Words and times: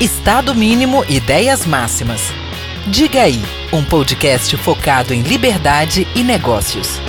Estado 0.00 0.54
Mínimo 0.54 1.06
Ideias 1.08 1.64
Máximas. 1.64 2.20
Diga 2.86 3.22
aí, 3.22 3.42
um 3.72 3.82
podcast 3.82 4.54
focado 4.58 5.14
em 5.14 5.22
liberdade 5.22 6.06
e 6.14 6.22
negócios. 6.22 7.00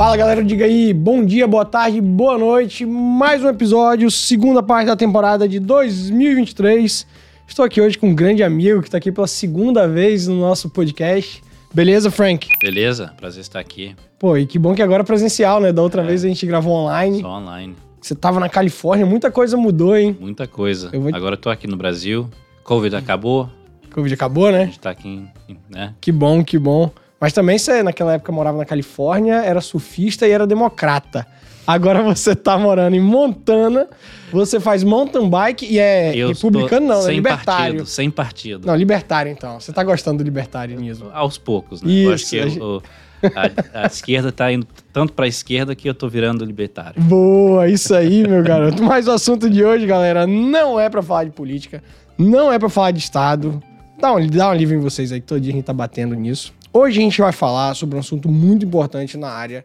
Fala 0.00 0.16
galera, 0.16 0.42
diga 0.42 0.64
aí, 0.64 0.94
bom 0.94 1.22
dia, 1.22 1.46
boa 1.46 1.62
tarde, 1.62 2.00
boa 2.00 2.38
noite. 2.38 2.86
Mais 2.86 3.44
um 3.44 3.48
episódio, 3.50 4.10
segunda 4.10 4.62
parte 4.62 4.86
da 4.86 4.96
temporada 4.96 5.46
de 5.46 5.60
2023. 5.60 7.06
Estou 7.46 7.66
aqui 7.66 7.82
hoje 7.82 7.98
com 7.98 8.08
um 8.08 8.14
grande 8.14 8.42
amigo 8.42 8.80
que 8.80 8.88
está 8.88 8.96
aqui 8.96 9.12
pela 9.12 9.26
segunda 9.26 9.86
vez 9.86 10.26
no 10.26 10.40
nosso 10.40 10.70
podcast. 10.70 11.42
Beleza, 11.74 12.10
Frank? 12.10 12.48
Beleza, 12.62 13.12
prazer 13.18 13.42
estar 13.42 13.60
aqui. 13.60 13.94
Pô, 14.18 14.38
e 14.38 14.46
que 14.46 14.58
bom 14.58 14.74
que 14.74 14.80
agora 14.80 15.02
é 15.02 15.04
presencial, 15.04 15.60
né? 15.60 15.70
Da 15.70 15.82
outra 15.82 16.00
é, 16.00 16.06
vez 16.06 16.24
a 16.24 16.28
gente 16.28 16.46
gravou 16.46 16.72
online. 16.72 17.20
Só 17.20 17.36
online. 17.36 17.76
Você 18.00 18.14
tava 18.14 18.40
na 18.40 18.48
Califórnia, 18.48 19.04
muita 19.04 19.30
coisa 19.30 19.54
mudou, 19.58 19.94
hein? 19.94 20.16
Muita 20.18 20.46
coisa. 20.46 20.88
Eu 20.94 21.02
vou... 21.02 21.14
Agora 21.14 21.34
eu 21.34 21.38
tô 21.38 21.50
aqui 21.50 21.66
no 21.66 21.76
Brasil. 21.76 22.26
Covid 22.64 22.96
acabou. 22.96 23.50
Covid 23.92 24.14
acabou, 24.14 24.50
né? 24.50 24.62
A 24.62 24.64
gente 24.64 24.80
tá 24.80 24.88
aqui, 24.88 25.26
né? 25.68 25.92
Que 26.00 26.10
bom, 26.10 26.42
que 26.42 26.58
bom. 26.58 26.90
Mas 27.20 27.34
também 27.34 27.58
você, 27.58 27.82
naquela 27.82 28.14
época, 28.14 28.32
morava 28.32 28.56
na 28.56 28.64
Califórnia, 28.64 29.42
era 29.44 29.60
surfista 29.60 30.26
e 30.26 30.30
era 30.30 30.46
democrata. 30.46 31.26
Agora 31.66 32.02
você 32.02 32.34
tá 32.34 32.58
morando 32.58 32.96
em 32.96 33.00
Montana, 33.00 33.86
você 34.32 34.58
faz 34.58 34.82
mountain 34.82 35.28
bike 35.28 35.66
e 35.66 35.78
é 35.78 36.16
eu 36.16 36.28
republicano, 36.28 36.86
não, 36.86 37.08
é 37.08 37.12
libertário. 37.12 37.74
Partido, 37.74 37.86
sem 37.86 38.10
partido. 38.10 38.66
Não, 38.66 38.74
libertário 38.74 39.30
então. 39.30 39.60
Você 39.60 39.72
tá 39.72 39.84
gostando 39.84 40.18
do 40.18 40.24
libertarianismo? 40.24 41.10
Aos 41.12 41.36
poucos, 41.36 41.82
né? 41.82 41.92
Isso. 41.92 42.34
Eu 42.34 42.44
acho 42.44 42.54
que 42.54 42.60
eu, 42.60 42.82
a, 43.22 43.82
a, 43.82 43.86
esquerda 43.86 44.32
tá 44.32 44.50
indo 44.50 44.66
tanto 44.92 45.12
pra 45.12 45.28
esquerda 45.28 45.74
que 45.74 45.88
eu 45.88 45.94
tô 45.94 46.08
virando 46.08 46.44
libertário. 46.44 47.00
Boa, 47.02 47.68
isso 47.68 47.94
aí, 47.94 48.26
meu 48.26 48.42
garoto. 48.42 48.82
Mas 48.82 49.06
o 49.06 49.12
assunto 49.12 49.48
de 49.48 49.62
hoje, 49.62 49.86
galera, 49.86 50.26
não 50.26 50.80
é 50.80 50.88
para 50.88 51.02
falar 51.02 51.24
de 51.24 51.30
política, 51.30 51.82
não 52.16 52.50
é 52.50 52.58
para 52.58 52.70
falar 52.70 52.92
de 52.92 52.98
Estado. 52.98 53.62
Dá 54.00 54.14
um, 54.14 54.26
dá 54.26 54.48
um 54.48 54.50
alívio 54.50 54.78
em 54.78 54.80
vocês 54.80 55.12
aí, 55.12 55.20
todo 55.20 55.40
dia 55.40 55.52
a 55.52 55.56
gente 55.56 55.64
tá 55.64 55.74
batendo 55.74 56.14
nisso. 56.14 56.54
Hoje 56.72 57.00
a 57.00 57.02
gente 57.02 57.20
vai 57.20 57.32
falar 57.32 57.74
sobre 57.74 57.96
um 57.96 57.98
assunto 57.98 58.28
muito 58.28 58.64
importante 58.64 59.16
na 59.16 59.28
área, 59.28 59.64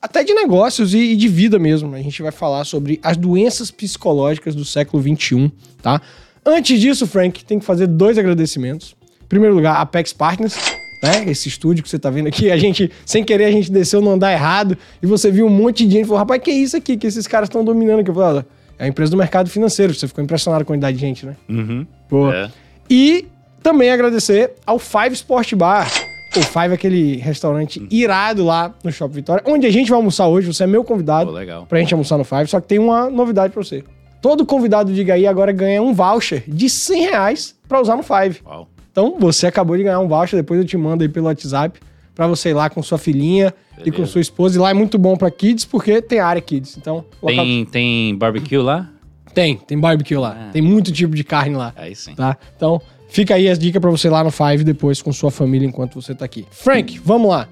até 0.00 0.24
de 0.24 0.32
negócios 0.32 0.94
e, 0.94 1.14
de 1.14 1.28
vida 1.28 1.58
mesmo. 1.58 1.94
A 1.94 2.00
gente 2.00 2.22
vai 2.22 2.32
falar 2.32 2.64
sobre 2.64 2.98
as 3.02 3.16
doenças 3.16 3.70
psicológicas 3.70 4.54
do 4.54 4.64
século 4.64 5.02
XXI, 5.02 5.52
tá? 5.82 6.00
Antes 6.44 6.80
disso, 6.80 7.06
Frank, 7.06 7.44
tem 7.44 7.58
que 7.58 7.64
fazer 7.64 7.86
dois 7.86 8.16
agradecimentos. 8.16 8.96
Em 9.22 9.26
primeiro 9.26 9.54
lugar, 9.54 9.76
Apex 9.76 10.14
Partners, 10.14 10.56
né? 11.02 11.24
Esse 11.26 11.48
estúdio 11.48 11.82
que 11.82 11.90
você 11.90 11.98
tá 11.98 12.08
vendo 12.08 12.28
aqui, 12.28 12.50
a 12.50 12.56
gente, 12.56 12.90
sem 13.04 13.22
querer, 13.22 13.44
a 13.44 13.50
gente 13.50 13.70
desceu 13.70 14.00
no 14.00 14.10
andar 14.10 14.32
errado 14.32 14.78
e 15.02 15.06
você 15.06 15.30
viu 15.30 15.46
um 15.46 15.50
monte 15.50 15.84
de 15.84 15.92
gente 15.92 16.04
e 16.04 16.06
falou: 16.06 16.20
rapaz, 16.20 16.40
que 16.40 16.50
é 16.50 16.54
isso 16.54 16.76
aqui 16.76 16.96
que 16.96 17.06
esses 17.06 17.26
caras 17.26 17.48
estão 17.48 17.62
dominando 17.62 18.00
aqui? 18.00 18.08
Eu 18.08 18.14
falei, 18.14 18.44
é 18.78 18.84
a 18.84 18.88
empresa 18.88 19.10
do 19.10 19.16
mercado 19.16 19.50
financeiro. 19.50 19.92
Você 19.92 20.08
ficou 20.08 20.24
impressionado 20.24 20.64
com 20.64 20.72
a 20.72 20.74
quantidade 20.74 20.96
de 20.96 21.00
gente, 21.00 21.26
né? 21.26 21.36
Uhum. 21.48 21.86
Boa. 22.08 22.34
É. 22.34 22.50
E 22.88 23.26
também 23.62 23.90
agradecer 23.90 24.52
ao 24.64 24.78
Five 24.78 25.12
Sport 25.12 25.54
Bar 25.54 26.05
o 26.38 26.42
Five 26.42 26.70
é 26.70 26.74
aquele 26.74 27.16
restaurante 27.16 27.86
irado 27.90 28.44
lá 28.44 28.74
no 28.82 28.92
Shopping 28.92 29.14
Vitória, 29.14 29.42
onde 29.46 29.66
a 29.66 29.70
gente 29.70 29.88
vai 29.88 29.96
almoçar 29.96 30.26
hoje. 30.28 30.46
Você 30.46 30.64
é 30.64 30.66
meu 30.66 30.84
convidado 30.84 31.30
oh, 31.30 31.34
legal. 31.34 31.66
pra 31.66 31.78
gente 31.78 31.92
almoçar 31.94 32.18
no 32.18 32.24
Five, 32.24 32.46
só 32.48 32.60
que 32.60 32.68
tem 32.68 32.78
uma 32.78 33.10
novidade 33.10 33.52
pra 33.52 33.62
você. 33.62 33.84
Todo 34.20 34.44
convidado 34.44 34.92
Diga 34.92 35.14
aí 35.14 35.26
agora 35.26 35.52
ganha 35.52 35.82
um 35.82 35.92
voucher 35.92 36.42
de 36.48 36.68
100 36.68 37.02
reais 37.02 37.54
pra 37.68 37.80
usar 37.80 37.96
no 37.96 38.02
Five. 38.02 38.40
Uau. 38.44 38.68
Então, 38.90 39.16
você 39.18 39.46
acabou 39.46 39.76
de 39.76 39.82
ganhar 39.82 40.00
um 40.00 40.08
voucher, 40.08 40.38
depois 40.38 40.58
eu 40.58 40.66
te 40.66 40.76
mando 40.76 41.02
aí 41.02 41.08
pelo 41.08 41.26
WhatsApp 41.26 41.78
pra 42.14 42.26
você 42.26 42.48
ir 42.48 42.54
lá 42.54 42.70
com 42.70 42.82
sua 42.82 42.96
filhinha 42.96 43.52
Beleza. 43.72 43.88
e 43.88 43.92
com 43.92 44.06
sua 44.06 44.22
esposa. 44.22 44.56
E 44.56 44.58
lá 44.58 44.70
é 44.70 44.74
muito 44.74 44.96
bom 44.96 45.16
pra 45.16 45.30
kids, 45.30 45.66
porque 45.66 46.00
tem 46.00 46.18
área 46.18 46.40
kids. 46.40 46.78
Então, 46.78 47.04
tem, 47.24 47.36
local... 47.36 47.70
tem 47.70 48.16
barbecue 48.16 48.56
lá? 48.56 48.90
Tem, 49.34 49.54
tem 49.58 49.78
barbecue 49.78 50.16
lá. 50.16 50.46
Ah. 50.48 50.50
Tem 50.50 50.62
muito 50.62 50.90
tipo 50.90 51.14
de 51.14 51.22
carne 51.22 51.56
lá. 51.56 51.74
Aí 51.76 51.94
sim. 51.94 52.14
Tá? 52.14 52.38
Então, 52.56 52.80
Fica 53.08 53.34
aí 53.34 53.48
as 53.48 53.58
dicas 53.58 53.80
para 53.80 53.90
você 53.90 54.08
lá 54.10 54.22
no 54.22 54.30
Five 54.30 54.64
depois 54.64 55.00
com 55.00 55.12
sua 55.12 55.30
família 55.30 55.66
enquanto 55.66 56.00
você 56.00 56.14
tá 56.14 56.24
aqui. 56.24 56.46
Frank, 56.50 57.00
vamos 57.04 57.30
lá. 57.30 57.48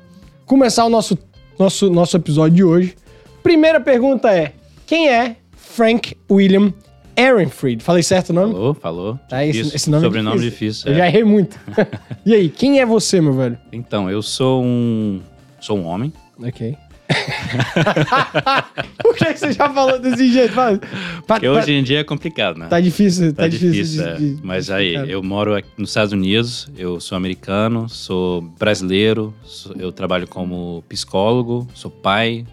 Começar 0.46 0.84
o 0.84 0.90
nosso, 0.90 1.16
nosso, 1.58 1.90
nosso 1.90 2.16
episódio 2.16 2.56
de 2.56 2.64
hoje. 2.64 2.96
Primeira 3.42 3.80
pergunta 3.80 4.30
é: 4.30 4.52
quem 4.86 5.08
é 5.08 5.36
Frank 5.56 6.16
William 6.30 6.72
Ehrenfried? 7.16 7.82
Falei 7.82 8.02
certo 8.02 8.30
o 8.30 8.32
nome? 8.32 8.52
Falou, 8.52 8.74
falou. 8.74 9.18
Tá, 9.28 9.44
esse, 9.44 9.74
esse 9.74 9.90
nome 9.90 10.04
Sobrenome 10.04 10.36
é 10.36 10.40
difícil. 10.40 10.60
difícil 10.60 10.90
é. 10.90 10.92
Eu 10.92 10.98
já 10.98 11.06
errei 11.06 11.24
muito. 11.24 11.58
e 12.26 12.34
aí, 12.34 12.48
quem 12.48 12.80
é 12.80 12.86
você, 12.86 13.20
meu 13.20 13.32
velho? 13.32 13.58
Então, 13.72 14.10
eu 14.10 14.22
sou 14.22 14.62
um. 14.62 15.20
Sou 15.60 15.78
um 15.78 15.86
homem. 15.86 16.12
Ok. 16.42 16.76
Por 19.02 19.14
que, 19.16 19.36
você 19.36 19.52
já 19.52 19.68
falou 19.68 19.98
desse 19.98 20.32
jeito? 20.32 20.54
Porque 21.26 21.48
hoje 21.48 21.72
em 21.72 21.82
dia 21.82 22.00
é 22.00 22.04
complicado, 22.04 22.58
né? 22.58 22.66
Tá 22.68 22.80
difícil, 22.80 23.32
tá, 23.32 23.42
tá 23.42 23.48
difícil. 23.48 23.72
difícil 23.72 24.02
de, 24.02 24.08
é. 24.08 24.16
de, 24.16 24.38
Mas 24.42 24.70
aí, 24.70 24.94
eu 24.94 25.22
moro 25.22 25.54
aqui 25.54 25.68
nos 25.76 25.90
Estados 25.90 26.12
Unidos, 26.12 26.68
eu 26.76 26.98
sou 27.00 27.16
americano, 27.16 27.88
sou 27.88 28.40
brasileiro, 28.58 29.34
sou, 29.44 29.74
eu 29.78 29.92
trabalho 29.92 30.26
como 30.26 30.82
psicólogo, 30.88 31.68
sou 31.74 31.90
pai. 31.90 32.46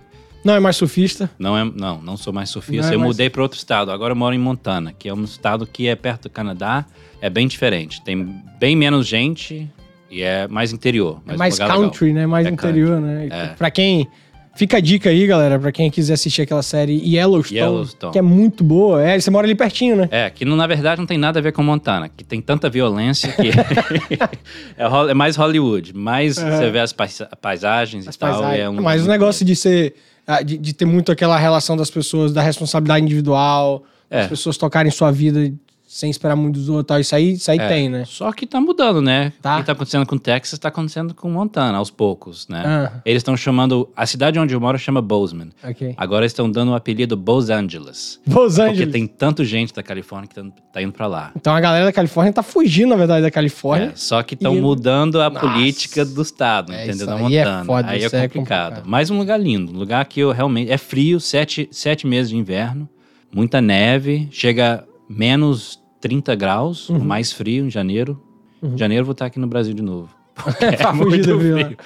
Não 0.43 0.55
é 0.55 0.59
mais 0.59 0.75
surfista? 0.75 1.29
Não, 1.37 1.55
é, 1.57 1.63
não, 1.63 2.01
não 2.01 2.17
sou 2.17 2.33
mais 2.33 2.49
surfista. 2.49 2.91
É 2.91 2.95
eu 2.95 2.99
mais... 2.99 3.11
mudei 3.11 3.29
para 3.29 3.43
outro 3.43 3.57
estado. 3.57 3.91
Agora 3.91 4.11
eu 4.11 4.15
moro 4.15 4.33
em 4.33 4.39
Montana, 4.39 4.91
que 4.91 5.07
é 5.07 5.13
um 5.13 5.23
estado 5.23 5.67
que 5.67 5.87
é 5.87 5.95
perto 5.95 6.23
do 6.23 6.29
Canadá. 6.31 6.83
É 7.21 7.29
bem 7.29 7.47
diferente. 7.47 8.01
Tem 8.01 8.43
bem 8.59 8.75
menos 8.75 9.05
gente 9.05 9.69
e 10.09 10.23
é 10.23 10.47
mais 10.47 10.73
interior. 10.73 11.21
É 11.27 11.37
mais 11.37 11.59
country, 11.59 12.07
legal. 12.07 12.21
né? 12.21 12.27
Mais 12.27 12.47
é 12.47 12.49
interior, 12.49 12.99
country. 12.99 13.29
né? 13.29 13.29
É. 13.31 13.47
Pra 13.49 13.69
quem 13.69 14.07
Fica 14.53 14.77
a 14.77 14.79
dica 14.81 15.09
aí, 15.09 15.25
galera, 15.25 15.57
pra 15.57 15.71
quem 15.71 15.89
quiser 15.89 16.13
assistir 16.13 16.41
aquela 16.41 16.61
série 16.61 16.93
Yellowstone, 16.93 17.59
Yellowstone. 17.59 18.11
que 18.11 18.19
é 18.19 18.21
muito 18.21 18.63
boa. 18.63 19.01
É, 19.01 19.17
você 19.17 19.31
mora 19.31 19.47
ali 19.47 19.55
pertinho, 19.55 19.95
né? 19.95 20.09
É, 20.11 20.29
que 20.29 20.43
na 20.43 20.67
verdade 20.67 20.99
não 20.99 21.05
tem 21.05 21.17
nada 21.17 21.39
a 21.39 21.41
ver 21.41 21.53
com 21.53 21.63
Montana, 21.63 22.09
que 22.09 22.23
tem 22.23 22.41
tanta 22.41 22.69
violência 22.69 23.31
que 23.31 23.49
é, 24.77 25.09
é, 25.09 25.13
mais 25.13 25.37
Hollywood, 25.37 25.95
mais 25.95 26.35
você 26.35 26.69
vê 26.69 26.79
as 26.79 26.93
paisagens 27.41 28.07
as 28.07 28.15
e 28.15 28.19
tal. 28.19 28.43
É 28.51 28.69
um, 28.69 28.81
Mas 28.81 29.05
o 29.05 29.07
negócio 29.07 29.45
de 29.45 29.55
ser, 29.55 29.95
ah, 30.27 30.41
de, 30.41 30.57
de, 30.57 30.73
ter 30.73 30.85
muito 30.85 31.11
aquela 31.11 31.37
relação 31.37 31.77
das 31.77 31.89
pessoas, 31.89 32.33
da 32.33 32.41
responsabilidade 32.41 33.05
individual, 33.05 33.83
é. 34.09 34.21
as 34.21 34.27
pessoas 34.27 34.57
tocarem 34.57 34.91
sua 34.91 35.11
vida 35.11 35.51
sem 35.91 36.09
esperar 36.09 36.37
muito 36.37 36.57
dos 36.57 36.69
outros, 36.69 37.01
isso 37.01 37.13
aí, 37.13 37.33
isso 37.33 37.51
aí 37.51 37.59
é, 37.59 37.67
tem, 37.67 37.89
né? 37.89 38.05
Só 38.07 38.31
que 38.31 38.47
tá 38.47 38.61
mudando, 38.61 39.01
né? 39.01 39.33
Tá. 39.41 39.57
O 39.57 39.59
que 39.59 39.65
tá 39.65 39.73
acontecendo 39.73 40.05
com 40.05 40.17
Texas 40.17 40.57
tá 40.57 40.69
acontecendo 40.69 41.13
com 41.13 41.29
Montana, 41.29 41.77
aos 41.77 41.91
poucos, 41.91 42.47
né? 42.47 42.63
Ah. 42.65 43.01
Eles 43.03 43.19
estão 43.19 43.35
chamando, 43.35 43.89
a 43.93 44.05
cidade 44.05 44.39
onde 44.39 44.53
eu 44.53 44.61
moro 44.61 44.79
chama 44.79 45.01
Bozeman. 45.01 45.49
Okay. 45.61 45.93
Agora 45.97 46.25
estão 46.25 46.49
dando 46.49 46.71
o 46.71 46.75
apelido 46.75 47.17
Bos 47.17 47.49
Angeles. 47.49 48.21
Bos 48.25 48.57
Angeles. 48.57 48.79
Porque 48.79 48.91
tem 48.93 49.05
tanto 49.05 49.43
gente 49.43 49.73
da 49.73 49.83
Califórnia 49.83 50.29
que 50.29 50.35
tá, 50.35 50.43
tá 50.71 50.81
indo 50.81 50.93
pra 50.93 51.07
lá. 51.07 51.33
Então 51.35 51.53
a 51.53 51.59
galera 51.59 51.83
da 51.83 51.91
Califórnia 51.91 52.31
tá 52.31 52.41
fugindo, 52.41 52.91
na 52.91 52.95
verdade, 52.95 53.23
da 53.23 53.31
Califórnia. 53.31 53.87
É, 53.87 53.95
só 53.95 54.23
que 54.23 54.35
estão 54.35 54.55
mudando 54.55 55.19
a 55.19 55.29
Nossa. 55.29 55.45
política 55.45 56.05
do 56.05 56.21
estado, 56.21 56.71
é, 56.71 56.85
entendeu? 56.85 57.05
Da 57.05 57.17
Montana. 57.17 57.61
É 57.63 57.65
foda, 57.65 57.89
aí 57.89 57.97
é 57.97 58.03
complicado. 58.03 58.23
é 58.23 58.29
complicado. 58.29 58.83
Mas 58.85 59.09
um 59.09 59.17
lugar 59.17 59.37
lindo, 59.37 59.73
um 59.73 59.77
lugar 59.77 60.05
que 60.05 60.21
eu 60.21 60.31
realmente... 60.31 60.71
É 60.71 60.77
frio, 60.77 61.19
sete, 61.19 61.67
sete 61.69 62.07
meses 62.07 62.29
de 62.29 62.37
inverno, 62.37 62.87
muita 63.29 63.59
neve, 63.59 64.29
chega 64.31 64.85
menos 65.09 65.80
30 66.01 66.35
graus, 66.35 66.89
uhum. 66.89 66.99
mais 66.99 67.31
frio 67.31 67.65
em 67.65 67.69
janeiro. 67.69 68.19
Uhum. 68.61 68.77
Janeiro 68.77 69.05
vou 69.05 69.13
estar 69.13 69.27
aqui 69.27 69.39
no 69.39 69.47
Brasil 69.47 69.73
de 69.73 69.81
novo. 69.81 70.09
é 70.59 70.93
muito 70.93 71.39
frio. 71.39 71.77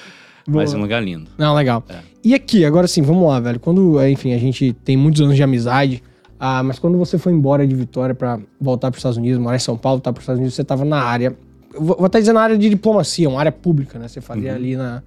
Mas 0.47 0.73
é 0.73 0.77
um 0.77 0.81
lugar 0.81 1.03
lindo. 1.03 1.29
Não, 1.37 1.53
legal. 1.53 1.83
É. 1.89 1.99
E 2.23 2.33
aqui, 2.33 2.63
agora 2.65 2.87
sim, 2.87 3.01
vamos 3.01 3.27
lá, 3.27 3.39
velho. 3.39 3.59
Quando, 3.59 4.03
enfim, 4.07 4.33
a 4.33 4.37
gente 4.37 4.73
tem 4.73 4.95
muitos 4.95 5.21
anos 5.21 5.35
de 5.35 5.43
amizade, 5.43 6.03
ah, 6.39 6.61
mas 6.61 6.77
quando 6.77 6.97
você 6.97 7.17
foi 7.17 7.33
embora 7.33 7.65
de 7.65 7.75
Vitória 7.75 8.13
para 8.13 8.39
voltar 8.59 8.91
para 8.91 8.97
os 8.97 8.99
Estados 8.99 9.17
Unidos, 9.17 9.39
morar 9.39 9.55
em 9.55 9.59
São 9.59 9.77
Paulo, 9.77 9.99
tá 9.99 10.13
para 10.13 10.19
os 10.19 10.23
Estados 10.23 10.39
Unidos, 10.39 10.53
você 10.53 10.61
estava 10.61 10.85
na 10.85 11.01
área, 11.01 11.35
vou, 11.73 11.97
vou 11.97 12.05
até 12.05 12.19
dizer 12.19 12.33
na 12.33 12.41
área 12.41 12.57
de 12.57 12.69
diplomacia, 12.69 13.27
uma 13.27 13.39
área 13.39 13.51
pública, 13.51 13.97
né? 13.97 14.07
Você 14.07 14.21
fazia 14.21 14.51
uhum. 14.51 14.55
ali 14.55 14.75
na, 14.75 15.01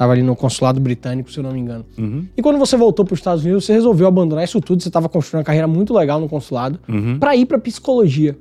Tava 0.00 0.12
ali 0.12 0.22
no 0.22 0.34
consulado 0.34 0.80
britânico, 0.80 1.30
se 1.30 1.38
eu 1.38 1.44
não 1.44 1.52
me 1.52 1.60
engano. 1.60 1.84
Uhum. 1.98 2.26
E 2.34 2.40
quando 2.40 2.58
você 2.58 2.74
voltou 2.74 3.04
para 3.04 3.12
os 3.12 3.20
Estados 3.20 3.44
Unidos, 3.44 3.66
você 3.66 3.74
resolveu 3.74 4.08
abandonar 4.08 4.42
isso 4.42 4.58
tudo. 4.58 4.82
Você 4.82 4.88
estava 4.88 5.10
construindo 5.10 5.40
uma 5.40 5.44
carreira 5.44 5.66
muito 5.66 5.92
legal 5.92 6.18
no 6.18 6.28
consulado 6.28 6.80
uhum. 6.88 7.18
para 7.18 7.36
ir 7.36 7.44
para 7.44 7.58
psicologia 7.58 8.34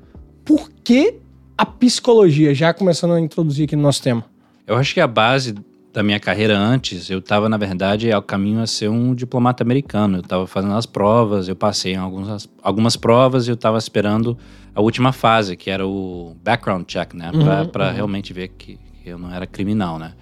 por 0.50 0.68
que 0.84 1.20
a 1.56 1.64
psicologia? 1.64 2.56
Já 2.56 2.74
começando 2.74 3.14
a 3.14 3.20
introduzir 3.20 3.66
aqui 3.66 3.76
no 3.76 3.84
nosso 3.84 4.02
tema. 4.02 4.26
Eu 4.66 4.76
acho 4.78 4.96
que 4.96 5.00
a 5.00 5.06
base 5.06 5.54
da 5.94 6.02
minha 6.02 6.20
carreira 6.20 6.58
antes, 6.58 7.08
eu 7.08 7.20
estava, 7.20 7.48
na 7.48 7.56
verdade, 7.56 8.12
ao 8.12 8.24
caminho 8.24 8.60
a 8.60 8.66
ser 8.66 8.90
um 8.90 9.14
diplomata 9.14 9.62
americano. 9.62 10.18
Eu 10.18 10.22
estava 10.22 10.48
fazendo 10.48 10.74
as 10.74 10.88
provas, 10.88 11.48
eu 11.48 11.56
passei 11.56 11.94
em 11.94 11.98
algumas, 11.98 12.50
algumas 12.64 12.96
provas 12.96 13.46
e 13.46 13.52
eu 13.52 13.54
estava 13.54 13.78
esperando 13.78 14.36
a 14.74 14.82
última 14.82 15.12
fase, 15.12 15.56
que 15.56 15.70
era 15.70 15.86
o 15.86 16.36
background 16.44 16.84
check, 16.88 17.14
né? 17.14 17.32
Para 17.72 17.86
uhum, 17.86 17.90
uhum. 17.90 17.96
realmente 17.96 18.34
ver 18.34 18.48
que 18.48 18.80
eu 19.06 19.20
não 19.20 19.32
era 19.32 19.46
criminal, 19.46 20.00
né? 20.00 20.14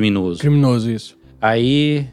Criminoso. 0.00 0.40
Criminoso, 0.40 0.90
isso. 0.90 1.16
Aí, 1.40 2.06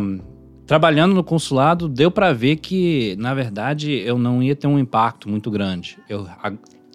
um, 0.00 0.18
trabalhando 0.66 1.14
no 1.14 1.22
consulado, 1.22 1.88
deu 1.88 2.10
para 2.10 2.32
ver 2.32 2.56
que, 2.56 3.14
na 3.16 3.32
verdade, 3.32 3.92
eu 3.92 4.18
não 4.18 4.42
ia 4.42 4.56
ter 4.56 4.66
um 4.66 4.76
impacto 4.78 5.28
muito 5.28 5.50
grande. 5.50 5.96
Eu 6.08 6.26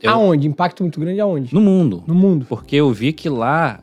eu- 0.01 0.11
Aonde? 0.11 0.45
Impacto 0.49 0.83
muito 0.83 0.99
grande 0.99 1.21
aonde? 1.21 1.53
no 1.53 1.61
mundo. 1.61 2.03
No 2.05 2.13
mundo. 2.13 2.45
Porque 2.49 2.75
eu 2.75 2.91
vi 2.91 3.13
que 3.13 3.29
lá 3.29 3.79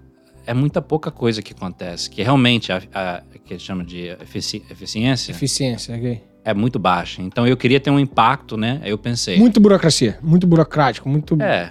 é 0.46 0.52
muita 0.52 0.82
pouca 0.82 1.10
coisa 1.10 1.40
que 1.40 1.54
acontece. 1.54 2.10
Que 2.10 2.22
realmente 2.22 2.70
a, 2.70 2.82
a 2.92 3.22
que 3.42 3.54
eles 3.54 3.62
chamam 3.62 3.84
de 3.86 4.08
efici- 4.20 4.62
eficiência 4.70 5.32
Eficiência, 5.32 5.96
ok. 5.96 6.20
é 6.44 6.52
muito 6.52 6.78
baixa. 6.78 7.22
Então 7.22 7.46
eu 7.46 7.56
queria 7.56 7.80
ter 7.80 7.90
um 7.90 7.98
impacto, 7.98 8.58
né? 8.58 8.80
Aí 8.82 8.90
eu 8.90 8.98
pensei. 8.98 9.38
Muito 9.38 9.58
burocracia, 9.58 10.18
muito 10.22 10.46
burocrático, 10.46 11.08
muito. 11.08 11.40
É. 11.42 11.70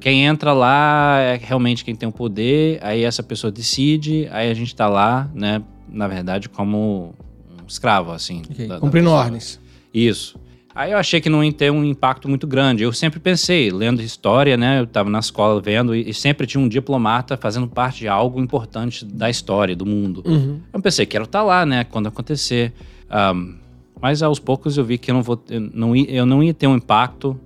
Quem 0.00 0.24
entra 0.24 0.52
lá 0.52 1.18
é 1.20 1.36
realmente 1.42 1.84
quem 1.84 1.94
tem 1.94 2.08
o 2.08 2.12
poder, 2.12 2.78
aí 2.82 3.04
essa 3.04 3.22
pessoa 3.22 3.50
decide, 3.50 4.26
aí 4.32 4.50
a 4.50 4.54
gente 4.54 4.74
tá 4.74 4.88
lá, 4.88 5.30
né? 5.34 5.62
Na 5.88 6.08
verdade, 6.08 6.48
como 6.48 7.14
um 7.62 7.66
escravo, 7.66 8.10
assim. 8.12 8.42
Ok, 8.50 8.66
da- 8.66 8.74
da 8.74 8.80
Cumprindo 8.80 9.06
pessoa. 9.10 9.24
ordens. 9.24 9.60
Isso. 9.92 10.38
Aí 10.74 10.92
eu 10.92 10.98
achei 10.98 11.20
que 11.20 11.28
não 11.28 11.42
ia 11.44 11.52
ter 11.52 11.70
um 11.70 11.84
impacto 11.84 12.28
muito 12.28 12.46
grande. 12.46 12.82
Eu 12.84 12.92
sempre 12.92 13.18
pensei, 13.20 13.70
lendo 13.70 14.00
história, 14.00 14.56
né? 14.56 14.78
Eu 14.78 14.84
estava 14.84 15.10
na 15.10 15.18
escola 15.18 15.60
vendo 15.60 15.94
e, 15.94 16.14
sempre 16.14 16.46
tinha 16.46 16.62
um 16.62 16.68
diplomata 16.68 17.36
fazendo 17.36 17.66
parte 17.66 17.98
de 17.98 18.08
algo 18.08 18.40
importante 18.40 19.04
da 19.04 19.28
história, 19.28 19.74
do 19.74 19.84
mundo. 19.84 20.22
Uhum. 20.24 20.60
Eu 20.72 20.80
pensei, 20.80 21.04
quero 21.06 21.24
estar 21.24 21.42
lá, 21.42 21.66
né? 21.66 21.82
Quando 21.84 22.06
acontecer. 22.06 22.72
Ahm, 23.10 23.56
mas 24.00 24.22
aos 24.22 24.38
poucos 24.38 24.78
eu 24.78 24.84
vi 24.84 24.96
que 24.96 25.10
eu 25.10 25.14
não, 25.16 25.22
vou, 25.22 25.36
ter- 25.36 25.60
não 25.60 25.94
ia, 25.94 26.08
eu 26.10 26.24
não 26.24 26.40
ia 26.42 26.54
ter 26.54 26.68
um 26.68 26.76
impacto 26.76 27.38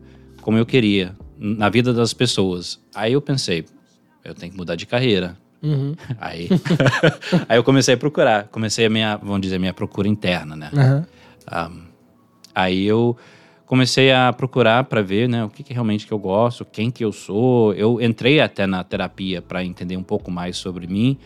como 0.43 0.59
eu 0.59 0.67
queria 0.67 1.17
na 1.45 1.69
vida 1.69 1.93
das 1.93 2.15
pessoas. 2.15 2.81
Aí 2.95 3.13
eu 3.13 3.21
pensei, 3.21 3.67
eu 4.25 4.35
tenho 4.35 4.53
que 4.53 4.57
mudar 4.59 4.77
de 4.77 4.87
carreira. 4.87 5.37
Uhum. 5.63 5.95
Aí, 6.21 6.49
aí 7.49 7.57
eu 7.59 7.65
comecei 7.65 7.95
a 7.95 7.97
procurar. 7.97 8.49
Comecei 8.49 8.85
a 8.87 8.91
minha, 8.91 9.17
vamos 9.17 9.41
dizer, 9.41 9.59
minha 9.59 9.73
procura 9.75 10.07
interna, 10.09 10.55
né? 10.57 10.71
Aham. 10.75 11.07
Um, 11.73 11.83
aí 12.55 12.85
eu 12.87 13.17
comecei 13.67 14.13
a 14.13 14.33
procurar 14.33 14.85
para 14.85 15.01
ver, 15.03 15.29
né, 15.29 15.43
o 15.45 15.49
que, 15.49 15.63
que 15.63 15.73
realmente 15.73 16.07
que 16.07 16.13
eu 16.13 16.19
gosto, 16.19 16.65
quem 16.65 16.91
que 16.91 17.05
eu 17.05 17.13
sou. 17.13 17.73
Eu 17.75 18.01
entrei 18.01 18.41
até 18.41 18.67
na 18.67 18.83
terapia 18.85 19.41
para 19.43 19.65
entender 19.65 19.97
um 19.97 20.03
pouco 20.03 20.31
mais 20.31 20.57
sobre 20.57 20.87
mim 20.87 21.19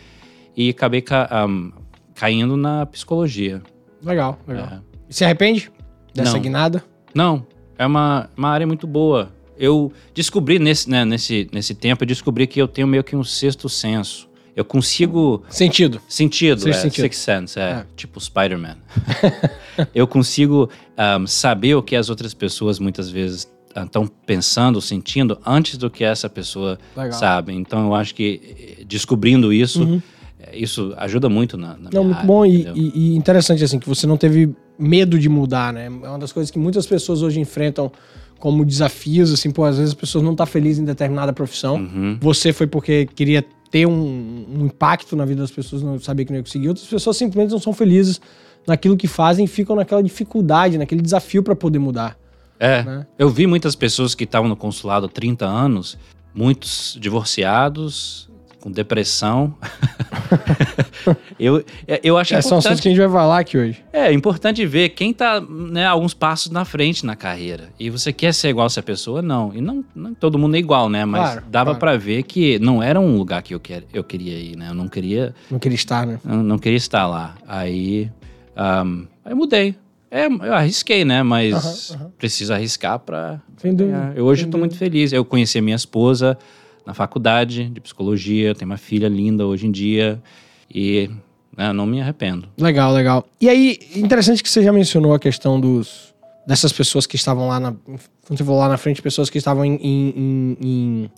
e 0.57 0.71
acabei 0.71 1.01
ca- 1.03 1.29
um, 1.49 1.73
caindo 2.15 2.57
na 2.57 2.87
psicologia. 2.87 3.61
Legal, 4.03 4.39
legal. 4.47 4.67
É. 4.67 4.81
Se 5.11 5.25
arrepende 5.25 5.71
dessa 6.15 6.35
Não. 6.35 6.41
guinada? 6.41 6.85
Não, 7.15 7.45
é 7.77 7.85
uma, 7.87 8.31
uma 8.37 8.51
área 8.51 8.67
muito 8.67 8.87
boa. 8.87 9.33
Eu 9.59 9.93
descobri 10.15 10.59
nesse, 10.59 10.89
né, 10.89 11.05
nesse, 11.05 11.49
nesse 11.53 11.75
tempo, 11.75 12.05
eu 12.05 12.07
descobri 12.07 12.47
que 12.47 12.61
eu 12.61 12.69
tenho 12.69 12.87
meio 12.87 13.03
que 13.03 13.17
um 13.17 13.25
sexto 13.25 13.69
senso. 13.69 14.29
Eu 14.55 14.65
consigo 14.65 15.43
Sentido. 15.49 16.01
Sentido, 16.09 16.61
Sexto 16.61 16.79
é, 16.79 16.81
sentido. 16.83 17.03
Sixth 17.05 17.21
Sense, 17.25 17.59
é, 17.59 17.63
É. 17.63 17.87
tipo 17.97 18.21
Spider-Man. 18.21 18.77
eu 19.95 20.07
consigo 20.07 20.69
ahm, 20.97 21.27
saber 21.27 21.75
o 21.77 21.83
que 21.83 21.95
as 21.95 22.09
outras 22.11 22.35
pessoas 22.35 22.79
muitas 22.79 23.09
vezes 23.09 23.49
estão 23.77 24.07
pensando, 24.27 24.81
sentindo, 24.81 25.39
antes 25.47 25.77
do 25.77 25.89
que 25.89 26.03
essa 26.03 26.29
pessoa 26.29 26.79
Legal. 26.97 27.13
sabe. 27.13 27.53
Então 27.53 27.87
eu 27.87 27.95
acho 27.95 28.15
que 28.15 28.77
eh, 28.81 28.85
descobrindo 28.85 29.53
isso, 29.53 29.85
Uhum. 29.85 30.03
eh, 30.41 30.59
isso 30.59 30.93
ajuda 30.97 31.29
muito 31.29 31.57
na, 31.57 31.77
na 31.77 31.91
Não, 31.93 32.03
muito 32.03 32.17
área, 32.17 32.27
bom 32.27 32.45
e- 32.45 32.67
e 32.95 33.15
interessante, 33.17 33.63
assim, 33.63 33.79
que 33.79 33.89
você 33.89 34.07
não 34.09 34.17
teve 34.17 34.53
medo 34.77 35.19
de 35.19 35.29
mudar, 35.29 35.73
né? 35.73 35.87
É 35.87 36.09
uma 36.09 36.19
das 36.19 36.33
coisas 36.33 36.51
que 36.51 36.59
muitas 36.59 36.87
pessoas 36.87 37.23
hoje 37.23 37.39
enfrentam 37.39 37.93
como 38.39 38.65
desafios, 38.65 39.33
assim, 39.33 39.51
pô, 39.51 39.65
às 39.65 39.77
vezes 39.77 39.93
as 39.93 39.99
pessoas 39.99 40.23
não 40.25 40.33
estão 40.33 40.47
felizes 40.47 40.79
em 40.79 40.85
determinada 40.85 41.33
profissão. 41.33 41.77
Uhum. 41.77 42.19
Você 42.21 42.53
foi 42.53 42.67
porque 42.67 43.07
queria 43.07 43.45
ter 43.71 43.87
um, 43.87 44.47
um 44.49 44.67
impacto 44.67 45.17
na 45.17 45.25
vida 45.25 45.43
das 45.43 45.51
pessoas, 45.51 45.83
não 45.83 45.99
sabia 46.01 46.25
que 46.25 46.33
não 46.33 46.39
ia 46.39 46.43
conseguir. 46.43 46.69
Outras 46.69 46.87
pessoas 46.87 47.17
simplesmente 47.17 47.51
não 47.51 47.59
são 47.59 47.73
felizes 47.73 48.21
naquilo 48.67 48.97
que 48.97 49.07
fazem 49.07 49.45
e 49.45 49.49
ficam 49.49 49.77
naquela 49.77 50.03
dificuldade, 50.03 50.79
naquele 50.79 51.03
desafio 51.03 51.43
para 51.43 51.57
poder 51.57 51.79
mudar. 51.79 52.17
É, 52.61 52.83
né? 52.83 53.07
eu 53.19 53.29
vi 53.29 53.47
muitas 53.47 53.75
pessoas 53.75 54.15
que 54.15 54.25
estavam 54.25 54.49
no 54.49 54.57
consulado 54.57 55.07
há 55.07 55.09
30 55.09 55.47
anos, 55.47 55.97
muitos 56.35 56.99
divorciados, 57.01 58.28
com 58.69 58.73
depressão. 58.73 59.55
eu, 61.41 61.65
é, 61.87 62.01
eu 62.05 62.17
acho 62.17 62.35
É, 62.35 62.43
são 62.43 62.59
assuntos 62.59 62.67
importante 62.67 62.83
que 62.83 62.89
a 62.89 62.91
gente 62.91 63.01
vai 63.01 63.09
falar 63.09 63.39
aqui 63.39 63.57
hoje. 63.59 63.85
É 63.93 64.13
importante 64.13 64.65
ver 64.67 64.91
quem 64.91 65.13
tá 65.13 65.41
né, 65.41 65.87
alguns 65.87 66.15
passos 66.15 66.53
na 66.53 66.65
frente 66.65 67.05
na 67.05 67.17
carreira. 67.17 67.71
E 67.81 67.89
você 67.91 68.13
quer 68.13 68.33
ser 68.35 68.51
igual 68.51 68.65
a 68.65 68.67
essa 68.67 68.83
pessoa? 68.83 69.23
Não. 69.23 69.53
E 69.55 69.61
não, 69.61 69.85
não 69.95 70.15
todo 70.15 70.39
mundo 70.39 70.55
é 70.55 70.59
igual, 70.59 70.89
né? 70.89 71.05
Mas 71.05 71.23
Claro, 71.23 71.45
dava 71.51 71.65
claro. 71.71 71.79
pra 71.79 71.97
ver 71.97 72.23
que 72.25 72.59
não 72.59 72.83
era 72.83 73.01
um 73.01 73.17
lugar 73.17 73.43
que 73.43 73.55
eu, 73.55 73.61
quer, 73.61 73.85
eu 73.93 74.05
queria 74.05 74.39
ir, 74.39 74.57
né? 74.57 74.69
Eu 74.71 74.75
não 74.75 74.89
queria, 74.89 75.35
Não 75.51 75.59
queria 75.59 75.77
estar, 75.77 76.07
né? 76.07 76.21
eu 76.25 76.37
não 76.37 76.59
queria 76.59 76.77
estar 76.77 77.07
lá. 77.07 77.35
Aí, 77.47 78.11
ahm, 78.55 79.05
aí 79.25 79.35
mudei. 79.35 79.75
É, 80.11 80.27
eu 80.27 80.55
arrisquei, 80.55 81.05
né? 81.05 81.23
Mas 81.23 81.91
aham. 81.93 82.11
preciso 82.17 82.53
arriscar 82.55 82.99
pra. 82.99 83.41
Sem 83.59 83.75
dúvida. 83.75 84.13
Eu 84.17 84.25
hoje 84.25 84.47
tô 84.47 84.57
muito 84.57 84.75
feliz. 84.77 85.13
Eu 85.13 85.23
conheci 85.25 85.59
a 85.59 85.63
minha 85.63 85.77
esposa 85.77 86.39
na 86.89 86.95
faculdade 86.95 87.69
de 87.69 87.81
psicologia, 87.83 88.55
tenho 88.55 88.71
uma 88.71 88.79
filha 88.79 89.09
linda 89.09 89.47
hoje 89.47 89.67
em 89.67 89.71
dia. 89.71 90.19
E 90.75 91.11
né, 91.55 91.71
não 91.73 91.85
me 91.85 92.01
arrependo. 92.01 92.49
Legal, 92.59 92.93
legal. 92.95 93.27
E 93.39 93.47
aí, 93.49 93.79
interessante 93.95 94.43
que 94.43 94.49
você 94.49 94.63
já 94.63 94.73
mencionou 94.73 95.13
a 95.13 95.19
questão 95.19 95.61
dos 95.61 96.15
dessas 96.47 96.73
pessoas 96.73 97.07
que 97.07 97.15
estavam 97.15 97.47
lá 97.47 97.61
na. 97.61 97.73
Quando 98.27 98.39
você 98.39 98.43
falou 98.45 98.59
lá 98.61 98.69
na 98.71 98.79
frente, 98.79 99.03
pessoas 99.03 99.29
que 99.29 99.37
estavam 99.37 99.67
em, 99.67 99.75
em- 99.75 100.15
em- 100.17 100.57
em 100.63 101.11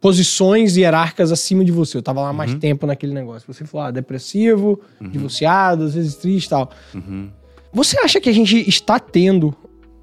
posições 0.00 0.76
hierárquicas 0.78 1.30
acima 1.30 1.62
de 1.62 1.70
você. 1.70 1.96
Eu 1.98 2.02
tava 2.02 2.22
lá 2.22 2.30
há 2.30 2.32
mais 2.32 2.54
tempo 2.54 2.86
naquele 2.86 3.12
negócio. 3.12 3.52
Você 3.52 3.64
falou, 3.66 3.86
ah, 3.88 3.90
depressivo, 3.90 4.80
divorciado, 5.00 5.84
às 5.84 5.94
vezes 5.94 6.14
triste 6.16 6.46
e 6.46 6.50
tal. 6.50 6.70
Uhum. 6.94 7.28
Você 7.72 7.98
acha 8.00 8.18
que 8.20 8.28
a 8.28 8.32
gente 8.32 8.66
está 8.68 8.98
tendo. 8.98 9.54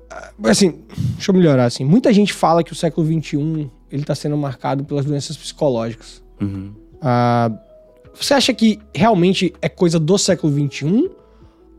ah, 0.09 0.31
Assim, 0.43 0.83
deixa 1.15 1.31
eu 1.31 1.35
melhorar 1.35 1.65
assim. 1.65 1.83
Muita 1.83 2.13
gente 2.13 2.31
fala 2.31 2.63
que 2.63 2.71
o 2.71 2.75
século 2.75 3.05
XXI 3.07 3.69
ele 3.91 4.03
está 4.03 4.15
sendo 4.15 4.37
marcado 4.37 4.83
pelas 4.83 5.05
doenças 5.05 5.35
psicológicas. 5.37 6.23
Uhum. 6.41 6.73
Ah, 7.01 7.51
você 8.13 8.33
acha 8.33 8.53
que 8.53 8.79
realmente 8.93 9.53
é 9.61 9.69
coisa 9.69 9.99
do 9.99 10.17
século 10.17 10.53
XXI? 10.53 11.09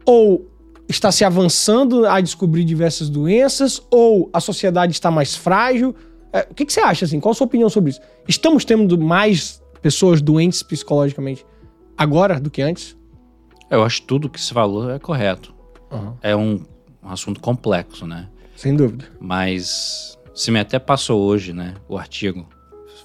Ou 0.04 0.46
está 0.88 1.12
se 1.12 1.24
avançando 1.24 2.06
a 2.06 2.20
descobrir 2.20 2.64
diversas 2.64 3.08
doenças? 3.08 3.82
Ou 3.90 4.28
a 4.32 4.40
sociedade 4.40 4.92
está 4.92 5.10
mais 5.10 5.36
frágil? 5.36 5.94
É, 6.32 6.46
o 6.50 6.54
que, 6.54 6.64
que 6.64 6.72
você 6.72 6.80
acha, 6.80 7.04
assim? 7.04 7.20
Qual 7.20 7.32
a 7.32 7.34
sua 7.34 7.46
opinião 7.46 7.68
sobre 7.68 7.90
isso? 7.90 8.00
Estamos 8.26 8.64
tendo 8.64 8.98
mais 8.98 9.62
pessoas 9.82 10.20
doentes 10.22 10.62
psicologicamente 10.62 11.44
agora 11.96 12.40
do 12.40 12.50
que 12.50 12.62
antes? 12.62 12.96
Eu 13.70 13.82
acho 13.84 14.00
que 14.00 14.06
tudo 14.06 14.28
que 14.28 14.40
você 14.40 14.52
falou 14.52 14.90
é 14.90 14.98
correto. 14.98 15.54
Aham. 15.90 16.16
É 16.22 16.34
um, 16.34 16.64
um 17.02 17.08
assunto 17.08 17.40
complexo, 17.40 18.06
né? 18.06 18.28
Sem 18.56 18.74
dúvida. 18.74 19.06
Mas 19.20 20.19
se 20.41 20.51
me 20.51 20.59
até 20.59 20.79
passou 20.79 21.20
hoje, 21.20 21.53
né? 21.53 21.75
O 21.87 21.99
artigo. 21.99 22.49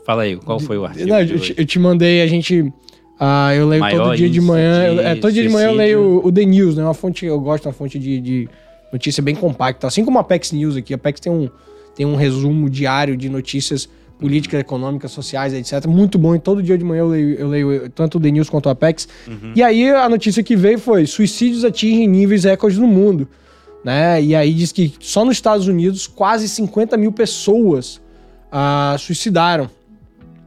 Fala 0.06 0.24
aí, 0.24 0.38
qual 0.38 0.58
foi 0.58 0.78
o 0.78 0.86
artigo? 0.86 1.10
Não, 1.10 1.20
eu, 1.20 1.38
te, 1.38 1.54
eu 1.58 1.66
te 1.66 1.78
mandei, 1.78 2.22
a 2.22 2.28
gente. 2.28 2.72
ah, 3.20 3.54
eu 3.54 3.68
leio 3.68 3.82
Maior 3.82 4.06
todo 4.06 4.16
dia 4.16 4.30
de 4.30 4.40
manhã. 4.40 4.96
de 4.96 5.00
é, 5.02 5.16
todo 5.16 5.34
dia 5.34 5.44
de 5.44 5.50
manhã 5.50 5.68
eu 5.68 5.74
leio 5.74 6.00
o, 6.00 6.28
o 6.28 6.32
The 6.32 6.46
News, 6.46 6.78
né? 6.78 6.84
Uma 6.86 6.94
fonte, 6.94 7.26
eu 7.26 7.38
gosto 7.42 7.64
de 7.64 7.68
uma 7.68 7.74
fonte 7.74 8.00
de, 8.00 8.22
de 8.22 8.50
notícia 8.90 9.22
bem 9.22 9.36
compacta. 9.36 9.86
Assim 9.86 10.06
como 10.06 10.18
a 10.18 10.22
Apex 10.22 10.54
News 10.54 10.78
aqui. 10.78 10.94
A 10.94 10.96
Apex 10.96 11.20
tem 11.20 11.30
um, 11.30 11.50
tem 11.94 12.06
um 12.06 12.16
resumo 12.16 12.70
diário 12.70 13.18
de 13.18 13.28
notícias 13.28 13.90
políticas, 14.18 14.62
econômicas, 14.62 15.12
sociais, 15.12 15.54
etc. 15.54 15.88
Muito 15.88 16.18
bom. 16.18 16.36
E 16.36 16.40
todo 16.40 16.64
dia 16.64 16.78
de 16.78 16.86
manhã 16.86 17.02
eu 17.02 17.10
leio, 17.10 17.36
eu 17.36 17.48
leio 17.50 17.90
tanto 17.90 18.18
o 18.18 18.22
The 18.22 18.32
News 18.32 18.50
quanto 18.50 18.68
o 18.68 18.70
Apex. 18.70 19.10
E 19.54 19.62
aí 19.62 19.90
a 19.90 20.08
notícia 20.08 20.42
que 20.42 20.56
veio 20.56 20.80
foi: 20.80 21.06
suicídios 21.06 21.66
atingem 21.66 22.08
níveis 22.08 22.46
recordes 22.46 22.80
no 22.80 22.88
mundo. 22.88 23.28
Né? 23.86 24.20
E 24.24 24.34
aí 24.36 24.52
diz 24.52 24.72
que 24.72 24.92
só 25.00 25.24
nos 25.24 25.36
Estados 25.38 25.68
Unidos 25.68 26.08
quase 26.08 26.50
50 26.50 26.98
mil 26.98 27.12
pessoas 27.12 28.02
ah, 28.52 28.96
suicidaram 28.98 29.70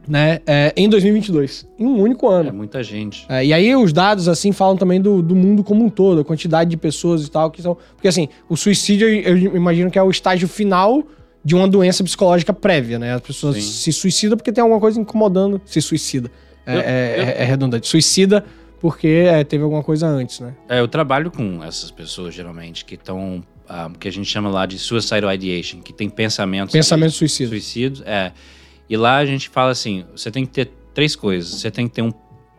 né, 0.05 0.39
é, 0.45 0.73
em 0.75 0.89
2022, 0.89 1.65
em 1.79 1.85
um 1.85 2.01
único 2.01 2.29
É 2.29 2.35
ano. 2.35 2.53
muita 2.53 2.83
gente. 2.83 3.25
É, 3.29 3.45
e 3.45 3.53
aí 3.53 3.73
os 3.77 3.93
dados, 3.93 4.27
assim, 4.27 4.51
falam 4.51 4.75
também 4.75 4.99
do, 4.99 5.21
do 5.21 5.35
mundo 5.37 5.63
como 5.63 5.85
um 5.85 5.89
todo, 5.89 6.19
a 6.19 6.25
quantidade 6.25 6.69
de 6.69 6.75
pessoas 6.75 7.25
e 7.25 7.31
tal, 7.31 7.49
que 7.49 7.61
são... 7.61 7.77
Porque, 7.95 8.09
assim, 8.09 8.27
o 8.49 8.57
suicídio, 8.57 9.07
eu 9.07 9.37
eu 9.37 9.55
imagino 9.55 9.89
que 9.89 9.97
é 9.97 10.03
o 10.03 10.09
estágio 10.09 10.47
final 10.47 11.03
de 11.45 11.55
uma 11.55 11.65
doença 11.67 12.03
psicológica 12.03 12.51
prévia, 12.51 12.99
né? 12.99 13.13
As 13.13 13.21
pessoas 13.21 13.55
Sim. 13.55 13.61
se 13.61 13.93
suicidam 13.93 14.35
porque 14.35 14.51
tem 14.51 14.61
alguma 14.61 14.81
coisa 14.81 14.99
incomodando... 14.99 15.61
Se 15.63 15.79
suicida. 15.81 16.29
É, 16.65 16.75
Eu- 16.75 16.79
é- 16.81 16.83
eu- 16.83 17.23
é- 17.23 17.41
é 17.43 17.45
redundante. 17.45 17.87
Suicida 17.87 18.43
porque 18.79 19.07
é, 19.07 19.43
teve 19.43 19.63
alguma 19.63 19.83
coisa 19.83 20.07
antes, 20.07 20.39
né? 20.39 20.55
É, 20.67 20.79
eu 20.79 20.87
trabalho 20.87 21.29
com 21.31 21.63
essas 21.63 21.91
pessoas, 21.91 22.33
geralmente, 22.33 22.85
que 22.85 22.95
estão. 22.95 23.43
ah, 23.67 23.89
que 23.99 24.07
a 24.07 24.11
gente 24.11 24.27
chama 24.29 24.49
lá 24.49 24.65
de 24.65 24.77
suicidal 24.79 25.33
ideation, 25.33 25.81
que 25.81 25.93
tem 25.93 26.09
pensamentos. 26.09 26.73
Pensamento 26.73 27.11
de 27.11 27.17
suicida. 27.17 27.49
Suicídio, 27.49 28.03
é. 28.05 28.31
E 28.89 28.97
lá 28.97 29.17
a 29.17 29.25
gente 29.25 29.49
fala 29.49 29.71
assim: 29.71 30.05
você 30.15 30.31
tem 30.31 30.45
que 30.45 30.51
ter 30.51 30.71
três 30.93 31.15
coisas. 31.15 31.61
Você 31.61 31.69
tem 31.69 31.87
que 31.87 31.93
ter 31.93 32.01
um, 32.01 32.11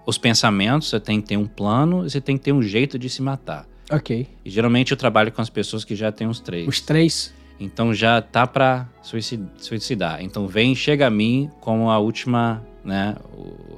os 0.06 0.16
pensamentos, 0.18 0.88
você 0.88 1.00
tem 1.00 1.20
que 1.20 1.28
ter 1.28 1.36
um 1.36 1.46
plano 1.46 2.06
e 2.06 2.10
você 2.10 2.20
tem 2.20 2.36
que 2.36 2.44
ter 2.44 2.52
um 2.52 2.62
jeito 2.62 2.98
de 2.98 3.08
se 3.08 3.20
matar. 3.22 3.66
Ok. 3.90 4.26
E 4.44 4.48
geralmente 4.50 4.92
eu 4.92 4.96
trabalho 4.96 5.32
com 5.32 5.42
as 5.42 5.50
pessoas 5.50 5.84
que 5.84 5.96
já 5.96 6.12
têm 6.12 6.28
os 6.28 6.38
três. 6.38 6.68
Os 6.68 6.80
três. 6.80 7.34
Então 7.58 7.92
já 7.92 8.22
tá 8.22 8.88
suicid- 9.02 9.46
suicidar. 9.58 10.22
Então 10.22 10.46
vem, 10.46 10.74
chega 10.74 11.06
a 11.08 11.10
mim 11.10 11.50
como 11.60 11.90
a 11.90 11.98
última, 11.98 12.64
né? 12.84 13.16
O 13.36 13.69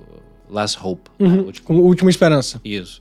last 0.52 0.78
hope. 0.82 1.10
né, 1.18 1.26
Uhum. 1.28 1.40
último- 1.46 1.66
Com 1.66 1.74
última 1.80 2.10
esperança. 2.10 2.60
Isso. 2.64 3.00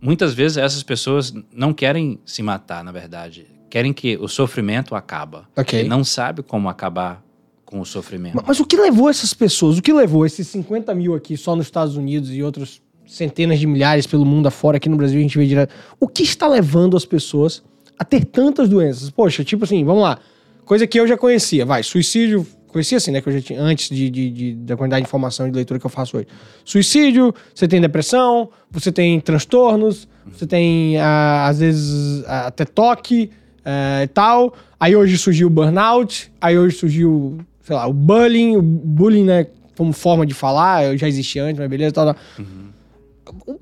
Muitas 0.00 0.34
vezes 0.34 0.56
essas 0.58 0.82
pessoas 0.82 1.32
não 1.52 1.72
querem 1.72 2.18
se 2.26 2.42
matar, 2.42 2.84
na 2.84 2.92
verdade. 2.92 3.46
Querem 3.70 3.92
que 3.92 4.16
o 4.18 4.28
sofrimento 4.28 4.94
acaba. 4.94 5.48
E 5.72 5.82
não 5.84 6.04
sabe 6.04 6.42
como 6.42 6.68
acabar 6.68 7.22
com 7.64 7.80
o 7.80 7.86
sofrimento. 7.86 8.36
Mas, 8.36 8.44
mas 8.46 8.60
o 8.60 8.64
que 8.66 8.76
levou 8.76 9.08
essas 9.08 9.32
pessoas, 9.32 9.78
o 9.78 9.82
que 9.82 9.92
levou 9.92 10.26
esses 10.26 10.46
50 10.48 10.94
mil 10.94 11.14
aqui 11.14 11.36
só 11.36 11.56
nos 11.56 11.66
Estados 11.66 11.96
Unidos 11.96 12.30
e 12.30 12.42
outros 12.42 12.82
centenas 13.06 13.58
de 13.58 13.66
milhares 13.66 14.06
pelo 14.06 14.24
mundo 14.24 14.46
afora, 14.46 14.76
aqui 14.76 14.88
no 14.88 14.96
Brasil 14.96 15.18
a 15.18 15.22
gente 15.22 15.36
vê 15.38 15.46
direto. 15.46 15.74
O 15.98 16.06
que 16.06 16.22
está 16.22 16.46
levando 16.46 16.96
as 16.96 17.04
pessoas 17.04 17.62
a 17.98 18.04
ter 18.04 18.24
tantas 18.24 18.68
doenças? 18.68 19.10
Poxa, 19.10 19.42
tipo 19.42 19.64
assim, 19.64 19.84
vamos 19.84 20.02
lá. 20.02 20.18
Coisa 20.64 20.86
que 20.86 20.98
eu 21.00 21.06
já 21.06 21.16
conhecia, 21.16 21.64
vai, 21.66 21.82
suicídio, 21.82 22.46
conhecia 22.74 22.98
assim, 22.98 23.10
né? 23.10 23.20
Que 23.22 23.28
eu 23.28 23.32
já 23.32 23.40
tinha, 23.40 23.60
antes 23.60 23.88
de, 23.88 24.10
de- 24.10 24.30
de- 24.30 24.54
da 24.54 24.76
quantidade 24.76 25.02
de 25.02 25.08
informação 25.08 25.46
e 25.46 25.50
de 25.50 25.56
leitura 25.56 25.80
que 25.80 25.86
eu 25.86 25.90
faço 25.90 26.16
hoje. 26.18 26.26
Suicídio, 26.64 27.34
você 27.54 27.66
tem 27.66 27.80
depressão, 27.80 28.50
você 28.70 28.92
tem 28.92 29.18
transtornos, 29.20 30.06
você 30.30 30.46
tem, 30.46 30.98
ah, 30.98 31.46
às 31.48 31.58
vezes, 31.60 32.22
ah, 32.26 32.48
até 32.48 32.64
toque 32.66 33.30
eh, 33.64 34.02
e 34.04 34.08
tal. 34.08 34.54
Aí 34.78 34.94
hoje 34.94 35.16
surgiu 35.16 35.46
o 35.46 35.50
burnout, 35.50 36.30
aí 36.40 36.58
hoje 36.58 36.76
surgiu, 36.76 37.38
sei 37.62 37.74
lá, 37.76 37.86
o 37.86 37.92
bullying, 37.94 38.56
o 38.56 38.62
bullying, 38.62 39.24
né? 39.24 39.46
Como 39.76 39.92
forma 39.92 40.26
de 40.26 40.34
falar, 40.34 40.84
eu 40.84 40.96
já 40.98 41.08
existia 41.08 41.42
antes, 41.44 41.58
mas 41.58 41.68
beleza, 41.70 41.92
tal, 41.92 42.06
tal. 42.14 42.16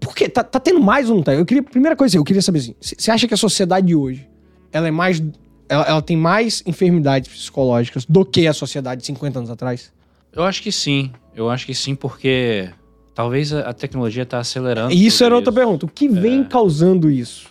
Por 0.00 0.14
quê? 0.14 0.28
Tá, 0.28 0.42
tá 0.42 0.59
tendo 0.59 0.81
mais 0.81 1.09
ou 1.09 1.16
não 1.16 1.23
tá? 1.23 1.33
Eu 1.35 1.45
queria, 1.47 1.62
primeira 1.62 1.95
coisa, 1.97 2.16
eu 2.16 2.25
queria 2.25 2.42
saber 2.42 2.59
assim, 2.59 2.75
você 2.81 3.11
acha 3.11 3.28
que 3.28 3.35
a 3.35 3.37
sociedade 3.37 3.87
de 3.87 3.95
hoje, 3.95 4.28
ela 4.73 4.88
é 4.88 4.90
mais, 4.90 5.23
ela, 5.72 5.84
ela 5.84 6.02
tem 6.02 6.16
mais 6.16 6.62
enfermidades 6.66 7.30
psicológicas 7.30 8.04
do 8.04 8.24
que 8.24 8.46
a 8.46 8.52
sociedade 8.52 9.00
de 9.00 9.06
50 9.06 9.38
anos 9.38 9.50
atrás? 9.50 9.92
Eu 10.32 10.42
acho 10.44 10.62
que 10.62 10.70
sim. 10.70 11.10
Eu 11.34 11.48
acho 11.50 11.64
que 11.66 11.74
sim, 11.74 11.94
porque 11.94 12.68
talvez 13.14 13.52
a, 13.52 13.70
a 13.70 13.72
tecnologia 13.72 14.22
está 14.22 14.38
acelerando. 14.38 14.92
E 14.92 15.06
isso 15.06 15.24
era 15.24 15.34
outra 15.34 15.52
pergunta. 15.52 15.86
O 15.86 15.88
que 15.88 16.08
vem 16.08 16.44
causando 16.44 17.10
isso? 17.10 17.50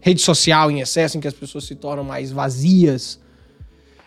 Rede 0.00 0.20
social 0.20 0.70
em 0.70 0.80
excesso, 0.80 1.16
em 1.16 1.20
que 1.20 1.28
as 1.28 1.34
pessoas 1.34 1.64
se 1.64 1.74
tornam 1.74 2.02
mais 2.04 2.32
vazias, 2.32 3.20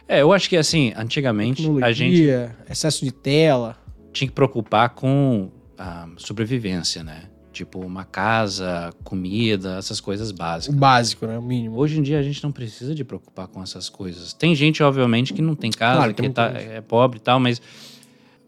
É, 0.07 0.21
eu 0.21 0.31
acho 0.33 0.49
que 0.49 0.57
assim, 0.57 0.93
antigamente 0.95 1.63
a 1.81 1.91
gente 1.91 2.21
excesso 2.69 3.03
de 3.05 3.11
tela. 3.11 3.75
tinha 4.11 4.27
que 4.27 4.33
preocupar 4.33 4.89
com 4.89 5.49
a 5.77 6.07
sobrevivência, 6.17 7.03
né? 7.03 7.23
Tipo, 7.55 7.79
uma 7.79 8.03
casa, 8.03 8.91
comida, 9.05 9.77
essas 9.77 10.01
coisas 10.01 10.29
O 10.29 10.33
básicas. 10.35 10.75
básico, 10.77 11.25
né? 11.25 11.38
O 11.38 11.41
mínimo. 11.41 11.77
Hoje 11.77 11.97
em 11.97 12.03
dia 12.03 12.19
a 12.19 12.21
gente 12.21 12.43
não 12.43 12.51
precisa 12.51 12.93
de 12.93 13.05
preocupar 13.05 13.47
com 13.47 13.63
essas 13.63 13.88
coisas. 13.88 14.33
Tem 14.33 14.53
gente, 14.53 14.83
obviamente, 14.83 15.33
que 15.33 15.41
não 15.41 15.55
tem 15.55 15.71
casa, 15.71 15.97
Claro, 16.00 16.13
que 16.13 16.29
tá, 16.29 16.47
é 16.53 16.81
pobre 16.81 17.17
e 17.17 17.21
tal, 17.21 17.39
mas 17.39 17.62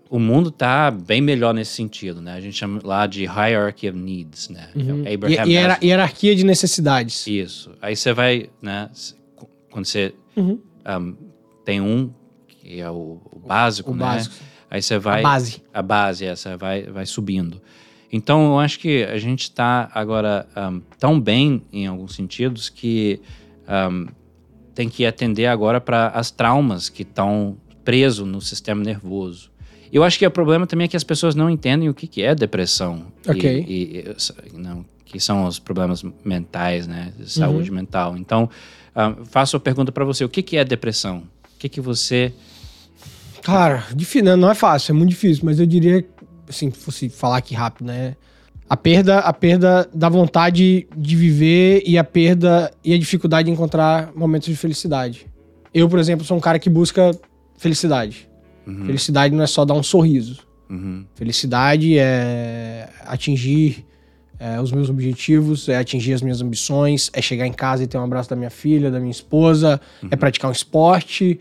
o 0.10 0.20
mundo 0.20 0.52
tá 0.52 0.92
bem 0.92 1.22
melhor 1.22 1.54
nesse 1.54 1.72
sentido, 1.72 2.22
né? 2.22 2.34
A 2.34 2.42
gente 2.42 2.58
chama 2.58 2.82
lá 2.84 3.08
de 3.08 3.22
hierarchy 3.24 3.88
of 3.90 3.98
needs, 3.98 4.50
né? 4.50 4.68
Uhum. 4.76 5.04
É 5.06 5.12
o 5.12 5.14
Abraham 5.14 5.34
era- 5.52 5.68
Maslow. 5.70 5.88
hierarquia 5.88 6.36
de 6.36 6.44
necessidades. 6.44 7.26
Isso. 7.28 7.72
Aí 7.82 7.96
você 7.96 8.12
vai, 8.12 8.50
né? 8.62 8.90
Quando 9.72 9.86
você 9.86 10.14
Uhum. 10.36 10.60
um, 10.86 11.16
tem 11.64 11.80
um, 11.80 12.12
que 12.50 12.82
é 12.82 12.90
o, 12.92 13.22
o 13.32 13.40
básico, 13.40 13.92
O 13.92 13.96
né? 13.96 14.00
básico. 14.06 14.36
Aí 14.70 14.82
você 14.82 15.00
vai. 15.00 15.22
A 15.22 15.24
base. 15.24 15.62
A 15.74 15.82
base, 15.82 16.26
essa, 16.26 16.58
vai, 16.58 16.84
vai 16.84 17.06
subindo. 17.06 17.62
Então, 18.12 18.54
eu 18.54 18.60
acho 18.60 18.80
que 18.80 19.04
a 19.04 19.18
gente 19.18 19.44
está 19.44 19.90
agora 19.94 20.48
um, 20.56 20.82
tão 20.98 21.20
bem, 21.20 21.62
em 21.74 21.88
alguns 21.88 22.16
sentidos, 22.16 22.70
que 22.70 23.20
um, 23.68 24.08
tem 24.74 24.88
que 24.88 25.06
atender 25.06 25.48
agora 25.48 25.82
para 25.82 26.08
as 26.10 26.32
traumas 26.32 26.88
que 26.88 27.02
estão 27.02 27.58
presos 27.84 28.28
no 28.28 28.42
sistema 28.42 28.84
nervoso. 28.84 29.52
Eu 29.92 30.04
acho 30.04 30.20
que 30.20 30.26
o 30.26 30.32
problema 30.32 30.68
também 30.68 30.86
é 30.86 30.88
que 30.88 30.98
as 30.98 31.04
pessoas 31.04 31.36
não 31.36 31.50
entendem 31.50 31.90
o 31.90 31.94
que, 31.94 32.08
que 32.08 32.22
é 32.22 32.36
depressão. 32.36 33.08
Ok. 33.28 33.66
E, 33.68 34.00
e, 34.00 34.58
não, 34.58 34.86
que 35.06 35.20
são 35.20 35.46
os 35.46 35.60
problemas 35.60 36.04
mentais, 36.24 36.88
né? 36.88 37.14
De 37.18 37.30
saúde 37.32 37.72
mental. 37.72 38.18
Então, 38.18 38.50
um, 38.96 39.26
faço 39.26 39.56
a 39.58 39.60
pergunta 39.60 39.92
para 39.92 40.04
você: 40.04 40.24
o 40.24 40.30
que, 40.30 40.42
que 40.42 40.58
é 40.58 40.64
depressão? 40.64 41.24
O 41.56 41.60
que, 41.60 41.70
que 41.70 41.82
você. 41.82 42.34
Cara, 43.42 43.86
não 44.38 44.52
é 44.52 44.56
fácil, 44.56 44.92
é 44.92 44.96
muito 44.96 45.12
difícil, 45.12 45.46
mas 45.46 45.58
eu 45.58 45.66
diria, 45.66 46.06
assim, 46.48 46.72
se 46.72 46.78
fosse 46.78 47.10
falar 47.10 47.38
aqui 47.38 47.54
rápido, 47.54 47.88
né? 47.88 48.16
A 48.70 48.76
perda, 48.76 49.20
a 49.20 49.32
perda 49.32 49.90
da 49.94 50.10
vontade 50.10 50.88
de 50.96 51.16
viver 51.16 51.84
e 51.86 51.98
a 51.98 52.04
perda 52.04 52.72
e 52.84 52.94
a 52.94 52.98
dificuldade 52.98 53.46
de 53.46 53.52
encontrar 53.52 54.12
momentos 54.14 54.50
de 54.50 54.56
felicidade. 54.56 55.26
Eu, 55.74 55.88
por 55.88 56.00
exemplo, 56.00 56.26
sou 56.26 56.36
um 56.36 56.42
cara 56.42 56.60
que 56.60 56.70
busca 56.70 57.12
felicidade. 57.58 58.28
Felicidade 58.86 59.34
não 59.34 59.44
é 59.44 59.48
só 59.48 59.64
dar 59.64 59.74
um 59.74 59.84
sorriso. 59.84 60.46
Uhum, 60.70 61.06
Felicidade 61.16 61.98
é 61.98 62.90
atingir 63.06 63.86
é, 64.38 64.60
os 64.60 64.72
meus 64.72 64.90
objetivos, 64.90 65.70
é 65.70 65.78
atingir 65.78 66.14
as 66.14 66.22
minhas 66.22 66.42
ambições, 66.42 67.10
é 67.14 67.22
chegar 67.22 67.48
em 67.48 67.54
casa 67.54 67.84
e 67.84 67.88
ter 67.88 67.98
um 67.98 68.04
abraço 68.04 68.30
da 68.30 68.36
minha 68.36 68.50
filha, 68.50 68.92
da 68.92 69.00
minha 69.00 69.12
esposa, 69.12 69.80
é 70.12 70.16
praticar 70.16 70.50
um 70.50 70.54
esporte, 70.54 71.40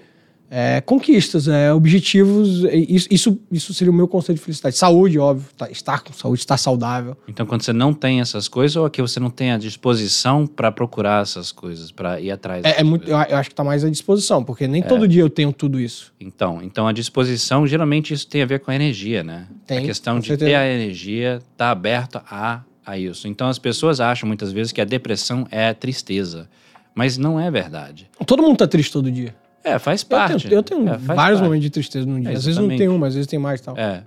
é 0.50 0.80
conquistas, 0.80 1.48
é 1.48 1.72
objetivos. 1.72 2.62
Isso, 3.10 3.38
isso, 3.50 3.74
seria 3.74 3.90
o 3.90 3.94
meu 3.94 4.06
conceito 4.06 4.38
de 4.38 4.44
felicidade. 4.44 4.76
Saúde, 4.76 5.18
óbvio, 5.18 5.46
tá- 5.56 5.70
estar 5.70 6.00
com 6.02 6.12
saúde, 6.12 6.40
estar 6.40 6.56
saudável. 6.56 7.16
Então, 7.28 7.44
quando 7.46 7.62
você 7.62 7.72
não 7.72 7.92
tem 7.92 8.20
essas 8.20 8.46
coisas, 8.48 8.76
ou 8.76 8.86
é 8.86 8.90
que 8.90 9.02
você 9.02 9.18
não 9.18 9.30
tem 9.30 9.50
a 9.52 9.58
disposição 9.58 10.46
para 10.46 10.70
procurar 10.70 11.22
essas 11.22 11.50
coisas, 11.50 11.90
para 11.90 12.20
ir 12.20 12.30
atrás 12.30 12.64
É, 12.64 12.80
é 12.80 12.84
muito, 12.84 13.08
eu, 13.08 13.16
eu 13.16 13.36
acho 13.36 13.48
que 13.48 13.54
tá 13.54 13.64
mais 13.64 13.84
à 13.84 13.90
disposição, 13.90 14.44
porque 14.44 14.66
nem 14.68 14.82
É. 14.82 14.84
todo 14.86 15.08
dia 15.08 15.22
eu 15.22 15.30
tenho 15.30 15.52
tudo 15.52 15.80
isso. 15.80 16.12
Então, 16.20 16.60
então, 16.62 16.86
a 16.86 16.92
disposição, 16.92 17.66
geralmente 17.66 18.14
isso 18.14 18.26
tem 18.26 18.42
a 18.42 18.46
ver 18.46 18.60
com 18.60 18.70
a 18.70 18.74
energia, 18.74 19.22
né? 19.24 19.46
Tem, 19.66 19.78
a 19.78 19.82
questão 19.82 20.20
de 20.20 20.28
certeza. 20.28 20.50
ter 20.50 20.54
a 20.54 20.66
energia, 20.66 21.40
tá 21.56 21.70
aberto 21.70 22.20
a, 22.30 22.62
a 22.84 22.98
isso. 22.98 23.26
Então, 23.26 23.48
as 23.48 23.58
pessoas 23.58 24.00
acham 24.00 24.26
muitas 24.26 24.52
vezes 24.52 24.70
que 24.72 24.80
a 24.80 24.84
depressão 24.84 25.46
é 25.50 25.74
tristeza, 25.74 26.48
mas 26.94 27.18
não 27.18 27.38
é 27.40 27.50
verdade. 27.50 28.08
Todo 28.24 28.42
mundo 28.42 28.58
tá 28.58 28.66
triste 28.66 28.92
todo 28.92 29.10
dia. 29.10 29.34
É, 29.66 29.78
faz 29.80 30.02
Eu 30.02 30.08
parte. 30.08 30.48
tenho, 30.48 30.58
eu 30.58 30.62
tenho 30.62 30.80
É, 30.88 30.96
vários 30.96 31.06
parte. 31.38 31.42
momentos 31.42 31.62
de 31.62 31.70
tristeza 31.70 32.06
no 32.06 32.20
dia. 32.20 32.30
É, 32.30 32.34
às 32.36 32.44
vezes 32.44 32.60
não 32.60 32.68
tem 32.68 32.88
um, 32.88 32.96
mas 32.98 33.08
às 33.08 33.14
vezes 33.14 33.26
tem 33.28 33.38
mais 33.38 33.60
e 33.60 33.64
tal. 33.64 33.76
É. 33.76 34.04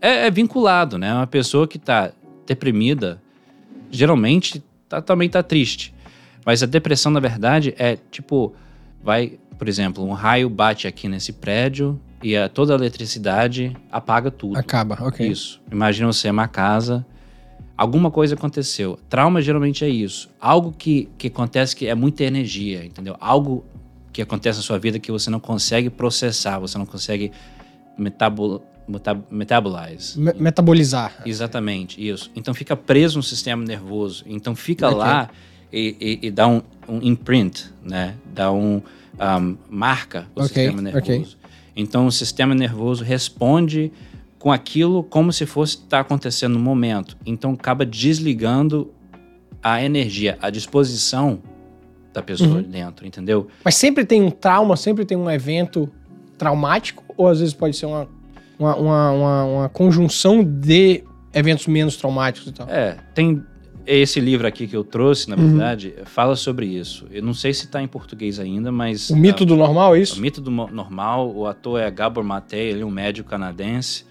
É, 0.00 0.26
é 0.26 0.30
vinculado, 0.30 0.96
né? 0.96 1.12
Uma 1.12 1.26
pessoa 1.26 1.68
que 1.68 1.78
tá 1.78 2.12
deprimida, 2.46 3.20
geralmente 3.90 4.62
tá, 4.88 5.00
também 5.02 5.28
tá 5.28 5.42
triste. 5.42 5.94
Mas 6.44 6.62
a 6.62 6.66
depressão, 6.66 7.12
na 7.12 7.20
verdade, 7.20 7.74
é 7.78 7.96
tipo, 8.10 8.54
vai, 9.02 9.38
por 9.58 9.68
exemplo, 9.68 10.04
um 10.04 10.12
raio 10.12 10.48
bate 10.48 10.88
aqui 10.88 11.08
nesse 11.08 11.32
prédio 11.34 12.00
e 12.22 12.36
a, 12.36 12.48
toda 12.48 12.72
a 12.72 12.76
eletricidade 12.76 13.76
apaga 13.90 14.30
tudo. 14.30 14.56
Acaba, 14.58 14.96
ok. 15.00 15.26
Isso. 15.28 15.60
Imagina 15.70 16.10
você 16.12 16.28
é 16.28 16.30
uma 16.32 16.48
casa, 16.48 17.06
alguma 17.76 18.10
coisa 18.10 18.34
aconteceu. 18.34 18.98
Trauma 19.08 19.40
geralmente 19.42 19.84
é 19.84 19.88
isso. 19.88 20.30
Algo 20.40 20.72
que, 20.76 21.08
que 21.18 21.28
acontece 21.28 21.76
que 21.76 21.86
é 21.86 21.94
muita 21.94 22.24
energia, 22.24 22.84
entendeu? 22.84 23.14
Algo 23.20 23.64
que 24.12 24.20
acontece 24.22 24.58
na 24.58 24.62
sua 24.62 24.78
vida 24.78 24.98
que 24.98 25.10
você 25.10 25.30
não 25.30 25.40
consegue 25.40 25.88
processar, 25.90 26.58
você 26.58 26.76
não 26.76 26.84
consegue 26.86 27.32
metabol, 27.96 28.62
metab, 28.86 29.22
metabolize. 29.30 30.18
Me- 30.18 30.32
metabolizar. 30.34 31.12
Exatamente, 31.24 32.04
isso. 32.06 32.30
Então 32.34 32.52
fica 32.54 32.76
preso 32.76 33.18
no 33.18 33.22
sistema 33.22 33.64
nervoso. 33.64 34.24
Então 34.26 34.54
fica 34.54 34.86
Ok. 34.88 34.98
lá 34.98 35.30
e, 35.72 35.96
e- 36.22 36.26
e 36.26 36.30
dá 36.30 36.46
um, 36.46 36.62
um 36.88 36.98
imprint, 37.02 37.66
né? 37.82 38.14
Dá 38.34 38.52
um, 38.52 38.82
um, 39.18 39.56
marca 39.70 40.26
o 40.34 40.40
Ok, 40.42 40.48
sistema 40.48 40.82
nervoso. 40.82 41.36
Então 41.74 42.06
o 42.06 42.12
sistema 42.12 42.54
nervoso 42.54 43.02
responde 43.02 43.90
com 44.38 44.50
aquilo 44.52 45.02
como 45.04 45.32
se 45.32 45.46
fosse 45.46 45.76
estar 45.76 46.00
acontecendo 46.00 46.54
no 46.54 46.60
momento. 46.60 47.16
Então 47.24 47.52
acaba 47.52 47.86
desligando 47.86 48.92
a 49.62 49.82
energia, 49.82 50.36
a 50.42 50.50
disposição 50.50 51.38
da 52.12 52.22
pessoa 52.22 52.56
Uhum. 52.56 52.62
dentro, 52.62 53.06
entendeu? 53.06 53.48
Mas 53.64 53.74
sempre 53.74 54.04
tem 54.04 54.22
um 54.22 54.30
trauma, 54.30 54.76
sempre 54.76 55.04
tem 55.04 55.16
um 55.16 55.30
evento 55.30 55.88
traumático, 56.38 57.02
ou 57.16 57.28
às 57.28 57.38
vezes 57.40 57.54
pode 57.54 57.76
ser 57.76 57.86
uma, 57.86 58.08
uma, 58.58 58.76
uma, 58.76 59.10
uma- 59.12 59.44
uma 59.44 59.68
conjunção 59.68 60.42
de 60.44 61.02
eventos 61.32 61.66
menos 61.66 61.96
traumáticos 61.96 62.48
e 62.50 62.52
tal. 62.52 62.68
É, 62.68 62.96
tem 63.14 63.42
esse 63.86 64.20
livro 64.20 64.46
aqui 64.46 64.66
que 64.66 64.76
eu 64.76 64.84
trouxe, 64.84 65.30
Uhum. 65.30 65.36
na 65.36 65.42
verdade, 65.42 65.94
fala 66.04 66.36
sobre 66.36 66.66
isso. 66.66 67.06
Eu 67.10 67.22
não 67.22 67.34
sei 67.34 67.52
se 67.54 67.64
está 67.64 67.82
em 67.82 67.88
português 67.88 68.38
ainda, 68.38 68.70
mas 68.70 69.10
O 69.10 69.16
mito 69.16 69.42
ah, 69.42 69.46
do 69.46 69.56
normal 69.56 69.94
é 69.96 69.98
O 69.98 70.02
isso? 70.02 70.20
mito 70.20 70.40
do 70.40 70.50
normal, 70.50 71.32
o 71.34 71.46
ator 71.46 71.80
é 71.80 71.90
Gabor 71.90 72.22
Mate, 72.22 72.56
ele 72.56 72.82
é 72.82 72.86
um 72.86 72.90
médico 72.90 73.28
canadense. 73.30 74.04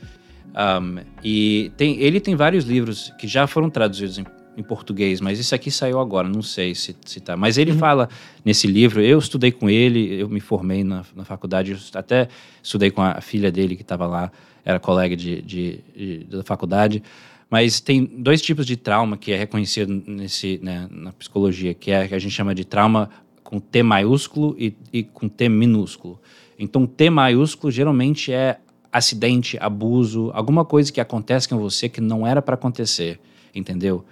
Um, 0.54 0.98
e 1.24 1.72
tem, 1.78 1.98
ele 2.02 2.20
tem 2.20 2.36
vários 2.36 2.66
livros 2.66 3.14
que 3.18 3.26
já 3.28 3.48
foram 3.48 3.70
traduzidos 3.70 4.18
em, 4.18 4.26
em 4.62 4.64
português, 4.64 5.20
mas 5.20 5.40
esse 5.40 5.54
aqui 5.54 5.70
saiu 5.70 6.00
agora, 6.00 6.28
não 6.30 6.42
sei 6.42 6.74
se, 6.74 6.96
se 7.06 7.20
tá. 7.20 7.36
Mas 7.36 7.58
Uhum. 7.58 7.62
ele 7.64 7.74
fala 7.74 8.08
nesse 8.46 8.68
livro, 8.68 9.02
eu 9.02 9.20
estudei 9.20 9.52
com 9.52 9.70
ele, 9.70 10.20
eu 10.20 10.30
me 10.30 10.40
formei 10.40 10.84
na, 10.84 11.04
na 11.16 11.26
faculdade, 11.26 11.76
até 11.94 12.28
estudei 12.64 12.90
com 12.92 13.02
a 13.02 13.20
filha 13.22 13.52
dele 13.52 13.76
que 13.76 13.82
estava 13.82 14.06
lá, 14.08 14.32
era 14.64 14.80
colega 14.80 15.16
de, 15.16 15.42
de- 15.42 15.80
de- 15.96 16.18
da 16.26 16.44
faculdade. 16.44 17.04
Mas 17.50 17.82
tem 17.82 18.06
dois 18.06 18.42
tipos 18.42 18.66
de 18.66 18.78
trauma 18.78 19.18
que 19.18 19.32
é 19.34 19.38
reconhecido 19.38 20.02
nesse, 20.08 20.60
né, 20.64 20.88
na 20.90 21.12
psicologia, 21.12 21.74
que 21.74 21.92
é 21.92 22.08
que 22.08 22.16
a 22.16 22.20
gente 22.20 22.32
chama 22.32 22.56
de 22.56 22.64
trauma 22.64 23.10
com 23.44 23.60
T 23.60 23.84
maiúsculo 23.84 24.56
e, 24.58 24.74
e 24.94 25.04
com 25.04 25.28
T 25.28 25.50
minúsculo. 25.50 26.18
Então, 26.58 26.86
T 26.88 27.10
maiúsculo 27.10 27.70
geralmente 27.70 28.32
é 28.32 28.58
acidente, 28.94 29.58
abuso, 29.60 30.32
alguma 30.34 30.64
coisa 30.64 30.92
que 30.92 31.02
acontece 31.02 31.50
com 31.50 31.58
você 31.58 31.90
que 31.90 32.00
não 32.00 32.26
era 32.28 32.42
para 32.42 32.56
acontecer, 32.56 33.20
entendeu? 33.56 34.06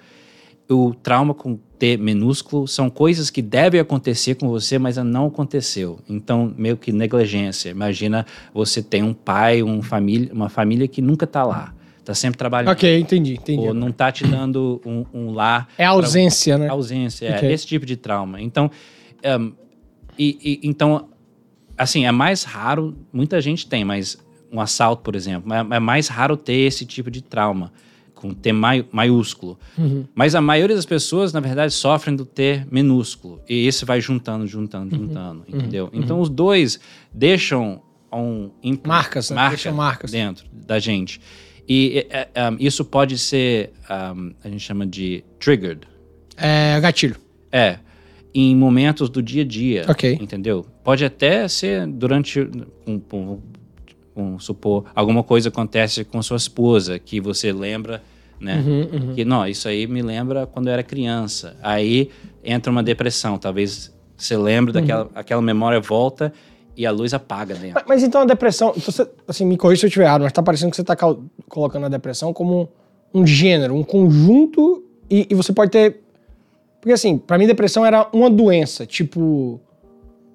O 0.70 0.94
trauma 0.94 1.34
com 1.34 1.58
T 1.80 1.98
minúsculo 1.98 2.68
são 2.68 2.90
coisas 2.90 3.30
que 3.30 3.42
devem 3.42 3.80
acontecer 3.80 4.36
com 4.36 4.48
você, 4.50 4.78
mas 4.78 4.98
não 4.98 5.26
aconteceu. 5.28 6.00
Então, 6.08 6.54
meio 6.58 6.78
que 6.78 6.92
negligência. 6.92 7.70
Imagina 7.70 8.26
você 8.54 8.82
tem 8.82 9.02
um 9.02 9.14
pai, 9.14 9.64
um 9.64 9.82
família, 9.82 10.30
uma 10.34 10.50
família 10.50 10.88
que 10.88 11.02
nunca 11.02 11.26
tá 11.26 11.44
lá. 11.44 11.74
Tá 12.06 12.14
sempre 12.14 12.38
trabalhando. 12.38 12.72
Ok, 12.72 13.00
entendi, 13.00 13.34
entendi. 13.36 13.68
Ou 13.68 13.74
não 13.74 13.92
tá 13.92 14.12
te 14.12 14.26
dando 14.26 14.82
um, 14.86 15.06
um 15.14 15.32
lar. 15.32 15.68
É 15.78 15.86
a 15.86 15.90
ausência, 15.90 16.58
né? 16.58 16.68
Ausência, 16.68 17.28
é. 17.28 17.36
Ok. 17.38 17.52
Esse 17.52 17.68
tipo 17.68 17.86
de 17.86 17.96
trauma. 17.96 18.42
Então, 18.42 18.70
um, 19.40 19.52
e, 20.18 20.38
e- 20.64 20.68
então, 20.68 21.08
assim, 21.78 22.06
é 22.06 22.12
mais 22.12 22.44
raro, 22.44 22.96
muita 23.14 23.40
gente 23.40 23.68
tem, 23.68 23.86
mas 23.86 24.18
um 24.52 24.60
assalto, 24.60 25.04
por 25.04 25.16
exemplo, 25.16 25.54
é, 25.54 25.60
é 25.78 25.80
mais 25.80 26.08
raro 26.08 26.36
ter 26.36 26.54
esse 26.58 26.84
tipo 26.86 27.10
de 27.12 27.22
trauma, 27.22 27.72
com 28.20 28.34
T 28.34 28.52
mai- 28.52 28.86
maiúsculo. 28.92 29.58
Uhum. 29.78 30.06
Mas 30.14 30.36
a 30.36 30.42
maioria 30.42 30.76
das 30.76 30.86
pessoas, 30.86 31.32
na 31.32 31.40
verdade, 31.40 31.74
sofrem 31.74 32.16
do 32.16 32.26
T 32.26 32.66
minúsculo. 32.70 33.40
E 33.48 33.66
esse 33.66 33.86
vai 33.86 34.02
juntando, 34.02 34.46
juntando, 34.46 34.94
Uhum. 34.96 35.04
juntando, 35.08 35.44
entendeu? 35.48 35.90
Então, 35.94 36.20
os 36.20 36.30
dois 36.30 36.80
deixam 37.14 37.82
um... 38.12 38.50
Marcas, 38.86 39.30
né? 39.30 39.36
marca 39.36 39.50
Deixam 39.56 39.74
marcas. 39.74 40.12
dentro 40.12 40.46
da 40.52 40.80
gente. 40.80 41.22
E 41.68 42.06
é, 42.10 42.28
é, 42.34 42.50
um, 42.50 42.58
isso 42.60 42.84
pode 42.84 43.18
ser, 43.18 43.72
um, 44.16 44.34
a 44.44 44.50
gente 44.50 44.60
chama 44.62 44.86
de 44.86 45.24
triggered. 45.40 45.82
É 46.36 46.80
gatilho. 46.82 47.16
É, 47.52 47.78
em 48.34 48.56
momentos 48.56 49.10
do 49.10 49.22
dia 49.22 49.44
a 49.44 49.46
dia. 49.46 49.86
Ok. 49.88 50.18
Entendeu? 50.20 50.66
Pode 50.84 51.06
até 51.06 51.48
ser 51.48 51.86
durante, 51.88 52.40
um, 52.88 53.00
um- 54.20 54.36
um, 54.36 54.40
supor, 54.40 54.86
alguma 54.96 55.24
coisa 55.24 55.50
acontece 55.50 56.04
com 56.04 56.22
sua 56.22 56.38
esposa 56.38 57.00
que 57.00 57.20
você 57.22 57.52
lembra, 57.52 58.02
né? 58.40 58.64
Uhum, 58.66 59.14
Que, 59.16 59.26
não, 59.26 59.46
isso 59.48 59.68
aí 59.68 59.86
me 59.88 60.02
lembra 60.02 60.46
quando 60.48 60.68
eu 60.68 60.74
era 60.74 60.84
criança. 60.84 61.56
Aí 61.62 62.10
entra 62.44 62.72
uma 62.72 62.82
depressão. 62.84 63.38
Talvez 63.38 63.94
você 64.16 64.38
lembre 64.38 64.74
Uhum. 64.76 64.82
daquela 64.82 65.10
aquela 65.16 65.42
memória 65.42 65.80
volta 65.80 66.32
e 66.78 66.86
a 66.86 66.92
luz 66.92 67.14
apaga 67.14 67.54
dentro. 67.56 67.74
Mas, 67.76 67.84
mas 67.88 68.04
então 68.04 68.22
a 68.22 68.26
depressão. 68.26 68.74
Então 68.76 68.92
você, 68.92 69.08
assim, 69.28 69.46
me 69.46 69.58
corrija 69.58 69.82
se 69.82 69.86
eu 69.86 69.90
estiver 69.90 70.06
errado, 70.06 70.22
mas 70.22 70.32
tá 70.32 70.42
parecendo 70.42 70.72
que 70.72 70.78
você 70.78 70.84
tá 70.84 70.96
colocando 71.50 71.86
a 71.86 71.90
depressão 71.90 72.32
como 72.34 72.70
um 73.14 73.26
gênero, 73.28 73.76
um 73.76 73.84
conjunto, 73.84 74.84
e, 75.10 75.28
e 75.30 75.36
você 75.36 75.52
pode 75.52 75.72
ter. 75.72 76.02
Porque 76.80 76.94
assim, 76.94 77.18
pra 77.18 77.38
mim, 77.38 77.46
depressão 77.48 77.86
era 77.86 78.08
uma 78.14 78.30
doença. 78.30 78.86
Tipo. 78.86 79.60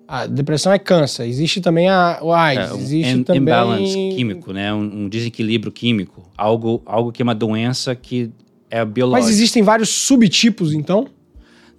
A 0.06 0.26
depressão 0.26 0.73
é 0.73 0.78
câncer. 0.78 1.25
Existe 1.26 1.61
também 1.61 1.88
a, 1.88 2.18
o 2.20 2.32
AIDS. 2.32 2.70
É, 2.70 2.75
um 2.75 2.78
existe 2.78 3.25
também. 3.25 3.42
imbalance 3.42 3.94
químico, 4.14 4.52
né? 4.52 4.73
Um, 4.73 5.04
um 5.04 5.08
desequilíbrio 5.08 5.73
químico. 5.73 6.28
Algo, 6.37 6.82
algo 6.84 7.11
que 7.11 7.23
é 7.23 7.25
uma 7.25 7.34
doença 7.34 7.94
que 7.94 8.30
é 8.70 8.84
biológica. 8.84 9.26
Mas 9.26 9.34
existem 9.34 9.62
vários 9.62 9.88
subtipos, 9.88 10.73
então? 10.75 11.06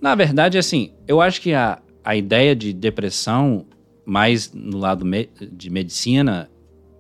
Na 0.01 0.15
verdade, 0.15 0.58
assim, 0.58 0.91
eu 1.08 1.22
acho 1.22 1.39
que 1.41 1.53
a, 1.53 1.79
a 2.03 2.15
ideia 2.15 2.55
de 2.55 2.74
depressão, 2.74 3.65
mais 4.05 4.51
no 4.53 4.77
lado 4.77 5.05
me- 5.05 5.29
de 5.51 5.70
medicina, 5.70 6.50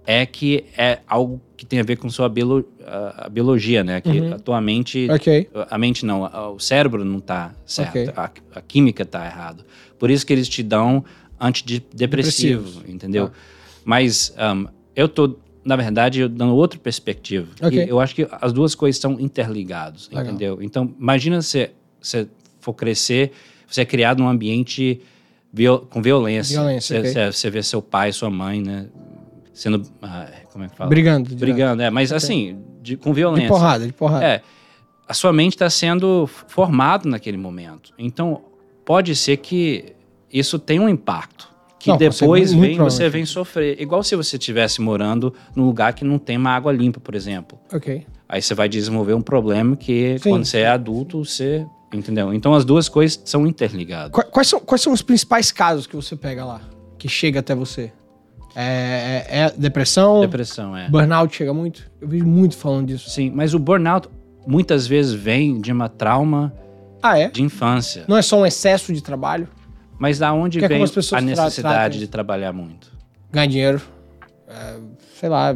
é 0.05 0.25
que 0.25 0.65
é 0.77 0.99
algo 1.07 1.41
que 1.57 1.65
tem 1.65 1.79
a 1.79 1.83
ver 1.83 1.95
com 1.97 2.09
sua 2.09 2.27
biolo- 2.29 2.65
a, 2.85 3.25
a 3.25 3.29
biologia, 3.29 3.83
né? 3.83 4.01
Que 4.01 4.19
Uhum. 4.19 4.33
atualmente 4.33 5.07
Ok. 5.09 5.49
a 5.69 5.77
mente 5.77 6.05
não, 6.05 6.25
a- 6.25 6.49
o 6.51 6.59
cérebro 6.59 7.03
não 7.03 7.19
tá 7.19 7.53
certo, 7.65 7.89
Ok. 7.91 8.09
a, 8.15 8.31
a 8.55 8.61
química 8.61 9.03
tá 9.05 9.25
errado. 9.25 9.63
Por 9.97 10.11
isso 10.11 10.25
que 10.25 10.33
eles 10.33 10.47
te 10.47 10.61
dão 10.61 11.03
antidepressivo, 11.39 12.61
Depressivos. 12.63 12.89
entendeu? 12.89 13.29
Tá. 13.29 13.33
Mas 13.83 14.33
um, 14.37 14.67
eu 14.95 15.07
tô, 15.07 15.37
na 15.63 15.75
verdade, 15.75 16.19
eu 16.21 16.29
dando 16.29 16.55
outra 16.55 16.79
perspectiva. 16.79 17.47
Ok. 17.61 17.85
E 17.85 17.89
eu 17.89 17.99
acho 17.99 18.13
que 18.15 18.27
as 18.41 18.51
duas 18.53 18.75
coisas 18.75 18.97
estão 18.97 19.19
interligadas, 19.19 20.09
Legal. 20.09 20.23
entendeu? 20.25 20.59
Então, 20.61 20.93
imagina 20.99 21.41
se 21.41 21.69
você 22.01 22.27
for 22.59 22.73
crescer, 22.73 23.31
você 23.67 23.81
é 23.81 23.85
criado 23.85 24.19
num 24.21 24.29
ambiente 24.29 25.01
viol- 25.53 25.79
com 25.79 26.01
violência. 26.01 26.59
Violência, 26.59 26.95
Você, 26.95 26.99
ok. 26.99 27.11
você- 27.11 27.31
você 27.31 27.49
vê 27.49 27.63
seu 27.63 27.81
pai, 27.81 28.11
sua 28.11 28.29
mãe, 28.29 28.61
né? 28.61 28.87
Sendo, 29.55 29.81
ah, 30.01 30.27
como 30.51 30.65
é 30.65 30.69
que 30.69 30.75
fala? 30.75 30.89
Brigando. 30.89 31.33
Brigando, 31.35 31.81
é. 31.81 31.89
Mas 31.89 32.11
assim, 32.11 32.59
de- 32.81 32.97
com 32.97 33.13
violência. 33.13 33.43
De 33.47 33.49
porrada, 33.53 33.87
de 33.87 33.93
porrada. 33.93 34.23
É, 34.25 34.41
a 35.07 35.13
sua 35.13 35.31
mente 35.31 35.53
está 35.53 35.69
sendo 35.69 36.27
formada 36.47 37.09
naquele 37.09 37.37
momento. 37.37 37.93
Então, 37.97 38.41
pode 38.83 39.15
ser 39.15 39.37
que 39.37 39.93
isso 40.31 40.59
tenha 40.59 40.81
um 40.81 40.89
impacto. 40.89 41.47
Que 41.79 41.89
Não, 41.91 41.97
depois 41.97 42.51
muito 42.51 42.67
vem, 42.69 42.77
você 42.79 43.07
vem 43.07 43.25
sofrer. 43.25 43.79
Igual 43.79 44.03
se 44.03 44.15
você 44.15 44.35
estivesse 44.37 44.81
morando 44.81 45.33
num 45.55 45.65
lugar 45.65 45.93
que 45.93 46.03
não 46.03 46.17
tem 46.19 46.35
uma 46.35 46.49
água 46.49 46.71
limpa, 46.73 46.99
por 46.99 47.15
exemplo. 47.15 47.57
Ok. 47.71 48.05
Aí 48.27 48.41
você 48.41 48.53
vai 48.55 48.67
desenvolver 48.67 49.13
um 49.13 49.21
problema 49.21 49.75
que 49.77 50.17
Sim. 50.19 50.29
quando 50.31 50.45
você 50.45 50.59
é 50.59 50.67
adulto, 50.67 51.23
você. 51.23 51.65
Entendeu? 51.93 52.33
Então 52.33 52.53
as 52.55 52.65
duas 52.65 52.89
coisas 52.89 53.21
são 53.23 53.47
interligadas. 53.47 54.11
Qua- 54.11 54.23
Quais 54.23 54.47
são, 54.49 54.59
quais 54.59 54.81
são 54.81 54.91
os 54.91 55.01
principais 55.03 55.51
casos 55.51 55.85
que 55.87 55.95
você 55.95 56.15
pega 56.15 56.43
lá? 56.43 56.59
Que 56.97 57.07
chega 57.07 57.39
até 57.39 57.53
você? 57.55 57.93
É, 58.55 59.25
é- 59.29 59.39
é 59.41 59.53
depressão? 59.57 60.21
Depressão, 60.21 60.75
é. 60.77 60.87
Burnout 60.89 61.35
chega 61.35 61.53
muito? 61.53 61.89
Eu 61.99 62.07
vejo 62.07 62.25
muito 62.25 62.55
falando 62.57 62.87
disso. 62.87 63.09
Sim, 63.09 63.31
mas 63.35 63.53
o 63.53 63.59
burnout 63.59 64.07
muitas 64.47 64.87
vezes 64.87 65.13
vem 65.13 65.59
de 65.59 65.71
uma 65.71 65.89
trauma 65.89 66.53
Ah, 67.03 67.19
é? 67.19 67.27
de 67.29 67.41
infância. 67.43 68.05
Não 68.07 68.15
é 68.17 68.21
só 68.21 68.39
um 68.39 68.45
excesso 68.45 68.93
de 68.93 69.01
trabalho? 69.01 69.47
Mas 69.99 70.19
da 70.19 70.33
onde 70.33 70.59
Que 70.59 70.65
é 70.65 70.67
vem 70.67 70.79
pessoas 70.81 71.13
a 71.13 71.17
tra- 71.17 71.21
necessidade 71.25 71.75
tratam 71.75 71.99
de 71.99 72.07
trabalhar 72.07 72.51
muito? 72.53 72.91
Ganhar 73.31 73.47
dinheiro? 73.47 73.81
é, 74.47 74.77
sei 75.17 75.29
lá, 75.29 75.55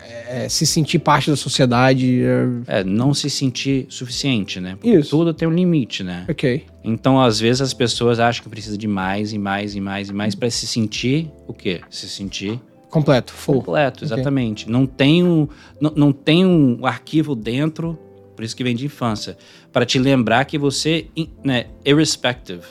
é- 0.00 0.44
é 0.44 0.48
se 0.48 0.66
sentir 0.66 0.98
parte 0.98 1.30
da 1.30 1.36
sociedade? 1.36 2.22
é- 2.66 2.78
É, 2.80 2.84
não 2.84 3.12
se 3.12 3.28
sentir 3.28 3.86
suficiente, 3.90 4.60
né? 4.60 4.76
Porque 4.76 4.90
Isso. 4.98 5.10
tudo 5.10 5.34
tem 5.34 5.46
um 5.46 5.52
limite, 5.52 6.02
né? 6.02 6.24
ok. 6.28 6.64
Então, 6.82 7.20
às 7.20 7.38
vezes, 7.38 7.60
as 7.60 7.74
pessoas 7.74 8.18
acham 8.18 8.42
que 8.42 8.48
precisa 8.48 8.76
de 8.78 8.88
mais 8.88 9.32
e 9.32 9.38
mais 9.38 9.74
e 9.74 9.80
mais 9.80 10.08
e 10.08 10.12
mais 10.12 10.34
para 10.34 10.48
se 10.50 10.66
sentir 10.66 11.30
o 11.46 11.52
quê? 11.52 11.80
Se 11.90 12.08
sentir 12.08 12.60
Completo, 12.90 13.32
full. 13.32 13.56
completo, 13.56 14.04
exatamente. 14.04 14.70
Não 14.70 14.86
tem 14.86 15.24
um, 15.24 15.48
não, 15.80 15.92
não 15.96 16.12
tem 16.12 16.46
um 16.46 16.86
arquivo 16.86 17.34
dentro, 17.34 17.98
por 18.36 18.44
isso 18.44 18.54
que 18.54 18.62
vem 18.64 18.74
de 18.76 18.86
infância, 18.86 19.36
para 19.72 19.84
te 19.84 19.98
lembrar 19.98 20.44
que 20.44 20.56
você, 20.56 21.06
né, 21.44 21.66
irrespective 21.84 22.62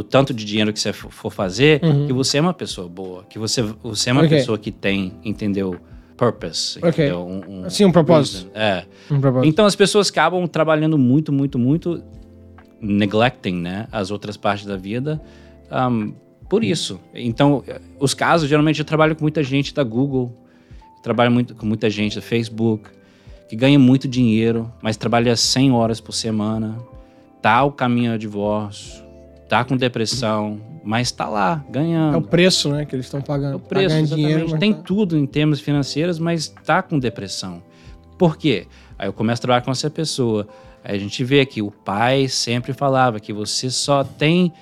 do 0.00 0.04
tanto 0.04 0.32
de 0.32 0.44
dinheiro 0.46 0.72
que 0.72 0.80
você 0.80 0.92
for 0.94 1.30
fazer, 1.30 1.80
Uhum. 1.84 2.06
que 2.06 2.12
você 2.12 2.38
é 2.38 2.40
uma 2.40 2.54
pessoa 2.54 2.88
boa, 2.88 3.24
que 3.24 3.38
você, 3.38 3.62
você 3.82 4.08
é 4.08 4.12
uma 4.14 4.22
Ok. 4.22 4.38
pessoa 4.38 4.56
que 4.58 4.70
tem, 4.72 5.12
entendeu? 5.22 5.76
Purpose, 6.16 6.78
Ok. 6.78 6.88
entendeu? 7.04 7.20
Um, 7.26 7.60
um 7.60 7.64
Assim, 7.64 7.84
um 7.84 7.92
propósito. 7.92 8.50
É. 8.54 8.84
Um 9.10 9.20
propósito. 9.20 9.48
Então 9.48 9.66
as 9.66 9.76
pessoas 9.76 10.08
acabam 10.10 10.46
trabalhando 10.46 10.96
muito, 10.96 11.30
muito, 11.32 11.58
muito, 11.58 12.02
neglecting, 12.80 13.56
né, 13.60 13.86
as 13.92 14.10
outras 14.10 14.36
partes 14.38 14.64
da 14.66 14.76
vida, 14.76 15.20
um, 15.70 16.14
por 16.48 16.64
isso. 16.64 16.98
Então, 17.14 17.62
os 17.98 18.14
casos, 18.14 18.48
geralmente 18.48 18.78
eu 18.80 18.84
trabalho 18.84 19.14
com 19.14 19.22
muita 19.22 19.42
gente 19.42 19.74
da 19.74 19.84
Google, 19.84 20.34
trabalho 21.02 21.30
muito, 21.30 21.54
com 21.54 21.66
muita 21.66 21.88
gente 21.90 22.16
da 22.16 22.22
Facebook, 22.22 22.88
que 23.48 23.54
ganha 23.54 23.78
muito 23.78 24.08
dinheiro, 24.08 24.72
mas 24.82 24.96
trabalha 24.96 25.36
100 25.36 25.72
horas 25.72 26.00
por 26.00 26.12
semana, 26.12 26.78
tá 27.42 27.52
ao 27.56 27.70
caminho 27.70 28.12
ao 28.12 28.18
divórcio, 28.18 29.02
tá 29.50 29.64
com 29.64 29.76
depressão, 29.76 30.60
mas 30.84 31.10
tá 31.10 31.28
lá, 31.28 31.62
ganhando. 31.68 32.14
É 32.14 32.16
o 32.18 32.22
preço, 32.22 32.70
né, 32.70 32.84
que 32.86 32.94
eles 32.94 33.04
estão 33.06 33.20
pagando. 33.20 33.54
É 33.54 33.56
o 33.56 33.60
preço, 33.60 33.96
exatamente. 33.96 34.14
dinheiro, 34.14 34.46
mas 34.50 34.60
Tem 34.60 34.72
tá- 34.72 34.82
tudo 34.82 35.18
em 35.18 35.26
termos 35.26 35.60
financeiros, 35.60 36.18
mas 36.20 36.48
tá 36.64 36.80
com 36.80 36.98
depressão. 36.98 37.60
Por 38.16 38.36
quê? 38.38 38.66
Aí 38.96 39.08
eu 39.08 39.12
começo 39.12 39.40
a 39.40 39.42
trabalhar 39.42 39.62
com 39.62 39.72
essa 39.72 39.90
pessoa. 39.90 40.46
Aí 40.84 40.94
a 40.96 40.98
gente 40.98 41.22
vê 41.24 41.44
que 41.44 41.60
o 41.60 41.70
pai 41.70 42.28
sempre 42.28 42.72
falava 42.72 43.18
que 43.18 43.32
você 43.32 43.68
só 43.70 44.04
tem 44.04 44.52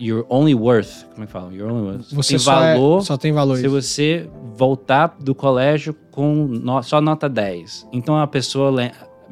your 0.00 0.24
only 0.30 0.54
worth, 0.54 1.04
como 1.12 1.24
é 1.24 1.26
que 1.26 1.32
fala? 1.32 1.52
Your 1.52 1.70
only 1.70 1.86
worth. 1.90 2.12
Você 2.12 2.30
tem 2.30 2.38
só, 2.38 2.62
é- 2.64 2.74
valor 2.74 3.02
só 3.02 3.16
tem 3.18 3.32
valor. 3.32 3.58
se 3.58 3.68
você 3.68 4.30
voltar 4.56 5.16
do 5.20 5.34
colégio 5.34 5.94
com 6.10 6.46
no- 6.46 6.82
só 6.82 7.00
nota 7.00 7.28
10. 7.28 7.86
Então 7.92 8.16
a 8.16 8.26
pessoa 8.26 8.70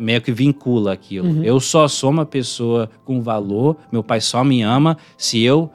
meio 0.00 0.20
que 0.22 0.32
vincula 0.32 0.92
aquilo. 0.92 1.28
Uhum. 1.28 1.44
Eu 1.44 1.60
só 1.60 1.86
sou 1.86 2.10
uma 2.10 2.24
pessoa 2.26 2.90
com 3.04 3.20
valor, 3.20 3.76
meu 3.92 4.02
pai 4.02 4.20
só 4.20 4.42
me 4.42 4.62
ama 4.62 4.96
se 5.16 5.42
eu. 5.42 5.70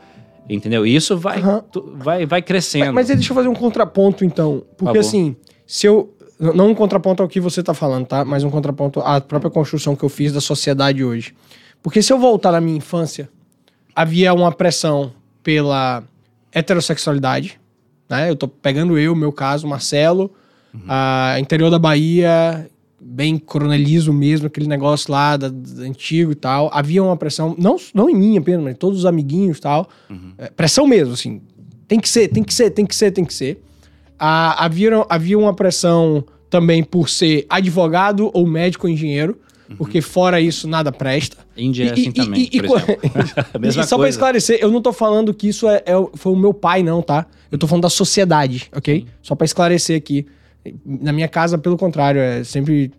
Entendeu? 0.49 0.85
Isso 0.85 1.17
vai, 1.17 1.39
Aham. 1.39 1.63
tu- 1.71 1.93
vai, 1.97 2.25
vai 2.25 2.41
crescendo. 2.41 2.93
Mas 2.93 3.09
aí 3.09 3.15
deixa 3.15 3.31
eu 3.31 3.35
fazer 3.35 3.47
um 3.47 3.55
contraponto, 3.55 4.23
então. 4.23 4.63
Porque 4.77 4.85
favor. 4.85 4.99
assim, 4.99 5.35
se 5.65 5.88
eu. 5.88 6.11
Não 6.38 6.69
um 6.71 6.75
contraponto 6.75 7.23
ao 7.23 7.29
que 7.29 7.39
você 7.39 7.63
tá 7.63 7.73
falando, 7.73 8.05
tá? 8.05 8.25
Mas 8.25 8.43
um 8.43 8.49
contraponto 8.49 8.99
à 8.99 9.21
própria 9.21 9.49
construção 9.49 9.95
que 9.95 10.03
eu 10.03 10.09
fiz 10.09 10.33
da 10.33 10.41
sociedade 10.41 11.01
hoje. 11.03 11.33
Porque 11.81 12.01
se 12.01 12.11
eu 12.11 12.19
voltar 12.19 12.51
na 12.51 12.59
minha 12.59 12.77
infância, 12.77 13.29
havia 13.95 14.33
uma 14.33 14.51
pressão 14.51 15.13
pela 15.41 16.03
heterossexualidade, 16.51 17.59
né? 18.09 18.29
Eu 18.29 18.35
tô 18.35 18.47
pegando 18.47 18.97
eu, 18.97 19.15
meu 19.15 19.31
caso, 19.31 19.65
Marcelo, 19.67 20.29
a 20.88 21.38
interior 21.39 21.69
da 21.69 21.79
Bahia, 21.79 22.69
bem 22.99 23.38
coronelismo 23.38 24.13
mesmo, 24.13 24.47
aquele 24.47 24.67
negócio 24.67 25.12
lá 25.12 25.36
da, 25.38 25.49
da- 25.49 25.84
antigo 25.84 26.31
e 26.31 26.36
tal. 26.36 26.69
Havia 26.73 27.03
uma 27.03 27.17
pressão, 27.17 27.55
não, 27.58 27.75
não 27.93 28.10
em 28.10 28.15
mim 28.15 28.38
apenas, 28.38 28.63
mas 28.63 28.73
em 28.73 28.77
todos 28.77 28.99
os 28.99 29.05
amiguinhos 29.05 29.58
e 29.58 29.62
tal. 29.62 29.88
É, 30.38 30.49
pressão 30.49 30.88
mesmo, 30.88 31.13
assim. 31.13 31.41
Tem 31.88 31.99
que 31.99 32.10
ser, 32.10 32.29
tem 32.29 32.43
que 32.43 32.53
ser, 32.53 32.69
tem 32.71 32.86
que 32.86 32.95
ser, 32.95 33.12
tem 33.12 33.25
que 33.25 33.34
ser. 33.34 33.62
Ah, 34.17 34.63
havia, 34.65 34.89
havia 35.10 35.38
uma 35.38 35.53
pressão 35.53 36.23
também 36.49 36.84
por 36.84 37.10
ser 37.10 37.45
advogado 37.49 38.31
ou 38.34 38.47
médico 38.47 38.88
ou 38.88 38.93
engenheiro. 38.93 39.38
porque 39.77 39.99
fora 39.99 40.39
isso 40.39 40.67
nada 40.67 40.91
presta. 40.91 41.38
Índia 41.58 41.86
é 41.86 41.91
assim 41.93 42.12
também, 42.12 42.47
e- 42.51 42.60
co- 42.62 42.77
exemplo. 42.77 42.95
A 43.53 43.58
mesma 43.60 43.81
e 43.81 43.86
só 43.88 43.95
pra 43.95 44.03
coisa. 44.03 44.10
esclarecer, 44.15 44.60
eu 44.62 44.71
não 44.71 44.79
tô 44.81 44.93
falando 44.93 45.34
que 45.34 45.47
isso 45.47 45.67
é, 45.67 45.77
é 45.86 45.93
foi 46.13 46.31
o 46.31 46.36
meu 46.36 46.53
pai, 46.53 46.84
não, 46.84 47.01
tá? 47.01 47.25
Eu 47.51 47.58
tô 47.58 47.65
falando 47.67 47.81
da 47.84 47.89
sociedade, 47.89 48.69
ok? 48.75 49.05
Só 49.23 49.34
pra 49.36 49.43
esclarecer 49.45 49.97
aqui. 49.97 50.25
Na 50.86 51.12
minha 51.12 51.28
casa, 51.28 51.58
pelo 51.58 51.78
contrário, 51.78 52.19
é 52.19 52.43
sempre 52.43 52.91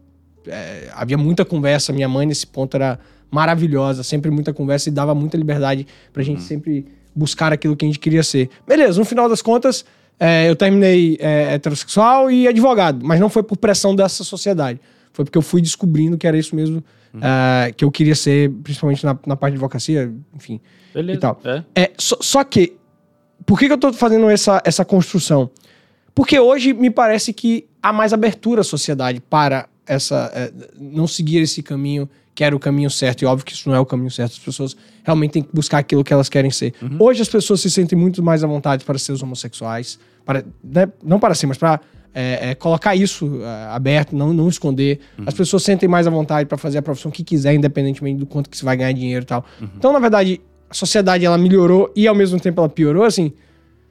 é, 0.47 0.89
havia 0.95 1.19
muita 1.19 1.45
conversa. 1.45 1.93
Minha 1.93 2.09
mãe, 2.09 2.27
nesse 2.27 2.47
ponto, 2.47 2.77
era 2.77 2.99
maravilhosa, 3.31 4.03
sempre 4.03 4.31
muita 4.31 4.53
conversa 4.53 4.89
e 4.89 4.93
dava 4.93 5.15
muita 5.15 5.37
liberdade 5.37 5.87
pra 6.13 6.23
gente 6.23 6.43
sempre 6.43 6.87
buscar 7.15 7.53
aquilo 7.53 7.77
que 7.77 7.85
a 7.85 7.89
gente 7.89 7.99
queria 7.99 8.23
ser. 8.23 8.49
Beleza, 8.67 8.99
no 8.99 9.05
final 9.05 9.29
das 9.29 9.43
contas, 9.43 9.85
é, 10.19 10.49
eu 10.49 10.55
terminei 10.55 11.17
é, 11.21 11.55
heterossexual 11.55 12.31
e 12.31 12.47
advogado, 12.47 13.05
mas 13.05 13.19
não 13.19 13.29
foi 13.29 13.43
por 13.43 13.57
pressão 13.57 13.97
dessa 13.97 14.23
sociedade. 14.23 14.81
Foi 15.13 15.25
porque 15.25 15.39
eu 15.39 15.43
fui 15.43 15.61
descobrindo 15.61 16.17
que 16.17 16.27
era 16.27 16.37
isso 16.37 16.55
mesmo 16.55 16.85
é, 17.21 17.73
que 17.73 17.85
eu 17.85 17.91
queria 17.91 18.15
ser, 18.15 18.51
principalmente 18.63 19.05
na, 19.05 19.19
na 19.27 19.37
parte 19.37 19.53
de 19.53 19.57
advocacia, 19.57 20.13
enfim. 20.35 20.61
Beleza. 20.93 21.19
e 21.19 21.21
tal. 21.21 21.41
É. 21.45 21.65
É, 21.75 21.93
só, 21.97 22.17
só 22.21 22.45
que, 22.45 22.77
por 23.45 23.59
que, 23.59 23.67
que 23.67 23.73
eu 23.73 23.79
tô 23.79 23.93
fazendo 23.93 24.29
essa, 24.29 24.61
essa 24.65 24.85
construção? 24.85 25.51
Porque 26.17 26.41
hoje 26.41 26.73
me 26.73 26.91
parece 26.91 27.31
que 27.31 27.69
há 27.83 27.93
mais 27.93 28.15
abertura 28.15 28.63
à 28.63 28.65
sociedade 28.65 29.21
para 29.21 29.69
essa 29.87 30.33
é, 30.35 30.51
não 30.75 31.07
seguir 31.07 31.43
esse 31.43 31.63
caminho 31.63 32.09
que 32.35 32.43
era 32.43 32.57
o 32.57 32.59
caminho 32.59 32.91
certo. 32.91 33.21
E 33.21 33.27
óbvio 33.27 33.45
que 33.45 33.53
isso 33.53 33.69
não 33.69 33.77
é 33.77 33.81
o 33.81 33.85
caminho 33.85 34.11
certo. 34.11 34.33
As 34.33 34.39
pessoas 34.39 34.75
realmente 35.05 35.33
têm 35.33 35.43
que 35.43 35.51
buscar 35.53 35.77
aquilo 35.77 36.03
que 36.03 36.15
elas 36.15 36.31
querem 36.31 36.51
ser. 36.51 36.73
Hoje 36.99 37.21
as 37.21 37.29
pessoas 37.29 37.61
se 37.61 37.71
sentem 37.71 37.99
muito 37.99 38.23
mais 38.23 38.43
à 38.43 38.47
vontade 38.47 38.83
para 38.83 38.99
ser 38.99 39.13
os 39.13 39.23
homossexuais. 39.23 39.99
Para, 40.25 40.43
né, 40.65 40.89
não 41.05 41.21
para 41.21 41.35
ser, 41.35 41.47
mas 41.47 41.59
para 41.59 41.81
é, 42.15 42.51
é, 42.51 42.55
colocar 42.55 42.97
isso 42.97 43.43
é, 43.43 43.75
aberto, 43.75 44.17
não, 44.17 44.33
não 44.33 44.49
esconder. 44.49 45.01
As 45.27 45.35
pessoas 45.35 45.65
sentem 45.65 45.87
mais 45.87 46.07
à 46.07 46.11
vontade 46.11 46.49
para 46.49 46.57
fazer 46.57 46.79
a 46.79 46.83
profissão 46.83 47.11
que 47.11 47.23
quiser, 47.23 47.53
independentemente 47.53 48.19
do 48.21 48.27
quanto 48.27 48.49
que 48.49 48.57
você 48.57 48.65
vai 48.65 48.75
ganhar 48.75 48.93
dinheiro 48.93 49.23
e 49.23 49.27
tal. 49.27 49.45
Então, 49.77 49.93
na 49.93 49.99
verdade, 49.99 50.41
a 50.69 50.73
sociedade 50.73 51.27
ela 51.27 51.37
melhorou 51.37 51.93
e 51.95 52.09
ao 52.09 52.15
mesmo 52.15 52.41
tempo 52.41 52.59
ela 52.59 52.71
piorou, 52.71 53.05
assim. 53.05 53.35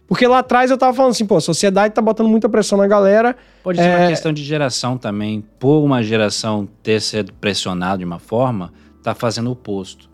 Porque 0.07 0.27
lá 0.27 0.39
atrás 0.39 0.69
eu 0.69 0.77
tava 0.77 0.93
falando 0.95 1.11
assim, 1.11 1.25
pô, 1.25 1.37
a 1.37 1.41
sociedade 1.41 1.93
tá 1.93 2.01
botando 2.01 2.27
muita 2.27 2.47
pressão 2.47 2.77
na 2.77 2.85
galera. 2.87 3.35
Pode 3.63 3.79
ser 3.79 3.85
É. 3.85 3.97
uma 3.97 4.07
questão 4.07 4.31
de 4.31 4.43
geração 4.43 4.97
também. 4.97 5.43
Por 5.59 5.83
uma 5.83 6.03
geração 6.03 6.67
ter 6.83 7.01
sido 7.01 7.33
pressionada 7.33 7.97
de 7.97 8.05
uma 8.05 8.19
forma, 8.19 8.71
tá 9.01 9.15
fazendo 9.15 9.47
o 9.47 9.51
oposto. 9.53 10.07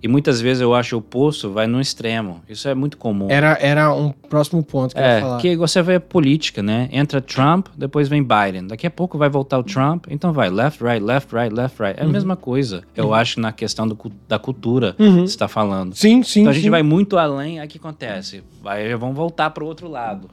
E 0.00 0.06
muitas 0.06 0.40
vezes 0.40 0.60
eu 0.60 0.74
acho 0.74 0.94
o 0.94 1.00
oposto 1.00 1.50
vai 1.50 1.66
no 1.66 1.80
extremo. 1.80 2.40
Isso 2.48 2.68
é 2.68 2.74
muito 2.74 2.96
comum. 2.96 3.26
Era, 3.28 3.58
era 3.60 3.92
um 3.92 4.12
próximo 4.12 4.62
ponto 4.62 4.94
que 4.94 5.00
eu 5.00 5.04
ia 5.04 5.08
É, 5.10 5.20
falar. 5.20 5.40
que 5.40 5.56
você 5.56 5.82
vê 5.82 5.96
a 5.96 6.00
política, 6.00 6.62
né? 6.62 6.88
Entra 6.92 7.20
Trump, 7.20 7.66
depois 7.76 8.08
vem 8.08 8.22
Biden. 8.22 8.68
Daqui 8.68 8.86
a 8.86 8.90
pouco 8.90 9.18
vai 9.18 9.28
voltar 9.28 9.58
o 9.58 9.62
Trump, 9.64 10.06
então 10.08 10.32
vai 10.32 10.50
left, 10.50 10.82
right, 10.84 11.04
left, 11.04 11.34
right, 11.34 11.52
left, 11.52 11.82
right. 11.82 11.98
É 11.98 12.04
Uhum. 12.04 12.10
a 12.10 12.12
mesma 12.12 12.36
coisa. 12.36 12.84
Eu 12.94 13.12
acho 13.12 13.40
na 13.40 13.50
questão 13.50 13.88
do 13.88 13.98
da 14.28 14.38
cultura 14.38 14.92
que 14.96 15.02
você 15.10 15.24
está 15.24 15.48
falando. 15.48 15.94
Sim, 15.96 16.22
sim. 16.22 16.40
Então 16.42 16.50
a 16.50 16.54
gente 16.54 16.64
sim. 16.64 16.70
vai 16.70 16.82
muito 16.84 17.18
além, 17.18 17.58
aí 17.58 17.66
o 17.66 17.68
que 17.68 17.78
acontece? 17.78 18.42
Vai, 18.62 18.94
vão 18.94 19.12
voltar 19.12 19.50
para 19.50 19.64
o 19.64 19.66
outro 19.66 19.88
lado. 19.88 20.30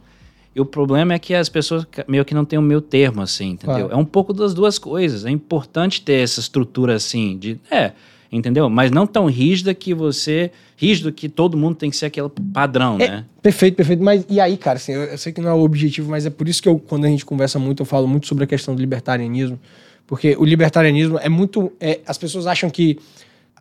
E 0.56 0.62
o 0.62 0.66
problema 0.66 1.14
é 1.14 1.20
que 1.20 1.34
as 1.34 1.50
pessoas 1.50 1.86
meio 2.08 2.24
que 2.24 2.34
não 2.34 2.46
têm 2.46 2.58
o 2.58 2.62
meu 2.62 2.80
termo, 2.82 3.22
assim, 3.22 3.50
entendeu? 3.52 3.88
Claro. 3.88 3.94
É 3.94 3.96
um 3.98 4.06
pouco 4.06 4.32
das 4.32 4.54
duas 4.54 4.78
coisas. 4.80 5.26
É 5.26 5.30
importante 5.30 6.02
ter 6.02 6.22
essa 6.24 6.40
estrutura 6.40 6.94
assim, 6.96 7.38
de. 7.38 7.60
É, 7.70 7.92
entendeu? 8.32 8.70
Mas 8.70 8.92
não 8.92 9.06
tão 9.08 9.26
rígida 9.28 9.74
que 9.74 9.94
você. 9.94 10.52
Rígido 10.78 11.12
que 11.12 11.30
todo 11.30 11.56
mundo 11.58 11.76
tem 11.76 11.90
que 11.90 11.96
ser 11.96 12.08
aquele 12.08 12.30
padrão, 12.54 12.96
É, 13.00 13.08
né? 13.08 13.26
Perfeito, 13.42 13.76
perfeito. 13.76 14.04
Mas 14.04 14.26
e 14.30 14.40
aí, 14.40 14.58
cara, 14.58 14.78
assim, 14.78 14.92
eu, 14.92 15.04
eu 15.04 15.18
sei 15.18 15.32
que 15.32 15.40
não 15.40 15.50
é 15.50 15.54
o 15.54 15.62
objetivo, 15.62 16.10
mas 16.10 16.26
é 16.26 16.30
por 16.30 16.48
isso 16.50 16.62
que 16.62 16.68
eu, 16.68 16.78
quando 16.78 17.06
a 17.06 17.08
gente 17.08 17.26
conversa 17.26 17.58
muito, 17.58 17.82
eu 17.82 17.86
falo 17.86 18.08
muito 18.08 18.28
sobre 18.28 18.44
a 18.44 18.48
questão 18.48 18.76
do 18.76 18.82
libertarianismo. 18.82 19.60
Porque 20.08 20.36
o 20.38 20.46
libertarianismo 20.46 21.18
é 21.18 21.30
muito. 21.30 21.72
é, 21.80 22.00
as 22.06 22.18
pessoas 22.18 22.46
acham 22.46 22.70
que 22.70 23.00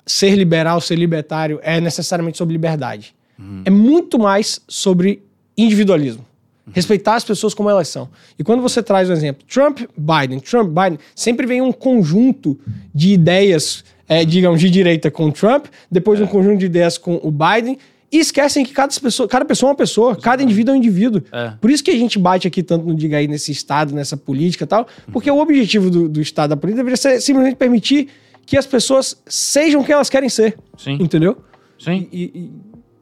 ser 0.07 0.35
liberal, 0.37 0.81
ser 0.81 0.96
libertário 0.96 1.59
é 1.62 1.81
necessariamente 1.81 2.37
sobre 2.38 2.53
liberdade. 2.53 3.14
É 3.64 3.70
muito 3.70 4.18
mais 4.18 4.61
sobre 4.68 5.22
individualismo. 5.57 6.24
Respeitar 6.72 7.16
as 7.16 7.24
pessoas 7.24 7.53
como 7.53 7.68
elas 7.68 7.88
são. 7.88 8.09
E 8.38 8.44
quando 8.44 8.62
você 8.62 8.83
traz 8.83 9.11
o 9.11 9.12
exemplo 9.12 9.44
Trump, 9.46 9.81
Biden, 9.96 10.40
Trump, 10.40 10.68
Biden, 10.68 10.98
sempre 11.14 11.46
vem 11.46 11.61
um 11.61 11.72
conjunto 11.72 12.59
de 12.94 13.12
ideias, 13.12 13.85
é, 14.09 14.25
digamos, 14.25 14.61
de 14.61 14.71
direita 14.71 15.11
com 15.11 15.27
o 15.27 15.33
Trump, 15.33 15.67
depois 15.90 16.21
um 16.21 16.27
conjunto 16.27 16.59
de 16.59 16.67
ideias 16.67 16.99
com 16.99 17.21
o 17.23 17.31
Biden, 17.31 17.79
e 18.12 18.19
esquecem 18.19 18.64
que 18.64 18.73
cada 18.73 18.93
pessoa, 19.01 19.29
cada 19.29 19.45
pessoa 19.45 19.71
é 19.71 19.73
uma 19.73 19.77
pessoa, 19.77 20.14
cada 20.14 20.40
indivíduo 20.43 20.73
é 20.73 20.77
um 20.77 20.79
indivíduo. 20.79 21.23
É. 21.33 21.51
Por 21.61 21.69
isso 21.71 21.83
que 21.83 21.90
a 21.90 21.97
gente 21.97 22.17
bate 22.19 22.47
aqui 22.47 22.62
tanto 22.62 22.87
no 22.87 22.95
Diga 22.95 23.17
aí, 23.17 23.27
nesse 23.27 23.51
Estado, 23.51 23.93
nessa 23.93 24.17
política 24.17 24.62
e 24.64 24.67
tal, 24.69 24.87
porque 25.12 25.29
o 25.31 25.38
objetivo 25.38 25.90
do, 25.90 26.09
do 26.09 26.21
Estado 26.21 26.51
da 26.51 26.57
política 26.57 26.83
deveria 26.85 26.97
ser 26.97 27.21
simplesmente 27.21 27.57
permitir 27.57 28.09
que 28.47 28.57
as 28.57 28.67
pessoas 28.67 29.21
sejam 29.27 29.83
quem 29.83 29.95
elas 29.95 30.09
querem 30.11 30.29
ser. 30.29 30.57
Sim. 30.77 30.99
Entendeu? 31.01 31.38
Sim. 31.79 32.09
E, 32.12 32.23
e- 32.23 32.51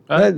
É. 0.09 0.29
é, 0.29 0.35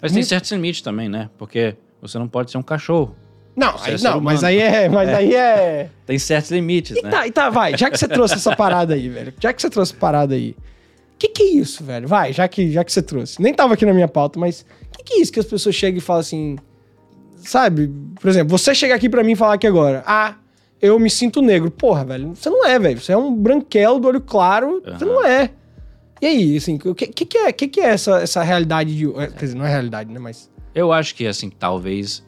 Mas 0.00 0.12
tem 0.12 0.22
certos 0.22 0.52
limites 0.52 0.80
também, 0.80 1.08
né? 1.08 1.28
Porque 1.36 1.74
você 2.00 2.18
não 2.18 2.28
pode 2.28 2.50
ser 2.52 2.58
um 2.58 2.62
cachorro. 2.62 3.16
Não, 3.58 3.72
Você 3.76 3.88
aí- 3.88 3.94
é 3.94 3.98
ser 3.98 4.04
não, 4.08 4.20
mas 4.20 4.44
aí 4.44 4.58
é. 4.60 4.88
Mas 4.88 5.08
aí 5.08 5.34
é. 5.34 5.90
Tem 6.06 6.18
certos 6.18 6.50
limites, 6.52 6.96
E 6.96 7.02
né? 7.02 7.10
tá, 7.10 7.26
e 7.26 7.32
tá, 7.32 7.50
vai. 7.50 7.76
Já 7.76 7.90
que 7.90 7.98
você 7.98 8.06
trouxe 8.06 8.34
essa 8.34 8.54
parada 8.54 8.94
aí, 8.94 9.08
velho. 9.08 9.34
Já 9.40 9.52
que 9.52 9.60
você 9.60 9.68
trouxe 9.68 9.92
essa 9.92 10.00
parada 10.00 10.34
aí. 10.34 10.50
O 11.14 11.18
que, 11.18 11.28
que 11.28 11.42
é 11.42 11.46
isso, 11.54 11.82
velho? 11.82 12.06
Vai, 12.06 12.32
já 12.32 12.46
que, 12.46 12.70
já 12.70 12.84
que 12.84 12.92
você 12.92 13.02
trouxe. 13.02 13.42
Nem 13.42 13.52
tava 13.52 13.74
aqui 13.74 13.84
na 13.84 13.92
minha 13.92 14.06
pauta, 14.06 14.38
mas 14.38 14.60
o 14.60 14.96
que, 14.98 15.02
que 15.02 15.14
é 15.14 15.20
isso 15.20 15.32
que 15.32 15.40
as 15.40 15.46
pessoas 15.46 15.74
chegam 15.74 15.98
e 15.98 16.00
falam 16.00 16.20
assim. 16.20 16.56
Sabe? 17.38 17.90
Por 18.20 18.28
exemplo, 18.28 18.56
você 18.56 18.74
chega 18.74 18.94
aqui 18.94 19.08
pra 19.08 19.24
mim 19.24 19.32
e 19.32 19.36
falar 19.36 19.54
aqui 19.54 19.66
agora. 19.66 20.02
Ah, 20.06 20.34
eu 20.80 20.98
me 20.98 21.10
sinto 21.10 21.40
negro. 21.42 21.70
Porra, 21.70 22.04
velho. 22.04 22.34
Você 22.36 22.48
não 22.50 22.64
é, 22.64 22.78
velho. 22.78 23.00
Você 23.00 23.12
é 23.12 23.16
um 23.16 23.34
branquelo 23.34 23.98
do 23.98 24.08
olho 24.08 24.20
claro. 24.20 24.80
Você 24.84 25.04
Aham. 25.04 25.12
não 25.14 25.24
é. 25.26 25.50
E 26.20 26.26
aí, 26.26 26.56
assim, 26.56 26.78
o 26.84 26.94
que, 26.94 27.06
que, 27.08 27.24
que 27.24 27.38
é, 27.38 27.52
que, 27.52 27.68
que 27.68 27.80
é 27.80 27.86
essa, 27.90 28.18
essa 28.20 28.42
realidade 28.42 28.96
de. 28.96 29.06
é, 29.20 29.26
Quer 29.28 29.44
dizer, 29.46 29.56
não 29.56 29.64
é 29.66 29.68
realidade, 29.70 30.12
né? 30.12 30.18
Mas. 30.18 30.50
Eu 30.74 30.92
acho 30.92 31.14
que, 31.14 31.26
assim, 31.26 31.48
talvez. 31.50 32.24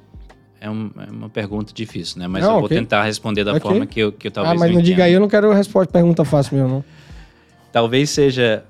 É, 0.61 0.68
um- 0.68 0.90
é 1.09 1.11
uma 1.11 1.29
pergunta 1.31 1.73
difícil, 1.73 2.18
né? 2.18 2.29
Mas 2.29 2.42
Não, 2.44 2.51
eu 2.51 2.57
vou 2.57 2.64
ok. 2.66 2.77
tentar 2.77 3.03
responder 3.05 3.44
da 3.44 3.53
Ok. 3.53 3.62
forma 3.62 3.87
que 3.87 3.99
eu, 4.01 4.12
que 4.12 4.27
eu 4.29 4.31
talvez 4.31 4.55
ah, 4.55 4.59
mas 4.59 4.68
eu 4.70 4.75
não 4.77 4.83
diga 4.83 5.05
aí, 5.05 5.12
eu 5.12 5.20
não 5.20 5.29
quero 5.29 5.51
resposta, 5.53 5.90
pergunta 5.90 6.25
fácil 6.25 6.57
mesmo, 6.57 6.68
não. 6.68 6.85
Talvez 7.73 8.11
seja 8.11 8.64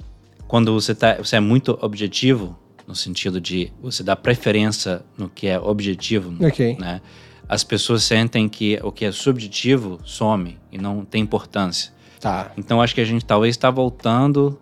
quando 0.47 0.73
você, 0.73 0.95
tá, 0.95 1.17
você 1.17 1.37
é 1.37 1.41
muito 1.41 1.77
objetivo, 1.83 2.57
no 2.87 2.95
sentido 2.95 3.41
de 3.41 3.73
você 3.83 4.03
dar 4.03 4.17
preferência 4.17 5.03
no 5.19 5.29
que 5.29 5.47
é 5.49 5.59
objetivo, 5.59 6.33
Ok. 6.45 6.77
né? 6.79 7.01
As 7.49 7.65
pessoas 7.65 8.05
sentem 8.05 8.49
que 8.49 8.79
o 8.83 8.93
que 8.93 9.05
é 9.05 9.11
subjetivo 9.13 9.99
some 10.05 10.59
e 10.71 10.79
não 10.79 11.05
tem 11.05 11.21
importância. 11.23 11.93
Tá. 12.21 12.53
Então 12.57 12.81
acho 12.81 12.95
que 12.95 13.01
a 13.01 13.05
gente 13.05 13.25
talvez 13.25 13.57
está 13.57 13.71
voltando 13.71 14.61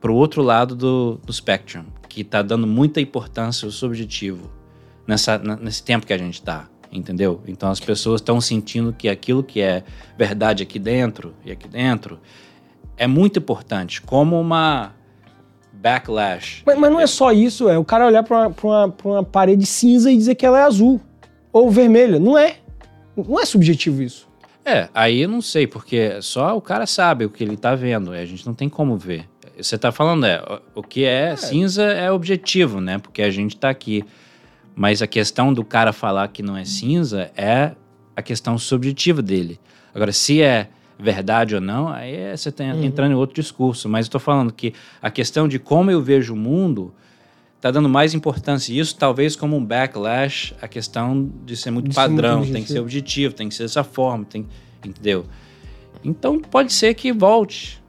para 0.00 0.10
o 0.10 0.14
outro 0.16 0.42
lado 0.42 0.74
do, 0.74 1.20
do 1.24 1.32
spectrum, 1.32 1.84
que 2.08 2.22
está 2.22 2.42
dando 2.42 2.66
muita 2.66 3.00
importância 3.00 3.66
ao 3.66 3.70
subjetivo 3.70 4.50
nessa, 5.06 5.38
nesse 5.38 5.82
tempo 5.82 6.06
que 6.06 6.12
a 6.12 6.18
gente 6.18 6.34
está, 6.34 6.68
entendeu? 6.90 7.42
Então 7.46 7.70
as 7.70 7.80
pessoas 7.80 8.20
estão 8.20 8.40
sentindo 8.40 8.92
que 8.92 9.08
aquilo 9.08 9.42
que 9.42 9.60
é 9.60 9.82
verdade 10.16 10.62
aqui 10.62 10.78
dentro 10.78 11.34
e 11.44 11.50
aqui 11.52 11.68
dentro 11.68 12.18
é 12.96 13.06
muito 13.06 13.38
importante, 13.38 14.00
como 14.00 14.40
uma 14.40 14.92
backlash. 15.72 16.62
Mas, 16.64 16.78
mas 16.78 16.90
não 16.90 17.00
é 17.00 17.06
só 17.06 17.32
isso, 17.32 17.68
é 17.68 17.78
o 17.78 17.84
cara 17.84 18.06
olhar 18.06 18.22
pra 18.22 18.48
uma, 18.48 18.88
pra, 18.90 19.10
uma, 19.10 19.24
parede 19.24 19.66
cinza 19.66 20.10
e 20.10 20.16
dizer 20.16 20.34
que 20.34 20.46
ela 20.46 20.60
é 20.60 20.62
azul. 20.62 21.00
Ou 21.52 21.70
vermelha. 21.70 22.18
Não 22.18 22.36
é. 22.38 22.56
Não 23.16 23.38
é 23.38 23.44
subjetivo 23.44 24.02
isso. 24.02 24.28
É, 24.64 24.88
aí 24.94 25.20
eu 25.22 25.28
não 25.28 25.42
sei, 25.42 25.66
porque 25.66 26.20
só 26.22 26.56
o 26.56 26.60
cara 26.60 26.86
sabe 26.86 27.24
o 27.26 27.30
que 27.30 27.44
ele 27.44 27.56
tá 27.56 27.74
vendo, 27.74 28.12
a 28.12 28.24
gente 28.24 28.46
não 28.46 28.54
tem 28.54 28.68
como 28.68 28.96
ver. 28.96 29.28
Você 29.56 29.76
tá 29.76 29.92
falando, 29.92 30.24
é, 30.26 30.42
o- 30.74 30.82
que 30.82 31.04
é, 31.04 31.36
cinza 31.36 31.82
é 31.84 32.10
objetivo, 32.10 32.80
né? 32.80 32.98
Porque 32.98 33.22
a 33.22 33.30
gente 33.30 33.56
tá 33.56 33.68
aqui. 33.68 34.04
Mas 34.74 35.00
a 35.02 35.06
questão 35.06 35.52
do 35.52 35.64
cara 35.64 35.92
falar 35.92 36.28
que 36.28 36.42
não 36.42 36.56
é 36.56 36.64
cinza 36.64 37.30
é 37.36 37.72
a 38.16 38.22
questão 38.22 38.58
subjetiva 38.58 39.22
dele. 39.22 39.60
Agora, 39.94 40.12
se 40.12 40.42
é 40.42 40.68
verdade 40.98 41.54
ou 41.54 41.60
não, 41.60 41.88
aí 41.88 42.14
é- 42.14 42.36
você 42.36 42.50
tá 42.50 42.64
entrando 42.64 43.12
em 43.12 43.14
outro 43.14 43.34
discurso. 43.34 43.88
Mas 43.88 44.06
eu 44.06 44.12
tô 44.12 44.18
falando 44.18 44.52
que 44.52 44.72
a 45.00 45.10
questão 45.10 45.46
de 45.46 45.58
como 45.58 45.90
eu 45.90 46.02
vejo 46.02 46.34
o 46.34 46.36
mundo 46.36 46.92
tá 47.60 47.70
dando 47.70 47.88
mais 47.88 48.14
importância. 48.14 48.72
Isso 48.78 48.94
talvez 48.96 49.34
como 49.36 49.56
um 49.56 49.64
backlash, 49.64 50.54
a 50.60 50.68
questão 50.68 51.30
de 51.44 51.56
ser 51.56 51.70
muito 51.70 51.88
padrão, 51.94 52.40
tem 52.52 52.62
que 52.62 52.68
ser 52.68 52.80
objetivo, 52.80 53.34
tem 53.34 53.48
que 53.48 53.54
ser 53.54 53.62
dessa 53.64 53.82
forma, 53.82 54.24
tem, 54.24 54.46
entendeu? 54.84 55.24
Então 56.04 56.38
pode 56.38 56.72
ser 56.72 56.94
que 56.94 57.12
volte. 57.12 57.82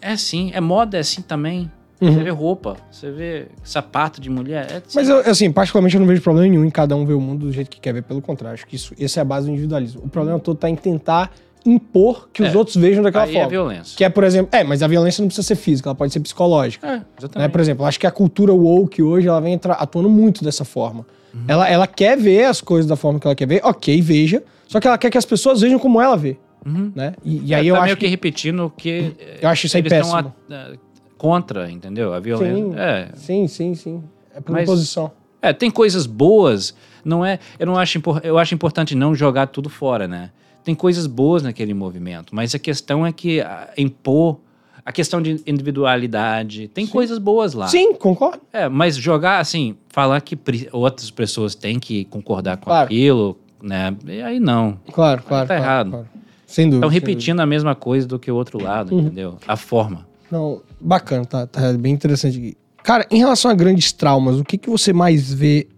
É 0.00 0.12
assim, 0.12 0.50
é 0.54 0.60
moda 0.60 0.96
é 0.96 1.00
assim 1.00 1.22
também. 1.22 1.70
Uhum. 2.00 2.12
Você 2.14 2.22
vê 2.22 2.30
roupa, 2.30 2.76
você 2.90 3.10
vê 3.10 3.46
sapato 3.64 4.20
de 4.20 4.30
mulher. 4.30 4.66
É 4.70 4.76
assim. 4.76 4.82
Mas, 4.94 5.08
eu, 5.08 5.18
assim, 5.20 5.50
particularmente 5.50 5.96
eu 5.96 6.00
não 6.00 6.06
vejo 6.06 6.22
problema 6.22 6.48
nenhum 6.48 6.64
em 6.64 6.70
cada 6.70 6.94
um 6.94 7.04
ver 7.04 7.14
o 7.14 7.20
mundo 7.20 7.46
do 7.46 7.52
jeito 7.52 7.68
que 7.68 7.80
quer 7.80 7.92
ver. 7.92 8.02
Pelo 8.02 8.22
contrário, 8.22 8.54
acho 8.54 8.66
que 8.66 8.76
isso, 8.76 8.94
essa 9.00 9.18
é 9.18 9.22
a 9.22 9.24
base 9.24 9.46
do 9.46 9.52
individualismo. 9.52 10.02
O 10.04 10.08
problema 10.08 10.38
todo 10.38 10.56
tá 10.56 10.70
em 10.70 10.76
tentar 10.76 11.32
impor 11.66 12.28
que 12.32 12.42
os 12.42 12.54
É. 12.54 12.56
outros 12.56 12.76
vejam 12.76 13.02
daquela 13.02 13.24
Aí 13.24 13.30
é 13.30 13.34
forma. 13.34 13.48
violência. 13.50 13.96
que 13.96 14.04
é, 14.04 14.08
por 14.08 14.22
exemplo... 14.24 14.48
É, 14.56 14.62
mas 14.62 14.82
a 14.82 14.86
violência 14.86 15.20
não 15.22 15.26
precisa 15.28 15.46
ser 15.46 15.56
física, 15.56 15.88
ela 15.88 15.94
pode 15.96 16.12
ser 16.12 16.20
psicológica. 16.20 16.86
É, 16.86 16.90
Né? 16.98 17.04
exatamente. 17.18 17.50
Por 17.50 17.60
exemplo, 17.60 17.84
acho 17.84 17.98
que 17.98 18.06
a 18.06 18.10
cultura 18.12 18.54
woke 18.54 19.02
hoje 19.02 19.26
ela 19.28 19.40
vem 19.40 19.58
atuando 19.64 20.08
muito 20.08 20.44
dessa 20.44 20.64
forma. 20.64 21.04
Uhum. 21.34 21.40
Ela, 21.48 21.68
ela 21.68 21.86
quer 21.86 22.16
ver 22.16 22.44
as 22.44 22.60
coisas 22.60 22.88
da 22.88 22.94
forma 22.96 23.18
que 23.18 23.26
ela 23.26 23.34
quer 23.34 23.46
ver, 23.48 23.60
ok, 23.64 24.00
veja. 24.00 24.42
Só 24.68 24.78
que 24.80 24.86
ela 24.86 24.96
quer 24.96 25.10
que 25.10 25.18
as 25.18 25.26
pessoas 25.26 25.60
vejam 25.60 25.78
como 25.80 26.00
ela 26.00 26.16
vê. 26.16 26.36
Uhum. 26.66 26.92
né? 26.94 27.14
E, 27.24 27.46
e 27.46 27.54
aí 27.54 27.68
eu 27.68 27.74
tá 27.74 27.80
acho 27.80 27.86
meio 27.86 27.96
que, 27.96 28.04
que 28.04 28.10
repetindo 28.10 28.64
o 28.66 28.70
que 28.70 29.14
eu 29.40 29.48
acho 29.48 29.66
isso 29.66 29.76
aí 29.76 29.82
péssimo. 29.82 30.16
a- 30.50 30.72
contra, 31.18 31.70
entendeu? 31.70 32.14
A 32.14 32.20
violência. 32.20 32.54
Sim. 32.64 32.74
É. 32.78 33.08
Sim, 33.14 33.48
sim, 33.48 33.74
sim. 33.74 34.02
É 34.34 34.40
por 34.40 34.58
imposição. 34.58 35.10
É, 35.42 35.52
tem 35.52 35.70
coisas 35.70 36.06
boas, 36.06 36.74
não 37.04 37.24
é? 37.24 37.38
Eu 37.58 37.66
não 37.66 37.76
acho 37.76 38.00
eu 38.22 38.38
acho 38.38 38.54
importante 38.54 38.94
não 38.94 39.14
jogar 39.14 39.48
tudo 39.48 39.68
fora, 39.68 40.08
né? 40.08 40.30
Tem 40.64 40.74
coisas 40.74 41.06
boas 41.06 41.42
naquele 41.42 41.74
movimento, 41.74 42.34
mas 42.34 42.54
a 42.54 42.58
questão 42.58 43.06
é 43.06 43.12
que 43.12 43.40
ah, 43.40 43.68
impor 43.76 44.38
a 44.84 44.92
questão 44.92 45.20
de 45.20 45.42
individualidade, 45.46 46.68
tem 46.68 46.86
coisas 46.86 47.18
boas 47.18 47.52
lá. 47.52 47.66
Sim, 47.68 47.92
concordo. 47.94 48.40
É, 48.52 48.68
mas 48.70 48.96
jogar 48.96 49.38
assim, 49.38 49.76
falar 49.90 50.18
que 50.22 50.38
outras 50.72 51.10
pessoas 51.10 51.54
têm 51.54 51.78
que 51.78 52.04
concordar 52.06 52.56
com 52.56 52.64
Claro. 52.64 52.86
aquilo, 52.86 53.38
né? 53.62 53.94
E 54.06 54.22
aí 54.22 54.40
não. 54.40 54.78
Claro, 54.92 55.22
claro. 55.22 55.46
tá 55.46 55.54
claro, 55.56 55.62
errado. 55.62 55.90
claro. 55.90 56.08
Sem 56.46 56.64
dúvida. 56.66 56.86
Estão 56.86 56.88
repetindo 56.90 57.40
a 57.40 57.46
mesma 57.46 57.74
coisa 57.74 58.06
do 58.08 58.18
que 58.18 58.30
o 58.30 58.34
outro 58.34 58.62
lado, 58.62 58.94
Uhum. 58.94 59.00
entendeu? 59.02 59.36
A 59.46 59.56
forma. 59.56 60.07
Não, 60.30 60.62
bacana, 60.80 61.24
tá, 61.24 61.46
tá 61.46 61.72
bem 61.72 61.92
interessante. 61.92 62.56
Cara, 62.82 63.06
em 63.10 63.18
relação 63.18 63.50
a 63.50 63.54
grandes 63.54 63.92
traumas, 63.92 64.38
o 64.38 64.44
que, 64.44 64.56
que 64.58 64.68
você 64.70 64.92
mais 64.92 65.32
vê 65.32 65.68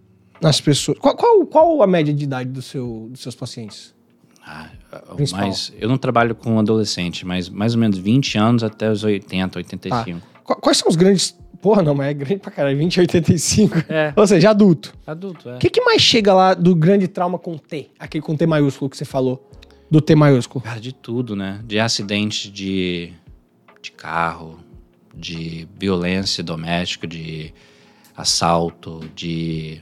nas 0.41 0.59
pessoas? 0.61 0.97
Qual, 0.99 1.15
qual, 1.15 1.45
qual 1.45 1.81
a 1.83 1.87
média 1.87 2.13
de 2.13 2.23
idade 2.23 2.49
do 2.49 2.61
seu, 2.61 3.07
dos 3.11 3.21
seus 3.21 3.35
pacientes? 3.35 3.93
Ah, 4.45 4.69
Principal. 5.15 5.47
mas 5.47 5.71
eu 5.79 5.87
não 5.87 5.97
trabalho 5.97 6.33
com 6.35 6.57
adolescente, 6.59 7.25
mas 7.25 7.47
mais 7.47 7.73
ou 7.75 7.79
menos 7.79 7.97
20 7.97 8.37
anos 8.37 8.63
até 8.63 8.89
os 8.91 9.03
80, 9.03 9.59
85. 9.59 10.19
Qu- 10.43 10.55
Quais 10.55 10.77
são 10.77 10.89
os 10.89 10.95
grandes. 10.95 11.37
Porra, 11.61 11.83
não, 11.83 11.93
mas 11.93 12.07
é 12.07 12.13
grande 12.15 12.37
pra 12.37 12.49
caralho, 12.51 12.75
20 12.75 12.99
a 12.99 13.01
85. 13.03 13.77
É, 13.87 14.11
Ou 14.15 14.25
seja, 14.25 14.49
adulto. 14.49 14.95
adulto, 15.05 15.47
é. 15.47 15.55
O 15.57 15.59
que, 15.59 15.69
que 15.69 15.79
mais 15.81 16.01
chega 16.01 16.33
lá 16.33 16.55
do 16.55 16.73
grande 16.75 17.07
trauma 17.07 17.37
com 17.37 17.55
T? 17.55 17.91
Aquele 17.99 18.23
com 18.23 18.35
T 18.35 18.47
maiúsculo 18.47 18.89
que 18.89 18.97
você 18.97 19.05
falou. 19.05 19.47
Do 19.91 20.01
T 20.01 20.15
maiúsculo. 20.15 20.63
Cara, 20.63 20.79
de 20.79 20.91
tudo, 20.91 21.35
né? 21.35 21.61
De 21.63 21.79
acidente 21.79 22.49
de, 22.49 23.13
de 23.81 23.91
carro, 23.91 24.59
de 25.13 25.67
violência 25.77 26.43
doméstica, 26.43 27.07
de 27.07 27.53
assalto, 28.15 29.01
de. 29.15 29.81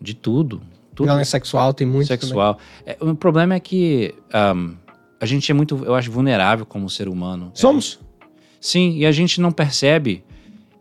de 0.00 0.14
tudo. 0.14 0.62
Tudo. 0.94 1.06
Violência 1.06 1.32
sexual 1.32 1.74
tem 1.74 1.86
muito. 1.86 2.06
sexual. 2.06 2.58
É, 2.86 2.96
o 3.00 3.14
problema 3.14 3.54
é 3.54 3.60
que 3.60 4.14
ahm, 4.32 4.74
a 5.20 5.26
gente 5.26 5.50
é 5.50 5.54
muito, 5.54 5.82
eu 5.84 5.94
acho, 5.94 6.10
vulnerável 6.10 6.64
como 6.64 6.88
ser 6.88 7.08
humano. 7.08 7.46
também. 7.46 7.56
Somos? 7.56 8.00
Sim, 8.60 8.96
e 8.96 9.06
a 9.06 9.12
gente 9.12 9.40
não 9.40 9.50
percebe 9.50 10.24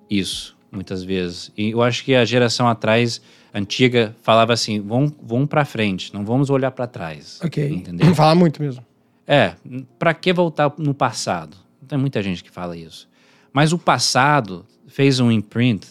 isso 0.10 0.56
muitas 0.72 1.04
vezes. 1.04 1.52
E 1.58 1.72
eu 1.72 1.82
acho 1.82 2.04
que 2.04 2.16
a 2.16 2.26
geração 2.26 2.68
atrás, 2.68 3.22
antiga, 3.54 4.16
falava 4.22 4.54
assim: 4.54 4.80
vamos, 4.82 5.14
vamos 5.22 5.48
para 5.48 5.66
frente, 5.66 6.14
não 6.14 6.26
vamos 6.26 6.50
olhar 6.50 6.72
para 6.72 6.88
trás. 6.88 7.40
Ok. 7.44 7.68
Entendeu? 7.68 8.14
Falar 8.16 8.36
muito 8.36 8.62
mesmo. 8.62 8.86
É, 9.26 9.54
pra 9.98 10.14
que 10.14 10.34
voltar 10.34 10.74
no 10.78 10.94
passado? 10.94 11.56
Tem 11.94 12.00
muita 12.00 12.24
gente 12.24 12.44
que 12.44 12.50
fala 12.50 12.76
isso. 12.76 13.08
Mas 13.54 13.72
o 13.72 13.78
passado 13.78 14.66
fez 14.88 15.20
um 15.20 15.32
imprint 15.32 15.88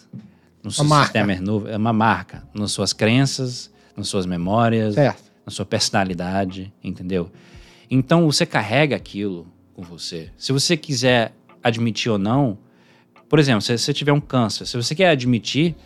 no 0.61 0.69
seu 0.69 0.85
marca. 0.85 1.05
sistema 1.21 1.41
novo, 1.41 1.69
é 1.69 1.77
uma 1.77 1.93
marca 1.93 2.43
nas 2.53 2.73
suas 2.73 2.93
crenças, 2.93 3.71
nas 3.97 4.09
suas 4.09 4.27
memórias, 4.27 4.95
Certo. 4.97 5.23
na 5.47 5.53
sua 5.53 5.65
personalidade, 5.65 6.73
entendeu? 6.83 7.31
Então 7.89 8.27
você 8.27 8.45
carrega 8.45 8.97
aquilo 8.97 9.47
com 9.75 9.83
você. 9.83 10.29
Se 10.37 10.51
você 10.51 10.77
quiser 10.77 11.33
admitir 11.63 12.11
ou 12.11 12.19
não, 12.19 12.59
por 13.29 13.39
exemplo, 13.39 13.63
se 13.63 13.79
você 13.79 13.93
tiver 13.95 14.13
um 14.13 14.21
câncer, 14.21 14.67
se 14.67 14.77
você 14.77 14.97
quer 14.97 15.11
admitir 15.11 15.77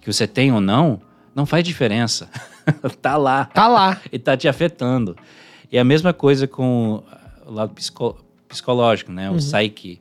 que 0.00 0.12
você 0.12 0.26
tem 0.26 0.50
ou 0.52 0.60
não, 0.60 1.00
não 1.32 1.46
faz 1.46 1.62
diferença. 1.62 2.28
tá 3.00 3.16
lá 3.16 3.44
Tá 3.44 3.68
lá. 3.68 4.00
e 4.10 4.18
tá 4.18 4.36
te 4.36 4.48
afetando. 4.48 5.16
E 5.70 5.78
a 5.78 5.84
mesma 5.84 6.12
coisa 6.12 6.48
com 6.48 7.04
o 7.46 7.52
lado 7.52 7.72
psico- 7.72 8.18
psicológico, 8.50 9.10
né? 9.12 9.30
O 9.30 9.36
psyche. 9.36 10.00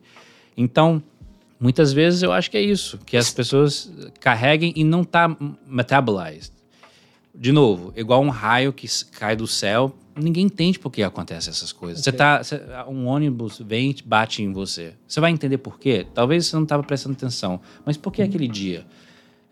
Então, 0.58 1.02
muitas 1.60 1.94
vezes 1.94 2.22
eu 2.24 2.32
acho 2.34 2.52
que 2.52 2.58
é 2.58 2.62
isso, 2.62 2.98
que 3.06 3.16
as 3.16 3.30
pessoas 3.32 3.90
carreguem 4.20 4.74
e 4.76 4.84
não 4.84 5.04
tá 5.04 5.34
metabolized. 5.66 6.52
De 7.34 7.52
novo, 7.52 7.94
igual 7.96 8.22
um 8.22 8.30
raio 8.30 8.74
que 8.74 8.88
cai 9.12 9.36
do 9.36 9.48
céu, 9.48 9.96
ninguém 10.16 10.46
entende 10.46 10.78
por 10.78 10.92
que 10.92 11.02
acontece 11.04 11.50
essas 11.50 11.72
coisas. 11.72 12.04
Você 12.04 12.10
Ok. 12.10 12.18
tá, 12.18 12.44
você- 12.44 12.62
um 12.90 13.06
ônibus 13.06 13.60
vem 13.66 13.92
e 13.92 14.04
bate 14.04 14.42
em 14.44 14.52
você. 14.52 14.94
Você 15.08 15.22
vai 15.22 15.32
entender 15.32 15.60
por 15.60 15.80
quê? 15.80 16.06
Talvez 16.14 16.48
você 16.48 16.56
não 16.56 16.64
estava 16.64 16.84
prestando 16.84 17.14
atenção, 17.14 17.62
mas 17.86 17.96
por 17.96 18.12
que 18.12 18.22
aquele 18.22 18.48
dia? 18.48 18.86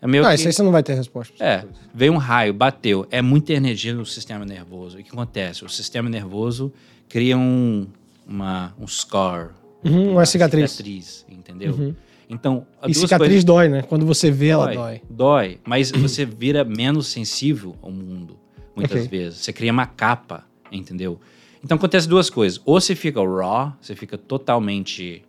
É 0.02 0.06
meio 0.06 0.22
Não, 0.22 0.28
que... 0.30 0.34
isso 0.36 0.46
aí 0.48 0.52
você 0.52 0.62
não 0.62 0.70
vai 0.70 0.82
ter 0.82 0.94
resposta. 0.94 1.32
É, 1.42 1.60
coisas. 1.62 1.76
veio 1.94 2.12
um 2.12 2.18
raio, 2.18 2.52
bateu. 2.52 3.06
É 3.10 3.22
muita 3.22 3.52
energia 3.54 3.94
no 3.94 4.04
sistema 4.04 4.44
nervoso. 4.44 4.98
E 4.98 5.00
o 5.00 5.04
que 5.04 5.10
acontece? 5.10 5.64
O 5.64 5.68
sistema 5.68 6.08
nervoso 6.10 6.72
cria 7.08 7.36
um, 7.38 7.86
uma, 8.28 8.74
um 8.78 8.86
scar. 8.86 9.54
Uhum, 9.84 10.12
uma 10.12 10.26
cicatriz. 10.26 10.70
cicatriz, 10.72 11.26
entendeu? 11.28 11.72
Uhum. 11.72 11.94
Então, 12.28 12.66
E 12.86 12.92
cicatriz 12.94 13.28
coisas... 13.28 13.44
dói, 13.44 13.68
né? 13.68 13.82
Quando 13.82 14.04
você 14.04 14.30
vê, 14.30 14.48
ela 14.48 14.72
dói. 14.74 15.00
Dói, 15.08 15.58
mas 15.64 15.90
você 15.96 16.26
vira 16.26 16.62
menos 16.64 17.06
sensível 17.06 17.74
ao 17.80 17.90
mundo, 17.90 18.38
muitas 18.76 18.98
Ok. 19.04 19.08
vezes. 19.08 19.38
Você 19.38 19.52
cria 19.52 19.72
uma 19.72 19.86
capa, 19.86 20.44
entendeu? 20.70 21.18
Então, 21.64 21.76
acontece 21.76 22.06
duas 22.08 22.28
coisas. 22.28 22.60
Ou 22.66 22.80
você 22.80 22.94
fica 22.94 23.20
raw, 23.20 23.72
você 23.80 23.96
fica 23.96 24.18
totalmente... 24.18 25.22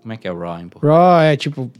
Como 0.00 0.12
é 0.12 0.16
que 0.16 0.26
é 0.26 0.32
raw 0.32 0.58
em 0.60 0.68
português? 0.68 0.96
Raw 0.96 1.20
é 1.20 1.36
tipo. 1.36 1.70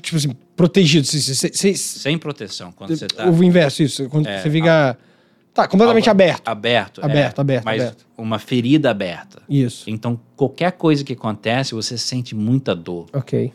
Tipo 0.00 0.16
assim, 0.16 0.30
protegido. 0.56 1.06
Você, 1.06 1.20
você, 1.20 1.48
você- 1.52 1.74
Sem 1.74 2.18
proteção, 2.18 2.72
quando 2.72 2.94
você 2.96 3.06
tá... 3.06 3.28
O 3.30 3.42
inverso, 3.44 3.82
isso. 3.82 4.08
Quando 4.08 4.26
É, 4.26 4.40
você 4.42 4.50
fica. 4.50 4.98
Tá, 5.54 5.68
completamente 5.68 6.08
Algo- 6.08 6.22
aberto. 6.22 6.48
Aberto, 6.48 7.00
é, 7.00 7.04
Aberto, 7.04 7.38
aberto, 7.40 7.64
Mas 7.64 7.82
aberto. 7.82 8.06
uma 8.16 8.38
ferida 8.38 8.90
aberta. 8.90 9.42
Isso. 9.48 9.88
Então, 9.90 10.18
qualquer 10.34 10.72
coisa 10.72 11.04
que 11.04 11.12
acontece, 11.12 11.74
você 11.74 11.98
sente 11.98 12.34
muita 12.34 12.74
dor. 12.74 13.06
Ok. 13.12 13.52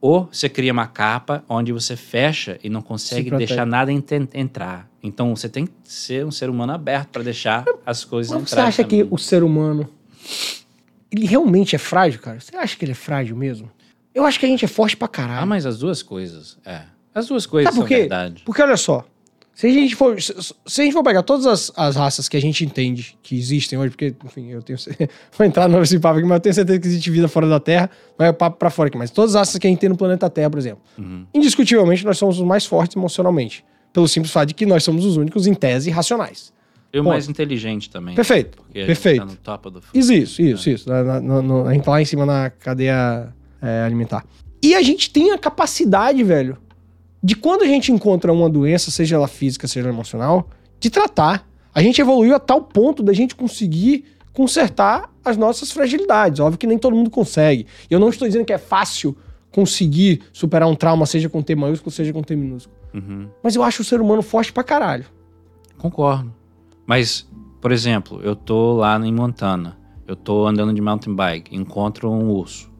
Ou 0.00 0.28
você 0.32 0.48
cria 0.48 0.72
uma 0.72 0.86
capa 0.86 1.44
onde 1.48 1.72
você 1.72 1.96
fecha 1.96 2.58
e 2.62 2.70
não 2.70 2.80
consegue 2.80 3.30
deixar 3.32 3.66
nada 3.66 3.90
entrar. 3.92 4.88
Então, 5.02 5.34
você 5.34 5.48
tem 5.48 5.66
que 5.66 5.72
ser 5.84 6.24
um 6.24 6.30
ser 6.30 6.48
humano 6.48 6.72
aberto 6.72 7.08
para 7.08 7.22
deixar 7.22 7.64
as 7.84 8.04
coisas 8.04 8.32
Mas 8.32 8.48
você 8.50 8.60
acha 8.60 8.84
que 8.84 9.06
o 9.10 9.18
ser 9.18 9.42
humano. 9.42 9.88
Ele 11.10 11.26
realmente 11.26 11.74
é 11.74 11.78
frágil, 11.78 12.20
cara? 12.20 12.38
Você 12.38 12.56
acha 12.56 12.76
que 12.76 12.84
ele 12.84 12.92
é 12.92 12.94
frágil 12.94 13.34
mesmo? 13.36 13.68
Eu 14.14 14.24
acho 14.24 14.38
que 14.38 14.46
a 14.46 14.48
gente 14.48 14.64
é 14.64 14.68
forte 14.68 14.96
pra 14.96 15.06
Ah, 15.06 15.08
caralho. 15.08 15.46
mas 15.46 15.66
as 15.66 15.78
duas 15.78 16.02
coisas, 16.02 16.56
é. 16.64 16.82
As 17.14 17.26
duas 17.26 17.44
coisas 17.44 17.68
Sabe 17.74 17.76
por 17.82 17.88
são 17.88 17.88
quê? 17.88 18.00
verdade. 18.02 18.42
Porque 18.44 18.62
olha 18.62 18.76
só. 18.76 19.04
Se 19.60 19.66
a 19.66 19.70
gente 19.70 19.94
for, 19.94 20.18
se, 20.22 20.34
se 20.66 20.80
a 20.80 20.84
gente 20.84 20.94
for 20.94 21.02
pegar 21.02 21.22
todas 21.22 21.44
as, 21.46 21.70
as 21.76 21.94
raças 21.94 22.30
que 22.30 22.36
a 22.36 22.40
gente 22.40 22.64
entende 22.64 23.14
que 23.22 23.36
existem 23.36 23.78
hoje, 23.78 23.90
porque, 23.90 24.14
enfim, 24.24 24.48
eu 24.48 24.62
tenho. 24.62 24.78
Vou 25.36 25.46
entrar 25.46 25.68
nesse 25.68 25.98
papo 25.98 26.16
aqui, 26.18 26.26
mas 26.26 26.36
eu 26.36 26.40
tenho 26.40 26.54
certeza 26.54 26.78
que 26.80 26.86
existe 26.86 27.10
vida 27.10 27.28
fora 27.28 27.46
da 27.46 27.60
Terra. 27.60 27.90
Não 28.18 28.24
é 28.24 28.30
o 28.30 28.32
papo 28.34 28.56
pra 28.56 28.70
fora 28.70 28.88
aqui, 28.88 28.96
mas 28.96 29.10
todas 29.10 29.34
as 29.36 29.40
raças 29.40 29.58
que 29.58 29.66
a 29.66 29.70
gente 29.70 29.78
tem 29.80 29.90
no 29.90 29.98
planeta 29.98 30.30
Terra, 30.30 30.48
por 30.48 30.58
exemplo. 30.58 30.80
Uhum. 30.96 31.26
Indiscutivelmente, 31.34 32.06
nós 32.06 32.16
somos 32.16 32.38
os 32.38 32.46
mais 32.46 32.64
fortes 32.64 32.96
emocionalmente. 32.96 33.62
Pelo 33.92 34.08
simples 34.08 34.32
fato 34.32 34.48
de 34.48 34.54
que 34.54 34.64
nós 34.64 34.82
somos 34.82 35.04
os 35.04 35.18
únicos, 35.18 35.46
em 35.46 35.52
tese, 35.52 35.90
racionais. 35.90 36.54
E 36.90 36.98
o 36.98 37.02
Bom, 37.02 37.10
mais 37.10 37.28
inteligente 37.28 37.90
também. 37.90 38.14
Perfeito. 38.14 38.56
Porque 38.62 38.78
a 38.78 38.80
gente 38.80 38.86
Perfeito. 38.86 39.18
tá 39.20 39.26
no 39.26 39.36
topo 39.36 39.70
do 39.70 39.82
Isso, 39.92 40.12
isso, 40.14 40.40
isso. 40.42 40.70
isso. 40.70 40.88
Na- 40.88 41.04
na- 41.04 41.20
no- 41.20 41.42
no- 41.42 41.66
a 41.66 41.74
gente 41.74 41.84
tá 41.84 41.90
lá 41.90 42.00
em 42.00 42.06
cima 42.06 42.24
na 42.24 42.48
cadeia 42.48 43.28
é, 43.60 43.82
alimentar. 43.82 44.24
E 44.62 44.74
a 44.74 44.80
gente 44.80 45.10
tem 45.10 45.32
a 45.32 45.38
capacidade, 45.38 46.24
velho, 46.24 46.56
de 47.22 47.34
quando 47.34 47.62
a 47.62 47.66
gente 47.66 47.92
encontra 47.92 48.32
uma 48.32 48.48
doença, 48.48 48.90
seja 48.90 49.16
ela 49.16 49.28
física, 49.28 49.68
seja 49.68 49.86
ela 49.86 49.94
emocional, 49.94 50.48
de 50.78 50.90
tratar. 50.90 51.46
A 51.74 51.82
gente 51.82 52.00
evoluiu 52.00 52.34
a 52.34 52.40
tal 52.40 52.62
ponto 52.62 53.02
da 53.02 53.12
gente 53.12 53.34
conseguir 53.34 54.04
consertar 54.32 55.10
as 55.24 55.36
nossas 55.36 55.70
fragilidades. 55.70 56.40
Óbvio 56.40 56.58
que 56.58 56.66
nem 56.66 56.78
todo 56.78 56.96
mundo 56.96 57.10
consegue. 57.10 57.66
Eu 57.90 58.00
não 58.00 58.08
estou 58.08 58.26
dizendo 58.26 58.44
que 58.44 58.52
é 58.52 58.58
fácil 58.58 59.16
conseguir 59.52 60.22
superar 60.32 60.68
um 60.68 60.74
trauma, 60.74 61.04
seja 61.06 61.28
com 61.28 61.42
T 61.42 61.54
maiúsculo, 61.54 61.90
seja 61.90 62.12
com 62.12 62.22
T 62.22 62.34
minúsculo. 62.34 62.76
Uhum. 62.94 63.28
Mas 63.42 63.54
eu 63.54 63.62
acho 63.62 63.82
o 63.82 63.84
ser 63.84 64.00
humano 64.00 64.22
forte 64.22 64.52
pra 64.52 64.64
caralho. 64.64 65.04
Concordo. 65.78 66.32
Mas, 66.86 67.28
por 67.60 67.72
exemplo, 67.72 68.20
eu 68.22 68.34
tô 68.34 68.74
lá 68.74 68.98
em 68.98 69.12
Montana. 69.12 69.76
Eu 70.06 70.16
tô 70.16 70.46
andando 70.46 70.74
de 70.74 70.80
mountain 70.80 71.14
bike, 71.14 71.54
encontro 71.54 72.10
um 72.10 72.30
urso. 72.30 72.70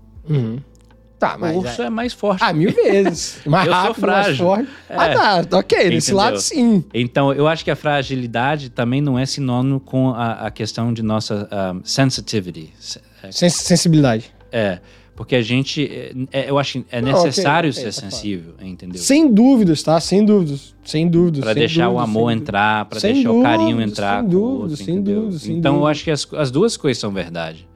Tá, 1.21 1.37
mas. 1.39 1.55
o 1.55 1.59
urso 1.61 1.83
é, 1.83 1.91
mais 1.91 2.13
forte. 2.15 2.43
Ah, 2.43 2.51
mil 2.53 2.73
vezes. 2.73 3.39
Mais 3.47 3.67
Eu 3.67 3.73
sou 3.75 3.83
rápido, 3.83 4.07
mais 4.07 4.25
frágil. 4.25 4.45
forte. 4.47 4.69
É. 4.89 4.95
Ah, 4.97 5.45
tá. 5.45 5.59
Ok, 5.59 5.79
nesse 5.91 5.97
Entendeu? 6.13 6.17
lado 6.17 6.41
sim. 6.41 6.85
Então, 6.95 7.33
eu 7.33 7.47
acho 7.47 7.63
que 7.63 7.71
a 7.71 7.77
fragilidade 7.77 8.71
também 8.71 9.01
não 9.03 9.19
é 9.19 9.27
sinônimo 9.27 9.79
com 9.81 10.09
a, 10.15 10.47
a 10.47 10.51
questão 10.51 10.93
de 10.95 11.03
nossa 11.03 11.47
um, 11.77 11.81
sensitivity. 11.85 12.73
Se- 12.81 13.01
é, 13.23 13.31
Sens- 13.31 13.55
sensibilidade. 13.55 14.33
É, 14.51 14.61
É, 14.61 14.81
porque 15.15 15.37
a 15.37 15.43
gente, 15.43 15.85
é, 15.85 16.13
é, 16.47 16.51
eu 16.51 16.59
acho 16.59 16.81
que 16.81 16.87
é 16.91 17.03
Não, 17.03 17.13
necessário 17.13 17.69
ok, 17.71 17.83
ser 17.83 17.93
tá 17.95 18.01
claro. 18.01 18.15
sensível, 18.17 18.55
entendeu? 18.63 18.99
Sem 19.03 19.31
dúvidas, 19.31 19.83
tá? 19.83 20.01
Sem 20.01 20.25
dúvidas. 20.25 20.75
Sem 20.83 21.07
dúvidas. 21.07 21.45
Para 21.45 21.53
deixar 21.53 21.89
o 21.91 21.93
dúvidas, 21.93 22.09
amor 22.09 22.31
sem 22.33 22.41
entrar, 22.41 22.85
para 22.87 22.99
deixar 23.01 23.31
o 23.31 23.43
carinho 23.43 23.71
dúvidas, 23.73 23.91
entrar 23.93 24.17
sem 24.21 24.27
o 24.27 24.31
dúvidas, 24.31 24.79
sem 24.79 24.95
entendeu? 24.95 25.21
dúvidas, 25.21 25.43
sem 25.43 25.57
então, 25.59 25.73
eu 25.75 25.81
dúvidas. 25.81 25.91
acho 25.99 26.05
que 26.05 26.11
as, 26.11 26.27
as 26.41 26.51
duas 26.51 26.79
coisas 26.79 26.99
são 26.99 27.11
verdade. 27.13 27.69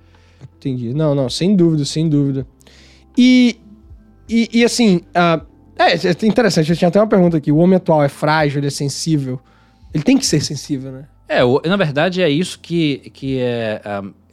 Entendi. 0.59 0.95
Não, 0.95 1.15
não, 1.15 1.29
sem 1.29 1.55
dúvida, 1.55 1.85
sem 1.85 2.09
dúvida. 2.09 2.47
E, 3.17 3.59
e, 4.29 4.49
e 4.53 4.65
assim, 4.65 5.03
ah, 5.15 5.41
é, 5.79 5.93
é 5.95 6.27
interessante, 6.27 6.71
eu 6.71 6.77
tinha 6.77 6.89
até 6.89 7.01
uma 7.01 7.07
pergunta 7.07 7.37
aqui. 7.37 7.51
O 7.51 7.57
homem 7.57 7.77
atual 7.77 8.03
é 8.03 8.09
frágil, 8.09 8.61
ele 8.61 8.69
é 8.69 8.71
sensível. 8.71 9.41
Ele 9.93 10.03
tem 10.03 10.19
que 10.19 10.27
ser 10.27 10.41
sensível, 10.41 10.91
né? 10.93 11.05
É, 11.29 11.41
na 11.69 11.77
verdade 11.77 12.21
é 12.21 12.29
isso 12.29 12.59
que, 12.59 13.11
que 13.13 13.39
é, 13.41 13.81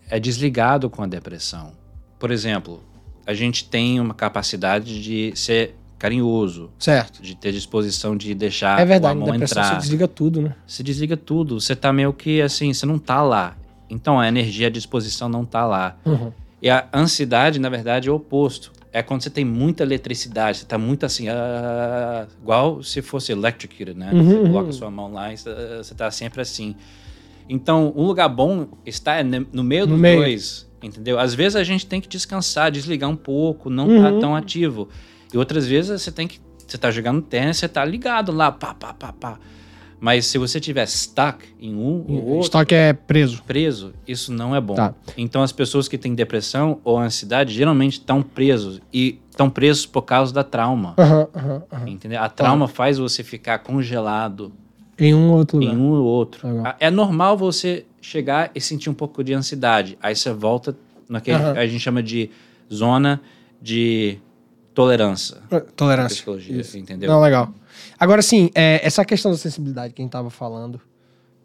é 0.09 0.19
desligado 0.19 0.89
com 0.89 1.01
a 1.03 1.07
depressão. 1.07 1.71
Por 2.19 2.31
exemplo, 2.31 2.83
a 3.25 3.33
gente 3.33 3.65
tem 3.69 3.99
uma 3.99 4.13
capacidade 4.13 5.01
de 5.01 5.31
ser 5.35 5.75
carinhoso, 5.97 6.71
Certo. 6.79 7.21
de 7.21 7.35
ter 7.35 7.51
disposição 7.51 8.17
de 8.17 8.33
deixar 8.33 8.79
É 8.79 8.85
verdade, 8.85 9.15
a 9.21 9.25
mão 9.25 9.35
entrar. 9.35 9.75
você 9.75 9.75
desliga 9.77 10.07
tudo, 10.07 10.41
né? 10.41 10.55
Você 10.65 10.81
desliga 10.81 11.15
tudo, 11.15 11.61
você 11.61 11.75
tá 11.75 11.93
meio 11.93 12.11
que 12.11 12.41
assim, 12.41 12.73
você 12.73 12.85
não 12.87 12.97
tá 12.97 13.21
lá. 13.21 13.55
Então 13.87 14.19
a 14.19 14.27
energia, 14.27 14.67
a 14.67 14.69
disposição 14.69 15.29
não 15.29 15.45
tá 15.45 15.65
lá. 15.65 15.95
Uhum. 16.03 16.31
E 16.61 16.69
a 16.69 16.87
ansiedade, 16.93 17.59
na 17.59 17.69
verdade, 17.69 18.07
é 18.07 18.11
o 18.11 18.15
oposto. 18.15 18.71
É 18.93 19.01
quando 19.01 19.21
você 19.23 19.29
tem 19.29 19.45
muita 19.45 19.83
eletricidade, 19.83 20.59
você 20.59 20.65
tá 20.65 20.77
muito 20.77 21.05
assim, 21.05 21.29
ah, 21.29 22.27
igual 22.41 22.83
se 22.83 23.01
fosse 23.01 23.31
electrocuted, 23.31 23.97
né? 23.97 24.11
Uhum, 24.13 24.23
você 24.23 24.35
uhum. 24.35 24.43
coloca 24.47 24.71
sua 24.73 24.91
mão 24.91 25.11
lá 25.13 25.33
e 25.33 25.37
você 25.37 25.95
tá 25.95 26.11
sempre 26.11 26.41
assim. 26.41 26.75
Então, 27.49 27.91
um 27.95 28.03
lugar 28.05 28.27
bom 28.29 28.67
está 28.85 29.23
no 29.23 29.63
meio 29.63 29.85
No 29.85 29.93
dos 29.93 29.99
meio. 30.01 30.19
dois, 30.19 30.69
entendeu? 30.83 31.17
Às 31.19 31.33
vezes 31.33 31.55
a 31.55 31.63
gente 31.63 31.85
tem 31.85 31.99
que 32.01 32.07
descansar, 32.07 32.69
desligar 32.69 33.09
um 33.09 33.15
pouco, 33.15 33.69
não 33.69 33.87
Uhum. 33.87 34.01
tá 34.01 34.19
tão 34.19 34.35
ativo. 34.35 34.89
E 35.33 35.37
outras 35.37 35.65
vezes 35.65 36.01
você 36.01 36.11
tem 36.11 36.27
que, 36.27 36.39
você 36.67 36.77
tá 36.77 36.91
jogando 36.91 37.21
tênis, 37.21 37.57
você 37.57 37.67
tá 37.69 37.83
ligado 37.85 38.31
lá, 38.31 38.51
pá, 38.51 38.73
pá, 38.73 38.93
pá, 38.93 39.13
pá. 39.13 39.39
Mas 40.03 40.25
se 40.25 40.39
você 40.39 40.59
tiver 40.59 40.87
stuck 40.87 41.45
em 41.59 41.75
um 41.75 42.03
ou 42.09 42.23
outro, 42.25 42.39
Estoque 42.45 42.73
é 42.73 42.91
preso. 42.91 43.43
preso, 43.43 43.93
isso 44.07 44.33
não 44.33 44.55
é 44.55 44.59
bom. 44.59 44.73
Tá. 44.73 44.95
Então 45.15 45.43
as 45.43 45.51
pessoas 45.51 45.87
que 45.87 45.95
têm 45.95 46.15
depressão 46.15 46.79
ou 46.83 46.97
ansiedade 46.97 47.53
geralmente 47.53 47.93
estão 47.99 48.23
presos 48.23 48.81
e 48.91 49.19
estão 49.29 49.47
presos 49.47 49.85
por 49.85 50.01
causa 50.01 50.33
da 50.33 50.43
trauma. 50.43 50.95
Aham. 50.97 51.27
Entendeu? 51.85 52.19
A 52.19 52.27
trauma 52.27 52.67
faz 52.67 52.97
você 52.97 53.23
ficar 53.23 53.59
congelado 53.59 54.51
Em 54.97 55.13
um 55.13 55.29
outro 55.31 55.59
lugar. 55.59 55.73
em 55.75 55.77
um 55.77 55.91
ou 55.91 56.03
outro. 56.03 56.47
Legal. 56.47 56.75
É 56.79 56.89
normal 56.89 57.37
você 57.37 57.85
chegar 58.01 58.49
e 58.55 58.59
sentir 58.59 58.89
um 58.89 58.95
pouco 58.95 59.23
de 59.23 59.33
ansiedade. 59.35 59.99
Aí 60.01 60.15
você 60.15 60.33
volta 60.33 60.75
naquele 61.07 61.37
Aham. 61.37 61.59
a 61.59 61.67
gente 61.67 61.79
chama 61.79 62.01
de 62.01 62.31
zona 62.73 63.21
de 63.61 64.17
tolerância. 64.73 65.37
Tolerância. 65.75 66.15
Psicologia, 66.15 66.59
Isso. 66.61 66.77
entendeu? 66.77 67.09
Não, 67.09 67.21
legal. 67.21 67.53
Agora, 67.99 68.21
sim, 68.21 68.49
é, 68.55 68.79
essa 68.85 69.03
questão 69.05 69.31
da 69.31 69.37
sensibilidade 69.37 69.93
que 69.93 70.01
a 70.01 70.03
gente 70.03 70.11
tava 70.11 70.29
falando, 70.29 70.79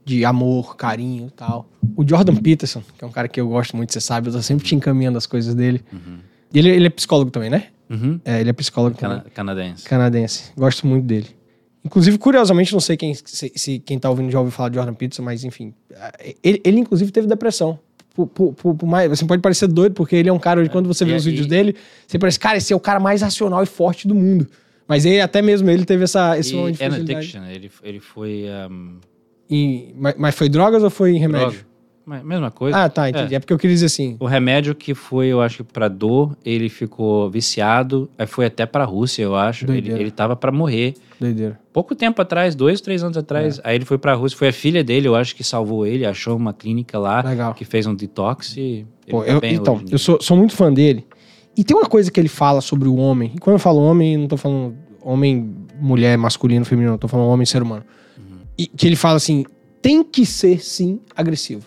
de 0.04 0.24
amor, 0.24 0.76
carinho 0.76 1.26
e 1.26 1.30
tal. 1.30 1.68
O 1.96 2.06
Jordan 2.08 2.36
Peterson, 2.36 2.82
que 2.96 3.04
é 3.04 3.06
um 3.06 3.10
cara 3.10 3.26
que 3.28 3.40
eu 3.40 3.48
gosto 3.48 3.76
muito, 3.76 3.92
você 3.92 4.00
sabe, 4.00 4.28
eu 4.28 4.32
tô 4.32 4.40
sempre 4.42 4.64
te 4.64 4.74
encaminhando 4.74 5.18
as 5.18 5.26
coisas 5.26 5.54
dele. 5.54 5.82
E 6.52 6.58
ele, 6.58 6.70
ele 6.70 6.86
é 6.86 6.90
psicólogo 6.90 7.30
também, 7.30 7.50
né? 7.50 7.68
Uhum. 7.90 8.20
É, 8.24 8.40
ele 8.40 8.50
é 8.50 8.52
psicólogo 8.52 8.96
também. 8.96 9.18
Cana- 9.18 9.30
canadense. 9.30 9.84
Canadense. 9.84 10.52
Gosto 10.56 10.86
muito 10.86 11.04
dele. 11.04 11.28
Inclusive, 11.84 12.18
curiosamente, 12.18 12.72
não 12.72 12.80
sei 12.80 12.96
quem, 12.96 13.14
se, 13.14 13.52
se 13.54 13.78
quem 13.78 13.98
tá 13.98 14.10
ouvindo 14.10 14.30
já 14.30 14.38
ouviu 14.40 14.50
falar 14.52 14.68
de 14.70 14.74
Jordan 14.76 14.94
Peterson, 14.94 15.22
mas 15.22 15.44
enfim. 15.44 15.72
Ele, 16.42 16.60
ele 16.64 16.80
inclusive, 16.80 17.10
teve 17.12 17.26
depressão. 17.28 17.78
Por, 18.16 18.26
por- 18.54 18.74
por- 18.74 18.86
mais, 18.86 19.08
você 19.10 19.24
pode 19.26 19.42
parecer 19.42 19.68
doido, 19.68 19.92
porque 19.92 20.16
ele 20.16 20.28
é 20.28 20.32
um 20.32 20.38
cara, 20.38 20.62
de 20.64 20.70
quando 20.70 20.86
você 20.86 21.04
vê 21.04 21.12
e- 21.12 21.16
os 21.16 21.24
vídeos 21.26 21.46
e- 21.46 21.48
dele, 21.50 21.76
você 22.06 22.18
parece, 22.18 22.40
cara, 22.40 22.56
esse 22.56 22.72
é 22.72 22.76
o 22.76 22.80
cara 22.80 22.98
mais 22.98 23.20
racional 23.20 23.62
e 23.62 23.66
forte 23.66 24.08
do 24.08 24.14
mundo. 24.14 24.46
Mas 24.88 25.04
ele, 25.04 25.20
até 25.20 25.42
mesmo 25.42 25.68
ele 25.68 25.84
teve 25.84 26.04
essa, 26.04 26.38
esse 26.38 26.54
momento 26.54 26.76
de 26.76 26.82
E 26.82 26.86
an 26.86 26.88
fragilidade. 26.90 27.18
addiction, 27.36 27.44
ele, 27.44 27.70
ele 27.82 28.00
foi 28.00 28.44
um, 28.70 28.96
E- 29.50 29.94
mas, 29.98 30.14
mas 30.18 30.34
foi 30.34 30.48
drogas 30.48 30.82
ou 30.82 30.88
foi 30.90 31.12
remédio? 31.18 31.50
droga. 31.50 31.66
Mesma 32.06 32.52
coisa. 32.52 32.84
Ah, 32.84 32.88
tá, 32.88 33.10
entendi. 33.10 33.34
É. 33.34 33.40
porque 33.40 33.52
eu 33.52 33.58
queria 33.58 33.74
dizer 33.74 33.86
assim. 33.86 34.16
O 34.20 34.26
remédio 34.26 34.76
que 34.76 34.94
foi, 34.94 35.26
eu 35.26 35.40
acho 35.40 35.64
que 35.64 35.72
pra 35.72 35.88
dor, 35.88 36.36
ele 36.44 36.68
ficou 36.68 37.28
viciado, 37.28 38.08
aí 38.16 38.26
foi 38.28 38.46
até 38.46 38.64
pra 38.64 38.84
Rússia, 38.84 39.22
eu 39.24 39.34
acho. 39.34 39.64
Ele, 39.64 39.72
Doideira. 39.72 40.00
ele 40.00 40.10
tava 40.12 40.36
pra 40.36 40.52
morrer. 40.52 40.94
Doideira. 41.20 41.58
Pouco 41.72 41.96
tempo 41.96 42.22
atrás, 42.22 42.54
dois, 42.54 42.80
três 42.80 43.02
anos 43.02 43.16
É. 43.16 43.20
atrás, 43.20 43.60
aí 43.64 43.74
ele 43.74 43.84
foi 43.84 43.98
pra 43.98 44.14
Rússia. 44.14 44.38
Foi 44.38 44.48
a 44.48 44.52
filha 44.52 44.84
dele, 44.84 45.08
eu 45.08 45.16
acho 45.16 45.34
que 45.34 45.42
salvou 45.42 45.84
ele, 45.84 46.06
achou 46.06 46.36
uma 46.36 46.52
clínica 46.52 46.96
lá 46.96 47.22
Legal. 47.22 47.54
que 47.54 47.64
fez 47.64 47.86
um 47.86 47.94
detox 47.94 48.56
e 48.56 48.86
Pô, 49.10 49.22
tá 49.24 49.28
eu- 49.32 49.40
então, 49.42 49.82
eu 49.90 49.98
sou, 49.98 50.18
sou 50.22 50.36
muito 50.36 50.54
fã 50.54 50.72
dele. 50.72 51.04
E 51.56 51.64
tem 51.64 51.76
uma 51.76 51.86
coisa 51.88 52.08
que 52.10 52.20
ele 52.20 52.28
fala 52.28 52.60
sobre 52.60 52.86
o 52.88 52.94
homem. 52.96 53.32
E 53.34 53.38
quando 53.38 53.54
eu 53.54 53.58
falo 53.60 53.80
homem, 53.80 54.16
não 54.16 54.28
tô 54.28 54.36
falando 54.36 54.76
homem, 55.02 55.54
mulher, 55.80 56.16
masculino, 56.16 56.64
feminino, 56.64 56.94
eu 56.94 56.98
tô 56.98 57.08
falando 57.08 57.28
homem, 57.30 57.44
ser 57.46 57.62
humano. 57.62 57.82
Uhum. 58.16 58.38
E 58.56 58.66
que 58.68 58.86
ele 58.86 58.94
fala 58.96 59.16
assim: 59.16 59.44
tem 59.82 60.04
que 60.04 60.24
ser 60.26 60.62
sim 60.62 61.00
agressivo. 61.16 61.64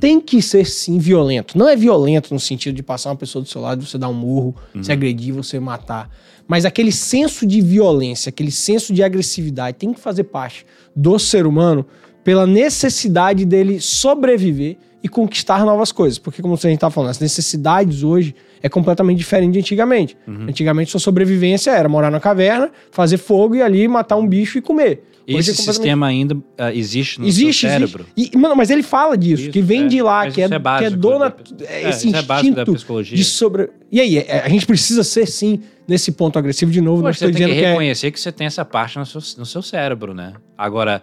Tem 0.00 0.20
que 0.20 0.42
ser 0.42 0.66
sim 0.66 0.98
violento. 0.98 1.56
Não 1.56 1.68
é 1.68 1.76
violento 1.76 2.34
no 2.34 2.40
sentido 2.40 2.74
de 2.74 2.82
passar 2.82 3.10
uma 3.10 3.16
pessoa 3.16 3.42
do 3.42 3.48
seu 3.48 3.60
lado, 3.60 3.86
você 3.86 3.96
dar 3.96 4.08
um 4.08 4.14
murro, 4.14 4.54
Uhum. 4.74 4.82
você 4.82 4.92
agredir, 4.92 5.32
você 5.32 5.60
matar. 5.60 6.10
Mas 6.48 6.64
aquele 6.64 6.90
senso 6.92 7.46
de 7.46 7.60
violência, 7.60 8.28
aquele 8.30 8.50
senso 8.50 8.92
de 8.92 9.02
agressividade 9.02 9.76
tem 9.78 9.92
que 9.92 10.00
fazer 10.00 10.24
parte 10.24 10.66
do 10.94 11.18
ser 11.18 11.46
humano 11.46 11.86
pela 12.24 12.46
necessidade 12.46 13.44
dele 13.44 13.80
sobreviver 13.80 14.76
e 15.02 15.08
conquistar 15.08 15.64
novas 15.64 15.92
coisas. 15.92 16.18
Porque, 16.18 16.42
como 16.42 16.54
a 16.54 16.56
gente 16.56 16.78
tá 16.80 16.90
falando, 16.90 17.10
as 17.10 17.20
necessidades 17.20 18.02
hoje 18.02 18.34
é 18.62 18.68
completamente 18.68 19.18
diferente 19.18 19.52
de 19.54 19.58
antigamente. 19.60 20.16
Uhum. 20.26 20.46
Antigamente, 20.48 20.90
sua 20.90 21.00
sobrevivência 21.00 21.70
era 21.70 21.88
morar 21.88 22.10
na 22.10 22.20
caverna, 22.20 22.70
fazer 22.90 23.16
fogo 23.18 23.54
e 23.56 23.62
ali 23.62 23.86
matar 23.88 24.16
um 24.16 24.26
bicho 24.26 24.58
e 24.58 24.60
comer. 24.60 25.02
Hoje 25.28 25.38
Esse 25.38 25.50
é 25.50 25.54
completamente- 25.54 25.74
sistema 25.74 26.06
ainda 26.06 26.36
ah, 26.56 26.72
existe 26.72 27.20
no 27.20 27.26
Existe, 27.26 27.66
cérebro. 27.66 28.06
existe. 28.16 28.36
E, 28.36 28.38
mano, 28.38 28.54
mas 28.54 28.70
ele 28.70 28.84
fala 28.84 29.16
disso, 29.18 29.42
Isso, 29.42 29.50
que 29.50 29.60
vem 29.60 29.82
é. 29.84 29.88
de 29.88 30.00
lá, 30.00 30.24
Mas 30.24 30.34
que 30.34 30.40
é, 30.40 30.44
é 30.44 30.48
que 30.48 30.54
é 30.54 30.58
básico 30.58 30.96
dona. 30.96 31.28
da- 31.30 31.36
é 31.68 31.82
é, 31.82 31.88
esse 31.88 32.06
isso 32.06 32.16
é 32.16 32.22
básico 32.22 32.54
da 32.54 32.62
instinto 32.62 32.76
psicologia. 32.76 33.16
de 33.16 33.24
sobre. 33.24 33.70
E 33.90 34.00
aí, 34.00 34.18
é, 34.18 34.42
a 34.44 34.48
gente 34.48 34.64
precisa 34.66 35.02
ser, 35.02 35.26
sim, 35.26 35.60
nesse 35.88 36.12
ponto 36.12 36.38
agressivo 36.38 36.70
de 36.70 36.80
novo. 36.80 37.02
não 37.02 37.10
estou 37.10 37.26
você 37.26 37.32
tem 37.34 37.42
dizendo 37.42 37.54
que 37.54 37.60
que, 37.60 37.64
é. 37.66 37.70
reconhecer 37.70 38.10
que 38.12 38.20
você 38.20 38.30
tem 38.30 38.46
essa 38.46 38.64
parte 38.64 38.98
no 39.00 39.04
seu, 39.04 39.20
no 39.38 39.44
seu 39.44 39.62
cérebro, 39.62 40.14
né? 40.14 40.34
Agora, 40.56 41.02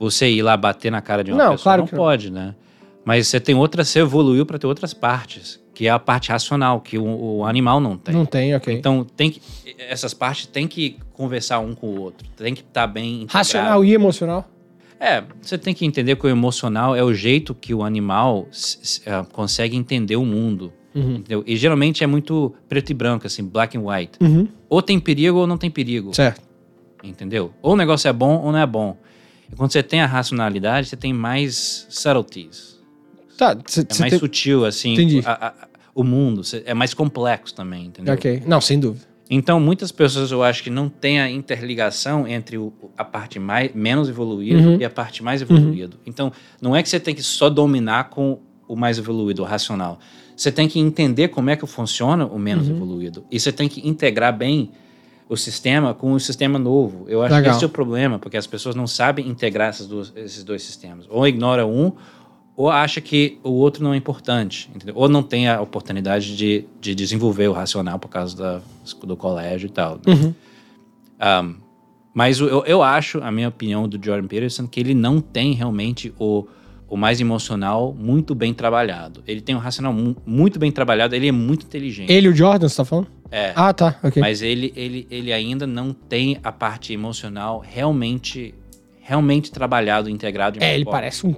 você 0.00 0.28
ir 0.28 0.42
lá 0.42 0.56
bater 0.56 0.90
na 0.90 1.00
cara 1.00 1.22
de 1.22 1.30
uma 1.30 1.38
Não, 1.38 1.50
pessoa 1.52 1.62
claro 1.62 1.82
não 1.82 1.86
que 1.86 1.92
não. 1.94 1.98
pode, 2.02 2.30
né? 2.32 2.56
Mas 3.04 3.28
você 3.28 3.38
tem 3.38 3.54
outras, 3.54 3.86
você 3.88 4.00
evoluiu 4.00 4.44
para 4.44 4.58
ter 4.58 4.66
outras 4.66 4.92
partes, 4.92 5.60
que 5.74 5.86
é 5.88 5.90
a 5.90 5.98
parte 5.98 6.30
racional, 6.30 6.80
que 6.80 6.96
o, 6.96 7.04
o 7.38 7.44
animal 7.44 7.80
não 7.80 7.98
tem. 7.98 8.14
Não 8.14 8.24
tem, 8.24 8.54
ok. 8.54 8.74
Então, 8.74 9.04
tem 9.16 9.30
que, 9.30 9.42
essas 9.78 10.14
partes 10.14 10.46
tem 10.46 10.68
que 10.68 10.96
conversar 11.12 11.58
um 11.58 11.74
com 11.74 11.88
o 11.88 12.00
outro, 12.00 12.26
tem 12.36 12.54
que 12.54 12.62
estar 12.62 12.86
bem 12.86 13.22
integrado. 13.22 13.32
Racional 13.32 13.84
e 13.84 13.92
emocional. 13.92 14.48
É, 15.00 15.22
você 15.42 15.58
tem 15.58 15.74
que 15.74 15.84
entender 15.84 16.16
que 16.16 16.24
o 16.24 16.28
emocional 16.28 16.94
é 16.94 17.02
o 17.02 17.12
jeito 17.12 17.54
que 17.54 17.74
o 17.74 17.82
animal 17.82 18.48
ah, 19.06 19.26
consegue 19.32 19.76
entender 19.76 20.16
o 20.16 20.24
mundo. 20.24 20.72
Uhum. 20.94 21.24
E 21.44 21.56
geralmente 21.56 22.04
é 22.04 22.06
muito 22.06 22.54
preto 22.68 22.90
e 22.90 22.94
branco, 22.94 23.26
assim, 23.26 23.44
black 23.44 23.76
and 23.76 23.82
white. 23.82 24.12
Uhum. 24.22 24.48
Ou 24.68 24.80
tem 24.80 25.00
perigo 25.00 25.38
ou 25.38 25.46
não 25.46 25.58
tem 25.58 25.70
perigo. 25.70 26.14
Certo. 26.14 26.40
Entendeu? 27.02 27.52
Ou 27.60 27.72
o 27.72 27.76
negócio 27.76 28.08
é 28.08 28.12
bom 28.12 28.40
ou 28.40 28.52
não 28.52 28.58
é 28.58 28.66
bom. 28.66 28.96
E 29.52 29.56
quando 29.56 29.72
você 29.72 29.82
tem 29.82 30.00
a 30.00 30.06
racionalidade, 30.06 30.88
você 30.88 30.96
tem 30.96 31.12
mais 31.12 31.86
subtleties. 31.90 32.73
Tá, 33.36 33.56
cê, 33.66 33.80
É 33.80 33.84
mais 33.98 34.10
tem- 34.10 34.18
sutil, 34.18 34.64
assim. 34.64 34.92
Entendi. 34.92 35.22
a- 35.24 35.48
a- 35.48 35.54
o 35.94 36.02
mundo. 36.04 36.42
É 36.64 36.74
mais 36.74 36.92
complexo 36.94 37.54
também, 37.54 37.86
entendeu? 37.86 38.14
Ok. 38.14 38.42
Não, 38.46 38.60
sem 38.60 38.78
dúvida. 38.80 39.04
Então, 39.30 39.58
muitas 39.58 39.90
pessoas 39.90 40.30
eu 40.30 40.42
acho 40.42 40.62
que 40.62 40.68
não 40.70 40.88
tem 40.88 41.18
a 41.20 41.30
interligação 41.30 42.26
entre 42.28 42.58
o- 42.58 42.72
a 42.96 43.04
parte 43.04 43.38
mais, 43.38 43.72
menos 43.74 44.08
evoluída 44.08 44.60
Uhum. 44.60 44.76
e 44.78 44.84
a 44.84 44.90
parte 44.90 45.22
mais 45.22 45.40
evoluída. 45.40 45.96
Então, 46.04 46.30
não 46.60 46.76
é 46.76 46.82
que 46.82 46.88
você 46.88 47.00
tem 47.00 47.14
que 47.14 47.22
só 47.22 47.48
dominar 47.48 48.10
com 48.10 48.38
o 48.68 48.76
mais 48.76 48.98
evoluído, 48.98 49.42
o 49.42 49.44
racional. 49.44 49.98
Você 50.36 50.50
tem 50.52 50.68
que 50.68 50.78
entender 50.78 51.28
como 51.28 51.48
é 51.48 51.56
que 51.56 51.66
funciona 51.66 52.26
o 52.26 52.38
menos 52.38 52.68
Uhum. 52.68 52.76
evoluído. 52.76 53.24
E 53.30 53.38
você 53.40 53.50
tem 53.52 53.68
que 53.68 53.86
integrar 53.88 54.36
bem 54.36 54.70
o 55.28 55.36
sistema 55.36 55.94
com 55.94 56.12
o 56.12 56.20
sistema 56.20 56.58
novo. 56.58 57.06
Eu 57.08 57.22
acho 57.22 57.34
Legal. 57.34 57.50
que 57.52 57.56
esse 57.56 57.64
é 57.64 57.66
o 57.66 57.70
problema, 57.70 58.18
porque 58.18 58.36
as 58.36 58.46
pessoas 58.46 58.74
não 58.74 58.86
sabem 58.86 59.26
integrar 59.28 59.72
duas- 59.86 60.12
esses 60.16 60.44
dois 60.44 60.62
sistemas. 60.62 61.06
Ou 61.08 61.26
ignora 61.26 61.64
um, 61.66 61.92
ou 62.56 62.70
acha 62.70 63.00
que 63.00 63.38
o 63.42 63.50
outro 63.50 63.82
não 63.82 63.92
é 63.94 63.96
importante, 63.96 64.70
entendeu? 64.74 64.94
Ou 64.96 65.08
não 65.08 65.22
tem 65.22 65.48
a 65.48 65.60
oportunidade 65.60 66.36
de, 66.36 66.64
de 66.80 66.94
desenvolver 66.94 67.48
o 67.48 67.52
racional 67.52 67.98
por 67.98 68.08
causa 68.08 68.36
da, 68.36 68.60
do 69.04 69.16
colégio 69.16 69.66
e 69.66 69.70
tal. 69.70 69.98
Uhum. 70.06 70.34
Um, 71.20 71.54
mas 72.12 72.38
eu, 72.38 72.64
eu 72.64 72.82
acho, 72.82 73.18
a 73.22 73.30
minha 73.32 73.48
opinião 73.48 73.88
do 73.88 73.98
Jordan 74.04 74.28
Peterson, 74.28 74.66
que 74.68 74.78
ele 74.78 74.94
não 74.94 75.20
tem 75.20 75.52
realmente 75.52 76.14
o, 76.18 76.46
o 76.88 76.96
mais 76.96 77.20
emocional 77.20 77.92
muito 77.98 78.36
bem 78.36 78.54
trabalhado. 78.54 79.20
Ele 79.26 79.40
tem 79.40 79.54
um 79.54 79.58
racional 79.58 79.92
mu- 79.92 80.16
muito 80.24 80.58
bem 80.58 80.70
trabalhado, 80.70 81.14
ele 81.16 81.26
é 81.26 81.32
muito 81.32 81.66
inteligente. 81.66 82.12
Ele 82.12 82.28
o 82.28 82.34
Jordan, 82.34 82.68
você 82.68 82.76
tá 82.76 82.84
falando? 82.84 83.08
É. 83.32 83.52
Ah, 83.56 83.72
tá. 83.72 83.98
Ok. 84.00 84.20
Mas 84.22 84.42
ele, 84.42 84.72
ele, 84.76 85.08
ele 85.10 85.32
ainda 85.32 85.66
não 85.66 85.92
tem 85.92 86.38
a 86.44 86.52
parte 86.52 86.92
emocional 86.92 87.58
realmente 87.58 88.54
realmente 89.00 89.50
trabalhado, 89.50 90.08
integrado. 90.08 90.58
em 90.58 90.62
é, 90.64 90.74
ele 90.74 90.84
forma. 90.84 90.98
parece 91.00 91.26
um- 91.26 91.34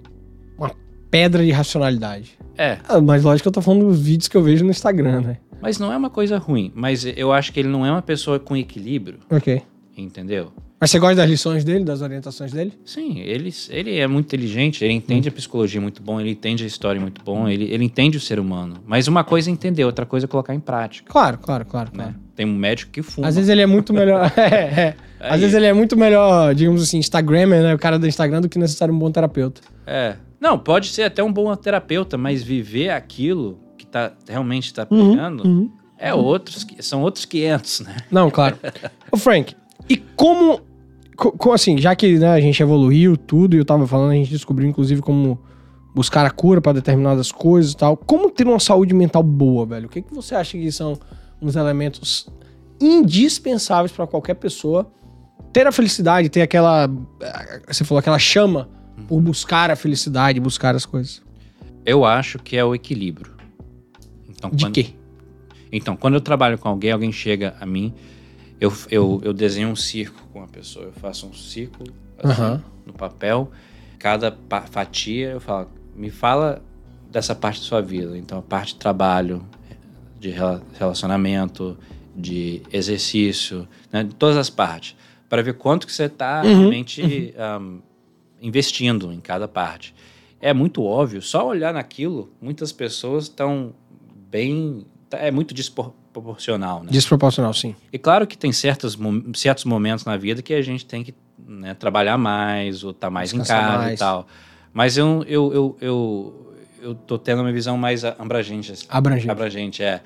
pedra 1.16 1.42
de 1.44 1.50
racionalidade. 1.50 2.38
É, 2.58 2.78
Ah, 2.88 3.00
mas 3.00 3.22
lógico 3.24 3.44
que 3.44 3.48
eu 3.48 3.52
tô 3.52 3.62
falando 3.62 3.86
dos 3.86 4.00
vídeos 4.00 4.28
que 4.28 4.36
eu 4.36 4.42
vejo 4.42 4.64
no 4.64 4.70
Instagram, 4.70 5.20
né? 5.22 5.36
mas 5.62 5.78
não 5.78 5.90
é 5.92 5.96
uma 5.96 6.10
coisa 6.10 6.36
ruim. 6.38 6.70
Mas 6.74 7.06
eu 7.16 7.32
acho 7.32 7.52
que 7.52 7.60
ele 7.60 7.68
não 7.68 7.84
é 7.86 7.90
uma 7.90 8.02
pessoa 8.02 8.38
com 8.38 8.54
equilíbrio, 8.56 9.18
Ok. 9.30 9.62
entendeu? 9.96 10.52
Mas 10.78 10.90
você 10.90 10.98
gosta 10.98 11.16
das 11.16 11.30
lições 11.30 11.64
dele, 11.64 11.84
das 11.84 12.02
orientações 12.02 12.52
dele? 12.52 12.74
Sim, 12.84 13.18
ele, 13.20 13.50
ele 13.70 13.96
é 13.98 14.06
muito 14.06 14.26
inteligente, 14.26 14.84
ele 14.84 14.92
entende 14.92 15.26
a 15.26 15.32
psicologia 15.32 15.80
muito 15.80 16.02
bom, 16.02 16.20
ele 16.20 16.30
entende 16.32 16.64
a 16.64 16.66
história 16.66 17.00
muito 17.00 17.22
bom, 17.24 17.48
ele, 17.48 17.64
ele 17.72 17.82
entende 17.84 18.18
o 18.18 18.20
ser 18.20 18.38
humano. 18.38 18.76
Mas 18.86 19.08
uma 19.08 19.24
coisa 19.24 19.48
é 19.48 19.52
entender, 19.52 19.84
outra 19.86 20.04
coisa 20.04 20.26
é 20.26 20.28
colocar 20.28 20.54
em 20.54 20.60
prática. 20.60 21.10
Claro, 21.10 21.38
claro, 21.38 21.64
claro, 21.64 21.90
Né? 21.94 22.04
claro. 22.04 22.14
Tem 22.36 22.44
um 22.44 22.54
médico 22.54 22.92
que 22.92 23.00
fuma. 23.00 23.26
Às 23.26 23.36
vezes 23.36 23.48
ele 23.48 23.62
é 23.62 23.66
muito 23.66 23.94
melhor. 23.94 24.30
é, 24.36 24.42
é. 24.88 24.94
Às 25.18 25.40
vezes 25.40 25.54
ele 25.56 25.64
é 25.64 25.72
muito 25.72 25.96
melhor, 25.96 26.54
digamos 26.54 26.82
assim, 26.82 26.98
Instagrammer, 26.98 27.62
né? 27.62 27.74
O 27.74 27.78
cara 27.78 27.98
do 27.98 28.06
Instagram 28.06 28.42
do 28.42 28.48
que 28.50 28.58
necessário 28.58 28.92
um 28.94 28.98
bom 28.98 29.10
terapeuta. 29.10 29.62
É, 29.86 30.16
Não, 30.40 30.58
pode 30.58 30.88
ser 30.88 31.02
até 31.04 31.22
um 31.22 31.32
bom 31.32 31.54
terapeuta, 31.56 32.16
mas 32.18 32.42
viver 32.42 32.90
aquilo 32.90 33.58
que 33.78 33.86
tá, 33.86 34.12
realmente 34.28 34.72
tá 34.72 34.86
Uhum, 34.90 35.10
pegando 35.10 35.46
uhum. 35.46 35.70
é 35.98 36.12
outros, 36.14 36.66
são 36.80 37.02
outros 37.02 37.24
500, 37.24 37.80
né? 37.80 37.96
Não, 38.10 38.30
claro. 38.30 38.56
Ô, 39.10 39.16
Frank, 39.16 39.54
e 39.88 39.96
como, 39.96 40.60
co- 41.16 41.32
co- 41.32 41.52
assim, 41.52 41.78
já 41.78 41.94
que 41.96 42.18
né, 42.18 42.28
a 42.28 42.40
gente 42.40 42.62
evoluiu 42.62 43.16
tudo, 43.16 43.54
e 43.56 43.58
eu 43.58 43.64
tava 43.64 43.86
falando, 43.86 44.10
a 44.10 44.14
gente 44.14 44.30
descobriu, 44.30 44.68
inclusive, 44.68 45.00
como 45.00 45.38
buscar 45.94 46.26
a 46.26 46.30
cura 46.30 46.60
para 46.60 46.72
determinadas 46.72 47.32
coisas 47.32 47.72
e 47.72 47.76
tal. 47.76 47.96
Como 47.96 48.30
ter 48.30 48.46
uma 48.46 48.60
saúde 48.60 48.92
mental 48.92 49.22
boa, 49.22 49.64
velho? 49.64 49.86
O 49.86 49.88
que, 49.88 50.02
que 50.02 50.12
você 50.14 50.34
acha 50.34 50.58
que 50.58 50.70
são 50.70 50.98
uns 51.40 51.56
elementos 51.56 52.28
indispensáveis 52.78 53.92
para 53.92 54.06
qualquer 54.06 54.34
pessoa 54.34 54.90
ter 55.52 55.66
a 55.66 55.72
felicidade, 55.72 56.28
ter 56.28 56.42
aquela, 56.42 56.84
eh, 57.22 57.62
você 57.66 57.82
falou, 57.84 57.98
aquela 58.00 58.18
chama 58.18 58.68
por 59.08 59.20
buscar 59.20 59.70
a 59.70 59.76
felicidade, 59.76 60.40
buscar 60.40 60.74
as 60.74 60.84
coisas? 60.86 61.22
Eu 61.84 62.04
acho 62.04 62.38
que 62.38 62.56
é 62.56 62.64
o 62.64 62.74
equilíbrio. 62.74 63.32
Então, 64.28 64.50
De 64.50 64.64
quando- 64.64 64.74
quê? 64.74 64.90
Então, 65.72 65.96
quando 65.96 66.14
eu 66.14 66.20
trabalho 66.20 66.58
com 66.58 66.68
alguém, 66.68 66.90
alguém 66.92 67.12
chega 67.12 67.54
a 67.60 67.66
mim, 67.66 67.92
eu, 68.60 68.72
eu, 68.90 69.20
eu 69.24 69.32
desenho 69.32 69.68
um 69.68 69.76
círculo 69.76 70.26
com 70.32 70.42
a 70.42 70.46
pessoa. 70.46 70.86
Eu 70.86 70.92
faço 70.92 71.26
um 71.26 71.32
círculo 71.34 71.92
assim, 72.18 72.62
no 72.86 72.92
papel. 72.92 73.50
Cada 73.98 74.36
fatia 74.70 75.30
eu 75.30 75.40
falo, 75.40 75.68
me 75.94 76.10
fala 76.10 76.62
dessa 77.10 77.34
parte 77.34 77.60
da 77.60 77.66
sua 77.66 77.82
vida. 77.82 78.16
Então, 78.16 78.38
a 78.38 78.42
parte 78.42 78.74
de 78.74 78.78
trabalho, 78.80 79.44
de 80.18 80.30
rela- 80.30 80.62
relacionamento, 80.78 81.76
de 82.14 82.62
exercício, 82.72 83.68
né, 83.92 84.02
de 84.04 84.14
todas 84.14 84.36
as 84.36 84.48
partes. 84.48 84.96
Para 85.28 85.42
ver 85.42 85.54
quanto 85.54 85.86
que 85.86 85.92
você 85.92 86.04
está 86.04 86.42
Uhum, 86.44 86.58
realmente 86.60 87.34
um, 87.60 87.80
investindo 88.46 89.12
em 89.12 89.20
cada 89.20 89.48
parte. 89.48 89.94
É 90.40 90.54
muito 90.54 90.84
óbvio, 90.84 91.20
só 91.20 91.48
olhar 91.48 91.74
naquilo, 91.74 92.30
muitas 92.40 92.70
pessoas 92.70 93.24
estão 93.24 93.74
bem. 94.30 94.86
É 95.10 95.30
muito 95.30 95.52
desproporcional, 95.52 96.84
né? 96.84 96.90
Desproporcional, 96.90 97.52
sim. 97.52 97.74
E 97.92 97.98
claro 97.98 98.26
que 98.26 98.36
tem 98.38 98.52
certos, 98.52 98.96
certos 99.34 99.64
momentos 99.64 100.04
na 100.04 100.16
vida 100.16 100.42
que 100.42 100.54
a 100.54 100.62
gente 100.62 100.84
tem 100.84 101.02
que 101.02 101.14
né, 101.46 101.74
trabalhar 101.74 102.18
mais, 102.18 102.84
ou 102.84 102.90
estar 102.90 103.10
mais 103.10 103.32
em 103.32 103.38
Descansar 103.38 103.66
casa 103.66 103.78
mais. 103.78 103.94
e 103.94 103.98
tal. 103.98 104.26
Mas 104.72 104.96
eu, 104.96 105.24
eu, 105.26 105.52
eu, 105.52 105.76
eu, 105.80 106.54
eu 106.82 106.94
tô 106.94 107.18
tendo 107.18 107.40
uma 107.40 107.52
visão 107.52 107.76
mais 107.76 108.04
abrangente. 108.04 108.72
assim. 108.72 108.86
Abrangente. 108.88 109.30
Abrangente, 109.30 109.82
é. 109.82 110.02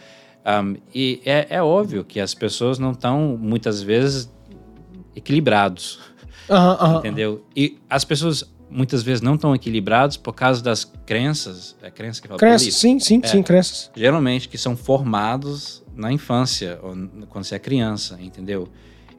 Um, 0.47 0.77
e 0.95 1.21
é, 1.27 1.47
é 1.51 1.63
óbvio 1.63 2.05
que 2.05 2.21
as 2.21 2.35
pessoas 2.35 2.79
não 2.79 2.93
estão, 2.93 3.37
muitas 3.39 3.83
vezes, 3.83 4.31
equilibrados, 5.15 5.99
Aham, 6.51 6.77
aham. 6.81 6.99
entendeu? 6.99 7.45
E 7.55 7.79
as 7.89 8.05
pessoas, 8.05 8.45
muitas 8.69 9.03
vezes, 9.03 9.21
não 9.23 9.35
estão 9.37 9.55
equilibradas 9.55 10.17
por 10.17 10.33
causa 10.35 10.63
das 10.63 10.85
crenças, 11.07 11.77
é 11.83 11.91
crença 11.91 12.21
que 12.21 12.29
fala 12.29 12.39
Crenças, 12.39 12.75
sim, 12.75 12.99
sim, 12.99 13.21
É. 13.23 13.27
sim, 13.29 13.43
crenças. 13.43 13.91
geralmente 13.97 14.49
que 14.49 14.59
são 14.59 14.77
formados 14.77 15.83
na 15.95 16.13
infância, 16.13 16.79
ou 16.83 16.95
quando 17.29 17.45
você 17.45 17.55
é 17.57 17.59
criança, 17.59 18.19
entendeu? 18.21 18.69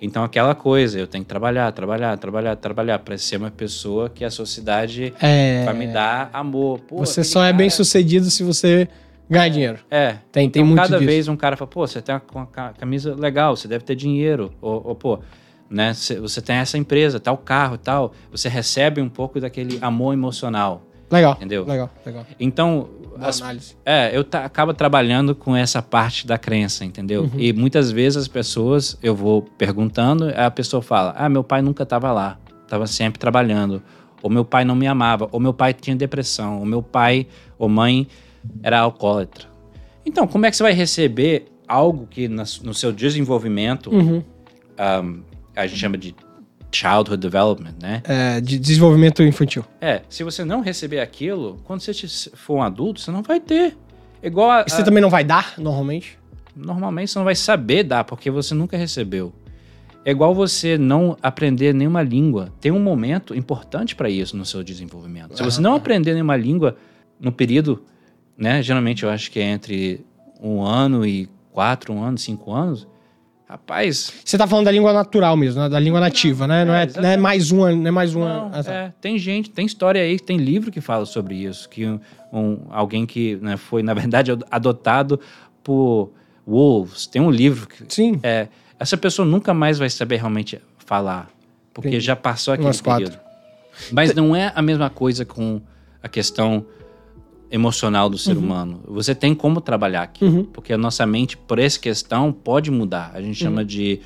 Então 0.01 0.23
aquela 0.23 0.55
coisa, 0.55 0.97
eu 0.99 1.05
tenho 1.05 1.23
que 1.23 1.27
trabalhar, 1.29 1.71
trabalhar, 1.73 2.17
trabalhar, 2.17 2.55
trabalhar 2.55 2.99
para 2.99 3.15
ser 3.19 3.37
uma 3.37 3.51
pessoa 3.51 4.09
que 4.09 4.25
a 4.25 4.31
sociedade 4.31 5.13
É, 5.21 5.63
vai 5.63 5.75
me 5.75 5.87
dar 5.87 6.29
amor. 6.33 6.79
Pô, 6.79 6.97
você 6.97 7.23
só 7.23 7.43
é 7.43 7.51
bem 7.53 7.67
cara- 7.67 7.77
sucedido 7.77 8.25
se 8.31 8.43
você 8.43 8.87
ganhar 9.29 9.49
dinheiro. 9.49 9.79
É. 9.91 10.13
Tem, 10.31 10.49
tem 10.49 10.61
Então, 10.61 10.65
muito 10.65 10.77
cada 10.81 10.97
disso. 10.97 11.07
vez 11.07 11.27
um 11.27 11.35
cara 11.37 11.55
fala, 11.55 11.69
pô, 11.69 11.85
você 11.85 12.01
tem 12.01 12.15
uma 12.33 12.47
ca- 12.47 12.73
camisa 12.73 13.13
legal, 13.13 13.55
você 13.55 13.67
deve 13.67 13.83
ter 13.85 13.95
dinheiro, 13.95 14.51
ou, 14.59 14.81
ou, 14.87 14.95
pô, 14.95 15.19
né, 15.71 15.93
cê- 15.93 16.19
você 16.19 16.41
tem 16.41 16.57
essa 16.57 16.77
empresa, 16.77 17.19
tal 17.19 17.37
carro 17.37 17.77
tal, 17.77 18.11
você 18.29 18.49
recebe 18.49 19.01
um 19.01 19.09
pouco 19.09 19.39
daquele 19.39 19.79
amor 19.81 20.13
emocional, 20.13 20.83
Legal, 21.09 21.33
entendeu? 21.37 21.65
legal, 21.65 21.89
legal. 22.05 22.25
Então, 22.39 22.87
as, 23.19 23.41
análise. 23.41 23.75
É, 23.85 24.15
eu 24.15 24.25
acabo 24.33 24.73
trabalhando 24.73 25.33
com 25.35 25.55
essa 25.55 25.81
parte 25.81 26.25
da 26.27 26.37
crença, 26.37 26.85
entendeu? 26.85 27.29
E 27.37 27.51
muitas 27.53 27.91
vezes 27.91 28.17
as 28.17 28.27
pessoas, 28.27 28.97
eu 29.03 29.13
vou 29.15 29.41
perguntando, 29.41 30.31
a 30.35 30.49
pessoa 30.49 30.81
fala: 30.81 31.13
Ah, 31.17 31.27
meu 31.27 31.43
pai 31.43 31.61
nunca 31.61 31.83
estava 31.83 32.11
lá, 32.11 32.37
estava 32.63 32.87
sempre 32.87 33.19
trabalhando. 33.19 33.81
Ou 34.23 34.29
meu 34.29 34.45
pai 34.45 34.63
não 34.63 34.75
me 34.75 34.87
amava, 34.87 35.27
ou 35.31 35.39
meu 35.39 35.53
pai 35.53 35.73
tinha 35.73 35.95
depressão, 35.95 36.59
ou 36.59 36.65
meu 36.65 36.81
pai 36.81 37.27
ou 37.59 37.67
mãe 37.67 38.07
era 38.63 38.79
alcoólatra. 38.79 39.47
Então, 40.05 40.25
como 40.27 40.45
é 40.45 40.51
que 40.51 40.55
você 40.57 40.63
vai 40.63 40.73
receber 40.73 41.45
algo 41.67 42.07
que 42.09 42.27
no 42.29 42.73
seu 42.73 42.91
desenvolvimento, 42.93 43.89
Uhum. 43.93 44.23
um, 44.79 45.21
a 45.55 45.67
gente 45.67 45.79
chama 45.79 45.97
de 45.97 46.15
childhood 46.71 47.17
development, 47.17 47.73
né? 47.81 48.01
É, 48.05 48.39
de 48.41 48.57
desenvolvimento 48.57 49.21
infantil. 49.23 49.63
É, 49.81 50.01
se 50.09 50.23
você 50.23 50.43
não 50.45 50.61
receber 50.61 50.99
aquilo, 50.99 51.59
quando 51.65 51.81
você 51.81 51.93
for 52.33 52.55
um 52.57 52.61
adulto, 52.63 53.01
você 53.01 53.11
não 53.11 53.21
vai 53.21 53.39
ter. 53.39 53.77
Igual 54.23 54.49
a, 54.51 54.61
E 54.67 54.69
você 54.69 54.81
a- 54.81 54.85
também 54.85 55.01
não 55.01 55.09
vai 55.09 55.23
dar, 55.23 55.53
normalmente? 55.57 56.17
normalmente 56.55 57.11
você 57.11 57.17
não 57.19 57.25
vai 57.25 57.35
saber 57.35 57.83
dar, 57.83 58.03
porque 58.03 58.29
você 58.29 58.53
nunca 58.53 58.75
recebeu. 58.77 59.33
É 60.03 60.11
igual 60.11 60.33
você 60.33 60.77
não 60.77 61.15
aprender 61.21 61.73
nenhuma 61.73 62.01
língua. 62.01 62.51
Tem 62.59 62.71
um 62.71 62.79
momento 62.79 63.35
importante 63.35 63.95
para 63.95 64.09
isso 64.09 64.35
no 64.35 64.43
seu 64.45 64.63
desenvolvimento. 64.63 65.37
Se 65.37 65.43
você 65.43 65.61
não 65.61 65.75
aprender 65.75 66.13
nenhuma 66.13 66.35
língua 66.35 66.75
no 67.19 67.31
período, 67.31 67.83
né? 68.37 68.63
Geralmente 68.63 69.03
eu 69.03 69.09
acho 69.11 69.29
que 69.29 69.39
é 69.39 69.43
entre 69.43 70.03
um 70.41 70.61
ano 70.63 71.05
e 71.05 71.29
quatro, 71.51 71.93
um 71.93 72.03
ano, 72.03 72.17
cinco 72.17 72.51
anos. 72.51 72.87
Rapaz, 73.51 74.13
Você 74.23 74.37
tá 74.37 74.47
falando 74.47 74.63
da 74.63 74.71
língua 74.71 74.93
natural 74.93 75.35
mesmo, 75.35 75.61
né? 75.61 75.67
da 75.67 75.77
língua 75.77 75.99
nativa, 75.99 76.47
né? 76.47 76.63
Não 76.63 76.73
é, 76.73 76.83
é, 76.83 77.01
não 77.01 77.09
é 77.09 77.17
mais 77.17 77.51
uma, 77.51 77.69
não 77.75 77.85
é 77.87 77.91
mais 77.91 78.15
uma. 78.15 78.25
Não, 78.33 78.51
Ah, 78.53 78.63
tá. 78.63 78.73
é, 78.73 78.93
tem 79.01 79.19
gente, 79.19 79.49
tem 79.49 79.65
história 79.65 80.01
aí, 80.01 80.17
tem 80.17 80.37
livro 80.37 80.71
que 80.71 80.79
fala 80.79 81.05
sobre 81.05 81.35
isso, 81.35 81.67
que 81.67 81.85
um, 81.85 81.99
um- 82.31 82.59
alguém 82.69 83.05
que 83.05 83.35
né, 83.41 83.57
foi, 83.57 83.83
na 83.83 83.93
verdade, 83.93 84.31
adotado 84.49 85.19
por 85.61 86.11
wolves. 86.47 87.05
Tem 87.07 87.21
um 87.21 87.29
livro 87.29 87.67
que 87.67 87.83
Sim, 87.93 88.21
é, 88.23 88.47
essa 88.79 88.95
pessoa 88.95 89.27
nunca 89.27 89.53
mais 89.53 89.77
vai 89.77 89.89
saber 89.89 90.15
realmente 90.15 90.57
falar, 90.77 91.29
porque 91.73 91.99
já 91.99 92.15
passou 92.15 92.53
aquele 92.53 92.67
Umas 92.69 92.79
quatro. 92.79 93.03
período. 93.09 93.21
Mas 93.91 94.15
não 94.15 94.33
é 94.33 94.53
a 94.55 94.61
mesma 94.61 94.89
coisa 94.89 95.25
com 95.25 95.59
a 96.01 96.07
questão 96.07 96.65
emocional 97.51 98.09
do 98.09 98.17
ser 98.17 98.37
humano. 98.37 98.79
Você 98.87 99.13
tem 99.13 99.35
como 99.35 99.59
trabalhar 99.59 100.03
aqui, 100.03 100.23
Uhum. 100.23 100.43
porque 100.45 100.71
a 100.73 100.77
nossa 100.77 101.05
mente, 101.05 101.35
por 101.35 101.59
essa 101.59 101.77
questão, 101.79 102.31
pode 102.31 102.71
mudar. 102.71 103.11
A 103.13 103.21
gente 103.21 103.43
Uhum. 103.43 103.49
chama 103.51 103.65
de 103.65 103.99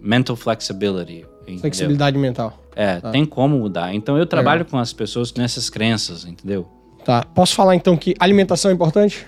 mental 0.00 0.36
flexibility. 0.36 1.24
entendeu? 1.42 1.60
flexibilidade 1.60 2.16
mental. 2.16 2.58
É, 2.74 3.00
Tá. 3.00 3.10
tem 3.10 3.24
como 3.26 3.58
mudar. 3.58 3.94
Então 3.94 4.16
eu 4.16 4.24
trabalho 4.24 4.64
com 4.64 4.78
as 4.78 4.92
pessoas 4.94 5.34
nessas 5.34 5.68
crenças, 5.68 6.24
entendeu? 6.24 6.66
Tá. 7.04 7.22
Posso 7.22 7.54
falar 7.54 7.76
então 7.76 7.96
que 7.98 8.14
alimentação 8.18 8.70
é 8.70 8.74
importante? 8.74 9.26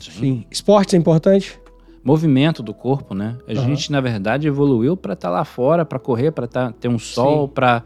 Sim. 0.00 0.44
Esportes 0.50 0.94
é 0.94 0.96
importante? 0.96 1.58
Movimento 2.02 2.62
do 2.62 2.72
corpo, 2.74 3.14
né? 3.14 3.36
A 3.46 3.52
Aham. 3.52 3.66
gente, 3.68 3.92
na 3.92 4.00
verdade, 4.00 4.48
evoluiu 4.48 4.96
para 4.96 5.12
estar 5.14 5.30
lá 5.30 5.44
fora, 5.44 5.84
para 5.84 5.98
correr, 5.98 6.30
para 6.32 6.46
ter 6.72 6.88
um 6.88 6.98
sol, 6.98 7.46
para 7.48 7.82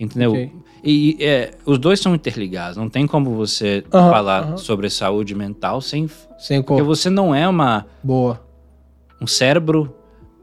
entendeu? 0.00 0.32
Ok. 0.32 0.52
E 0.88 1.16
é, 1.20 1.50
os 1.66 1.78
dois 1.78 1.98
são 1.98 2.14
interligados. 2.14 2.76
Não 2.76 2.88
tem 2.88 3.08
como 3.08 3.32
você 3.34 3.82
Aham, 3.92 4.10
falar 4.10 4.42
aham. 4.44 4.56
sobre 4.56 4.88
saúde 4.88 5.34
mental 5.34 5.80
sem 5.80 6.08
Sem 6.38 6.62
porque 6.62 6.74
corpo. 6.80 6.84
você 6.84 7.10
não 7.10 7.34
é 7.34 7.48
uma 7.48 7.84
Boa. 8.04 8.40
um 9.20 9.26
cérebro 9.26 9.92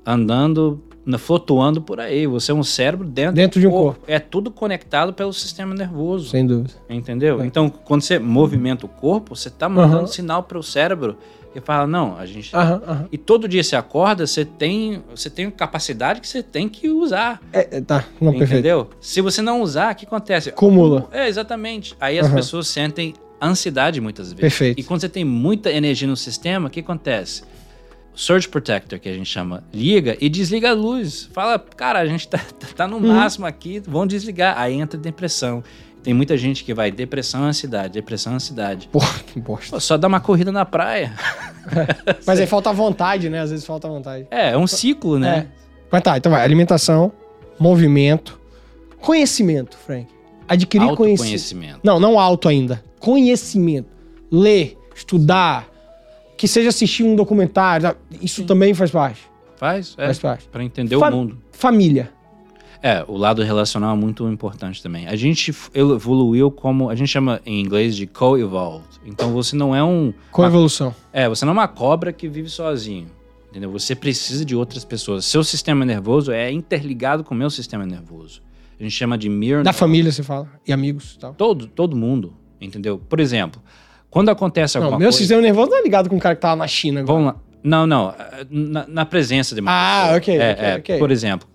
andando 0.05 0.83
flutuando 1.17 1.81
por 1.81 1.99
aí. 1.99 2.27
Você 2.27 2.51
é 2.51 2.55
um 2.55 2.63
cérebro 2.63 3.07
dentro, 3.07 3.35
Dentro 3.35 3.59
de 3.61 3.67
um 3.67 3.71
corpo. 3.71 4.01
É 4.05 4.19
tudo 4.19 4.51
conectado 4.51 5.13
pelo 5.13 5.31
sistema 5.31 5.73
nervoso. 5.73 6.29
Sem 6.29 6.45
dúvida. 6.45 6.73
Entendeu? 6.89 7.41
É. 7.41 7.45
Então, 7.45 7.69
quando 7.69 8.01
você 8.01 8.19
movimenta 8.19 8.85
o 8.85 8.89
corpo, 8.89 9.35
você 9.35 9.49
tá 9.49 9.69
mandando 9.69 9.97
Aham. 9.99 10.07
sinal 10.07 10.43
para 10.43 10.57
o 10.57 10.63
cérebro 10.63 11.17
que 11.53 11.61
fala: 11.61 11.87
não, 11.87 12.17
a 12.17 12.25
gente. 12.25 12.55
Aham, 12.55 12.81
aham. 12.87 13.07
E 13.11 13.17
todo 13.17 13.47
dia 13.47 13.63
você 13.63 13.75
acorda, 13.75 14.25
você 14.27 14.43
tem, 14.43 15.01
você 15.13 15.29
tem 15.29 15.49
capacidade 15.51 16.19
que 16.19 16.27
você 16.27 16.41
tem 16.43 16.67
que 16.67 16.89
usar. 16.89 17.41
É, 17.53 17.77
é, 17.77 17.81
tá. 17.81 18.05
Não, 18.19 18.31
perfeito. 18.31 18.51
entendeu? 18.53 18.89
Se 18.99 19.21
você 19.21 19.41
não 19.41 19.61
usar, 19.61 19.93
o 19.93 19.95
que 19.95 20.05
acontece? 20.05 20.49
Acumula. 20.49 21.07
É, 21.11 21.27
exatamente. 21.27 21.95
Aí 21.99 22.19
as 22.19 22.27
Aham. 22.27 22.35
pessoas 22.35 22.67
sentem 22.67 23.13
ansiedade 23.41 23.99
muitas 24.01 24.27
vezes. 24.27 24.39
Perfeito. 24.41 24.79
E 24.79 24.83
quando 24.83 25.01
você 25.01 25.09
tem 25.09 25.23
muita 25.25 25.71
energia 25.71 26.07
no 26.07 26.15
sistema, 26.17 26.67
o 26.67 26.71
que 26.71 26.79
acontece? 26.79 27.43
O 28.15 28.17
Surge 28.19 28.47
Protector, 28.47 28.99
que 28.99 29.09
a 29.09 29.13
gente 29.13 29.25
chama, 29.29 29.63
liga 29.73 30.15
e 30.21 30.29
desliga 30.29 30.69
a 30.69 30.73
luz. 30.73 31.29
Fala, 31.33 31.57
cara, 31.57 31.99
a 31.99 32.05
gente 32.05 32.27
tá, 32.27 32.39
tá 32.75 32.87
no 32.87 32.97
Uhum. 32.97 33.07
máximo 33.07 33.45
aqui, 33.45 33.81
vamos 33.85 34.09
desligar. 34.09 34.57
Aí 34.57 34.73
entra 34.75 34.99
depressão. 34.99 35.63
Tem 36.03 36.13
muita 36.13 36.35
gente 36.37 36.63
que 36.63 36.73
vai 36.73 36.91
depressão, 36.91 37.43
ansiedade, 37.43 37.93
depressão, 37.93 38.33
ansiedade. 38.35 38.89
Porra, 38.91 39.19
que 39.31 39.39
bosta. 39.39 39.71
Pô, 39.71 39.79
só 39.79 39.97
dá 39.97 40.07
uma 40.07 40.19
corrida 40.19 40.51
na 40.51 40.65
praia. 40.65 41.13
Mas 42.25 42.39
aí 42.39 42.45
falta 42.45 42.71
vontade, 42.73 43.29
né? 43.29 43.39
Às 43.39 43.51
vezes 43.51 43.65
falta 43.65 43.87
vontade. 43.87 44.27
É, 44.29 44.51
é 44.51 44.57
um 44.57 44.67
ciclo, 44.67 45.17
né? 45.17 45.47
É. 45.49 45.63
Mas 45.91 46.01
tá, 46.01 46.17
então 46.17 46.31
vai. 46.31 46.43
Alimentação, 46.43 47.11
movimento, 47.57 48.39
conhecimento, 48.99 49.77
Frank. 49.77 50.07
Adquirir 50.47 50.93
conhecimento. 50.95 51.79
Não, 51.83 51.99
não 51.99 52.19
alto 52.19 52.49
ainda. 52.49 52.83
Conhecimento. 52.99 53.87
Ler, 54.29 54.77
estudar, 54.95 55.69
que 56.37 56.47
seja 56.47 56.69
assistir 56.69 57.03
um 57.03 57.15
documentário. 57.15 57.95
Isso 58.21 58.43
também 58.43 58.73
faz 58.73 58.91
parte. 58.91 59.21
Faz? 59.55 59.95
É, 59.97 60.05
Faz 60.07 60.19
parte. 60.19 60.47
pra 60.49 60.63
entender 60.63 60.97
Fa- 60.99 61.09
o 61.09 61.11
mundo. 61.15 61.37
Família. 61.51 62.11
É, 62.85 63.03
o 63.07 63.15
lado 63.15 63.41
relacional 63.43 63.95
é 63.95 63.97
muito 63.97 64.27
importante 64.27 64.83
também. 64.83 65.07
A 65.07 65.15
gente 65.15 65.55
evoluiu 65.73 66.51
como. 66.51 66.89
A 66.89 66.95
gente 66.95 67.07
chama 67.07 67.39
em 67.45 67.61
inglês 67.61 67.95
de 67.95 68.05
co-evolved. 68.05 68.85
Então 69.05 69.31
você 69.31 69.55
não 69.55 69.73
é 69.73 69.81
um. 69.81 70.13
Com 70.31 70.41
uma- 70.41 70.49
evolução. 70.49 70.93
É, 71.13 71.29
você 71.29 71.45
não 71.45 71.51
é 71.51 71.53
uma 71.53 71.67
cobra 71.67 72.11
que 72.11 72.27
vive 72.27 72.49
sozinho. 72.49 73.07
Entendeu? 73.49 73.71
Você 73.71 73.95
precisa 73.95 74.43
de 74.43 74.53
outras 74.55 74.83
pessoas. 74.83 75.23
Seu 75.25 75.43
sistema 75.45 75.85
nervoso 75.85 76.31
é 76.31 76.51
interligado 76.51 77.23
com 77.23 77.33
o 77.33 77.37
meu 77.37 77.49
sistema 77.49 77.85
nervoso. 77.85 78.41
A 78.79 78.83
gente 78.83 78.95
chama 78.95 79.17
de 79.17 79.29
mirror. 79.29 79.63
Da 79.63 79.71
família, 79.71 80.11
você 80.11 80.23
fala. 80.23 80.49
E 80.67 80.73
amigos 80.73 81.13
e 81.13 81.19
tal. 81.19 81.33
Todo, 81.35 81.67
todo 81.67 81.95
mundo. 81.95 82.33
Entendeu? 82.59 82.97
Por 82.97 83.19
exemplo, 83.19 83.61
quando 84.09 84.27
acontece 84.29 84.75
Não, 84.77 84.83
alguma 84.85 84.99
meu 84.99 85.05
coisa. 85.07 85.17
sistema 85.19 85.41
nervoso 85.41 85.69
não 85.69 85.77
é 85.77 85.83
ligado 85.83 86.09
com 86.09 86.17
o 86.17 86.19
cara 86.19 86.35
que 86.35 86.41
tava 86.41 86.55
na 86.57 86.67
China 86.67 86.99
agora. 87.01 87.13
Vamos 87.19 87.33
lá. 87.33 87.39
Não, 87.63 87.87
não. 87.87 88.13
Na, 88.49 88.85
na 88.87 89.05
presença 89.05 89.55
de 89.55 89.61
uma 89.61 89.71
Ah, 89.71 90.01
pessoa. 90.01 90.17
ok, 90.17 90.37
É, 90.37 90.51
ok, 90.51 90.65
é, 90.65 90.75
ok. 90.77 90.99
Por 90.99 91.11
exemplo, 91.11 91.47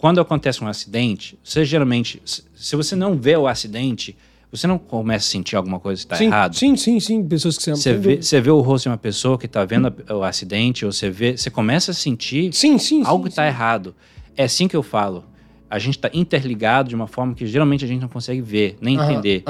quando 0.00 0.18
acontece 0.18 0.64
um 0.64 0.66
acidente, 0.66 1.38
você 1.44 1.62
geralmente, 1.62 2.22
se 2.24 2.74
você 2.74 2.96
não 2.96 3.16
vê 3.18 3.36
o 3.36 3.46
acidente, 3.46 4.16
você 4.50 4.66
não 4.66 4.78
começa 4.78 5.26
a 5.26 5.30
sentir 5.30 5.56
alguma 5.56 5.78
coisa 5.78 6.00
que 6.00 6.06
está 6.06 6.16
errado. 6.24 6.56
sim, 6.56 6.74
sim, 6.74 6.98
sim. 6.98 7.22
Pessoas 7.22 7.56
que 7.58 7.62
você. 7.64 7.76
Você 7.76 7.94
vê, 7.94 8.16
você 8.22 8.40
vê 8.40 8.50
o 8.50 8.60
rosto 8.60 8.84
de 8.84 8.88
uma 8.88 8.96
pessoa 8.96 9.36
que 9.36 9.44
está 9.44 9.62
vendo 9.64 9.94
a- 10.08 10.14
o 10.14 10.24
acidente, 10.24 10.86
ou 10.86 10.90
você 10.90 11.10
vê, 11.10 11.36
você 11.36 11.50
começa 11.50 11.90
a 11.90 11.94
sentir 11.94 12.50
Sim, 12.54 12.78
sim, 12.78 13.02
algo 13.04 13.24
sim, 13.24 13.28
está 13.28 13.46
errado. 13.46 13.94
É 14.34 14.44
assim 14.44 14.66
que 14.66 14.74
eu 14.74 14.82
falo. 14.82 15.24
A 15.68 15.78
gente 15.78 15.96
está 15.98 16.10
interligado 16.14 16.88
de 16.88 16.94
uma 16.94 17.06
forma 17.06 17.34
que 17.34 17.46
geralmente 17.46 17.84
a 17.84 17.88
gente 17.88 18.00
não 18.00 18.08
consegue 18.08 18.40
ver, 18.40 18.76
nem 18.80 18.96
entender. 18.96 19.44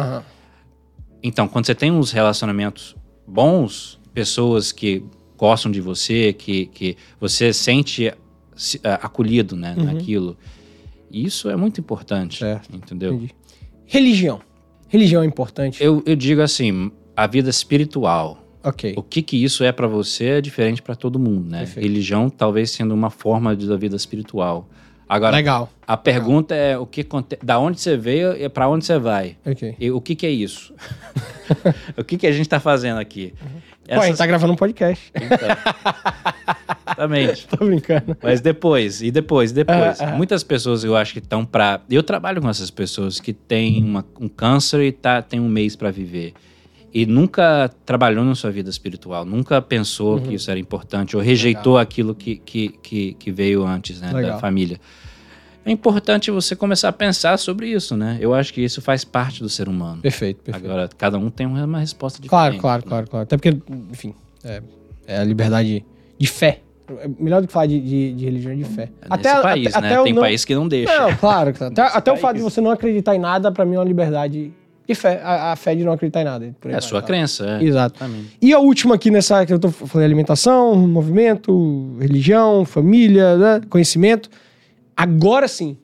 Então, 1.22 1.46
quando 1.46 1.66
você 1.66 1.74
tem 1.74 1.90
uns 1.92 2.11
relacionamentos 2.11 2.96
bons, 3.26 3.98
pessoas 4.12 4.72
que 4.72 5.03
gostam 5.36 5.70
de 5.70 5.80
você, 5.80 6.32
que, 6.32 6.66
que 6.66 6.96
você 7.20 7.53
sente 7.53 8.03
se- 8.03 8.14
acolhido 9.03 9.57
né, 9.57 9.75
Uhum. 9.77 9.85
naquilo, 9.85 10.37
isso 11.11 11.49
é 11.51 11.57
muito 11.57 11.81
importante, 11.81 12.39
Certo, 12.39 12.75
entendeu? 12.75 13.15
Entendi. 13.15 13.35
Religião. 13.87 14.41
Religião 14.89 15.23
é 15.23 15.27
importante. 15.27 15.83
Eu, 15.83 16.03
eu 16.07 16.15
digo 16.17 16.41
assim, 16.43 16.91
a 17.17 17.27
vida 17.27 17.49
espiritual, 17.51 18.39
Ok. 18.63 18.95
o 18.97 19.03
que 19.03 19.23
que 19.23 19.43
isso 19.43 19.65
é 19.65 19.73
pra 19.73 19.87
você 19.87 20.25
é 20.27 20.41
diferente 20.41 20.83
pra 20.83 20.95
todo 20.95 21.19
mundo, 21.19 21.49
né? 21.51 21.59
Perfeito. 21.61 21.87
Religião 21.87 22.29
talvez 22.31 22.71
sendo 22.71 22.95
uma 22.95 23.11
forma 23.11 23.55
da 23.57 23.77
vida 23.77 23.97
espiritual. 23.97 24.69
Agora, 25.09 25.35
Legal. 25.35 25.69
a 25.85 25.97
pergunta 25.97 26.55
é 26.55 26.79
o 26.79 26.87
que 26.87 27.05
da 27.43 27.59
onde 27.59 27.81
você 27.81 27.97
veio 27.97 28.33
e 28.41 28.49
pra 28.49 28.69
onde 28.69 28.85
você 28.85 28.97
vai. 28.97 29.37
Ok. 29.45 29.75
E 29.81 29.91
o 29.91 30.01
que 30.01 30.15
que 30.15 30.25
é 30.25 30.31
isso? 30.31 30.73
o 31.99 32.05
que 32.05 32.17
que 32.17 32.29
a 32.29 32.33
gente 32.33 32.49
tá 32.49 32.61
fazendo 32.61 32.99
aqui? 33.01 33.35
Pô, 33.93 34.01
a 34.01 34.07
gente 34.07 34.19
tá 34.19 34.25
gravando 34.27 34.53
um 34.53 34.57
podcast. 34.57 35.13
Exatamente. 36.91 37.47
Tô 37.49 37.64
brincando. 37.64 38.16
Mas 38.22 38.41
depois, 38.41 39.03
e 39.03 39.11
depois, 39.11 39.53
depois. 39.53 40.01
Ah, 40.01 40.11
ah. 40.12 40.16
Muitas 40.16 40.43
pessoas 40.43 40.84
eu 40.84 40.97
acho 40.97 41.12
que 41.12 41.18
estão 41.18 41.45
pra. 41.45 41.80
Eu 41.91 42.03
trabalho 42.03 42.41
com 42.41 42.49
essas 42.49 42.70
pessoas 42.70 43.20
que 43.20 43.32
têm 43.32 43.82
uma- 43.84 44.05
um 44.20 44.28
câncer 44.28 44.82
e 44.82 44.93
tá, 44.93 45.22
tem 45.22 45.38
um 45.41 45.49
mês 45.49 45.76
pra 45.76 45.91
viver. 45.91 46.34
E 46.93 47.07
nunca 47.07 47.70
trabalhou 47.86 48.24
na 48.24 48.34
sua 48.34 48.51
vida 48.51 48.68
espiritual, 48.68 49.24
nunca 49.24 49.62
pensou 49.62 50.14
Uhum. 50.16 50.22
que 50.22 50.34
isso 50.34 50.51
era 50.51 50.59
importante, 50.59 51.16
ou 51.16 51.22
rejeitou 51.22 51.78
aquilo 51.78 52.14
que, 52.16 52.36
que, 52.36 52.68
que, 52.82 53.14
que 53.14 53.30
veio 53.30 53.64
antes, 53.64 54.01
né, 54.01 54.11
Legal. 54.12 54.32
da 54.32 54.38
família. 54.38 54.80
É 55.64 55.70
importante 55.70 56.30
você 56.32 56.57
começar 56.57 56.88
a 56.88 56.93
pensar 56.93 57.36
sobre 57.38 57.68
isso, 57.68 57.97
né? 57.97 58.16
Eu 58.20 58.34
acho 58.34 58.53
que 58.53 58.61
isso 58.61 58.80
faz 58.82 59.05
parte 59.05 59.41
do 59.41 59.49
ser 59.49 59.68
humano. 59.68 60.01
Perfeito, 60.03 60.43
perfeito. 60.43 60.66
Agora, 60.66 60.88
cada 60.99 61.16
um 61.16 61.30
tem 61.30 61.47
uma 61.47 61.64
uma 61.64 61.78
resposta 61.78 62.20
diferente. 62.20 62.59
Claro, 62.59 62.59
claro, 62.59 62.82
né? 62.82 62.88
claro, 62.88 63.07
claro. 63.09 63.22
Até 63.22 63.36
porque, 63.36 63.57
enfim, 63.93 64.12
é, 64.43 64.61
é 65.07 65.18
a 65.18 65.22
liberdade 65.24 65.84
de 66.18 66.26
fé. 66.26 66.61
É 66.99 67.09
melhor 67.18 67.41
do 67.41 67.47
que 67.47 67.53
falar 67.53 67.66
de, 67.66 67.80
de, 67.80 68.12
de 68.12 68.24
religião 68.24 68.53
é 68.53 68.57
de 68.57 68.64
fé. 68.64 68.88
Nesse 69.11 69.43
país, 69.43 69.66
até, 69.74 69.80
né? 69.80 69.93
até 69.95 70.03
tem 70.03 70.12
não- 70.12 70.22
país 70.22 70.45
que 70.45 70.55
não 70.55 70.66
deixa. 70.68 70.99
Não, 70.99 71.16
claro. 71.16 71.51
Até, 71.61 71.82
até 71.82 72.12
o 72.12 72.16
fato 72.16 72.36
de 72.36 72.43
você 72.43 72.61
não 72.61 72.70
acreditar 72.70 73.14
em 73.14 73.18
nada, 73.18 73.53
pra 73.53 73.64
mim, 73.64 73.76
é 73.76 73.78
uma 73.78 73.84
liberdade 73.84 74.53
de 74.86 74.95
fé. 74.95 75.20
A, 75.22 75.53
a 75.53 75.57
fé 75.57 75.74
de 75.74 75.84
não 75.84 75.93
acreditar 75.93 76.22
em 76.22 76.24
nada. 76.24 76.55
É 76.64 76.74
a 76.74 76.80
sua 76.80 77.01
tá? 77.01 77.07
crença, 77.07 77.45
é. 77.45 77.64
Exato. 77.64 77.97
Exatamente. 77.97 78.36
E 78.43 78.53
a 78.53 78.59
última 78.59 78.95
aqui 78.97 79.11
nessa 79.11 79.45
que 79.47 79.53
eu 79.53 79.59
tô 79.59 79.70
falando 79.70 80.05
alimentação, 80.05 80.74
movimento, 80.76 81.97
religião, 82.01 82.64
família, 82.64 83.36
né, 83.36 83.61
conhecimento. 83.68 84.28
Agora 84.97 85.47
sim, 85.49 85.76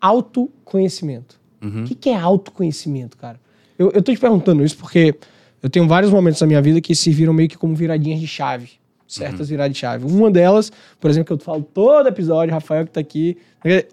autoconhecimento. 0.00 1.38
Uhum. 1.62 1.82
O 1.82 1.84
que, 1.84 1.94
que 1.94 2.10
é 2.10 2.16
autoconhecimento, 2.16 3.16
cara? 3.16 3.38
Eu, 3.78 3.90
eu 3.92 4.02
tô 4.02 4.12
te 4.12 4.18
perguntando 4.18 4.64
isso 4.64 4.76
porque 4.76 5.14
eu 5.62 5.68
tenho 5.68 5.86
vários 5.86 6.10
momentos 6.12 6.40
da 6.40 6.46
minha 6.46 6.62
vida 6.62 6.80
que 6.80 6.94
serviram 6.94 7.32
meio 7.32 7.48
que 7.48 7.56
como 7.56 7.74
viradinhas 7.74 8.20
de 8.20 8.26
chave. 8.26 8.70
Certas 9.06 9.48
viradas 9.48 9.72
de 9.72 9.78
chave. 9.78 10.04
Uma 10.04 10.30
delas, 10.30 10.72
por 11.00 11.10
exemplo, 11.10 11.26
que 11.26 11.32
eu 11.40 11.44
falo 11.44 11.62
todo 11.62 12.08
episódio, 12.08 12.52
Rafael 12.52 12.84
que 12.84 12.92
tá 12.92 13.00
aqui. 13.00 13.36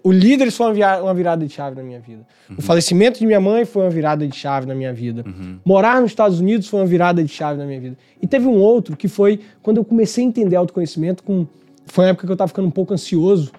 O 0.02 0.10
Líderes 0.10 0.56
foi 0.56 0.66
uma, 0.66 1.14
virada 1.14 1.46
de 1.46 1.52
chave 1.52 1.76
na 1.76 1.82
minha 1.82 2.00
vida. 2.00 2.22
O 2.56 2.62
falecimento 2.62 3.18
de 3.18 3.26
minha 3.26 3.40
mãe 3.40 3.64
foi 3.64 3.82
uma 3.84 3.90
virada 3.90 4.26
de 4.26 4.36
chave 4.36 4.66
na 4.66 4.74
minha 4.74 4.92
vida. 4.92 5.24
Morar 5.64 6.00
nos 6.00 6.10
Estados 6.10 6.40
Unidos 6.40 6.68
foi 6.68 6.80
uma 6.80 6.86
virada 6.86 7.22
de 7.22 7.30
chave 7.30 7.58
na 7.58 7.64
minha 7.64 7.80
vida. 7.80 7.98
E 8.20 8.26
teve 8.26 8.46
um 8.46 8.56
outro 8.56 8.96
que 8.96 9.08
foi 9.08 9.40
quando 9.62 9.78
eu 9.78 9.84
comecei 9.84 10.24
a 10.24 10.26
entender 10.26 10.56
autoconhecimento 10.56 11.22
com. 11.22 11.46
Foi 11.86 12.04
uma 12.04 12.10
época 12.10 12.26
que 12.26 12.32
eu 12.32 12.36
tava 12.36 12.48
ficando 12.48 12.68
um 12.68 12.72
pouco 12.72 12.92
ansioso. 12.94 13.52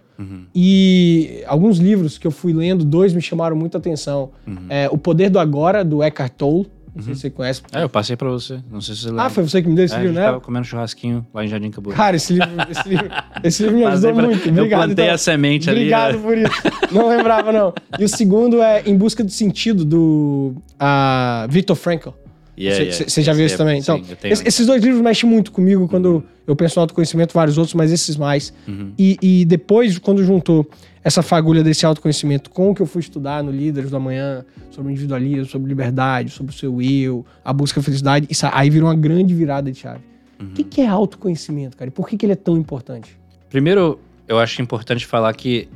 E 0.54 1.44
alguns 1.46 1.78
livros 1.78 2.18
que 2.18 2.26
eu 2.26 2.32
fui 2.32 2.54
lendo, 2.54 2.86
dois 2.86 3.14
me 3.14 3.22
chamaram 3.22 3.56
muita 3.56 3.78
atenção. 3.78 4.32
É, 4.70 4.90
o 4.90 4.98
Poder 4.98 5.30
do 5.30 5.40
Agora, 5.40 5.84
do 5.84 6.02
Eckhart 6.02 6.34
Tolle. 6.38 6.68
Não 6.96 7.04
sei 7.04 7.14
se 7.14 7.22
você 7.22 7.30
conhece. 7.30 7.62
É, 7.74 7.84
eu 7.84 7.90
passei 7.90 8.16
pra 8.16 8.30
você. 8.30 8.60
Não 8.72 8.80
sei 8.80 8.96
se 8.96 9.02
você 9.02 9.08
lembra. 9.10 9.24
Ah, 9.26 9.30
foi 9.30 9.44
você 9.44 9.62
que 9.62 9.68
me 9.68 9.76
deu 9.76 9.84
esse 9.84 9.94
É, 9.96 10.00
livro, 10.00 10.14
né? 10.14 10.24
tava 10.26 10.40
comendo 10.40 10.66
churrasquinho 10.66 11.28
lá 11.34 11.44
em 11.44 11.48
Jardim 11.50 11.70
Cabo. 11.70 11.90
Cara, 11.92 12.16
esse 12.16 12.32
livro, 12.34 12.50
esse 12.72 12.88
livro, 12.90 13.10
esse 13.44 13.64
livro 13.64 13.78
me 13.78 13.84
ajudou 13.86 14.14
pra- 14.14 14.24
muito. 14.24 14.48
Eu 14.48 14.54
Obrigado. 14.54 14.80
plantei 14.86 15.06
então. 15.06 15.16
a 15.16 15.18
semente 15.18 15.70
ali. 15.70 15.80
Obrigado 15.80 16.14
né? 16.18 16.22
por 16.24 16.38
isso. 16.38 16.94
Não 16.94 17.10
lembrava, 17.10 17.52
não. 17.52 17.74
E 18.00 18.06
o 18.06 18.10
segundo 18.10 18.62
é 18.62 18.82
Em 18.86 18.98
Busca 18.98 19.24
do 19.24 19.32
Sentido, 19.32 19.84
do 19.84 20.56
ah, 20.80 21.46
Viktor 21.50 21.76
Frankl. 21.76 22.10
Yeah, 22.58 22.78
Você 22.78 22.84
yeah. 22.90 23.10
você 23.10 23.22
já 23.22 23.34
viu 23.34 23.46
isso 23.46 23.56
é- 23.56 23.58
também? 23.58 23.82
sim, 23.82 23.92
Então, 23.92 24.16
tenho- 24.16 24.32
esse- 24.34 24.48
esses 24.48 24.66
dois 24.66 24.82
livros 24.82 25.02
mexem 25.02 25.30
muito 25.30 25.52
comigo 25.52 25.88
quando 25.88 26.24
eu 26.48 26.56
penso 26.56 26.78
no 26.78 26.82
autoconhecimento, 26.84 27.34
vários 27.34 27.58
outros, 27.58 27.74
mas 27.74 27.92
esses 27.92 28.16
mais. 28.16 28.54
Uhum. 28.68 28.92
E, 28.98 29.18
e 29.22 29.46
depois, 29.46 29.98
quando 29.98 30.24
juntou 30.24 30.66
essa 31.04 31.22
fagulha 31.22 31.64
desse 31.64 31.86
autoconhecimento 31.86 32.50
com 32.50 32.72
o 32.72 32.76
que 32.76 32.82
eu 32.82 32.86
fui 32.86 33.02
estudar 33.02 33.44
no 33.44 33.52
Líderes 33.52 33.92
da 33.92 34.00
Manhã, 34.00 34.44
sobre 34.72 34.92
individualismo, 34.92 35.46
sobre 35.46 35.68
liberdade, 35.68 36.32
sobre 36.32 36.54
o 36.54 36.56
seu 36.58 36.82
eu, 36.82 37.26
a 37.44 37.52
busca 37.54 37.80
da 37.80 37.84
felicidade, 37.84 38.26
isso 38.30 38.48
aí 38.52 38.70
virou 38.70 38.88
uma 38.90 38.96
grande 38.96 39.34
virada 39.34 39.72
de 39.72 39.78
chave. 39.80 40.00
Uhum. 40.40 40.48
O 40.48 40.50
que, 40.52 40.64
que 40.64 40.82
é 40.82 40.88
autoconhecimento, 40.88 41.78
cara? 41.78 41.90
E 41.90 41.92
por 41.92 42.08
que, 42.08 42.18
que 42.18 42.26
ele 42.26 42.34
é 42.34 42.38
tão 42.38 42.58
importante? 42.58 43.18
Primeiro, 43.50 44.00
eu 44.28 44.40
acho 44.40 44.62
importante 44.62 45.06
falar 45.06 45.34
que, 45.34 45.68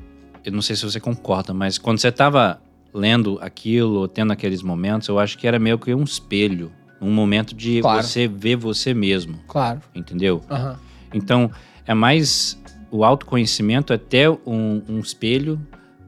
eu 0.43 0.51
não 0.51 0.61
sei 0.61 0.75
se 0.75 0.83
você 0.83 0.99
concorda, 0.99 1.53
mas 1.53 1.77
quando 1.77 1.99
você 1.99 2.11
tava 2.11 2.59
lendo 2.93 3.37
aquilo, 3.41 4.07
tendo 4.07 4.33
aqueles 4.33 4.61
momentos, 4.61 5.07
eu 5.07 5.19
acho 5.19 5.37
que 5.37 5.47
era 5.47 5.59
meio 5.59 5.77
que 5.77 5.93
um 5.93 6.03
espelho. 6.03 6.71
Um 7.01 7.11
momento 7.11 7.55
de 7.55 7.79
Claro. 7.81 8.03
você 8.03 8.27
ver 8.27 8.57
você 8.57 8.93
mesmo, 8.93 9.39
Claro. 9.47 9.79
entendeu? 9.95 10.41
Aham. 10.49 10.77
Então, 11.13 11.49
é 11.87 11.93
mais. 11.93 12.59
O 12.91 13.05
autoconhecimento 13.05 13.93
é 13.93 13.97
ter 13.97 14.29
um, 14.45 14.81
um 14.89 14.99
espelho 14.99 15.59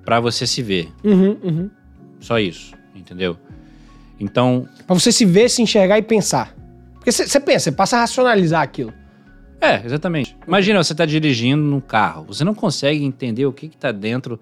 para 0.03 0.19
você 0.19 0.45
se 0.47 0.61
ver. 0.61 0.91
Uhum, 1.03 1.37
uhum. 1.43 1.69
Só 2.19 2.39
isso, 2.39 2.73
entendeu? 2.95 3.37
Então, 4.19 4.67
Pra 4.85 4.93
você 4.95 5.11
se 5.11 5.23
ver, 5.25 5.49
se 5.49 5.61
enxergar 5.61 5.97
e 5.97 6.01
pensar. 6.01 6.55
Porque 6.95 7.11
você 7.11 7.39
pensa, 7.39 7.65
você 7.65 7.71
passa 7.71 7.97
a 7.97 7.99
racionalizar 8.01 8.61
aquilo. 8.61 8.93
É, 9.59 9.83
exatamente. 9.85 10.35
Imagina, 10.47 10.83
você 10.83 10.91
está 10.93 11.05
dirigindo 11.05 11.61
num 11.63 11.79
carro, 11.79 12.25
você 12.25 12.43
não 12.43 12.53
consegue 12.53 13.03
entender 13.03 13.45
o 13.45 13.53
que 13.53 13.67
está 13.67 13.91
dentro 13.91 14.39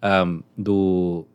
ahm, 0.00 0.40
do 0.56 1.26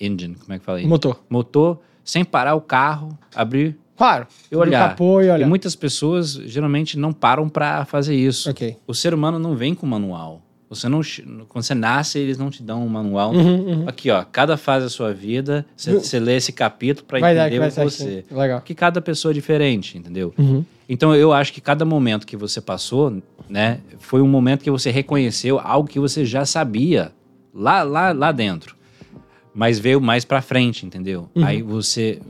engine, 0.00 0.34
como 0.34 0.52
é 0.52 0.58
que 0.58 0.64
fala 0.64 0.80
isso? 0.80 0.88
Motor. 0.88 1.20
Motor, 1.28 1.78
sem 2.04 2.24
parar 2.24 2.54
o 2.54 2.60
carro, 2.60 3.16
abrir 3.34 3.76
Claro. 3.96 4.26
e 4.52 4.56
olhar. 4.56 4.86
O 4.86 4.88
capô 4.90 5.20
e 5.22 5.26
E 5.26 5.30
olhar. 5.30 5.48
muitas 5.48 5.74
pessoas 5.74 6.32
geralmente 6.44 6.98
não 6.98 7.12
param 7.12 7.48
para 7.48 7.84
fazer 7.86 8.14
isso. 8.14 8.50
Ok. 8.50 8.76
O 8.86 8.94
ser 8.94 9.14
humano 9.14 9.38
não 9.38 9.54
vem 9.56 9.74
com 9.74 9.86
manual. 9.86 10.42
Você 10.68 10.88
não, 10.88 11.00
quando 11.48 11.62
você 11.64 11.74
nasce, 11.76 12.18
eles 12.18 12.36
não 12.36 12.50
te 12.50 12.60
dão 12.60 12.84
um 12.84 12.88
manual. 12.88 13.32
Uhum, 13.32 13.68
uhum. 13.82 13.88
Aqui, 13.88 14.10
ó, 14.10 14.24
cada 14.24 14.56
fase 14.56 14.84
da 14.86 14.90
sua 14.90 15.14
vida, 15.14 15.64
você, 15.76 16.18
Uhum. 16.18 16.24
lê 16.24 16.36
esse 16.36 16.52
capítulo 16.52 17.06
para 17.06 17.20
dar, 17.20 17.46
entender 17.46 17.70
ser 17.70 17.84
você. 17.84 18.04
assim. 18.28 18.34
Legal. 18.36 18.58
Porque 18.58 18.74
cada 18.74 19.00
pessoa 19.00 19.30
é 19.30 19.34
diferente, 19.34 19.96
entendeu? 19.96 20.34
Uhum. 20.36 20.64
Então 20.88 21.14
eu 21.14 21.32
acho 21.32 21.52
que 21.52 21.60
cada 21.60 21.84
momento 21.84 22.26
que 22.26 22.36
você 22.36 22.60
passou, 22.60 23.16
né, 23.48 23.78
foi 24.00 24.20
um 24.20 24.26
momento 24.28 24.62
que 24.64 24.70
você 24.70 24.90
reconheceu 24.90 25.58
algo 25.60 25.88
que 25.88 26.00
você 26.00 26.24
já 26.24 26.44
sabia 26.44 27.12
lá 27.54 27.82
lá 27.84 28.12
lá 28.12 28.32
dentro, 28.32 28.75
mas 29.56 29.78
veio 29.78 30.02
mais 30.02 30.22
pra 30.22 30.42
frente, 30.42 30.84
entendeu? 30.84 31.30
Uhum. 31.34 31.42
Aí 31.42 31.62
você, 31.62 32.20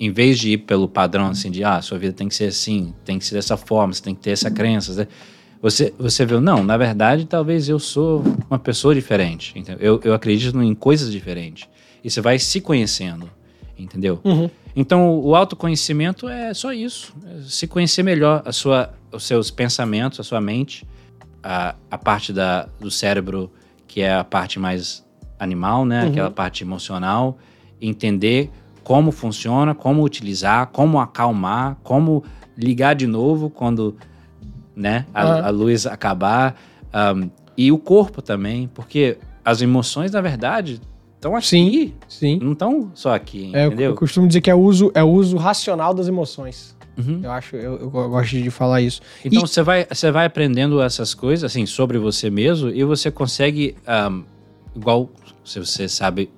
em 0.00 0.10
vez 0.10 0.36
de 0.36 0.50
ir 0.50 0.58
pelo 0.58 0.88
padrão 0.88 1.28
assim 1.28 1.48
de 1.48 1.62
ah, 1.62 1.80
sua 1.80 1.96
vida 1.96 2.12
tem 2.12 2.28
que 2.28 2.34
ser 2.34 2.46
assim, 2.46 2.92
tem 3.04 3.20
que 3.20 3.24
ser 3.24 3.36
dessa 3.36 3.56
forma, 3.56 3.94
você 3.94 4.02
tem 4.02 4.16
que 4.16 4.20
ter 4.20 4.32
essa 4.32 4.50
crença, 4.50 4.92
né? 4.92 5.06
você 5.62 5.94
você 5.96 6.26
viu 6.26 6.40
não, 6.40 6.64
na 6.64 6.76
verdade 6.76 7.24
talvez 7.24 7.68
eu 7.68 7.78
sou 7.78 8.24
uma 8.50 8.58
pessoa 8.58 8.92
diferente, 8.92 9.56
entendeu? 9.56 9.80
Eu, 9.80 10.00
eu 10.02 10.12
acredito 10.12 10.60
em 10.60 10.74
coisas 10.74 11.12
diferentes 11.12 11.68
e 12.02 12.10
você 12.10 12.20
vai 12.20 12.36
se 12.40 12.60
conhecendo, 12.60 13.30
entendeu? 13.78 14.20
Uhum. 14.24 14.50
Então, 14.74 15.20
o 15.20 15.36
autoconhecimento 15.36 16.28
é 16.28 16.52
só 16.54 16.72
isso. 16.72 17.14
É 17.26 17.42
se 17.42 17.66
conhecer 17.66 18.02
melhor 18.02 18.42
a 18.44 18.52
sua, 18.52 18.92
os 19.12 19.22
seus 19.24 19.50
pensamentos, 19.50 20.18
a 20.18 20.22
sua 20.24 20.40
mente, 20.40 20.84
a, 21.42 21.76
a 21.90 21.98
parte 21.98 22.32
da, 22.32 22.66
do 22.80 22.90
cérebro 22.90 23.52
que 23.86 24.00
é 24.00 24.14
a 24.14 24.24
parte 24.24 24.58
mais 24.58 25.04
animal, 25.42 25.84
né? 25.84 26.02
Uhum. 26.04 26.08
Aquela 26.10 26.30
parte 26.30 26.62
emocional, 26.64 27.38
entender 27.80 28.50
como 28.84 29.10
funciona, 29.12 29.74
como 29.74 30.02
utilizar, 30.02 30.66
como 30.68 30.98
acalmar, 31.00 31.76
como 31.82 32.22
ligar 32.56 32.94
de 32.94 33.06
novo 33.06 33.48
quando, 33.50 33.96
né, 34.74 35.06
a, 35.14 35.22
Aham. 35.22 35.44
a 35.46 35.50
luz 35.50 35.86
acabar. 35.86 36.54
Ahm, 36.92 37.28
e 37.56 37.70
o 37.70 37.78
corpo 37.78 38.20
também, 38.22 38.68
porque 38.72 39.18
as 39.44 39.60
emoções, 39.62 40.10
na 40.12 40.20
verdade, 40.20 40.80
estão 41.14 41.36
aqui. 41.36 41.46
Sim, 41.46 41.92
sim. 42.08 42.38
Não 42.42 42.52
estão 42.52 42.90
só 42.94 43.14
aqui, 43.14 43.50
É, 43.54 43.64
eu, 43.64 43.66
entendeu? 43.68 43.90
eu 43.90 43.94
costumo 43.96 44.26
dizer 44.26 44.40
que 44.40 44.50
é 44.50 44.54
o 44.54 44.60
uso, 44.60 44.90
é 44.94 45.02
o 45.02 45.08
uso 45.08 45.36
racional 45.36 45.92
das 45.94 46.08
emoções. 46.08 46.76
Uhum. 46.98 47.20
Eu 47.22 47.30
acho, 47.30 47.56
eu, 47.56 47.78
eu 47.78 47.90
gosto 47.90 48.30
de 48.36 48.50
falar 48.50 48.80
isso. 48.82 49.00
Então 49.24 49.42
E- 49.42 49.46
você 49.48 49.62
vai, 49.62 49.86
você 49.86 50.10
vai 50.10 50.26
aprendendo 50.26 50.82
essas 50.82 51.14
coisas 51.14 51.44
assim 51.50 51.64
sobre 51.66 51.98
você 51.98 52.28
mesmo 52.28 52.68
e 52.68 52.84
você 52.84 53.10
consegue 53.10 53.74
ahm, 53.86 54.22
igual 54.74 55.10
se 55.44 55.58
você 55.58 55.88
sabe 55.88 56.30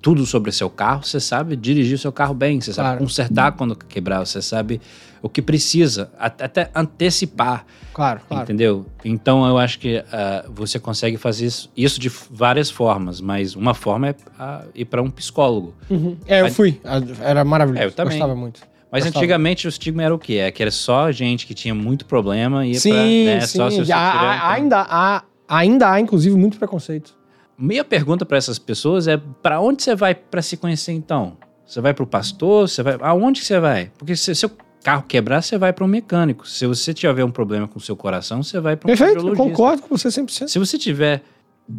tudo 0.00 0.26
sobre 0.26 0.50
seu 0.50 0.68
carro, 0.68 1.04
você 1.04 1.20
sabe 1.20 1.54
dirigir 1.54 1.94
o 1.94 1.98
seu 1.98 2.10
carro 2.12 2.34
bem, 2.34 2.60
você 2.60 2.72
sabe 2.72 2.88
Claro. 2.88 2.98
consertar 3.00 3.52
quando 3.52 3.76
quebrar, 3.76 4.26
você 4.26 4.42
sabe 4.42 4.80
o 5.22 5.28
que 5.28 5.40
precisa, 5.40 6.10
at- 6.18 6.42
até 6.42 6.68
antecipar, 6.74 7.64
Claro, 7.94 8.20
claro. 8.26 8.42
entendeu? 8.42 8.84
Então 9.04 9.46
eu 9.46 9.56
acho 9.58 9.78
que 9.78 10.02
ah, 10.12 10.44
você 10.52 10.80
consegue 10.80 11.16
fazer 11.16 11.46
isso, 11.46 11.70
isso 11.76 12.00
de 12.00 12.08
várias 12.08 12.68
formas, 12.68 13.20
mas 13.20 13.54
uma 13.54 13.74
forma 13.74 14.08
é 14.08 14.14
ah, 14.36 14.64
ir 14.74 14.86
para 14.86 15.00
um 15.00 15.08
psicólogo. 15.08 15.72
Uhum. 15.88 16.16
É, 16.26 16.40
eu 16.40 16.50
fui. 16.50 16.80
Era 17.20 17.44
maravilhoso. 17.44 17.82
É, 17.84 17.86
eu 17.86 17.92
também. 17.92 18.18
Gostava 18.18 18.34
muito. 18.34 18.60
Mas 18.90 19.04
Gostava. 19.04 19.22
antigamente 19.24 19.66
o 19.66 19.70
estigma 19.70 20.02
era 20.02 20.12
o 20.14 20.18
quê? 20.18 20.34
É 20.34 20.50
que 20.50 20.60
era 20.60 20.70
só 20.72 21.12
gente 21.12 21.46
que 21.46 21.54
tinha 21.54 21.74
muito 21.74 22.04
problema 22.06 22.66
e 22.66 22.74
Sim, 22.74 22.90
pra, 22.90 23.02
né, 23.04 23.40
sim. 23.46 23.56
só 23.58 23.70
se 23.70 23.76
você 23.76 23.82
tiver 23.84 23.94
um 23.94 23.98
há- 23.98 24.50
ainda, 24.52 24.80
há, 24.88 25.22
ainda 25.48 25.90
há, 25.92 26.00
inclusive, 26.00 26.34
muito 26.36 26.58
preconceito. 26.58 27.14
Minha 27.62 27.84
pergunta 27.84 28.26
para 28.26 28.36
essas 28.36 28.58
pessoas 28.58 29.06
é: 29.06 29.16
para 29.16 29.60
onde 29.60 29.84
você 29.84 29.94
vai 29.94 30.16
para 30.16 30.42
se 30.42 30.56
conhecer 30.56 30.90
então? 30.90 31.36
Você 31.64 31.80
vai 31.80 31.94
para 31.94 32.02
o 32.02 32.06
pastor? 32.06 32.68
Você 32.68 32.82
vai 32.82 32.98
aonde 33.00 33.40
que 33.40 33.46
você 33.46 33.60
vai? 33.60 33.92
Porque 33.96 34.16
se 34.16 34.34
seu 34.34 34.50
carro 34.82 35.04
quebrar, 35.06 35.40
você 35.40 35.56
vai 35.56 35.72
para 35.72 35.84
um 35.84 35.88
mecânico. 35.88 36.48
Se 36.48 36.66
você 36.66 36.92
tiver 36.92 37.24
um 37.24 37.30
problema 37.30 37.68
com 37.68 37.78
o 37.78 37.80
seu 37.80 37.94
coração, 37.94 38.42
você 38.42 38.58
vai 38.58 38.74
para 38.74 38.88
um 38.92 38.96
Perfeito, 38.96 39.28
eu 39.28 39.36
concordo 39.36 39.80
com 39.82 39.96
você 39.96 40.08
100%. 40.08 40.48
Se 40.48 40.58
você 40.58 40.76
tiver 40.76 41.22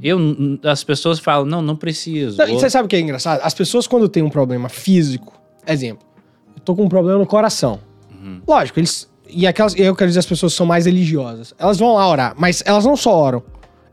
eu 0.02 0.18
as 0.64 0.86
pessoas 0.86 1.20
falam: 1.20 1.46
"Não, 1.46 1.62
não 1.62 1.76
preciso". 1.76 2.38
Não, 2.38 2.48
e 2.48 2.54
Ou- 2.54 2.60
você 2.60 2.70
sabe 2.70 2.86
o 2.86 2.88
que 2.88 2.96
é 2.96 3.02
engraçado? 3.02 3.42
As 3.44 3.54
pessoas, 3.54 3.86
quando 3.86 4.08
têm 4.08 4.24
um 4.24 4.30
problema 4.30 4.70
físico, 4.70 5.38
exemplo, 5.68 6.08
eu 6.56 6.62
tô 6.62 6.74
com 6.78 6.86
um 6.86 6.90
problema 6.90 7.20
no 7.20 7.28
coração. 7.28 7.82
Uhum. 8.10 8.42
Lógico, 8.48 8.80
eles. 8.80 9.12
E 9.28 9.46
aquelas. 9.46 9.76
Eu 9.76 9.94
quero 9.98 10.10
dizer, 10.10 10.20
as 10.20 10.26
pessoas 10.26 10.54
são 10.54 10.66
mais 10.66 10.86
religiosas. 10.86 11.54
Elas 11.60 11.78
vão 11.78 11.96
lá 11.96 12.08
orar, 12.08 12.34
mas 12.38 12.64
elas 12.66 12.86
não 12.86 12.96
só 12.96 13.14
oram, 13.14 13.44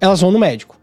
elas 0.01 0.21
vão 0.21 0.31
no 0.31 0.39
médico. 0.39 0.80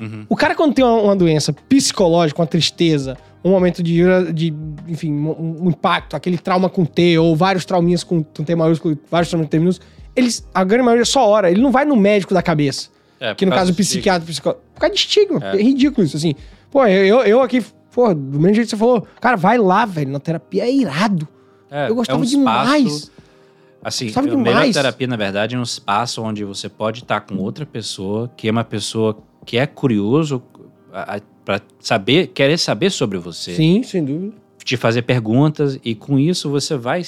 Uhum. 0.00 0.24
O 0.28 0.36
cara, 0.36 0.54
quando 0.54 0.74
tem 0.74 0.84
uma, 0.84 1.00
uma 1.00 1.16
doença 1.16 1.52
psicológica, 1.52 2.40
uma 2.40 2.46
tristeza, 2.46 3.16
um 3.44 3.50
momento 3.50 3.82
de, 3.82 4.02
de 4.32 4.54
enfim, 4.86 5.12
um, 5.12 5.64
um 5.64 5.68
impacto, 5.70 6.14
aquele 6.16 6.38
trauma 6.38 6.68
com 6.68 6.84
T, 6.84 7.18
ou 7.18 7.34
vários 7.36 7.64
trauminhas 7.64 8.02
com, 8.04 8.22
com 8.22 8.44
T 8.44 8.54
maiúsculo, 8.54 8.98
vários 9.10 9.28
traumas 9.30 9.46
com 9.46 9.50
T 9.50 9.58
minúsculo, 9.58 9.90
eles, 10.14 10.46
a 10.52 10.64
grande 10.64 10.84
maioria 10.84 11.04
só 11.04 11.28
ora. 11.28 11.50
Ele 11.50 11.60
não 11.62 11.70
vai 11.70 11.84
no 11.84 11.96
médico 11.96 12.34
da 12.34 12.42
cabeça. 12.42 12.88
É, 13.20 13.34
Que 13.34 13.44
no 13.46 13.52
caso, 13.52 13.72
o 13.72 13.74
psiquiatra, 13.74 14.26
psicólogo. 14.26 14.62
Por 14.74 14.80
causa 14.80 14.94
de 14.94 15.00
estigma. 15.00 15.40
É. 15.42 15.56
É. 15.56 15.62
ridículo 15.62 16.06
isso, 16.06 16.16
assim. 16.16 16.34
Pô, 16.70 16.84
eu, 16.86 17.20
eu, 17.22 17.40
aqui, 17.40 17.64
pô, 17.92 18.14
do 18.14 18.38
mesmo 18.38 18.54
jeito 18.54 18.66
que 18.66 18.70
você 18.70 18.76
falou, 18.76 19.06
cara, 19.20 19.36
vai 19.36 19.58
lá, 19.58 19.84
velho, 19.84 20.10
na 20.10 20.20
terapia 20.20 20.64
é 20.64 20.72
irado. 20.72 21.26
É, 21.70 21.88
eu 21.88 21.94
gostava 21.94 22.18
é 22.18 22.20
um 22.20 22.24
espaço- 22.24 22.38
demais. 22.72 23.10
Assim, 23.82 24.06
Gostava 24.06 24.28
a 24.32 24.36
melhor 24.36 24.72
terapia, 24.72 25.06
na 25.06 25.16
verdade, 25.16 25.54
é 25.54 25.58
um 25.58 25.62
espaço 25.62 26.20
onde 26.22 26.44
você 26.44 26.68
pode 26.68 27.00
estar 27.02 27.20
com 27.20 27.36
outra 27.36 27.64
pessoa, 27.64 28.28
que 28.36 28.48
é 28.48 28.50
uma 28.50 28.64
pessoa 28.64 29.16
que 29.48 29.56
é 29.56 29.66
curioso 29.66 30.42
para 31.42 31.62
saber, 31.80 32.26
querer 32.28 32.58
saber 32.58 32.90
sobre 32.90 33.16
você, 33.16 33.54
Sim, 33.54 33.82
sem 33.82 34.04
dúvida. 34.04 34.34
te 34.62 34.76
fazer 34.76 35.00
perguntas 35.00 35.80
e 35.82 35.94
com 35.94 36.18
isso 36.18 36.50
você 36.50 36.76
vai 36.76 37.00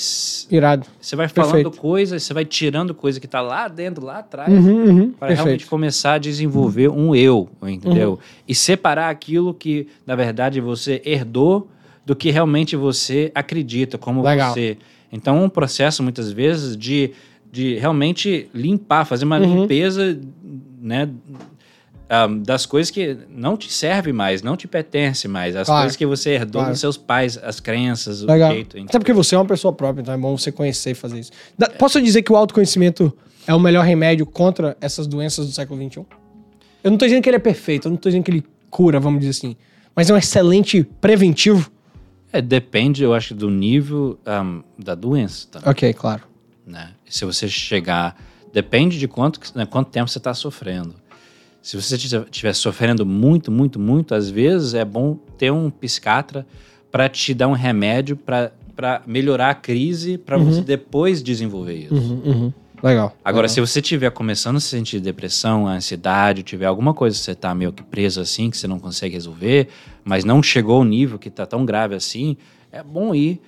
Irado. 0.51 0.87
você 0.99 1.15
vai 1.15 1.29
falando 1.29 1.53
Perfeito. 1.53 1.77
coisas, 1.79 2.23
você 2.23 2.33
vai 2.33 2.47
tirando 2.47 2.95
coisa 2.95 3.21
que 3.21 3.29
tá 3.29 3.43
lá 3.43 3.69
dentro, 3.69 4.03
lá 4.07 4.21
atrás, 4.21 4.51
Uhum, 4.51 4.85
uhum, 4.89 5.11
para 5.13 5.35
realmente 5.35 5.67
começar 5.67 6.15
a 6.15 6.19
desenvolver 6.19 6.89
um 6.89 7.15
eu, 7.15 7.51
entendeu? 7.63 8.13
Uhum. 8.13 8.19
E 8.49 8.55
separar 8.55 9.11
aquilo 9.11 9.53
que 9.53 9.87
na 10.07 10.17
verdade 10.17 10.63
você 10.63 11.03
herdou 11.05 11.69
do 12.07 12.17
que 12.17 12.31
realmente 12.31 12.75
você 12.75 13.31
acredita, 13.35 13.99
como 13.99 14.23
Legal. 14.23 14.55
você. 14.55 14.79
Então, 15.13 15.37
é 15.37 15.41
um 15.43 15.49
processo 15.51 16.03
muitas 16.03 16.33
vezes 16.33 16.75
de, 16.77 17.11
de 17.53 17.75
realmente 17.75 18.49
limpar, 18.55 19.05
fazer 19.05 19.27
uma 19.27 19.39
Uhum. 19.39 19.61
limpeza, 19.63 20.19
né? 20.81 21.07
Ah, 22.11 22.27
das 22.27 22.67
coisas 22.67 22.91
que 22.91 23.17
não 23.31 23.57
te 23.57 23.73
servem 23.73 24.13
mais, 24.13 24.43
não 24.43 24.57
te 24.57 24.67
pertencem 24.67 25.31
mais, 25.31 25.55
as 25.55 25.67
Claro. 25.67 25.83
coisas 25.83 25.97
que 25.97 26.05
você 26.05 26.31
herdou 26.31 26.61
Claro. 26.61 26.73
dos 26.73 26.81
seus 26.81 26.97
pais, 26.97 27.39
as 27.43 27.61
crenças, 27.61 28.21
Legal. 28.23 28.51
o 28.51 28.55
jeito. 28.55 28.77
Até 28.79 28.99
porque 28.99 29.13
você 29.13 29.35
é 29.37 29.39
uma 29.39 29.47
pessoa 29.47 29.73
própria, 29.73 30.03
então 30.03 30.13
é 30.13 30.19
bom 30.19 30.37
você 30.37 30.51
conhecer 30.51 30.91
e 30.91 30.95
fazer 30.95 31.21
isso. 31.21 31.31
Da- 31.57 31.71
Posso 31.71 32.03
dizer 32.03 32.23
que 32.23 32.33
o 32.33 32.37
autoconhecimento 32.37 33.17
é 33.47 33.55
o 33.55 33.61
melhor 33.61 33.85
remédio 33.85 34.27
contra 34.27 34.77
essas 34.81 35.07
doenças 35.07 35.47
do 35.47 35.53
século 35.53 35.81
XXI? 35.81 36.05
Eu 36.83 36.91
não 36.91 36.99
tô 36.99 37.05
dizendo 37.07 37.23
que 37.23 37.29
ele 37.29 37.37
é 37.37 37.41
perfeito, 37.41 37.87
eu 37.87 37.91
não 37.91 37.97
tô 37.97 38.09
dizendo 38.09 38.25
que 38.25 38.31
ele 38.33 38.45
cura, 38.69 38.99
vamos 38.99 39.21
dizer 39.21 39.31
assim. 39.31 39.57
Mas 39.95 40.11
é 40.11 40.15
um 40.15 40.17
excelente 40.17 40.83
preventivo. 41.01 41.71
É, 42.33 42.41
depende, 42.41 43.03
eu 43.03 43.13
acho, 43.15 43.35
do 43.35 43.51
nível 43.51 44.19
ah, 44.27 44.61
da 44.79 44.95
doença. 44.95 45.47
Tá? 45.51 45.71
Ok, 45.71 45.93
claro. 45.95 46.23
né? 46.67 46.91
Se 47.09 47.25
você 47.25 47.49
chegar, 47.49 48.17
depende 48.53 48.99
de 48.99 49.07
quanto, 49.09 49.41
né, 49.57 49.67
quanto 49.67 49.91
tempo 49.91 50.09
você 50.09 50.19
está 50.19 50.33
sofrendo. 50.33 50.95
Se 51.63 51.77
você 51.81 51.97
estiver 51.97 52.53
sofrendo 52.55 53.05
muito, 53.05 53.51
muito, 53.53 53.79
muito, 53.79 54.15
às 54.15 54.31
vezes 54.31 54.75
é 54.75 54.85
bom 54.85 55.19
ter 55.37 55.51
um 55.53 55.71
psiquiatra 55.71 56.47
para 56.91 57.09
te 57.09 57.35
dar 57.35 57.49
um 57.49 57.53
remédio 57.53 58.17
para 58.17 59.03
melhorar 59.07 59.51
a 59.51 59.55
crise, 59.55 60.17
para 60.17 60.39
Uhum. 60.39 60.45
você 60.47 60.63
depois 60.63 61.23
desenvolver 61.23 61.75
isso. 61.75 61.95
Uhum, 61.95 62.23
uhum. 62.25 62.53
Legal. 62.83 63.15
Agora, 63.23 63.43
Legal. 63.47 63.49
se 63.55 63.61
você 63.61 63.81
estiver 63.81 64.11
começando 64.11 64.57
a 64.57 64.61
sentir 64.61 65.01
depressão, 65.01 65.67
ansiedade, 65.69 66.43
tiver 66.43 66.65
alguma 66.65 66.95
coisa 66.95 67.15
que 67.15 67.23
você 67.23 67.35
tá 67.35 67.55
meio 67.55 67.73
que 67.75 67.83
preso 67.83 68.23
assim, 68.23 68.49
que 68.49 68.57
você 68.57 68.67
não 68.67 68.79
consegue 68.79 69.13
resolver, 69.15 69.69
mas 70.03 70.25
não 70.25 70.43
chegou 70.43 70.77
ao 70.79 70.85
nível 70.85 71.19
que 71.19 71.29
tá 71.29 71.45
tão 71.45 71.67
grave 71.67 71.95
assim, 71.95 72.39
é 72.73 72.83
bom 72.83 73.15
ir. 73.15 73.39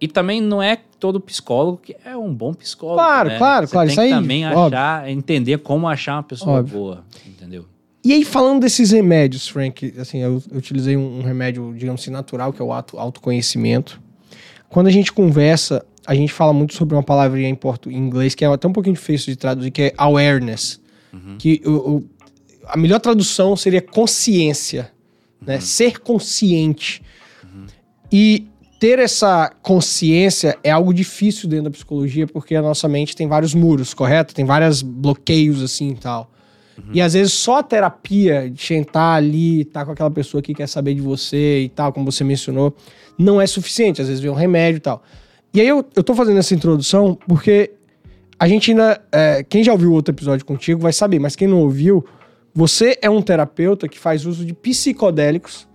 E 0.00 0.08
também 0.08 0.40
não 0.40 0.62
é 0.62 0.78
todo 0.98 1.20
psicólogo 1.20 1.78
que 1.82 1.94
é 2.04 2.16
um 2.16 2.32
bom 2.32 2.54
psicólogo. 2.54 2.98
Claro, 2.98 3.28
né? 3.28 3.38
claro, 3.38 3.66
você 3.66 3.72
claro, 3.72 3.86
Tem 3.88 3.92
isso 3.94 4.00
que 4.08 4.12
aí, 4.14 4.20
também 4.20 4.46
óbvio. 4.46 4.78
achar, 4.78 5.10
entender 5.10 5.58
como 5.58 5.86
achar 5.88 6.16
uma 6.16 6.22
pessoa 6.22 6.58
Óbvio. 6.60 6.78
boa, 6.78 7.04
entendeu? 7.26 7.66
E 8.02 8.14
aí, 8.14 8.24
falando 8.24 8.62
desses 8.62 8.92
remédios, 8.92 9.46
Frank, 9.46 9.94
assim, 9.98 10.18
eu, 10.18 10.42
eu 10.50 10.56
utilizei 10.58 10.96
um, 10.96 11.18
um 11.18 11.22
remédio, 11.22 11.74
digamos 11.76 12.00
assim, 12.00 12.10
natural, 12.10 12.50
que 12.50 12.62
é 12.62 12.64
o 12.64 12.72
auto, 12.72 12.98
autoconhecimento. 12.98 14.00
Quando 14.70 14.86
a 14.86 14.90
gente 14.90 15.12
conversa, 15.12 15.84
a 16.06 16.14
gente 16.14 16.32
fala 16.32 16.52
muito 16.54 16.72
sobre 16.74 16.94
uma 16.94 17.02
palavrinha 17.02 17.48
em, 17.50 17.54
portu, 17.54 17.90
em 17.90 17.96
inglês 17.96 18.34
que 18.34 18.42
é 18.42 18.48
até 18.48 18.66
um 18.66 18.72
pouquinho 18.72 18.94
difícil 18.94 19.26
de 19.32 19.36
traduzir, 19.36 19.70
que 19.70 19.82
é 19.82 19.94
awareness. 19.98 20.80
Que 21.38 21.60
o, 21.66 21.70
o- 21.96 22.04
a 22.68 22.76
melhor 22.76 23.00
tradução 23.00 23.54
seria 23.56 23.82
consciência, 23.82 24.90
né? 25.44 25.58
Ser 25.60 25.98
consciente. 25.98 27.02
E 28.12 28.46
ter 28.80 28.98
essa 28.98 29.52
consciência 29.60 30.58
é 30.64 30.70
algo 30.70 30.92
difícil 30.94 31.48
dentro 31.48 31.66
da 31.66 31.70
psicologia, 31.70 32.26
porque 32.26 32.56
a 32.56 32.62
nossa 32.62 32.88
mente 32.88 33.14
tem 33.14 33.28
vários 33.28 33.54
muros, 33.54 33.92
correto? 33.92 34.34
Tem 34.34 34.44
vários 34.44 34.80
bloqueios 34.80 35.62
assim 35.62 35.90
e 35.90 35.96
tal. 35.96 36.30
E 36.94 37.02
às 37.02 37.12
vezes 37.12 37.34
só 37.34 37.58
a 37.58 37.62
terapia, 37.62 38.48
de 38.48 38.60
sentar 38.62 39.18
ali, 39.18 39.60
estar 39.60 39.84
com 39.84 39.92
aquela 39.92 40.10
pessoa 40.10 40.42
que 40.42 40.54
quer 40.54 40.66
saber 40.66 40.94
de 40.94 41.02
você 41.02 41.60
e 41.60 41.68
tal, 41.68 41.92
como 41.92 42.10
você 42.10 42.24
mencionou, 42.24 42.74
não 43.18 43.38
é 43.38 43.46
suficiente. 43.46 44.00
Às 44.00 44.08
vezes 44.08 44.22
vem 44.22 44.30
um 44.30 44.34
remédio 44.34 44.78
e 44.78 44.80
tal. 44.80 45.02
E 45.52 45.60
aí 45.60 45.68
eu, 45.68 45.84
eu 45.94 46.02
tô 46.02 46.14
fazendo 46.14 46.38
essa 46.38 46.54
introdução 46.54 47.18
porque 47.28 47.72
a 48.38 48.48
gente 48.48 48.70
ainda. 48.70 48.98
é, 49.12 49.44
quem 49.46 49.62
já 49.62 49.72
ouviu 49.72 49.92
outro 49.92 50.14
episódio 50.14 50.46
contigo 50.46 50.80
vai 50.80 50.94
saber, 50.94 51.18
mas 51.18 51.36
quem 51.36 51.46
não 51.46 51.58
ouviu, 51.58 52.02
você 52.54 52.98
é 53.02 53.10
um 53.10 53.20
terapeuta 53.20 53.86
que 53.86 53.98
faz 53.98 54.24
uso 54.24 54.42
de 54.42 54.54
psicodélicos 54.54 55.68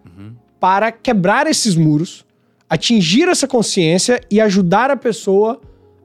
para 0.59 0.91
quebrar 0.91 1.45
esses 1.45 1.75
muros, 1.75 2.24
atingir 2.69 3.27
essa 3.27 3.47
consciência 3.47 4.19
e 4.29 4.39
ajudar 4.41 4.89
a 4.91 4.97
pessoa 4.97 5.59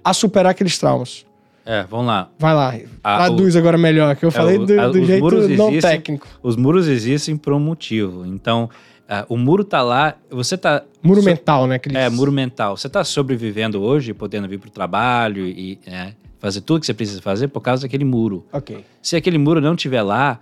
a 0.05 0.13
superar 0.13 0.51
aqueles 0.53 0.79
traumas. 0.79 1.25
É, 1.65 1.85
vamos 1.85 2.07
lá. 2.07 2.29
Vai 2.39 2.55
lá, 2.55 2.75
Ah, 3.05 3.17
traduz 3.27 3.55
agora 3.55 3.77
melhor, 3.79 4.17
que 4.17 4.25
eu 4.25 4.31
falei 4.31 4.57
o- 4.59 4.67
do, 4.67 4.81
a- 4.81 4.89
do 4.89 5.01
os 5.01 5.07
jeito 5.07 5.25
não 5.31 5.69
existem. 5.69 5.81
técnico. 5.81 6.27
Os 6.43 6.57
muros 6.57 6.89
existem 6.89 7.37
por 7.37 7.53
um 7.53 7.61
motivo. 7.61 8.25
Então, 8.27 8.69
ah, 9.09 9.25
o 9.29 9.37
muro 9.37 9.63
tá 9.63 9.83
lá, 9.83 10.15
você 10.31 10.57
tá 10.57 10.83
Muro 11.03 11.21
so- 11.21 11.27
mental, 11.27 11.67
né? 11.67 11.79
eles- 11.85 11.97
É, 11.97 12.09
muro 12.09 12.33
mental. 12.33 12.77
Você 12.77 12.87
está 12.87 13.05
sobrevivendo 13.05 13.81
hoje, 13.81 14.13
podendo 14.15 14.49
vir 14.49 14.59
para 14.59 14.69
o 14.69 14.71
trabalho 14.73 15.47
e 15.47 15.79
né, 15.87 16.15
fazer 16.39 16.63
tudo 16.63 16.81
que 16.81 16.87
você 16.87 16.95
precisa 16.95 17.21
fazer 17.21 17.49
por 17.49 17.61
causa 17.61 17.83
daquele 17.83 18.05
muro. 18.05 18.45
Ok. 18.53 18.83
Se 19.03 19.15
aquele 19.15 19.39
muro 19.39 19.61
não 19.61 19.75
estiver 19.75 20.03
lá, 20.03 20.41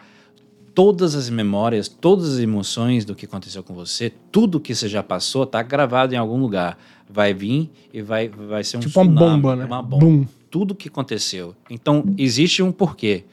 todas 0.78 1.16
as 1.16 1.28
memórias, 1.28 1.88
todas 1.88 2.34
as 2.34 2.38
emoções 2.38 3.04
do 3.04 3.12
que 3.12 3.26
aconteceu 3.26 3.64
com 3.64 3.74
você, 3.74 4.12
tudo 4.30 4.60
que 4.60 4.72
você 4.72 4.88
já 4.88 5.02
passou, 5.02 5.44
tá 5.44 5.60
gravado 5.60 6.14
em 6.14 6.16
algum 6.16 6.38
lugar. 6.40 6.78
Vai 7.10 7.34
vir 7.34 7.68
e 7.92 8.00
vai, 8.00 8.28
vai 8.28 8.62
ser 8.62 8.76
um 8.76 8.80
Tipo 8.80 9.00
uma 9.00 9.10
tsunami, 9.10 9.42
bomba, 9.42 9.56
né? 9.56 9.64
Uma 9.64 9.82
bomba. 9.82 10.06
Bum. 10.06 10.24
Tudo 10.48 10.76
que 10.76 10.86
aconteceu. 10.86 11.52
Então, 11.68 12.04
existe 12.16 12.62
um 12.62 12.70
porquê. 12.70 13.24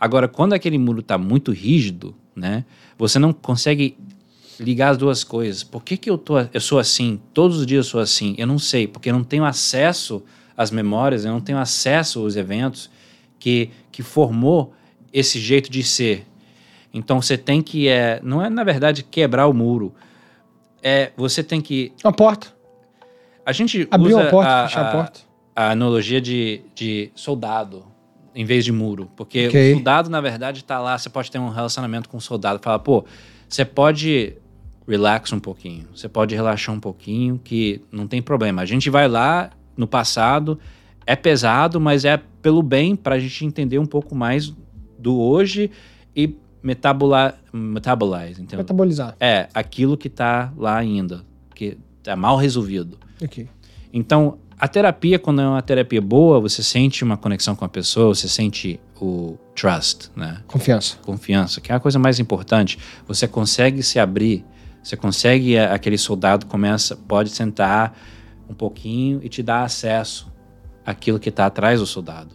Agora, 0.00 0.26
quando 0.26 0.52
aquele 0.52 0.76
muro 0.76 0.98
está 0.98 1.16
muito 1.16 1.52
rígido, 1.52 2.12
né? 2.34 2.64
Você 2.98 3.20
não 3.20 3.32
consegue 3.32 3.96
ligar 4.58 4.88
as 4.88 4.98
duas 4.98 5.22
coisas. 5.22 5.62
Por 5.62 5.84
que, 5.84 5.96
que 5.96 6.10
eu, 6.10 6.18
tô, 6.18 6.40
eu 6.40 6.60
sou 6.60 6.80
assim? 6.80 7.20
Todos 7.32 7.58
os 7.58 7.66
dias 7.66 7.86
eu 7.86 7.90
sou 7.92 8.00
assim? 8.00 8.34
Eu 8.36 8.48
não 8.48 8.58
sei, 8.58 8.88
porque 8.88 9.10
eu 9.10 9.14
não 9.14 9.22
tenho 9.22 9.44
acesso 9.44 10.24
às 10.56 10.72
memórias, 10.72 11.24
eu 11.24 11.30
não 11.30 11.40
tenho 11.40 11.58
acesso 11.58 12.18
aos 12.18 12.34
eventos 12.34 12.90
que, 13.38 13.70
que 13.92 14.02
formou 14.02 14.74
esse 15.12 15.38
jeito 15.38 15.70
de 15.70 15.84
ser. 15.84 16.26
Então 16.94 17.20
você 17.20 17.36
tem 17.36 17.60
que, 17.60 17.88
é, 17.88 18.20
não 18.22 18.40
é 18.40 18.48
na 18.48 18.62
verdade 18.64 19.02
quebrar 19.02 19.48
o 19.48 19.52
muro, 19.52 19.92
é 20.82 21.10
você 21.16 21.42
tem 21.42 21.60
que. 21.60 21.92
Uma 22.04 22.12
porta. 22.12 22.46
A 23.44 23.52
gente 23.52 23.86
Abrir 23.90 24.08
usa 24.14 24.22
uma 24.22 24.30
porta, 24.30 24.50
a, 24.62 24.68
fechar 24.68 24.80
a 24.84 24.88
a- 24.88 24.92
porta. 24.92 25.20
a 25.56 25.70
analogia 25.72 26.20
de, 26.20 26.62
de 26.74 27.10
soldado 27.14 27.84
em 28.34 28.44
vez 28.44 28.64
de 28.64 28.72
muro. 28.72 29.10
Porque 29.16 29.48
Ok. 29.48 29.72
o 29.72 29.74
soldado, 29.76 30.08
na 30.08 30.20
verdade, 30.20 30.60
está 30.60 30.78
lá. 30.78 30.96
Você 30.96 31.10
pode 31.10 31.30
ter 31.30 31.38
um 31.38 31.50
relacionamento 31.50 32.08
com 32.08 32.16
o 32.16 32.20
soldado. 32.20 32.58
Fala, 32.62 32.78
pô, 32.78 33.04
você 33.48 33.64
pode 33.64 34.36
relax 34.88 35.32
um 35.32 35.38
pouquinho. 35.40 35.86
Você 35.94 36.08
pode 36.08 36.34
relaxar 36.34 36.74
um 36.74 36.80
pouquinho, 36.80 37.40
que 37.42 37.80
não 37.92 38.06
tem 38.06 38.20
problema. 38.22 38.62
A 38.62 38.66
gente 38.66 38.88
vai 38.90 39.08
lá 39.08 39.50
no 39.76 39.86
passado, 39.86 40.58
é 41.06 41.14
pesado, 41.16 41.80
mas 41.80 42.04
é 42.04 42.20
pelo 42.42 42.62
bem 42.62 42.94
para 42.96 43.14
a 43.16 43.18
gente 43.18 43.44
entender 43.44 43.78
um 43.78 43.86
pouco 43.86 44.14
mais 44.14 44.52
do 44.98 45.18
hoje 45.20 45.70
e 46.14 46.34
metabula, 46.64 47.34
metabolize, 47.52 48.40
entendeu? 48.40 48.58
Metabolizar. 48.58 49.14
É, 49.20 49.48
aquilo 49.54 49.96
que 49.96 50.08
tá 50.08 50.52
lá 50.56 50.76
ainda, 50.76 51.22
que 51.54 51.76
tá 52.02 52.16
mal 52.16 52.36
resolvido. 52.36 52.98
Então, 53.92 54.38
a 54.58 54.66
terapia, 54.66 55.18
quando 55.18 55.40
é 55.42 55.46
uma 55.46 55.62
terapia 55.62 56.00
boa, 56.00 56.40
você 56.40 56.62
sente 56.62 57.04
uma 57.04 57.16
conexão 57.16 57.54
com 57.54 57.64
a 57.64 57.68
pessoa, 57.68 58.14
você 58.14 58.26
sente 58.28 58.80
o 59.00 59.36
trust, 59.54 60.10
né? 60.16 60.40
Confiança. 60.46 60.96
Confiança, 61.02 61.60
que 61.60 61.70
é 61.70 61.74
a 61.74 61.80
coisa 61.80 61.98
mais 61.98 62.18
importante. 62.18 62.78
Você 63.06 63.28
consegue 63.28 63.82
se 63.82 63.98
abrir, 63.98 64.44
você 64.82 64.96
consegue, 64.96 65.58
a- 65.58 65.74
aquele 65.74 65.98
soldado 65.98 66.46
começa, 66.46 66.96
pode 66.96 67.30
sentar 67.30 67.96
um 68.48 68.54
pouquinho 68.54 69.20
e 69.22 69.28
te 69.28 69.42
dar 69.42 69.64
acesso 69.64 70.32
àquilo 70.84 71.18
que 71.18 71.28
está 71.28 71.46
atrás 71.46 71.80
do 71.80 71.86
soldado. 71.86 72.33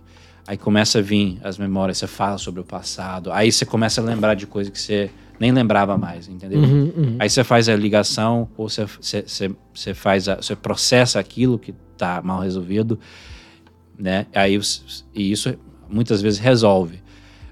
Aí 0.50 0.58
começa 0.58 0.98
a 0.98 1.02
vir 1.04 1.38
as 1.44 1.60
memórias, 1.60 2.00
você 2.00 2.08
fala 2.08 2.40
sobre 2.40 2.60
o 2.60 2.64
passado, 2.64 3.32
aí 3.32 3.52
você 3.52 3.68
começa 3.68 4.02
a 4.02 4.04
lembrar 4.04 4.34
de 4.34 4.48
coisas 4.48 4.74
que 4.74 4.80
você 4.80 5.12
nem 5.40 5.52
lembrava 5.52 5.96
mais, 5.96 6.28
entendeu? 6.28 6.60
Uhum, 6.60 6.92
uhum. 6.98 7.16
Aí 7.20 7.30
você 7.30 7.44
faz 7.44 7.70
a 7.70 7.76
ligação, 7.76 8.50
ou 8.58 8.68
você, 8.68 8.84
você, 8.84 9.52
você, 9.72 9.94
faz 9.94 10.28
a, 10.28 10.38
você 10.38 10.56
processa 10.56 11.20
aquilo 11.20 11.60
que 11.60 11.72
está 11.94 12.20
mal 12.24 12.42
resolvido, 12.42 13.00
né? 13.96 14.26
Aí 14.34 14.60
e 15.14 15.32
isso 15.32 15.56
muitas 15.88 16.20
vezes 16.20 16.40
resolve. 16.40 17.00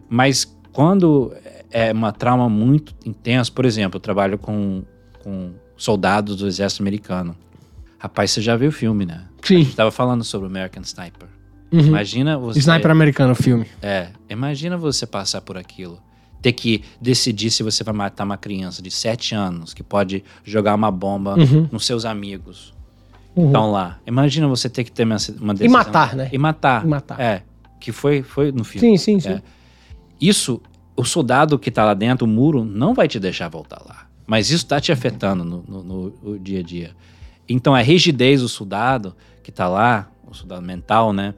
Mas 0.09 0.51
quando 0.73 1.31
é 1.69 1.91
uma 1.91 2.11
trauma 2.11 2.49
muito 2.49 2.95
intensa, 3.05 3.51
por 3.51 3.65
exemplo, 3.65 3.97
eu 3.97 4.01
trabalho 4.01 4.39
com, 4.39 4.81
com 5.23 5.51
soldados 5.77 6.37
do 6.37 6.47
exército 6.47 6.81
americano. 6.81 7.37
Rapaz, 7.99 8.31
você 8.31 8.41
já 8.41 8.55
viu 8.55 8.69
o 8.69 8.71
filme, 8.71 9.05
né? 9.05 9.27
Sim. 9.43 9.59
Estava 9.61 9.91
falando 9.91 10.23
sobre 10.23 10.47
o 10.47 10.49
American 10.49 10.81
Sniper. 10.81 11.36
Uhum. 11.71 11.79
Imagina 11.81 12.37
você 12.37 12.59
Sniper 12.59 12.91
americano, 12.91 13.35
filme. 13.35 13.65
é, 13.81 14.07
imagina 14.29 14.77
você 14.77 15.05
passar 15.05 15.41
por 15.41 15.57
aquilo. 15.57 15.99
Ter 16.41 16.53
que 16.53 16.83
decidir 17.01 17.49
se 17.51 17.63
você 17.63 17.83
vai 17.83 17.93
matar 17.93 18.23
uma 18.23 18.37
criança 18.37 18.81
de 18.81 18.89
7 18.91 19.33
anos 19.35 19.73
que 19.73 19.83
pode 19.83 20.23
jogar 20.45 20.75
uma 20.75 20.91
bomba 20.91 21.35
Uhum. 21.37 21.67
nos 21.71 21.85
seus 21.85 22.05
amigos. 22.05 22.73
Uhum. 23.35 23.47
Estão 23.47 23.71
lá. 23.71 23.99
Imagina 24.07 24.47
você 24.47 24.69
ter 24.69 24.83
que 24.83 24.91
ter 24.91 25.03
uma, 25.03 25.17
uma 25.41 25.53
E 25.53 25.57
decisão. 25.57 25.77
matar, 25.79 26.15
né? 26.15 26.29
E 26.31 26.37
matar. 26.37 26.83
E 26.85 26.87
matar. 26.87 27.19
É. 27.19 27.43
Que 27.79 27.91
foi, 27.91 28.23
foi 28.23 28.51
no 28.51 28.63
filme. 28.63 28.97
Sim, 28.97 28.97
sim, 28.97 29.19
sim. 29.19 29.29
É. 29.29 29.41
Isso, 30.21 30.61
o 30.95 31.03
soldado 31.03 31.59
que 31.59 31.69
tá 31.69 31.83
lá 31.85 31.93
dentro, 31.93 32.25
o 32.25 32.29
muro, 32.29 32.63
não 32.63 32.93
vai 32.93 33.07
te 33.07 33.19
deixar 33.19 33.49
voltar 33.49 33.81
lá. 33.85 34.07
Mas 34.25 34.49
isso 34.51 34.65
tá 34.65 34.79
te 34.79 34.91
afetando 34.91 35.43
no, 35.43 35.63
no- 35.67 35.83
no- 35.83 36.13
no 36.23 36.39
dia 36.39 36.59
a 36.59 36.63
dia. 36.63 36.91
Então 37.47 37.73
a 37.75 37.81
rigidez 37.81 38.41
do 38.41 38.49
soldado 38.49 39.15
que 39.43 39.51
tá 39.51 39.67
lá, 39.67 40.09
o 40.29 40.33
soldado 40.33 40.61
mental, 40.61 41.11
né? 41.13 41.33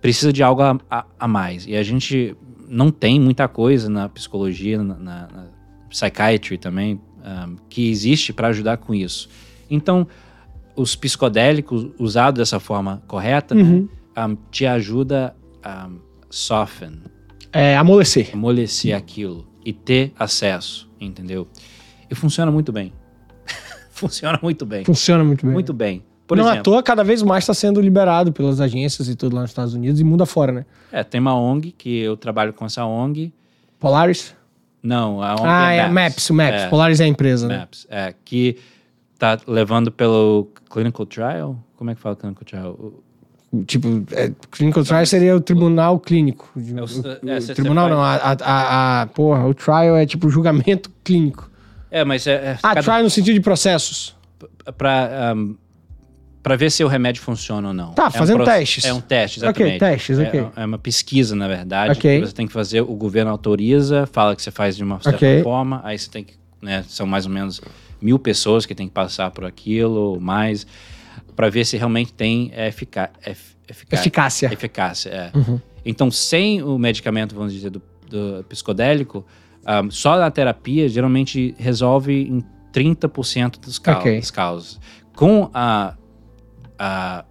Precisa 0.00 0.32
de 0.32 0.42
algo 0.42 0.62
a, 0.62 0.78
a- 0.90 1.04
a 1.18 1.28
mais. 1.28 1.66
E 1.66 1.76
a 1.76 1.82
gente 1.82 2.36
não 2.68 2.90
tem 2.90 3.20
muita 3.20 3.46
coisa 3.48 3.88
na 3.88 4.08
psicologia, 4.08 4.82
na, 4.82 4.94
na- 4.94 5.28
na 5.28 5.46
psychiatry 5.88 6.58
também, 6.58 7.00
um, 7.24 7.56
que 7.68 7.88
existe 7.90 8.32
para 8.32 8.48
ajudar 8.48 8.78
com 8.78 8.94
isso. 8.94 9.28
Então, 9.70 10.06
os 10.74 10.96
psicodélicos 10.96 11.88
usados 11.98 12.38
dessa 12.38 12.58
forma 12.58 13.02
correta, 13.06 13.54
né, 13.54 13.62
Uhum. 13.62 13.88
um, 14.16 14.36
te 14.50 14.66
ajuda 14.66 15.36
a 15.62 15.88
soften, 16.30 17.02
É, 17.52 17.76
amolecer. 17.76 18.30
amolecer 18.32 18.96
aquilo 18.96 19.46
e 19.64 19.72
ter 19.72 20.12
acesso, 20.18 20.90
entendeu? 21.00 21.46
E 22.10 22.14
funciona 22.14 22.50
muito 22.50 22.72
bem. 22.72 22.92
funciona 23.90 24.38
muito 24.42 24.64
bem. 24.66 24.84
Funciona 24.84 25.22
muito 25.22 25.44
bem. 25.44 25.52
Muito 25.52 25.72
bem. 25.72 26.02
Por 26.26 26.36
não 26.36 26.44
à 26.46 26.52
exemplo, 26.52 26.64
toa, 26.72 26.82
cada 26.82 27.02
vez 27.04 27.22
mais 27.22 27.44
está 27.44 27.52
sendo 27.54 27.80
liberado 27.80 28.32
pelas 28.32 28.60
agências 28.60 29.08
e 29.08 29.14
tudo 29.14 29.34
lá 29.36 29.42
nos 29.42 29.50
Estados 29.50 29.74
Unidos 29.74 30.00
e 30.00 30.04
mundo 30.04 30.22
afora, 30.22 30.52
né? 30.52 30.66
é, 30.90 31.02
tem 31.04 31.20
uma 31.20 31.34
ONG 31.34 31.72
que 31.72 31.98
eu 32.00 32.16
trabalho 32.16 32.52
com 32.52 32.64
essa 32.64 32.84
ONG. 32.84 33.32
Polaris? 33.78 34.34
Não, 34.82 35.22
a 35.22 35.34
ONG 35.34 35.42
ah, 35.46 35.72
é 35.74 35.76
é 35.78 35.88
Maps, 35.88 36.30
o 36.30 36.34
Maps. 36.34 36.62
É. 36.62 36.68
Polaris 36.68 37.00
é 37.00 37.04
a 37.04 37.08
empresa, 37.08 37.48
né? 37.48 37.58
Maps, 37.58 37.86
é, 37.90 38.14
que 38.24 38.56
tá 39.18 39.38
levando 39.46 39.90
pelo 39.92 40.48
clinical 40.70 41.04
trial. 41.06 41.58
Como 41.76 41.90
é 41.90 41.94
que 41.94 42.00
fala 42.00 42.16
clinical 42.16 42.44
trial? 42.44 42.92
Tipo, 43.66 44.04
é, 44.12 44.32
clinical 44.50 44.82
trial 44.82 45.04
seria 45.04 45.36
o 45.36 45.40
tribunal 45.40 46.00
clínico. 46.00 46.50
O, 46.56 46.60
é, 46.60 46.82
o 46.82 47.40
você- 47.40 47.54
tribunal 47.54 47.88
não, 47.88 48.00
a, 48.02 48.14
a, 48.14 48.32
a- 48.40 49.02
a- 49.02 49.06
Porra, 49.08 49.46
o 49.46 49.52
trial 49.52 49.96
é 49.96 50.06
tipo 50.06 50.30
julgamento 50.30 50.90
clínico. 51.04 51.50
É, 51.90 52.02
mas 52.04 52.26
é, 52.26 52.32
é 52.32 52.52
Ah, 52.62 52.68
cada- 52.74 52.82
trial 52.82 53.02
no 53.02 53.10
sentido 53.10 53.34
de 53.34 53.40
processos. 53.40 54.16
pra, 54.78 55.34
um, 55.36 55.54
pra 56.42 56.56
ver 56.56 56.70
se 56.70 56.82
o 56.82 56.88
remédio 56.88 57.22
funciona 57.22 57.68
ou 57.68 57.74
não. 57.74 57.92
Tá, 57.92 58.04
É 58.04 58.08
um 58.08 58.10
fazendo 58.10 58.36
proce- 58.38 58.50
testes. 58.58 58.84
É 58.84 58.92
um 58.92 59.00
teste, 59.00 59.38
Ok, 59.40 59.48
exatamente. 59.66 59.78
testes, 59.78 60.18
É- 60.18 60.28
ok. 60.28 60.46
É, 60.56 60.64
uma 60.66 60.78
pesquisa, 60.78 61.36
na 61.36 61.46
verdade, 61.48 61.92
Ok. 61.98 62.20
você 62.20 62.32
tem 62.32 62.46
que 62.46 62.52
fazer, 62.52 62.80
o 62.80 62.94
governo 62.94 63.30
autoriza, 63.30 64.06
fala 64.10 64.34
que 64.34 64.42
você 64.42 64.50
faz 64.50 64.76
de 64.76 64.82
uma 64.82 65.00
certa 65.00 65.16
Ok. 65.16 65.42
forma, 65.42 65.80
aí 65.84 65.98
você 65.98 66.10
tem 66.10 66.24
que, 66.24 66.34
né, 66.60 66.84
são 66.88 67.06
mais 67.06 67.26
ou 67.26 67.32
menos 67.32 67.60
mil 68.00 68.18
pessoas 68.18 68.66
que 68.66 68.74
tem 68.74 68.88
que 68.88 68.94
passar 68.94 69.30
por 69.30 69.44
aquilo, 69.44 70.18
mais, 70.20 70.66
pra 71.36 71.48
ver 71.48 71.64
se 71.64 71.76
realmente 71.76 72.12
tem 72.12 72.50
efica 72.56 73.10
ef- 73.24 73.54
efica- 73.68 73.94
Eficácia. 73.96 74.52
eficácia. 74.52 75.08
É. 75.10 75.30
Uhum. 75.38 75.60
Então, 75.84 76.10
sem 76.10 76.62
o 76.62 76.76
medicamento, 76.78 77.34
vamos 77.34 77.52
dizer, 77.52 77.70
do, 77.70 77.80
do 78.08 78.44
psicodélico, 78.48 79.24
um, 79.84 79.90
só 79.90 80.16
na 80.18 80.30
terapia 80.30 80.88
geralmente 80.88 81.54
resolve 81.58 82.12
em 82.28 82.44
30% 82.72 83.58
dos, 83.60 83.78
cau 83.78 83.98
Ok. 84.00 84.16
das 84.16 84.30
causas. 84.30 84.80
Com 85.14 85.48
a, 85.54 85.94
a, 86.84 87.24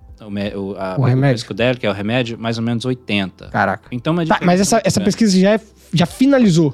o, 0.56 0.76
a- 0.78 0.96
O 0.98 1.04
remédio. 1.04 1.46
que 1.80 1.86
é 1.86 1.90
o 1.90 1.94
remédio, 1.94 2.38
mais 2.40 2.58
ou 2.58 2.64
menos 2.64 2.86
80. 2.86 3.48
Caraca. 3.50 3.90
Então, 3.92 4.14
uma 4.14 4.26
Tá, 4.26 4.40
mas 4.42 4.62
essa, 4.62 4.78
essa 4.86 5.00
grande. 5.00 5.06
pesquisa 5.06 5.38
já, 5.40 5.54
é- 5.56 5.62
já 5.94 6.06
finalizou. 6.06 6.72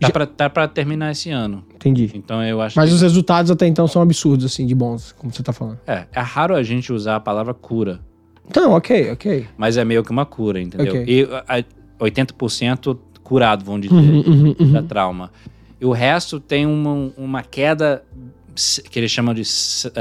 Tá 0.00 0.08
já- 0.08 0.10
pra, 0.10 0.26
tá 0.26 0.50
pra 0.50 0.68
terminar 0.68 1.12
esse 1.12 1.30
ano. 1.30 1.64
Entendi. 1.74 2.10
Então, 2.14 2.42
eu 2.42 2.60
acho 2.60 2.76
Mas 2.78 2.90
que... 2.90 2.94
os 2.96 3.00
resultados 3.00 3.50
até 3.50 3.66
então 3.66 3.86
são 3.86 4.02
absurdos, 4.02 4.44
assim, 4.44 4.66
de 4.66 4.74
bons, 4.74 5.12
como 5.12 5.32
você 5.32 5.42
tá 5.42 5.52
falando. 5.52 5.78
É, 5.86 6.06
é 6.12 6.20
raro 6.20 6.54
a 6.54 6.62
gente 6.62 6.92
usar 6.92 7.16
a 7.16 7.20
palavra 7.20 7.54
cura, 7.54 8.00
Então, 8.46 8.72
ok, 8.72 9.12
ok. 9.12 9.46
mas 9.56 9.76
é 9.78 9.84
meio 9.84 10.02
que 10.02 10.10
uma 10.10 10.26
cura, 10.26 10.60
entendeu? 10.60 10.92
Ok. 10.92 11.04
E 11.08 11.26
a, 11.48 11.64
80% 12.04 12.98
curado, 13.22 13.64
vamos 13.64 13.82
dizer. 13.82 13.94
Uhum, 13.94 14.20
uhum, 14.26 14.56
uhum. 14.60 14.72
da 14.72 14.82
trauma. 14.82 15.30
E 15.80 15.86
o 15.86 15.92
resto 15.92 16.38
tem 16.40 16.66
uma, 16.66 17.10
uma 17.16 17.42
queda 17.42 18.02
que 18.90 18.98
eles 18.98 19.10
chamam 19.10 19.34
de 19.34 19.44
st- 19.44 19.92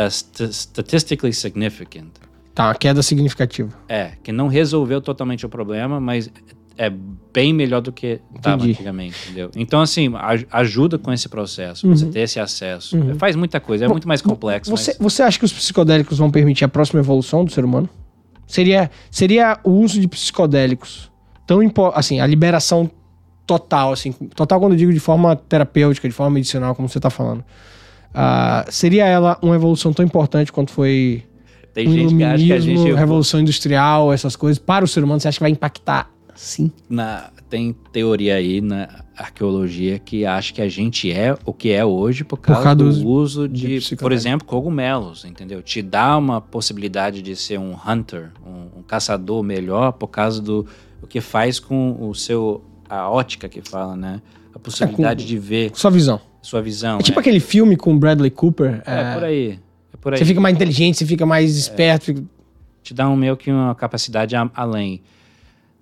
statistically 0.51 1.33
significant. 1.33 2.09
Tá, 2.53 2.67
uma 2.67 2.75
queda 2.75 3.01
significativa. 3.01 3.69
É, 3.89 4.11
que 4.23 4.31
não 4.31 4.47
resolveu 4.47 5.01
totalmente 5.01 5.45
o 5.45 5.49
problema, 5.49 5.99
mas 5.99 6.29
é 6.77 6.91
bem 7.33 7.51
melhor 7.53 7.81
do 7.81 7.91
que 7.91 8.19
estava 8.35 8.63
antigamente, 8.63 9.15
entendeu? 9.25 9.49
Então, 9.55 9.81
assim, 9.81 10.11
aj- 10.15 10.45
ajuda 10.51 10.97
com 10.99 11.11
esse 11.11 11.27
processo, 11.29 11.87
você 11.87 12.05
Uhum. 12.05 12.11
ter 12.11 12.19
esse 12.21 12.39
acesso. 12.39 12.97
Uhum. 12.97 13.15
Faz 13.15 13.35
muita 13.35 13.59
coisa, 13.59 13.85
é 13.85 13.87
Bom, 13.87 13.93
muito 13.95 14.07
mais 14.07 14.21
complexo. 14.21 14.69
Você, 14.71 14.91
mas- 14.91 14.99
você 14.99 15.23
acha 15.23 15.37
que 15.39 15.45
os 15.45 15.53
psicodélicos 15.53 16.17
vão 16.17 16.29
permitir 16.31 16.63
a 16.65 16.67
próxima 16.67 16.99
evolução 16.99 17.43
do 17.45 17.51
ser 17.51 17.65
humano? 17.65 17.89
Seria, 18.45 18.89
seria 19.09 19.59
o 19.63 19.71
uso 19.71 19.99
de 19.99 20.07
psicodélicos 20.07 21.11
tão 21.47 21.59
assim, 21.95 22.19
a 22.19 22.27
liberação 22.27 22.89
total, 23.45 23.91
assim, 23.93 24.11
total 24.11 24.59
quando 24.59 24.73
eu 24.73 24.77
digo 24.77 24.93
de 24.93 24.99
forma 24.99 25.35
terapêutica, 25.35 26.07
de 26.07 26.13
forma 26.13 26.31
medicinal, 26.35 26.73
como 26.75 26.87
você 26.87 26.99
tá 26.99 27.09
falando. 27.09 27.43
Ah, 28.13 28.65
seria 28.69 29.05
ela 29.05 29.37
uma 29.41 29.55
evolução 29.55 29.91
tão 29.93 30.05
importante 30.05 30.51
quanto 30.51 30.71
foi 30.71 31.23
Tem 31.73 31.87
o 31.87 31.91
gente 31.91 32.15
que 32.15 32.23
acha 32.23 32.43
que 32.45 32.53
a 32.53 32.55
iluminismo, 32.57 32.87
gente. 32.87 32.97
revolução 32.97 33.39
industrial, 33.39 34.13
essas 34.13 34.35
coisas, 34.35 34.59
para 34.59 34.85
o 34.85 34.87
ser 34.87 35.03
humano, 35.03 35.19
você 35.19 35.27
acha 35.27 35.37
que 35.37 35.43
vai 35.43 35.51
impactar? 35.51 36.09
Sim. 36.35 36.71
na- 36.89 37.29
tem 37.47 37.75
teoria 37.91 38.33
aí 38.35 38.59
na 38.59 38.89
arqueologia 39.15 39.99
que 39.99 40.25
acha 40.25 40.51
que 40.51 40.59
a 40.63 40.67
gente 40.67 41.11
é 41.11 41.37
o 41.45 41.53
que 41.53 41.69
é 41.71 41.85
hoje 41.85 42.23
por 42.23 42.37
causa, 42.37 42.63
causa 42.63 42.75
do 42.75 42.91
do- 42.91 43.07
uso 43.07 43.47
de 43.47 43.79
de, 43.79 43.95
por 43.95 44.11
exemplo, 44.11 44.45
cogumelos, 44.47 45.23
entendeu? 45.25 45.61
Te 45.61 45.83
dá 45.83 46.17
uma 46.17 46.41
possibilidade 46.41 47.21
de 47.21 47.35
ser 47.35 47.59
um 47.59 47.75
hunter, 47.87 48.31
um, 48.43 48.79
um 48.79 48.81
caçador 48.81 49.43
melhor 49.43 49.91
por 49.93 50.07
causa 50.07 50.41
do 50.41 50.65
o 51.03 51.05
que 51.05 51.21
faz 51.21 51.59
com 51.59 51.95
o 51.99 52.15
seu 52.15 52.63
a 52.89 53.07
ótica 53.07 53.47
que 53.47 53.61
fala, 53.61 53.95
né? 53.95 54.19
A 54.55 54.57
possibilidade 54.57 55.25
de 55.27 55.37
ver 55.37 55.69
Sua 55.75 55.91
visão. 55.91 56.19
Sua 56.43 56.61
visão. 56.61 56.99
É 56.99 57.01
tipo 57.01 57.19
é. 57.19 57.21
aquele 57.21 57.39
filme 57.39 57.75
com 57.75 57.97
Bradley 57.97 58.29
Cooper. 58.29 58.81
É, 58.85 59.01
é, 59.01 59.13
por 59.13 59.23
aí. 59.23 59.59
É 59.93 59.97
por 59.97 60.13
aí. 60.13 60.19
Você 60.19 60.25
fica 60.25 60.39
mais 60.39 60.53
inteligente, 60.55 60.97
você 60.97 61.05
fica 61.05 61.25
mais 61.25 61.57
esperto. 61.57 62.05
fica- 62.05 62.23
te 62.83 62.93
dá 62.93 63.07
um 63.09 63.15
meio 63.15 63.37
que 63.37 63.49
uma 63.49 63.73
capacidade 63.73 64.35
a- 64.35 64.51
além. 64.53 65.01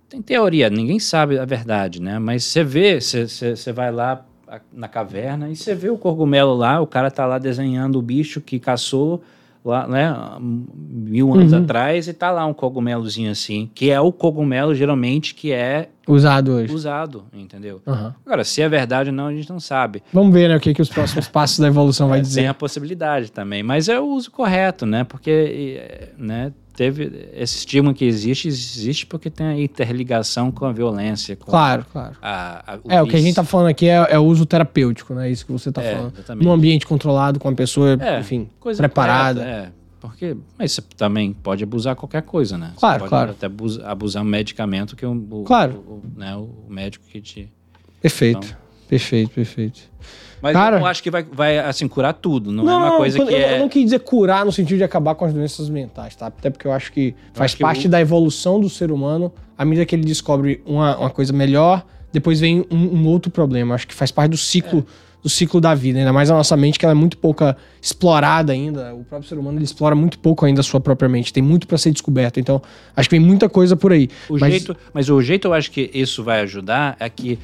Tem 0.08 0.22
teoria, 0.22 0.70
ninguém 0.70 1.00
sabe 1.00 1.40
a 1.40 1.46
verdade, 1.46 2.02
né? 2.02 2.20
Mas 2.20 2.44
você 2.44 2.64
vê, 2.64 3.02
você- 3.02 3.74
vai 3.74 3.92
lá 3.92 4.24
na 4.72 4.88
caverna 4.88 5.50
e 5.50 5.56
você 5.56 5.74
vê 5.74 5.90
o 5.90 5.98
cogumelo 5.98 6.54
lá, 6.54 6.80
o 6.80 6.86
cara 6.86 7.10
tá 7.10 7.26
lá 7.26 7.40
desenhando 7.40 7.98
o 7.98 8.02
bicho 8.02 8.40
que 8.42 8.60
caçou 8.60 9.24
lá, 9.64 9.88
né, 9.88 10.14
mil 10.40 11.34
anos 11.34 11.54
Uhum. 11.54 11.60
atrás 11.64 12.08
e 12.08 12.14
tá 12.14 12.32
lá 12.32 12.46
um 12.46 12.54
cogumelozinho 12.54 13.32
assim, 13.32 13.70
que 13.74 13.90
é 13.92 14.00
o 14.00 14.12
cogumelo 14.12 14.74
geralmente 14.74 15.34
que 15.36 15.52
é 15.52 15.90
Usado 16.08 16.54
hoje. 16.54 16.74
usado, 16.74 17.24
entendeu? 17.32 17.82
Aham. 17.88 18.14
Agora, 18.26 18.44
se 18.44 18.62
é 18.62 18.68
verdade 18.68 19.10
ou 19.12 19.16
não, 19.16 19.28
a 19.28 19.34
gente 19.34 19.50
não 19.50 19.60
sabe. 19.60 20.02
Vamos 20.12 20.34
ver, 20.34 20.50
né, 20.50 20.58
o 20.58 20.60
que, 20.60 20.74
que 20.74 20.82
os 20.82 20.90
próximos 20.90 21.28
passos 21.30 21.60
da 21.60 21.68
evolução 21.68 22.10
vai 22.10 22.20
É, 22.20 22.22
dizer. 22.22 22.42
Tem 22.42 22.48
a 22.50 22.54
possibilidade 22.54 23.32
também, 23.32 23.62
mas 23.64 23.88
é 23.88 24.00
o 24.00 24.06
uso 24.06 24.32
correto, 24.32 24.86
né? 24.86 25.04
Porque, 25.04 25.78
eh, 25.80 26.10
né, 26.18 26.52
teve 26.74 27.30
esse 27.34 27.58
estigma 27.58 27.94
que 27.94 28.06
existe, 28.06 28.48
existe 28.48 29.06
porque 29.06 29.30
tem 29.30 29.46
a 29.46 29.60
interligação 29.60 30.52
com 30.52 30.66
a 30.66 30.72
violência. 30.72 31.36
Com 31.36 31.52
Claro, 31.52 31.86
claro. 31.92 32.16
a- 32.22 32.64
a- 32.74 32.80
É, 32.96 33.02
o 33.02 33.08
que 33.08 33.16
a 33.16 33.20
gente 33.20 33.36
tá 33.36 33.42
vício. 33.42 33.52
falando 33.52 33.68
aqui 33.68 33.88
é, 33.88 33.96
é 34.10 34.18
o 34.20 34.24
uso 34.24 34.46
terapêutico, 34.46 35.14
né? 35.14 35.30
Isso 35.30 35.46
que 35.46 35.52
você 35.52 35.72
tá 35.72 35.82
É, 35.84 35.96
falando. 35.96 36.14
exatamente. 36.14 36.46
Num 36.46 36.52
ambiente 36.52 36.86
controlado, 36.88 37.40
com 37.40 37.50
a 37.50 37.54
pessoa, 37.54 37.98
É, 38.02 38.20
enfim, 38.20 38.50
preparada. 38.78 39.40
correta, 39.42 39.58
é, 39.68 39.72
porque, 40.00 40.38
mas 40.58 40.72
você 40.72 40.82
também 40.98 41.34
pode 41.34 41.64
abusar 41.64 41.96
qualquer 41.96 42.22
coisa, 42.24 42.58
né? 42.58 42.72
Você 42.74 42.80
Claro, 42.80 43.00
pode 43.00 43.10
claro. 43.10 43.32
até 43.32 43.46
abusar, 43.46 43.90
abusar 43.90 44.24
um 44.24 44.26
medicamento 44.26 44.96
que 44.96 45.06
o, 45.06 45.12
o- 45.12 45.44
Claro. 45.44 45.84
o, 45.88 45.92
o- 45.94 46.04
né, 46.20 46.36
o 46.36 46.50
médico 46.70 47.06
que 47.08 47.22
te... 47.22 47.52
Perfeito. 48.02 48.46
Então. 48.48 48.58
Perfeito, 48.90 49.30
perfeito. 49.32 49.80
Mas 50.42 50.54
Cara- 50.54 50.78
eu 50.78 50.80
não 50.80 50.88
acho 50.88 51.04
que 51.04 51.12
vai, 51.12 51.24
vai, 51.24 51.60
assim, 51.60 51.88
curar 51.88 52.14
tudo. 52.14 52.52
Não, 52.52 52.68
é 52.70 52.76
uma 52.78 52.98
coisa 52.98 53.18
quando- 53.18 53.28
que 53.30 53.34
eu, 53.36 53.40
é... 53.40 53.56
eu 53.56 53.60
não 53.60 53.70
quis 53.70 53.84
dizer 53.84 54.00
curar 54.00 54.44
no 54.46 54.52
sentido 54.52 54.78
de 54.78 54.84
acabar 54.84 55.14
com 55.16 55.24
as 55.26 55.34
doenças 55.34 55.70
mentais, 55.70 56.16
tá? 56.16 56.28
Até 56.28 56.50
porque 56.50 56.66
eu 56.68 56.72
acho 56.72 56.92
que 56.92 57.14
faz 57.34 57.52
acho 57.52 57.58
que 57.58 57.64
parte 57.64 57.88
o- 57.88 57.90
da 57.90 58.02
evolução 58.02 58.60
do 58.60 58.70
ser 58.70 58.92
humano, 58.92 59.32
à 59.58 59.64
medida 59.64 59.86
que 59.86 59.96
ele 59.96 60.04
descobre 60.04 60.62
uma, 60.66 60.98
uma 60.98 61.10
coisa 61.10 61.32
melhor, 61.32 61.86
depois 62.12 62.40
vem 62.40 62.66
um, 62.72 62.98
um 62.98 63.08
outro 63.08 63.32
problema. 63.32 63.76
Acho 63.76 63.88
que 63.88 63.94
faz 63.94 64.12
parte 64.12 64.32
do 64.32 64.38
ciclo, 64.38 64.80
É. 64.80 65.11
do 65.24 65.30
ciclo 65.30 65.62
da 65.62 65.76
vida, 65.76 66.00
ainda 66.00 66.12
mais 66.12 66.32
a 66.32 66.34
nossa 66.34 66.58
mente, 66.58 66.80
que 66.80 66.86
ela 66.86 66.94
é 66.94 66.96
muito 66.96 67.16
pouca 67.18 67.56
explorada 67.82 68.52
ainda. 68.54 68.94
O 68.96 69.04
próprio 69.04 69.30
ser 69.30 69.38
humano 69.38 69.58
ele 69.58 69.66
explora 69.66 69.94
muito 69.96 70.18
pouco 70.18 70.46
ainda 70.46 70.62
a 70.62 70.64
sua 70.64 70.80
própria 70.80 71.08
mente. 71.08 71.32
Tem 71.32 71.44
muito 71.44 71.68
para 71.68 71.78
ser 71.78 71.92
descoberto. 71.92 72.40
Então, 72.40 72.62
acho 72.96 73.08
que 73.08 73.18
vem 73.18 73.24
muita 73.26 73.48
coisa 73.48 73.76
por 73.76 73.92
aí. 73.92 74.10
O 74.30 74.38
Mas- 74.40 74.50
jeito, 74.52 74.78
mas 74.94 75.10
o 75.10 75.22
jeito 75.22 75.48
eu 75.48 75.54
acho 75.54 75.70
que 75.70 75.92
isso 75.94 76.24
vai 76.24 76.42
ajudar 76.42 76.96
é 77.00 77.08
que, 77.10 77.38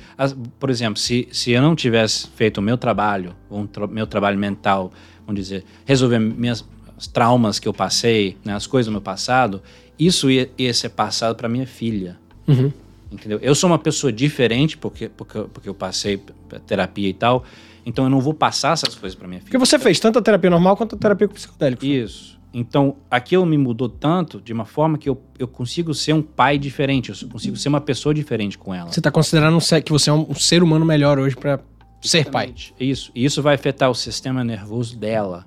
por 0.59 0.69
exemplo, 0.71 0.99
se, 0.99 1.27
se 1.31 1.51
eu 1.51 1.61
não 1.61 1.75
tivesse 1.75 2.27
feito 2.35 2.57
o 2.57 2.61
meu 2.61 2.77
trabalho, 2.77 3.35
um 3.51 3.67
tra- 3.67 3.85
meu 3.87 4.07
trabalho 4.07 4.39
mental, 4.39 4.91
vamos 5.25 5.39
dizer, 5.41 5.63
resolver 5.85 6.17
minhas 6.19 6.65
traumas 7.13 7.59
que 7.59 7.67
eu 7.67 7.73
passei, 7.73 8.37
né, 8.43 8.53
as 8.55 8.65
coisas 8.65 8.87
do 8.87 8.91
meu 8.91 9.01
passado, 9.01 9.61
isso 9.99 10.31
ia, 10.31 10.49
ia 10.57 10.73
ser 10.73 10.89
passado 10.89 11.35
para 11.35 11.47
minha 11.47 11.67
filha. 11.67 12.17
Uhum. 12.47 12.71
Entendeu? 13.11 13.39
Eu 13.41 13.55
sou 13.55 13.69
uma 13.69 13.79
pessoa 13.79 14.11
diferente 14.11 14.77
porque, 14.77 15.07
porque, 15.07 15.39
porque 15.53 15.69
eu 15.69 15.73
passei 15.73 16.19
terapia 16.65 17.07
e 17.07 17.13
tal, 17.13 17.43
então 17.87 18.03
eu 18.03 18.09
não 18.09 18.19
vou 18.19 18.33
passar 18.33 18.73
essas 18.73 18.95
coisas 18.95 19.15
para 19.17 19.27
minha 19.29 19.39
filha. 19.39 19.45
Porque 19.49 19.57
você 19.57 19.79
fez 19.79 19.97
tanto 19.97 20.19
a 20.19 20.21
terapia 20.21 20.49
normal 20.49 20.75
quanto 20.75 20.95
a 20.95 20.97
terapia 20.97 21.25
com 21.25 21.33
psicodélico. 21.33 21.85
Isso. 21.85 22.37
Então, 22.53 22.97
aquilo 23.09 23.45
me 23.45 23.57
mudou 23.57 23.87
tanto 23.87 24.41
de 24.41 24.51
uma 24.51 24.65
forma 24.65 24.97
que 24.97 25.07
eu, 25.07 25.21
eu 25.39 25.47
consigo 25.47 25.93
ser 25.93 26.11
um 26.11 26.21
pai 26.21 26.57
diferente, 26.57 27.09
eu 27.21 27.29
consigo 27.29 27.55
ser 27.55 27.69
uma 27.69 27.79
pessoa 27.79 28.13
diferente 28.13 28.57
com 28.57 28.73
ela. 28.73 28.91
Você 28.91 28.99
tá 28.99 29.09
considerando 29.09 29.57
que 29.85 29.91
você 29.91 30.09
é 30.09 30.13
um 30.13 30.33
ser 30.35 30.61
humano 30.63 30.85
melhor 30.85 31.17
hoje 31.17 31.35
para 31.35 31.59
ser 32.01 32.29
pai. 32.29 32.53
Isso. 32.79 33.11
E 33.15 33.23
isso 33.23 33.41
vai 33.41 33.55
afetar 33.55 33.89
o 33.89 33.95
sistema 33.95 34.43
nervoso 34.43 34.97
dela. 34.97 35.45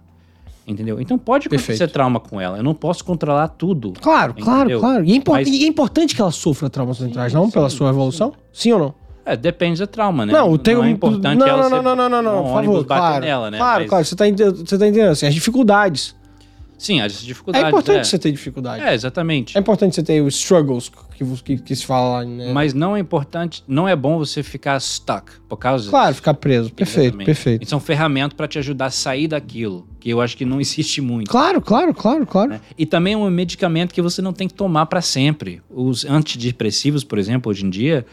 Entendeu? 0.66 1.00
Então 1.00 1.18
pode 1.18 1.48
acontecer 1.48 1.66
Perfeito. 1.66 1.92
trauma 1.92 2.20
com 2.20 2.40
ela. 2.40 2.58
Eu 2.58 2.62
não 2.62 2.74
posso 2.74 3.04
controlar 3.04 3.48
tudo. 3.48 3.92
Claro, 4.00 4.34
claro, 4.34 4.60
Entendeu? 4.60 4.80
claro. 4.80 5.04
E 5.04 5.16
é, 5.16 5.22
Mas- 5.26 5.48
e 5.48 5.64
é 5.64 5.66
importante 5.66 6.14
que 6.14 6.20
ela 6.20 6.30
sofra 6.30 6.70
traumas 6.70 7.00
mentais, 7.00 7.32
não? 7.32 7.50
Pela 7.50 7.68
sim, 7.68 7.76
sua 7.76 7.90
evolução? 7.90 8.32
Sim, 8.52 8.72
ou 8.72 8.78
não? 8.78 8.94
É, 9.32 9.36
depende 9.36 9.80
do 9.80 9.86
trauma, 9.86 10.26
né? 10.26 10.32
Não, 10.32 10.50
o 10.50 10.58
teu. 10.58 10.78
não 10.78 10.84
é 10.84 10.90
importante 10.90 11.38
não, 11.38 11.46
ela 11.46 11.62
não, 11.68 11.78
ser 11.78 11.82
não, 11.82 11.96
não, 11.96 12.08
não, 12.08 12.22
não, 12.22 12.40
um 12.40 12.48
por 12.48 12.56
ônibus 12.58 12.74
favor. 12.76 12.84
bater 12.86 13.00
Claro, 13.00 13.24
nela, 13.24 13.50
né? 13.50 13.58
claro, 13.58 13.80
Mas- 13.82 13.88
claro. 13.90 14.04
Você 14.04 14.16
tá, 14.16 14.28
ente- 14.28 14.42
você 14.44 14.78
tá 14.78 14.86
entendendo 14.88 15.10
assim, 15.10 15.26
as 15.26 15.34
dificuldades. 15.34 16.18
Sim, 16.78 16.98
as 17.02 17.22
É 17.22 17.26
dificuldades. 17.26 17.68
importante 17.68 18.00
é. 18.00 18.04
você 18.04 18.18
ter 18.18 18.32
dificuldade. 18.32 18.82
É, 18.82 18.94
exatamente. 18.94 19.54
É 19.54 19.60
importante 19.60 19.94
você 19.94 20.02
ter 20.02 20.22
os 20.22 20.34
struggles 20.34 20.90
que, 21.14 21.24
que, 21.44 21.58
que 21.58 21.76
se 21.76 21.84
fala 21.84 22.20
lá, 22.20 22.24
né? 22.24 22.54
Mas 22.54 22.72
não 22.72 22.96
é 22.96 23.00
importante, 23.00 23.62
não 23.68 23.86
é 23.86 23.94
bom 23.94 24.16
você 24.16 24.42
ficar 24.42 24.80
stuck 24.80 25.30
por 25.46 25.58
causa 25.58 25.90
Claro, 25.90 26.14
ficar 26.14 26.32
preso. 26.32 26.72
Perfeito, 26.72 27.00
Exatamente. 27.08 27.26
perfeito. 27.26 27.62
Isso 27.64 27.74
é 27.74 27.76
um 27.76 27.80
ferramenta 27.80 28.34
para 28.34 28.48
te 28.48 28.58
ajudar 28.58 28.86
a 28.86 28.90
sair 28.90 29.28
daquilo, 29.28 29.86
que 30.00 30.08
eu 30.08 30.22
acho 30.22 30.34
que 30.38 30.46
não 30.46 30.58
existe 30.62 31.02
muito. 31.02 31.30
Claro, 31.30 31.60
claro, 31.60 31.92
claro, 31.92 32.26
claro. 32.26 32.52
né? 32.52 32.60
E 32.78 32.86
também 32.86 33.12
é 33.12 33.16
um 33.18 33.28
medicamento 33.28 33.92
que 33.92 34.00
você 34.00 34.22
não 34.22 34.32
tem 34.32 34.48
que 34.48 34.54
tomar 34.54 34.86
para 34.86 35.02
sempre. 35.02 35.60
Os 35.68 36.06
antidepressivos, 36.06 37.04
por 37.04 37.18
exemplo, 37.18 37.50
hoje 37.50 37.66
em 37.66 37.68
dia, 37.68 38.06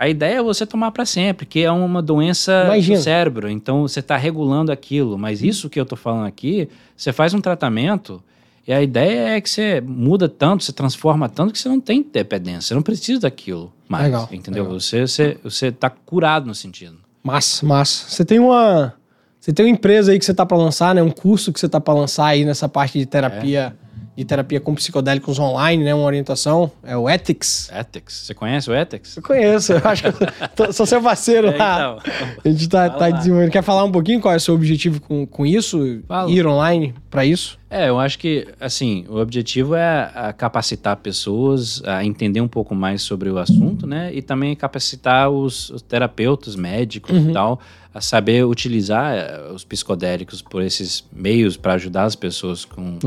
a 0.00 0.08
ideia 0.08 0.38
é 0.38 0.42
você 0.42 0.64
tomar 0.64 0.92
para 0.92 1.04
sempre, 1.04 1.44
que 1.44 1.60
é 1.60 1.70
uma 1.70 2.00
doença 2.00 2.62
Imagina. 2.64 2.96
do 2.96 3.02
cérebro. 3.02 3.50
Então 3.50 3.82
você 3.82 4.00
está 4.00 4.16
regulando 4.16 4.72
aquilo. 4.72 5.18
Mas 5.18 5.42
isso 5.42 5.68
que 5.68 5.78
eu 5.78 5.84
tô 5.84 5.94
falando 5.94 6.26
aqui, 6.26 6.70
você 6.96 7.12
faz 7.12 7.34
um 7.34 7.40
tratamento 7.40 8.22
e 8.66 8.72
a 8.72 8.82
ideia 8.82 9.36
é 9.36 9.40
que 9.42 9.50
você 9.50 9.78
muda 9.78 10.26
tanto, 10.26 10.64
você 10.64 10.72
transforma 10.72 11.28
tanto 11.28 11.52
que 11.52 11.58
você 11.58 11.68
não 11.68 11.78
tem 11.78 12.02
dependência, 12.02 12.62
você 12.62 12.74
não 12.74 12.80
precisa 12.80 13.20
daquilo 13.20 13.70
mais. 13.86 14.04
Legal, 14.04 14.26
entendeu? 14.32 14.62
legal. 14.62 14.80
Você, 14.80 15.06
você, 15.06 15.36
você 15.44 15.70
tá 15.70 15.90
curado 15.90 16.46
no 16.46 16.54
sentido. 16.54 16.96
Massa, 17.22 17.66
massa. 17.66 18.08
Você 18.08 18.24
tem 18.24 18.38
uma. 18.38 18.94
Você 19.38 19.52
tem 19.52 19.66
uma 19.66 19.70
empresa 19.70 20.12
aí 20.12 20.18
que 20.18 20.24
você 20.24 20.32
tá 20.32 20.46
para 20.46 20.56
lançar, 20.56 20.94
né? 20.94 21.02
Um 21.02 21.10
curso 21.10 21.52
que 21.52 21.60
você 21.60 21.68
tá 21.68 21.78
para 21.78 21.92
lançar 21.92 22.24
aí 22.24 22.42
nessa 22.46 22.66
parte 22.66 22.98
de 22.98 23.04
terapia, 23.04 23.76
de 24.16 24.24
terapia 24.24 24.60
com 24.60 24.74
psicodélicos 24.74 25.38
online, 25.38 25.82
né? 25.84 25.94
Uma 25.94 26.04
orientação. 26.04 26.70
É 26.82 26.96
o 26.96 27.08
Ethics. 27.08 27.70
Ethics. 27.72 28.26
Você 28.26 28.34
conhece 28.34 28.68
o 28.70 28.74
Ethics? 28.74 29.16
Eu 29.16 29.22
conheço, 29.22 29.72
eu 29.72 29.80
acho 29.84 30.02
que 30.02 30.08
eu 30.08 30.48
tô- 30.54 30.72
sou 30.72 30.84
seu 30.84 31.00
parceiro 31.00 31.48
É, 31.48 31.56
lá. 31.56 31.96
então. 32.02 32.12
A 32.44 32.48
gente 32.50 32.68
tá, 32.68 32.90
tá 32.90 33.08
desenvolvendo. 33.10 33.50
Quer 33.50 33.62
falar 33.62 33.84
um 33.84 33.92
pouquinho 33.92 34.20
qual 34.20 34.34
é 34.34 34.36
o 34.36 34.40
seu 34.40 34.54
objetivo 34.54 35.00
com, 35.00 35.24
com 35.26 35.46
isso? 35.46 36.02
Fala. 36.06 36.30
Ir 36.30 36.46
online 36.46 36.92
para 37.08 37.24
isso? 37.24 37.58
É, 37.70 37.88
eu 37.88 38.00
acho 38.00 38.18
que, 38.18 38.48
assim, 38.60 39.06
o 39.08 39.16
objetivo 39.18 39.74
é 39.76 40.10
a 40.14 40.32
capacitar 40.32 40.96
pessoas 40.96 41.80
a 41.86 42.04
entender 42.04 42.40
um 42.40 42.48
pouco 42.48 42.74
mais 42.74 43.00
sobre 43.02 43.30
o 43.30 43.38
assunto, 43.38 43.86
né? 43.86 44.10
E 44.12 44.20
também 44.20 44.56
capacitar 44.56 45.30
os, 45.30 45.70
os 45.70 45.80
terapeutas, 45.80 46.56
médicos 46.56 47.16
Uhum. 47.16 47.30
e 47.30 47.32
tal, 47.32 47.60
a 47.92 48.00
saber 48.00 48.44
utilizar 48.46 49.14
eh, 49.14 49.52
os 49.52 49.64
psicodélicos 49.64 50.40
por 50.42 50.62
esses 50.62 51.04
meios 51.12 51.56
para 51.56 51.74
ajudar 51.74 52.04
as 52.04 52.14
pessoas 52.14 52.64
com 52.64 52.98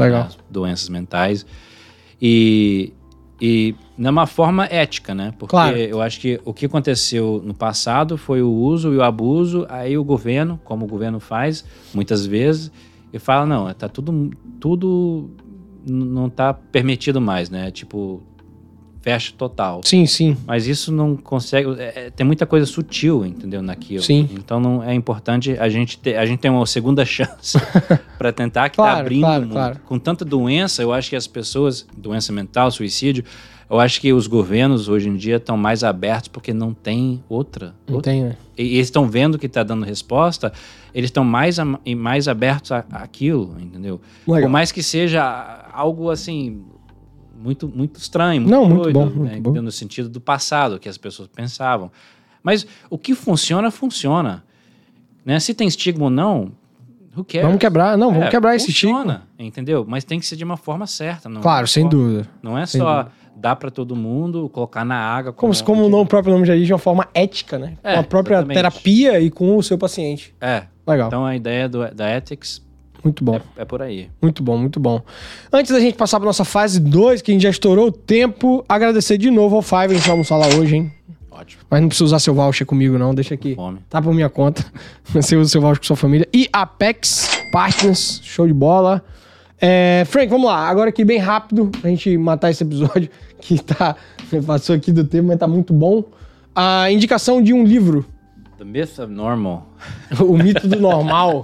doenças 0.49 0.89
mentais. 0.89 1.45
E, 2.21 2.93
e 3.41 3.75
de 3.97 4.07
uma 4.09 4.25
forma 4.27 4.65
ética, 4.65 5.13
né? 5.13 5.33
Porque 5.37 5.51
Claro. 5.51 5.77
eu 5.77 6.01
acho 6.01 6.19
que 6.19 6.39
o 6.43 6.53
que 6.53 6.65
aconteceu 6.65 7.41
no 7.45 7.53
passado 7.53 8.17
foi 8.17 8.41
o 8.41 8.49
uso 8.51 8.93
e 8.93 8.97
o 8.97 9.03
abuso, 9.03 9.65
aí 9.69 9.97
o 9.97 10.03
governo, 10.03 10.59
como 10.63 10.85
o 10.85 10.87
governo 10.87 11.19
faz 11.19 11.63
muitas 11.93 12.25
vezes, 12.25 12.71
e 13.11 13.19
fala, 13.19 13.45
não, 13.45 13.73
tá 13.73 13.87
tudo, 13.87 14.31
tudo 14.59 15.29
não 15.85 16.29
tá 16.29 16.53
permitido 16.53 17.19
mais, 17.21 17.49
né? 17.49 17.71
Tipo, 17.71 18.21
fecha 19.03 19.33
total. 19.37 19.81
Sim, 19.83 20.05
sim. 20.05 20.35
Mas 20.47 20.65
isso 20.65 20.91
não 20.91 21.15
consegue. 21.15 21.69
é, 21.79 22.05
é, 22.05 22.09
tem 22.09 22.25
muita 22.25 22.45
coisa 22.45 22.65
sutil, 22.65 23.25
entendeu? 23.25 23.61
Naquilo. 23.61 24.01
Sim. 24.01 24.29
Então 24.33 24.59
não 24.59 24.81
é 24.81 24.93
importante 24.95 25.55
a 25.59 25.67
gente 25.69 25.97
ter. 25.99 26.15
A 26.15 26.25
gente 26.25 26.39
tem 26.39 26.49
uma 26.49 26.65
segunda 26.65 27.03
chance 27.05 27.59
para 28.17 28.31
tentar 28.31 28.69
que 28.69 28.77
Claro, 28.77 28.95
tá 28.95 29.01
abrindo 29.01 29.21
claro, 29.21 29.39
o 29.39 29.45
mundo. 29.45 29.53
claro. 29.53 29.79
Com 29.85 29.99
tanta 29.99 30.23
doença, 30.23 30.81
eu 30.81 30.93
acho 30.93 31.09
que 31.09 31.15
as 31.17 31.27
pessoas, 31.27 31.85
doença 31.95 32.31
mental, 32.31 32.71
suicídio, 32.71 33.25
eu 33.69 33.77
acho 33.79 33.99
que 33.99 34.13
os 34.13 34.25
governos 34.25 34.87
hoje 34.87 35.09
em 35.09 35.15
dia 35.17 35.35
estão 35.35 35.57
mais 35.57 35.83
abertos 35.83 36.29
porque 36.29 36.53
não 36.53 36.73
tem 36.73 37.21
outra. 37.27 37.75
Não 37.87 37.95
outra 37.95 38.11
tem, 38.13 38.23
né? 38.23 38.37
e 38.57 38.75
eles 38.75 38.87
estão 38.87 39.09
vendo 39.09 39.37
que 39.37 39.47
está 39.47 39.63
dando 39.63 39.83
resposta, 39.83 40.53
eles 40.93 41.09
estão 41.09 41.25
mais, 41.25 41.57
mais 41.97 42.27
abertos 42.29 42.71
àquilo, 42.71 43.55
entendeu? 43.59 43.99
Legal. 44.27 44.43
Por 44.43 44.49
mais 44.49 44.71
que 44.71 44.81
seja 44.81 45.23
algo 45.73 46.09
assim 46.09 46.61
muito 47.43 47.67
muito 47.67 47.97
estranho, 47.99 48.41
muito 48.41 48.51
Não, 48.51 48.65
muito 48.67 48.83
doido, 48.83 48.93
bom, 48.99 49.05
né? 49.23 49.31
muito 49.31 49.41
bom. 49.41 49.61
No 49.61 49.71
sentido 49.71 50.07
do 50.09 50.21
passado 50.21 50.79
que 50.79 50.87
as 50.87 50.97
pessoas 50.97 51.27
pensavam. 51.27 51.91
Mas 52.41 52.65
o 52.89 52.97
que 52.97 53.13
funciona 53.13 53.69
funciona, 53.71 54.43
né? 55.25 55.39
Se 55.39 55.53
tem 55.53 55.67
estigma 55.67 56.05
ou 56.05 56.09
não, 56.09 56.51
who 57.15 57.23
cares? 57.23 57.45
Vamos 57.45 57.59
quebrar, 57.59 57.97
não, 57.97 58.09
vamos 58.11 58.27
É, 58.27 58.29
quebrar 58.29 58.55
esse 58.55 58.69
estigma. 58.71 58.97
funciona, 58.99 59.27
entendeu? 59.37 59.85
Mas 59.87 60.03
tem 60.03 60.19
que 60.19 60.25
ser 60.25 60.35
de 60.35 60.43
uma 60.43 60.57
forma 60.57 60.87
certa, 60.87 61.27
não 61.29 61.39
é 61.39 61.43
Claro, 61.43 61.61
uma 61.61 61.67
sem 61.67 61.83
forma- 61.83 61.97
dúvida. 61.99 62.29
Não 62.41 62.57
é 62.57 62.65
Sem 62.65 62.81
só 62.81 63.07
dar 63.35 63.55
para 63.55 63.71
todo 63.71 63.95
mundo, 63.95 64.47
colocar 64.49 64.85
na 64.85 64.95
água 64.97 65.33
Como, 65.33 65.53
se- 65.53 65.63
como 65.63 65.85
o 65.85 65.89
nome- 65.89 66.03
o 66.03 66.05
próprio 66.05 66.33
nome 66.33 66.45
já 66.45 66.55
diz, 66.55 66.67
de 66.67 66.73
uma 66.73 66.79
forma 66.79 67.07
ética, 67.13 67.57
né? 67.57 67.77
É, 67.83 67.95
com 67.95 67.99
a 67.99 68.03
própria 68.03 68.35
exatamente. 68.35 68.55
terapia 68.57 69.19
e 69.19 69.29
com 69.31 69.57
o 69.57 69.63
seu 69.63 69.77
paciente. 69.77 70.33
É. 70.39 70.63
Legal. 70.85 71.07
Então 71.07 71.25
a 71.25 71.35
ideia 71.35 71.67
do, 71.69 71.89
da 71.95 72.09
ethics 72.15 72.61
muito 73.03 73.23
bom. 73.23 73.35
é, 73.35 73.61
é 73.61 73.65
por 73.65 73.81
aí. 73.81 74.09
Muito 74.21 74.41
bom, 74.41 74.57
muito 74.57 74.79
bom. 74.79 75.01
Antes 75.51 75.71
da 75.71 75.79
gente 75.79 75.95
passar 75.95 76.19
pra 76.19 76.27
nossa 76.27 76.45
fase 76.45 76.79
2, 76.79 77.21
que 77.21 77.31
a 77.31 77.33
gente 77.33 77.43
já 77.43 77.49
estourou 77.49 77.87
o 77.87 77.91
tempo, 77.91 78.63
agradecer 78.67 79.17
de 79.17 79.29
novo 79.29 79.55
ao 79.55 79.61
Five, 79.61 79.85
a 79.85 79.93
gente 79.93 80.01
vai 80.01 80.11
almoçar 80.11 80.37
lá 80.37 80.47
hoje, 80.47 80.75
hein? 80.77 80.91
Ótimo. 81.31 81.63
Mas 81.69 81.81
não 81.81 81.87
precisa 81.87 82.05
usar 82.05 82.19
seu 82.19 82.33
voucher 82.33 82.65
comigo, 82.65 82.97
não. 82.97 83.13
Deixa 83.13 83.33
aqui. 83.33 83.55
Fome. 83.55 83.79
Tá 83.89 84.01
por 84.01 84.13
minha 84.13 84.29
conta. 84.29 84.63
Você 85.05 85.35
usa 85.35 85.49
seu 85.49 85.59
voucher 85.61 85.79
com 85.79 85.85
sua 85.87 85.95
família. 85.95 86.27
E 86.31 86.47
Apex 86.53 87.27
Partners, 87.51 88.21
show 88.23 88.45
de 88.45 88.53
bola. 88.53 89.03
É, 89.59 90.03
Frank, 90.07 90.29
vamos 90.29 90.45
lá. 90.47 90.67
Agora 90.69 90.89
aqui 90.89 91.03
bem 91.03 91.17
rápido, 91.17 91.71
pra 91.81 91.89
gente 91.89 92.15
matar 92.17 92.51
esse 92.51 92.63
episódio 92.63 93.09
que 93.41 93.57
tá. 93.63 93.95
Passou 94.45 94.75
aqui 94.75 94.91
do 94.91 95.03
tempo, 95.03 95.27
mas 95.27 95.39
tá 95.39 95.47
muito 95.47 95.73
bom. 95.73 96.03
A 96.55 96.91
indicação 96.91 97.41
de 97.41 97.51
um 97.53 97.63
livro. 97.63 98.05
The 98.57 98.63
Myth 98.63 98.99
of 98.99 99.11
Normal. 99.11 99.67
O 100.19 100.37
mito 100.37 100.67
do 100.67 100.77
normal. 100.81 101.43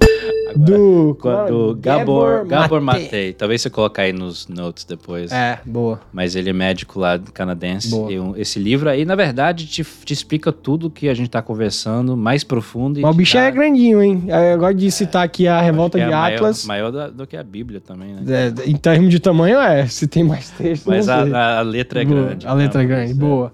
Do. 0.56 1.18
é? 1.26 1.48
Do 1.48 1.78
Gabor, 1.82 2.46
Gabor 2.46 2.82
Mate. 2.82 3.04
Mate. 3.04 3.36
Talvez 3.38 3.62
você 3.62 3.70
coloque 3.70 4.00
aí 4.02 4.14
nos 4.14 4.48
notes 4.48 4.84
depois. 4.86 5.32
É, 5.32 5.60
boa. 5.66 6.00
Mas 6.14 6.36
ele 6.36 6.50
é 6.50 6.54
médico 6.54 7.00
lá 7.00 7.20
canadense. 7.34 7.90
Boa. 7.90 8.12
E 8.12 8.20
um- 8.20 8.36
esse 8.36 8.60
livro 8.60 8.90
aí, 8.90 9.06
na 9.06 9.16
verdade, 9.16 9.66
te, 9.68 9.84
te 9.84 10.14
explica 10.14 10.52
tudo 10.52 10.90
que 10.90 11.08
a 11.10 11.14
gente 11.14 11.30
tá 11.30 11.42
conversando, 11.42 12.16
mais 12.18 12.44
profundo. 12.44 13.00
Mas 13.02 13.14
o 13.14 13.18
bicho 13.18 13.38
é 13.38 13.50
grandinho, 13.52 14.02
hein? 14.02 14.24
Eu 14.52 14.58
gosto 14.60 14.76
de 14.78 14.92
citar 14.92 15.24
aqui 15.24 15.48
a 15.48 15.60
revolta 15.62 15.98
é 16.00 16.06
de 16.06 16.12
maior- 16.12 16.34
Atlas. 16.36 16.66
Maior, 16.66 16.92
da- 16.92 17.10
do 17.10 17.26
que 17.28 17.36
a 17.38 17.44
Bíblia 17.44 17.80
também, 17.80 18.14
né? 18.14 18.22
É, 18.66 18.70
em 18.70 18.76
termos 18.76 19.10
de 19.10 19.20
tamanho, 19.20 19.60
é. 19.60 19.86
Se 19.88 20.08
tem 20.08 20.24
mais 20.24 20.50
texto. 20.52 20.88
Mas 20.88 21.08
a, 21.10 21.60
a 21.60 21.62
letra 21.62 22.02
é 22.02 22.06
Boa, 22.06 22.22
grande. 22.26 22.48
A 22.48 22.54
letra 22.54 22.82
é 22.82 22.86
grande, 22.86 23.14
boa. 23.14 23.54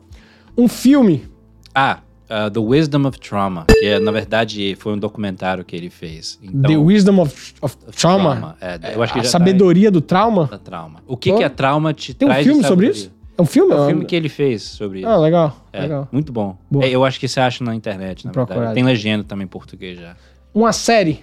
Um 0.57 0.67
filme. 0.67 1.23
Ah, 1.73 1.99
uh, 2.29 2.49
The 2.51 2.59
Wisdom 2.59 3.07
of 3.07 3.19
Trauma, 3.19 3.65
que 3.69 3.85
é, 3.85 3.99
na 3.99 4.11
verdade 4.11 4.75
foi 4.79 4.93
um 4.93 4.97
documentário 4.97 5.63
que 5.65 5.75
ele 5.75 5.89
fez. 5.89 6.39
Então, 6.41 6.61
The 6.69 6.77
Wisdom 6.77 7.19
of, 7.21 7.53
of 7.61 7.77
Trauma. 7.97 8.55
É, 8.61 8.95
eu 8.95 9.01
acho 9.03 9.13
que 9.13 9.19
a 9.19 9.23
já 9.23 9.29
sabedoria 9.29 9.89
do 9.91 10.01
trauma. 10.01 10.47
Tá, 10.47 10.51
da 10.57 10.57
trauma. 10.59 10.99
O 11.07 11.15
que, 11.17 11.31
Oh. 11.31 11.37
que 11.37 11.43
é 11.43 11.49
trauma 11.49 11.93
te 11.93 12.13
Tem 12.13 12.29
um 12.29 12.33
filme 12.35 12.63
sobre 12.63 12.87
isso? 12.89 13.11
É 13.37 13.41
um 13.41 13.45
filme? 13.45 13.73
É 13.73 13.75
um 13.75 13.83
É 13.83 13.87
filme 13.87 14.05
que 14.05 14.15
ele 14.15 14.29
fez 14.29 14.63
sobre 14.63 14.99
isso. 14.99 15.07
Ah, 15.09 15.17
legal. 15.17 15.57
É, 15.73 15.81
legal. 15.81 16.07
muito 16.11 16.31
bom. 16.31 16.57
É, 16.81 16.89
eu 16.89 17.03
acho 17.03 17.19
que 17.19 17.27
você 17.27 17.39
acha 17.41 17.63
na 17.63 17.75
internet, 17.75 18.25
na 18.25 18.31
Vou 18.31 18.41
verdade. 18.45 18.57
procurar. 18.59 18.73
Tem 18.73 18.83
legenda 18.83 19.23
também 19.25 19.43
em 19.43 19.47
português 19.49 19.99
já. 19.99 20.15
Uma 20.53 20.71
série. 20.71 21.19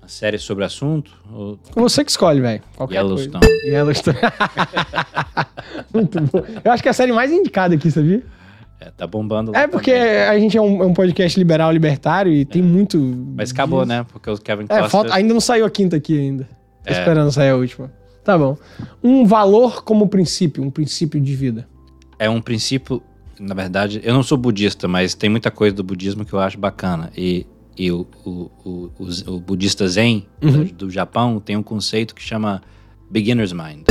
Uma 0.00 0.06
série 0.08 0.38
sobre 0.38 0.64
assunto? 0.64 1.10
Ou 1.32 1.58
Você 1.74 2.04
que 2.04 2.10
escolhe, 2.12 2.40
velho. 2.40 2.62
Yellowstone. 2.90 3.44
coisa. 3.44 3.66
Yellowstone. 3.66 4.16
Muito 5.92 6.20
bom. 6.20 6.44
Eu 6.64 6.72
acho 6.72 6.82
que 6.82 6.88
é 6.88 6.90
a 6.90 6.94
série 6.94 7.12
mais 7.12 7.30
indicada 7.32 7.74
aqui, 7.74 7.90
sabia? 7.90 8.22
É, 8.80 8.90
tá 8.90 9.06
bombando 9.06 9.52
lá 9.52 9.60
É 9.60 9.66
porque 9.68 9.92
também. 9.92 10.22
a 10.22 10.38
gente 10.38 10.56
é 10.56 10.60
um, 10.62 10.82
é 10.82 10.86
um 10.86 10.94
podcast 10.94 11.38
liberal, 11.38 11.70
libertário 11.70 12.32
e 12.32 12.44
tem 12.46 12.62
muito. 12.62 12.98
Mas 13.36 13.50
acabou, 13.52 13.80
disso. 13.80 13.88
né? 13.88 14.06
Porque 14.10 14.30
o 14.30 14.38
Kevin 14.38 14.64
É, 14.64 14.66
Costner... 14.68 14.88
falta, 14.90 15.14
ainda 15.14 15.34
não 15.34 15.40
saiu 15.40 15.66
a 15.66 15.70
quinta 15.70 15.96
aqui 15.96 16.18
ainda. 16.18 16.44
Tô 16.84 16.90
É. 16.90 16.98
esperando 16.98 17.30
sair 17.30 17.50
a 17.50 17.56
última. 17.56 17.92
Tá 18.24 18.38
bom. 18.38 18.56
Um 19.02 19.24
valor 19.26 19.84
como 19.84 20.08
princípio, 20.08 20.62
um 20.64 20.70
princípio 20.70 21.20
de 21.20 21.34
vida. 21.36 21.68
é 22.18 22.28
um 22.30 22.40
princípio, 22.40 23.02
na 23.38 23.54
verdade, 23.54 24.00
eu 24.04 24.12
não 24.14 24.22
sou 24.22 24.36
budista, 24.38 24.86
mas 24.88 25.14
tem 25.14 25.28
muita 25.30 25.50
coisa 25.50 25.74
do 25.76 25.82
budismo 25.82 26.24
que 26.24 26.32
eu 26.32 26.38
acho 26.38 26.58
bacana. 26.58 27.10
E, 27.16 27.46
e 27.76 27.90
o, 27.90 28.06
o, 28.24 28.50
o, 28.64 28.90
o, 28.98 29.34
o 29.34 29.40
budista 29.40 29.86
Zen 29.88 30.26
Uhum. 30.42 30.64
do, 30.64 30.64
do 30.86 30.90
Japão 30.90 31.38
tem 31.40 31.56
um 31.56 31.62
conceito 31.62 32.14
que 32.14 32.22
chama 32.22 32.60
beginner's 33.10 33.52
mind. 33.52 33.88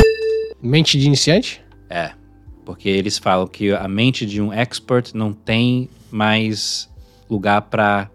Mente 0.62 0.98
de 1.00 1.06
iniciante? 1.08 1.62
É, 1.90 2.12
porque 2.70 2.88
eles 2.88 3.18
falam 3.18 3.48
que 3.48 3.72
a 3.72 3.88
mente 3.88 4.28
de 4.28 4.40
um 4.40 4.54
expert 4.54 5.16
não 5.16 5.34
tem 5.34 5.90
mais 6.12 6.88
lugar 7.28 7.64
para 7.64 8.08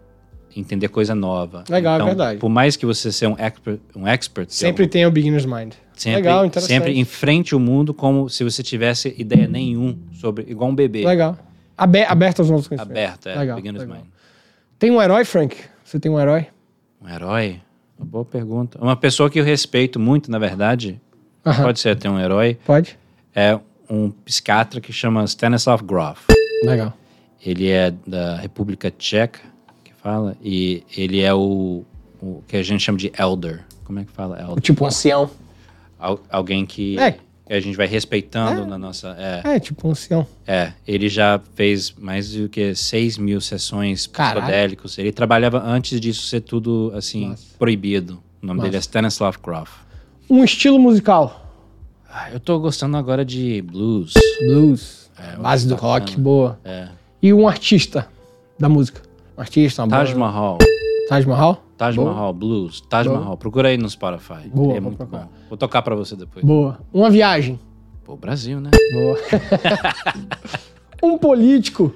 entender 0.55 0.87
coisa 0.87 1.13
nova. 1.13 1.65
Legal, 1.69 1.95
é 1.95 1.97
então, 1.97 2.07
verdade. 2.07 2.39
Por 2.39 2.47
mais 2.47 2.77
que 2.77 2.85
você 2.85 3.11
seja 3.11 3.29
um 3.29 3.35
expert, 3.37 3.81
um 3.93 4.07
expert 4.07 4.49
Sempre 4.49 4.87
tem 4.87 5.05
o 5.05 5.11
beginner's 5.11 5.45
mind. 5.45 5.73
sempre, 5.93 6.21
Legal, 6.21 6.45
interessante. 6.45 6.69
sempre 6.69 6.97
enfrente 6.97 7.53
o 7.53 7.59
mundo 7.59 7.93
como 7.93 8.29
se 8.29 8.45
você 8.45 8.63
tivesse 8.63 9.13
ideia 9.17 9.45
nenhum 9.45 9.99
sobre, 10.13 10.45
igual 10.47 10.69
um 10.69 10.75
bebê. 10.75 11.05
Legal. 11.05 11.37
Abe 11.77 12.03
aberto 12.03 12.39
aos 12.39 12.49
novos 12.49 12.69
conhecimentos. 12.69 13.03
Aberto, 13.03 13.27
é. 13.27 13.35
Legal, 13.37 13.57
beginner's 13.57 13.85
legal. 13.85 13.97
mind. 14.03 14.07
Tem 14.79 14.89
um 14.89 15.01
herói, 15.01 15.25
Frank? 15.25 15.57
Você 15.83 15.99
tem 15.99 16.09
um 16.09 16.17
herói? 16.17 16.47
Um 17.01 17.09
herói? 17.09 17.59
Uma 17.99 18.05
boa 18.05 18.23
pergunta. 18.23 18.79
Uma 18.81 18.95
pessoa 18.95 19.29
que 19.29 19.37
eu 19.37 19.43
respeito 19.43 19.99
muito, 19.99 20.31
na 20.31 20.39
verdade, 20.39 21.01
Aham. 21.45 21.63
pode 21.63 21.81
ser 21.81 21.89
até 21.89 22.09
um 22.09 22.17
herói, 22.17 22.57
Pode? 22.65 22.97
é 23.35 23.59
um 23.89 24.09
psiquiatra 24.11 24.79
que 24.81 24.91
chama 24.93 25.23
Stanislav 25.25 25.81
Grof. 25.83 26.21
Legal. 26.63 26.93
Ele 27.43 27.69
é 27.69 27.91
da 28.07 28.37
República 28.37 28.89
Tcheca, 28.91 29.39
que 29.83 29.93
fala, 29.93 30.35
e 30.43 30.83
ele 30.97 31.21
é 31.21 31.33
o, 31.33 31.83
o 32.21 32.41
que 32.47 32.57
a 32.57 32.63
gente 32.63 32.81
chama 32.81 32.97
de 32.97 33.11
elder. 33.19 33.63
Como 33.83 33.99
é 33.99 34.05
que 34.05 34.11
fala 34.11 34.39
elder? 34.41 34.61
Tipo 34.61 34.83
um 34.83 34.87
ancião. 34.87 35.29
Al- 35.99 36.19
alguém 36.29 36.65
que 36.65 36.97
É. 36.99 37.17
a 37.47 37.59
gente 37.59 37.77
vai 37.77 37.85
respeitando 37.85 38.65
na 38.65 38.77
nossa... 38.79 39.15
É, 39.19 39.55
É, 39.55 39.59
tipo 39.59 39.87
um 39.87 39.91
ancião. 39.91 40.25
é, 40.47 40.73
ele 40.87 41.07
já 41.07 41.39
fez 41.53 41.93
mais 41.97 42.31
do 42.33 42.49
que 42.49 42.73
6 42.73 43.17
mil 43.19 43.39
sessões 43.39 44.07
psicodélicos. 44.07 44.97
Ele 44.97 45.11
trabalhava 45.11 45.61
antes 45.63 45.99
disso 46.01 46.23
ser 46.23 46.41
tudo, 46.41 46.91
assim, 46.95 47.27
Massa. 47.27 47.45
proibido. 47.59 48.23
O 48.41 48.45
nome 48.47 48.57
Massa. 48.57 48.67
dele 48.69 48.77
é 48.77 48.79
Stanislav 48.79 49.37
Grof. 49.43 49.69
Um 50.27 50.43
estilo 50.43 50.79
musical. 50.79 51.44
Ah, 52.17 52.31
eu 52.31 52.39
tô 52.39 52.57
gostando 52.59 52.95
agora 52.95 53.25
de 53.25 53.61
blues. 53.61 54.13
Blues. 54.39 55.11
É, 55.19 55.35
Base 55.35 55.67
do 55.67 55.75
bacana. 55.75 55.93
rock, 55.93 56.17
boa. 56.17 56.57
É. 56.63 56.87
E 57.21 57.33
um 57.33 57.45
artista 57.45 58.07
da 58.57 58.69
música. 58.69 59.01
Um 59.37 59.41
artista, 59.41 59.83
uma 59.83 59.89
Taj 59.89 60.13
banda. 60.13 60.19
Mahal. 60.25 60.57
Taj 61.09 61.27
Mahal? 61.27 61.61
Taj 61.77 61.93
Boa. 61.97 62.13
Mahal 62.13 62.33
Blues. 62.33 62.79
Taj 62.79 63.05
Boa. 63.09 63.19
Mahal. 63.19 63.35
Procura 63.35 63.67
aí 63.67 63.77
no 63.77 63.89
Spotify. 63.89 64.47
Boa, 64.47 64.71
é 64.71 64.79
vou 64.79 64.81
muito 64.83 64.97
procurar. 64.97 65.23
bom. 65.23 65.29
Vou 65.49 65.57
tocar 65.57 65.81
pra 65.81 65.93
você 65.93 66.15
depois. 66.15 66.45
Boa. 66.45 66.79
Uma 66.93 67.09
viagem. 67.09 67.59
Pô, 68.05 68.15
Brasil, 68.15 68.61
né? 68.61 68.71
Boa. 68.93 69.17
um 71.03 71.17
político. 71.17 71.93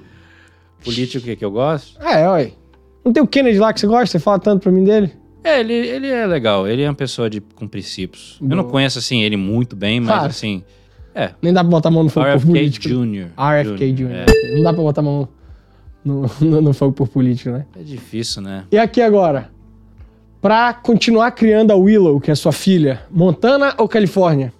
Político 0.84 1.24
que, 1.24 1.34
que 1.34 1.44
eu 1.44 1.50
gosto? 1.50 1.98
É, 2.02 2.28
olha. 2.28 2.52
Não 3.02 3.10
tem 3.10 3.22
o 3.22 3.26
Kennedy 3.26 3.58
lá 3.58 3.72
que 3.72 3.80
você 3.80 3.86
gosta? 3.86 4.06
Você 4.06 4.18
fala 4.18 4.38
tanto 4.38 4.64
pra 4.64 4.70
mim 4.70 4.84
dele? 4.84 5.14
É, 5.42 5.60
ele, 5.60 5.72
ele 5.72 6.06
é 6.08 6.26
legal. 6.26 6.66
Ele 6.68 6.82
é 6.82 6.88
uma 6.88 6.94
pessoa 6.94 7.28
de, 7.30 7.40
com 7.40 7.66
princípios. 7.66 8.38
Eu 8.40 8.48
não 8.48 8.58
Boa. 8.58 8.70
conheço, 8.70 8.98
assim, 8.98 9.22
ele 9.22 9.36
muito 9.36 9.74
bem, 9.76 10.00
mas, 10.00 10.08
Claro. 10.10 10.26
assim... 10.26 10.62
É. 11.14 11.30
Nem 11.42 11.52
dá 11.52 11.62
pra 11.64 11.70
botar 11.70 11.88
a 11.88 11.92
mão 11.92 12.04
no 12.04 12.08
fogo 12.08 12.24
por 12.26 12.36
RFK 12.36 12.46
político. 12.46 12.88
Jr. 12.88 13.26
RFK 13.36 13.92
Jr. 13.92 14.10
É, 14.12 14.54
Não 14.56 14.62
dá 14.62 14.72
pra 14.72 14.82
botar 14.82 15.00
a 15.00 15.04
mão 15.04 15.28
no, 16.04 16.30
no, 16.40 16.60
no 16.62 16.72
fogo 16.72 16.92
por 16.92 17.08
político, 17.08 17.50
né? 17.50 17.66
é 17.78 17.82
difícil, 17.82 18.40
né? 18.42 18.64
E 18.70 18.78
aqui 18.78 19.02
agora. 19.02 19.50
Pra 20.40 20.72
continuar 20.72 21.32
criando 21.32 21.70
a 21.72 21.74
Willow, 21.74 22.20
que 22.20 22.30
é 22.30 22.34
sua 22.34 22.52
filha, 22.52 23.02
Montana 23.10 23.74
ou 23.76 23.86
Califórnia? 23.88 24.52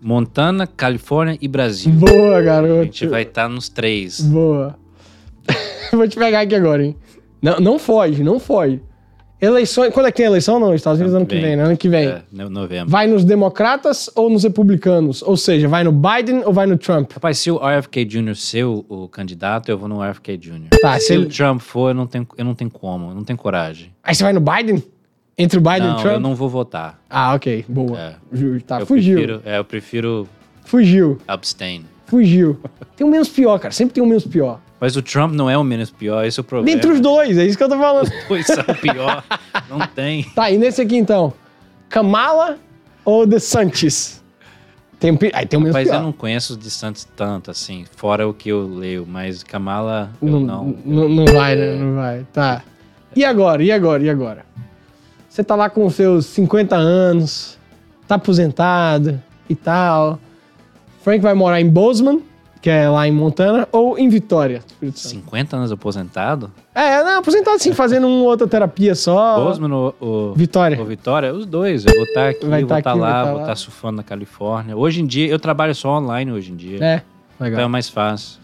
Montana, 0.00 0.66
Califórnia 0.66 1.36
e 1.40 1.48
Brasil. 1.48 1.92
Boa, 1.92 2.40
garoto. 2.40 2.80
A 2.80 2.84
gente 2.84 3.06
vai 3.08 3.22
estar 3.22 3.48
nos 3.48 3.68
três. 3.68 4.20
Boa. 4.20 4.78
Vou 5.92 6.06
te 6.08 6.16
pegar 6.16 6.40
aqui 6.42 6.54
agora, 6.54 6.84
hein? 6.84 6.96
Não, 7.42 7.58
não 7.60 7.78
foge, 7.78 8.22
não 8.22 8.38
foge. 8.38 8.80
Eleições. 9.40 9.92
Quando 9.92 10.06
é 10.06 10.10
que 10.10 10.16
tem 10.16 10.26
eleição? 10.26 10.58
Não, 10.58 10.74
Estados 10.74 10.98
Unidos 10.98 11.14
ano 11.14 11.26
que 11.26 11.38
vem, 11.38 11.56
né? 11.56 11.62
Ano 11.64 11.76
que 11.76 11.88
vem. 11.90 12.06
É, 12.08 12.22
no- 12.32 12.48
novembro. 12.48 12.88
Vai 12.90 13.06
nos 13.06 13.22
democratas 13.24 14.08
ou 14.14 14.30
nos 14.30 14.44
republicanos? 14.44 15.22
Ou 15.22 15.36
seja, 15.36 15.68
vai 15.68 15.84
no 15.84 15.92
Biden 15.92 16.42
ou 16.44 16.52
vai 16.54 16.66
no 16.66 16.78
Trump? 16.78 17.12
Rapaz, 17.12 17.36
se 17.38 17.50
o 17.50 17.56
RFK 17.58 18.04
Jr. 18.06 18.34
ser 18.34 18.64
o, 18.64 18.84
o 18.88 19.08
candidato, 19.08 19.68
eu 19.68 19.76
vou 19.76 19.88
no 19.88 20.00
RFK 20.02 20.38
Jr. 20.38 20.68
Tá, 20.80 20.98
se 20.98 21.06
se 21.08 21.12
o 21.12 21.22
ele- 21.22 21.26
Trump 21.26 21.60
for, 21.60 21.90
eu 21.90 21.94
não 21.94 22.06
tenho, 22.06 22.26
eu 22.38 22.44
não 22.46 22.54
tenho 22.54 22.70
como, 22.70 23.10
eu 23.10 23.14
não 23.14 23.24
tenho 23.24 23.38
coragem. 23.38 23.92
Aí 24.02 24.14
você 24.14 24.22
vai 24.24 24.32
no 24.32 24.40
Biden? 24.40 24.82
Entre 25.38 25.58
o 25.58 25.60
Biden 25.60 25.82
e 25.82 25.86
não, 25.88 25.96
o 25.96 26.00
Trump? 26.00 26.14
eu 26.14 26.20
não 26.20 26.34
vou 26.34 26.48
votar. 26.48 26.98
Ah, 27.10 27.34
ok. 27.34 27.62
Boa. 27.68 27.98
É. 27.98 28.14
Tá, 28.66 28.80
eu 28.80 28.86
fugiu. 28.86 29.16
Prefiro, 29.18 29.42
é, 29.44 29.58
eu 29.58 29.64
prefiro 29.66 30.26
Fugiu. 30.64 31.18
abstain. 31.28 31.84
Fugiu. 32.06 32.58
Tem 32.96 33.06
um 33.06 33.10
menos 33.10 33.28
pior, 33.28 33.58
cara. 33.58 33.70
Sempre 33.72 33.92
tem 33.94 34.02
um 34.02 34.06
menos 34.06 34.26
pior. 34.26 34.60
Mas 34.80 34.96
o 34.96 35.02
Trump 35.02 35.32
não 35.32 35.48
é 35.48 35.56
o 35.56 35.64
menos 35.64 35.90
pior, 35.90 36.24
esse 36.24 36.38
é 36.38 36.42
o 36.42 36.44
problema. 36.44 36.74
Dentre 36.76 36.92
os 36.92 37.00
dois, 37.00 37.38
é 37.38 37.46
isso 37.46 37.56
que 37.56 37.64
eu 37.64 37.68
tô 37.68 37.78
falando. 37.78 38.10
Dois 38.28 38.46
são 38.46 38.62
pior. 38.80 39.24
não 39.70 39.78
tem. 39.86 40.24
Tá, 40.34 40.50
e 40.50 40.58
nesse 40.58 40.82
aqui 40.82 40.96
então? 40.96 41.32
Kamala 41.88 42.58
ou 43.04 43.26
DeSantis? 43.26 44.22
Tem, 44.98 45.12
um 45.12 45.18
aí 45.32 45.46
tem 45.46 45.58
um 45.58 45.62
menos 45.62 45.74
Mas 45.74 45.88
pior. 45.88 45.96
eu 45.98 46.02
não 46.02 46.12
conheço 46.12 46.54
os 46.54 46.58
distantes 46.58 47.06
tanto, 47.16 47.50
assim, 47.50 47.84
fora 47.96 48.26
o 48.28 48.34
que 48.34 48.48
eu 48.50 48.66
leio. 48.66 49.06
Mas 49.06 49.42
Kamala, 49.42 50.10
eu 50.20 50.28
Não, 50.28 50.40
não. 50.40 50.76
não, 50.84 51.08
não 51.08 51.24
vai, 51.26 51.54
né? 51.54 51.74
Não 51.76 51.94
vai. 51.94 52.26
Tá. 52.32 52.62
E 53.14 53.24
agora? 53.24 53.62
E 53.62 53.70
agora? 53.72 54.02
E 54.02 54.10
agora? 54.10 54.44
Você 55.28 55.44
tá 55.44 55.54
lá 55.54 55.68
com 55.68 55.84
os 55.86 55.94
seus 55.94 56.24
50 56.26 56.74
anos, 56.76 57.58
tá 58.08 58.14
aposentado 58.14 59.22
e 59.48 59.54
tal. 59.54 60.18
Frank 61.02 61.20
vai 61.20 61.34
morar 61.34 61.60
em 61.60 61.68
Bozeman, 61.68 62.22
que 62.66 62.70
é 62.70 62.88
lá 62.88 63.06
em 63.06 63.12
Montana, 63.12 63.68
ou 63.70 63.96
em 63.96 64.08
Vitória, 64.08 64.60
Espírito 64.66 64.98
Santo. 64.98 65.14
50 65.14 65.56
anos 65.56 65.70
aposentado? 65.70 66.50
É, 66.74 67.00
não, 67.04 67.18
aposentado 67.20 67.62
sim, 67.62 67.72
fazendo 67.72 68.08
uma 68.08 68.24
outra 68.24 68.44
terapia 68.48 68.92
só. 68.96 69.38
Bozeman 69.44 69.72
ou, 69.72 69.94
ou, 70.00 70.34
Vitória. 70.34 70.76
ou 70.76 70.84
Vitória? 70.84 71.32
Os 71.32 71.46
dois. 71.46 71.86
Eu 71.86 71.94
vou 71.94 72.02
estar 72.02 72.30
aqui, 72.30 72.44
Vai 72.44 72.62
vou 72.62 72.68
tá 72.68 72.78
estar 72.80 72.90
aqui, 72.90 72.98
vai 72.98 73.08
lá, 73.08 73.24
tá 73.24 73.30
vou 73.30 73.40
estar 73.42 73.54
surfando 73.54 73.98
na 73.98 74.02
Califórnia. 74.02 74.76
Hoje 74.76 75.00
em 75.00 75.06
dia, 75.06 75.28
eu 75.28 75.38
trabalho 75.38 75.76
só 75.76 75.96
online 75.96 76.32
hoje 76.32 76.50
em 76.50 76.56
dia. 76.56 76.84
É, 76.84 77.02
Então 77.36 77.46
é 77.46 77.50
legal. 77.50 77.68
mais 77.68 77.88
fácil. 77.88 78.40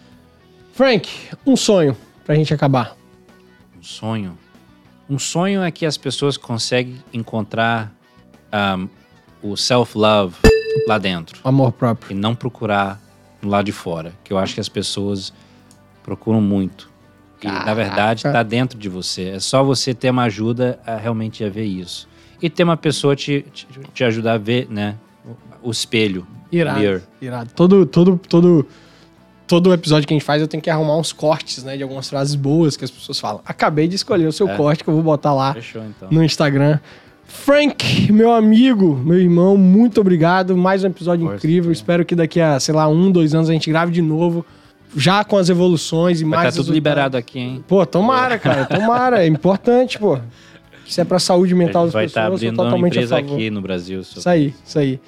Frank, 0.72 1.10
um 1.44 1.56
sonho 1.56 1.96
pra 2.24 2.36
gente 2.36 2.54
acabar. 2.54 2.94
Um 3.76 3.82
sonho. 3.82 4.38
Um 5.10 5.18
sonho 5.18 5.64
é 5.64 5.70
que 5.72 5.84
as 5.84 5.96
pessoas 5.96 6.36
conseguem 6.36 7.02
encontrar 7.12 7.92
ahm, 8.52 8.86
o 9.42 9.56
self-love 9.56 10.36
lá 10.86 10.96
dentro. 10.96 11.40
Amor 11.42 11.72
próprio. 11.72 12.12
e 12.12 12.14
não 12.14 12.36
procurar 12.36 13.00
lado 13.48 13.66
de 13.66 13.72
fora, 13.72 14.12
que 14.24 14.32
eu 14.32 14.38
acho 14.38 14.54
que 14.54 14.60
as 14.60 14.68
pessoas 14.68 15.32
procuram 16.02 16.40
muito. 16.40 16.90
E 17.42 17.46
na 17.46 17.74
verdade 17.74 18.26
está 18.26 18.42
dentro 18.42 18.78
de 18.78 18.88
você. 18.88 19.30
É 19.30 19.40
só 19.40 19.64
você 19.64 19.92
ter 19.92 20.10
uma 20.10 20.24
ajuda 20.24 20.78
a 20.86 20.96
realmente 20.96 21.42
a 21.44 21.48
ver 21.48 21.64
isso. 21.64 22.08
E 22.40 22.48
ter 22.48 22.62
uma 22.62 22.76
pessoa 22.76 23.16
te, 23.16 23.44
te, 23.52 23.66
te 23.92 24.04
ajudar 24.04 24.34
a 24.34 24.38
ver, 24.38 24.68
né? 24.70 24.96
O, 25.62 25.68
o 25.68 25.70
espelho. 25.70 26.26
Irado. 26.52 26.78
Mirror. 26.80 27.00
Irado. 27.20 27.50
Todo, 27.54 27.84
todo, 27.86 28.20
todo, 28.28 28.66
todo 29.46 29.72
episódio 29.72 30.06
que 30.06 30.14
a 30.14 30.16
gente 30.16 30.24
faz, 30.24 30.40
eu 30.40 30.46
tenho 30.48 30.62
que 30.62 30.70
arrumar 30.70 30.96
uns 30.96 31.12
cortes, 31.12 31.64
né? 31.64 31.76
De 31.76 31.82
algumas 31.82 32.08
frases 32.08 32.34
boas 32.36 32.76
que 32.76 32.84
as 32.84 32.90
pessoas 32.90 33.18
falam. 33.18 33.40
Acabei 33.44 33.88
de 33.88 33.96
escolher 33.96 34.26
o 34.26 34.32
seu 34.32 34.48
É. 34.48 34.56
corte 34.56 34.84
que 34.84 34.90
eu 34.90 34.94
vou 34.94 35.02
botar 35.02 35.34
lá 35.34 35.54
Fechou 35.54 35.82
então. 35.84 36.08
no 36.10 36.22
Instagram. 36.22 36.78
Frank, 37.24 38.12
meu 38.12 38.32
amigo, 38.32 38.94
meu 39.04 39.18
irmão, 39.18 39.56
muito 39.56 40.00
obrigado. 40.00 40.56
Mais 40.56 40.84
um 40.84 40.88
episódio 40.88 41.32
incrível. 41.34 41.70
é. 41.70 41.72
Espero 41.72 42.04
que 42.04 42.14
daqui 42.14 42.40
a, 42.40 42.58
sei 42.60 42.74
lá, 42.74 42.88
um, 42.88 43.10
dois 43.10 43.34
anos 43.34 43.48
a 43.48 43.52
gente 43.52 43.68
grave 43.70 43.92
de 43.92 44.02
novo. 44.02 44.44
Já 44.94 45.24
com 45.24 45.38
as 45.38 45.48
evoluções 45.48 46.20
e 46.20 46.24
Vai 46.24 46.30
mais. 46.30 46.40
estar 46.40 46.50
tudo 46.50 46.72
resultados. 46.72 46.74
liberado 46.74 47.16
aqui, 47.16 47.38
hein? 47.38 47.64
Pô, 47.66 47.84
tomara, 47.86 48.38
cara, 48.38 48.66
tomara. 48.66 49.24
É 49.24 49.26
importante, 49.26 49.98
pô. 49.98 50.18
Se 50.86 51.00
é 51.00 51.04
pra 51.04 51.18
saúde 51.18 51.54
mental 51.54 51.84
das 51.84 51.94
vai 51.94 52.04
estar 52.04 52.24
pessoas, 52.24 52.42
eu 52.42 52.48
abrindo 52.50 52.68
sou 52.68 52.76
uma 52.78 52.88
empresa 52.88 53.16
aqui 53.16 53.48
no 53.48 53.62
Brasil. 53.62 54.00
Isso 54.00 54.28
aí, 54.28 54.54
isso 54.62 54.78
aí. 54.78 55.00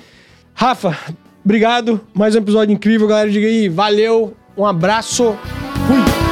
Rafa, 0.54 0.96
obrigado. 1.44 2.00
Mais 2.14 2.34
um 2.34 2.38
episódio 2.38 2.72
incrível, 2.72 3.06
galera. 3.06 3.28
Diga 3.30 3.46
aí, 3.46 3.68
valeu. 3.68 4.34
Um 4.56 4.64
abraço. 4.64 5.36
Fui. 5.86 6.23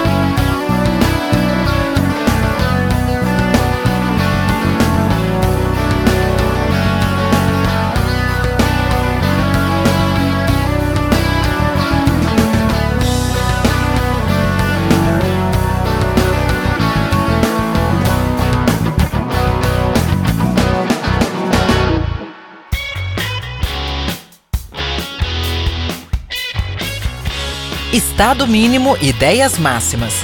Estado 27.93 28.47
mínimo, 28.47 28.97
ideias 29.03 29.59
máximas. 29.59 30.15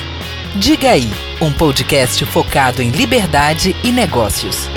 Diga 0.54 0.92
aí, 0.92 1.10
um 1.38 1.52
podcast 1.52 2.24
focado 2.24 2.80
em 2.80 2.88
liberdade 2.88 3.76
e 3.84 3.92
negócios. 3.92 4.70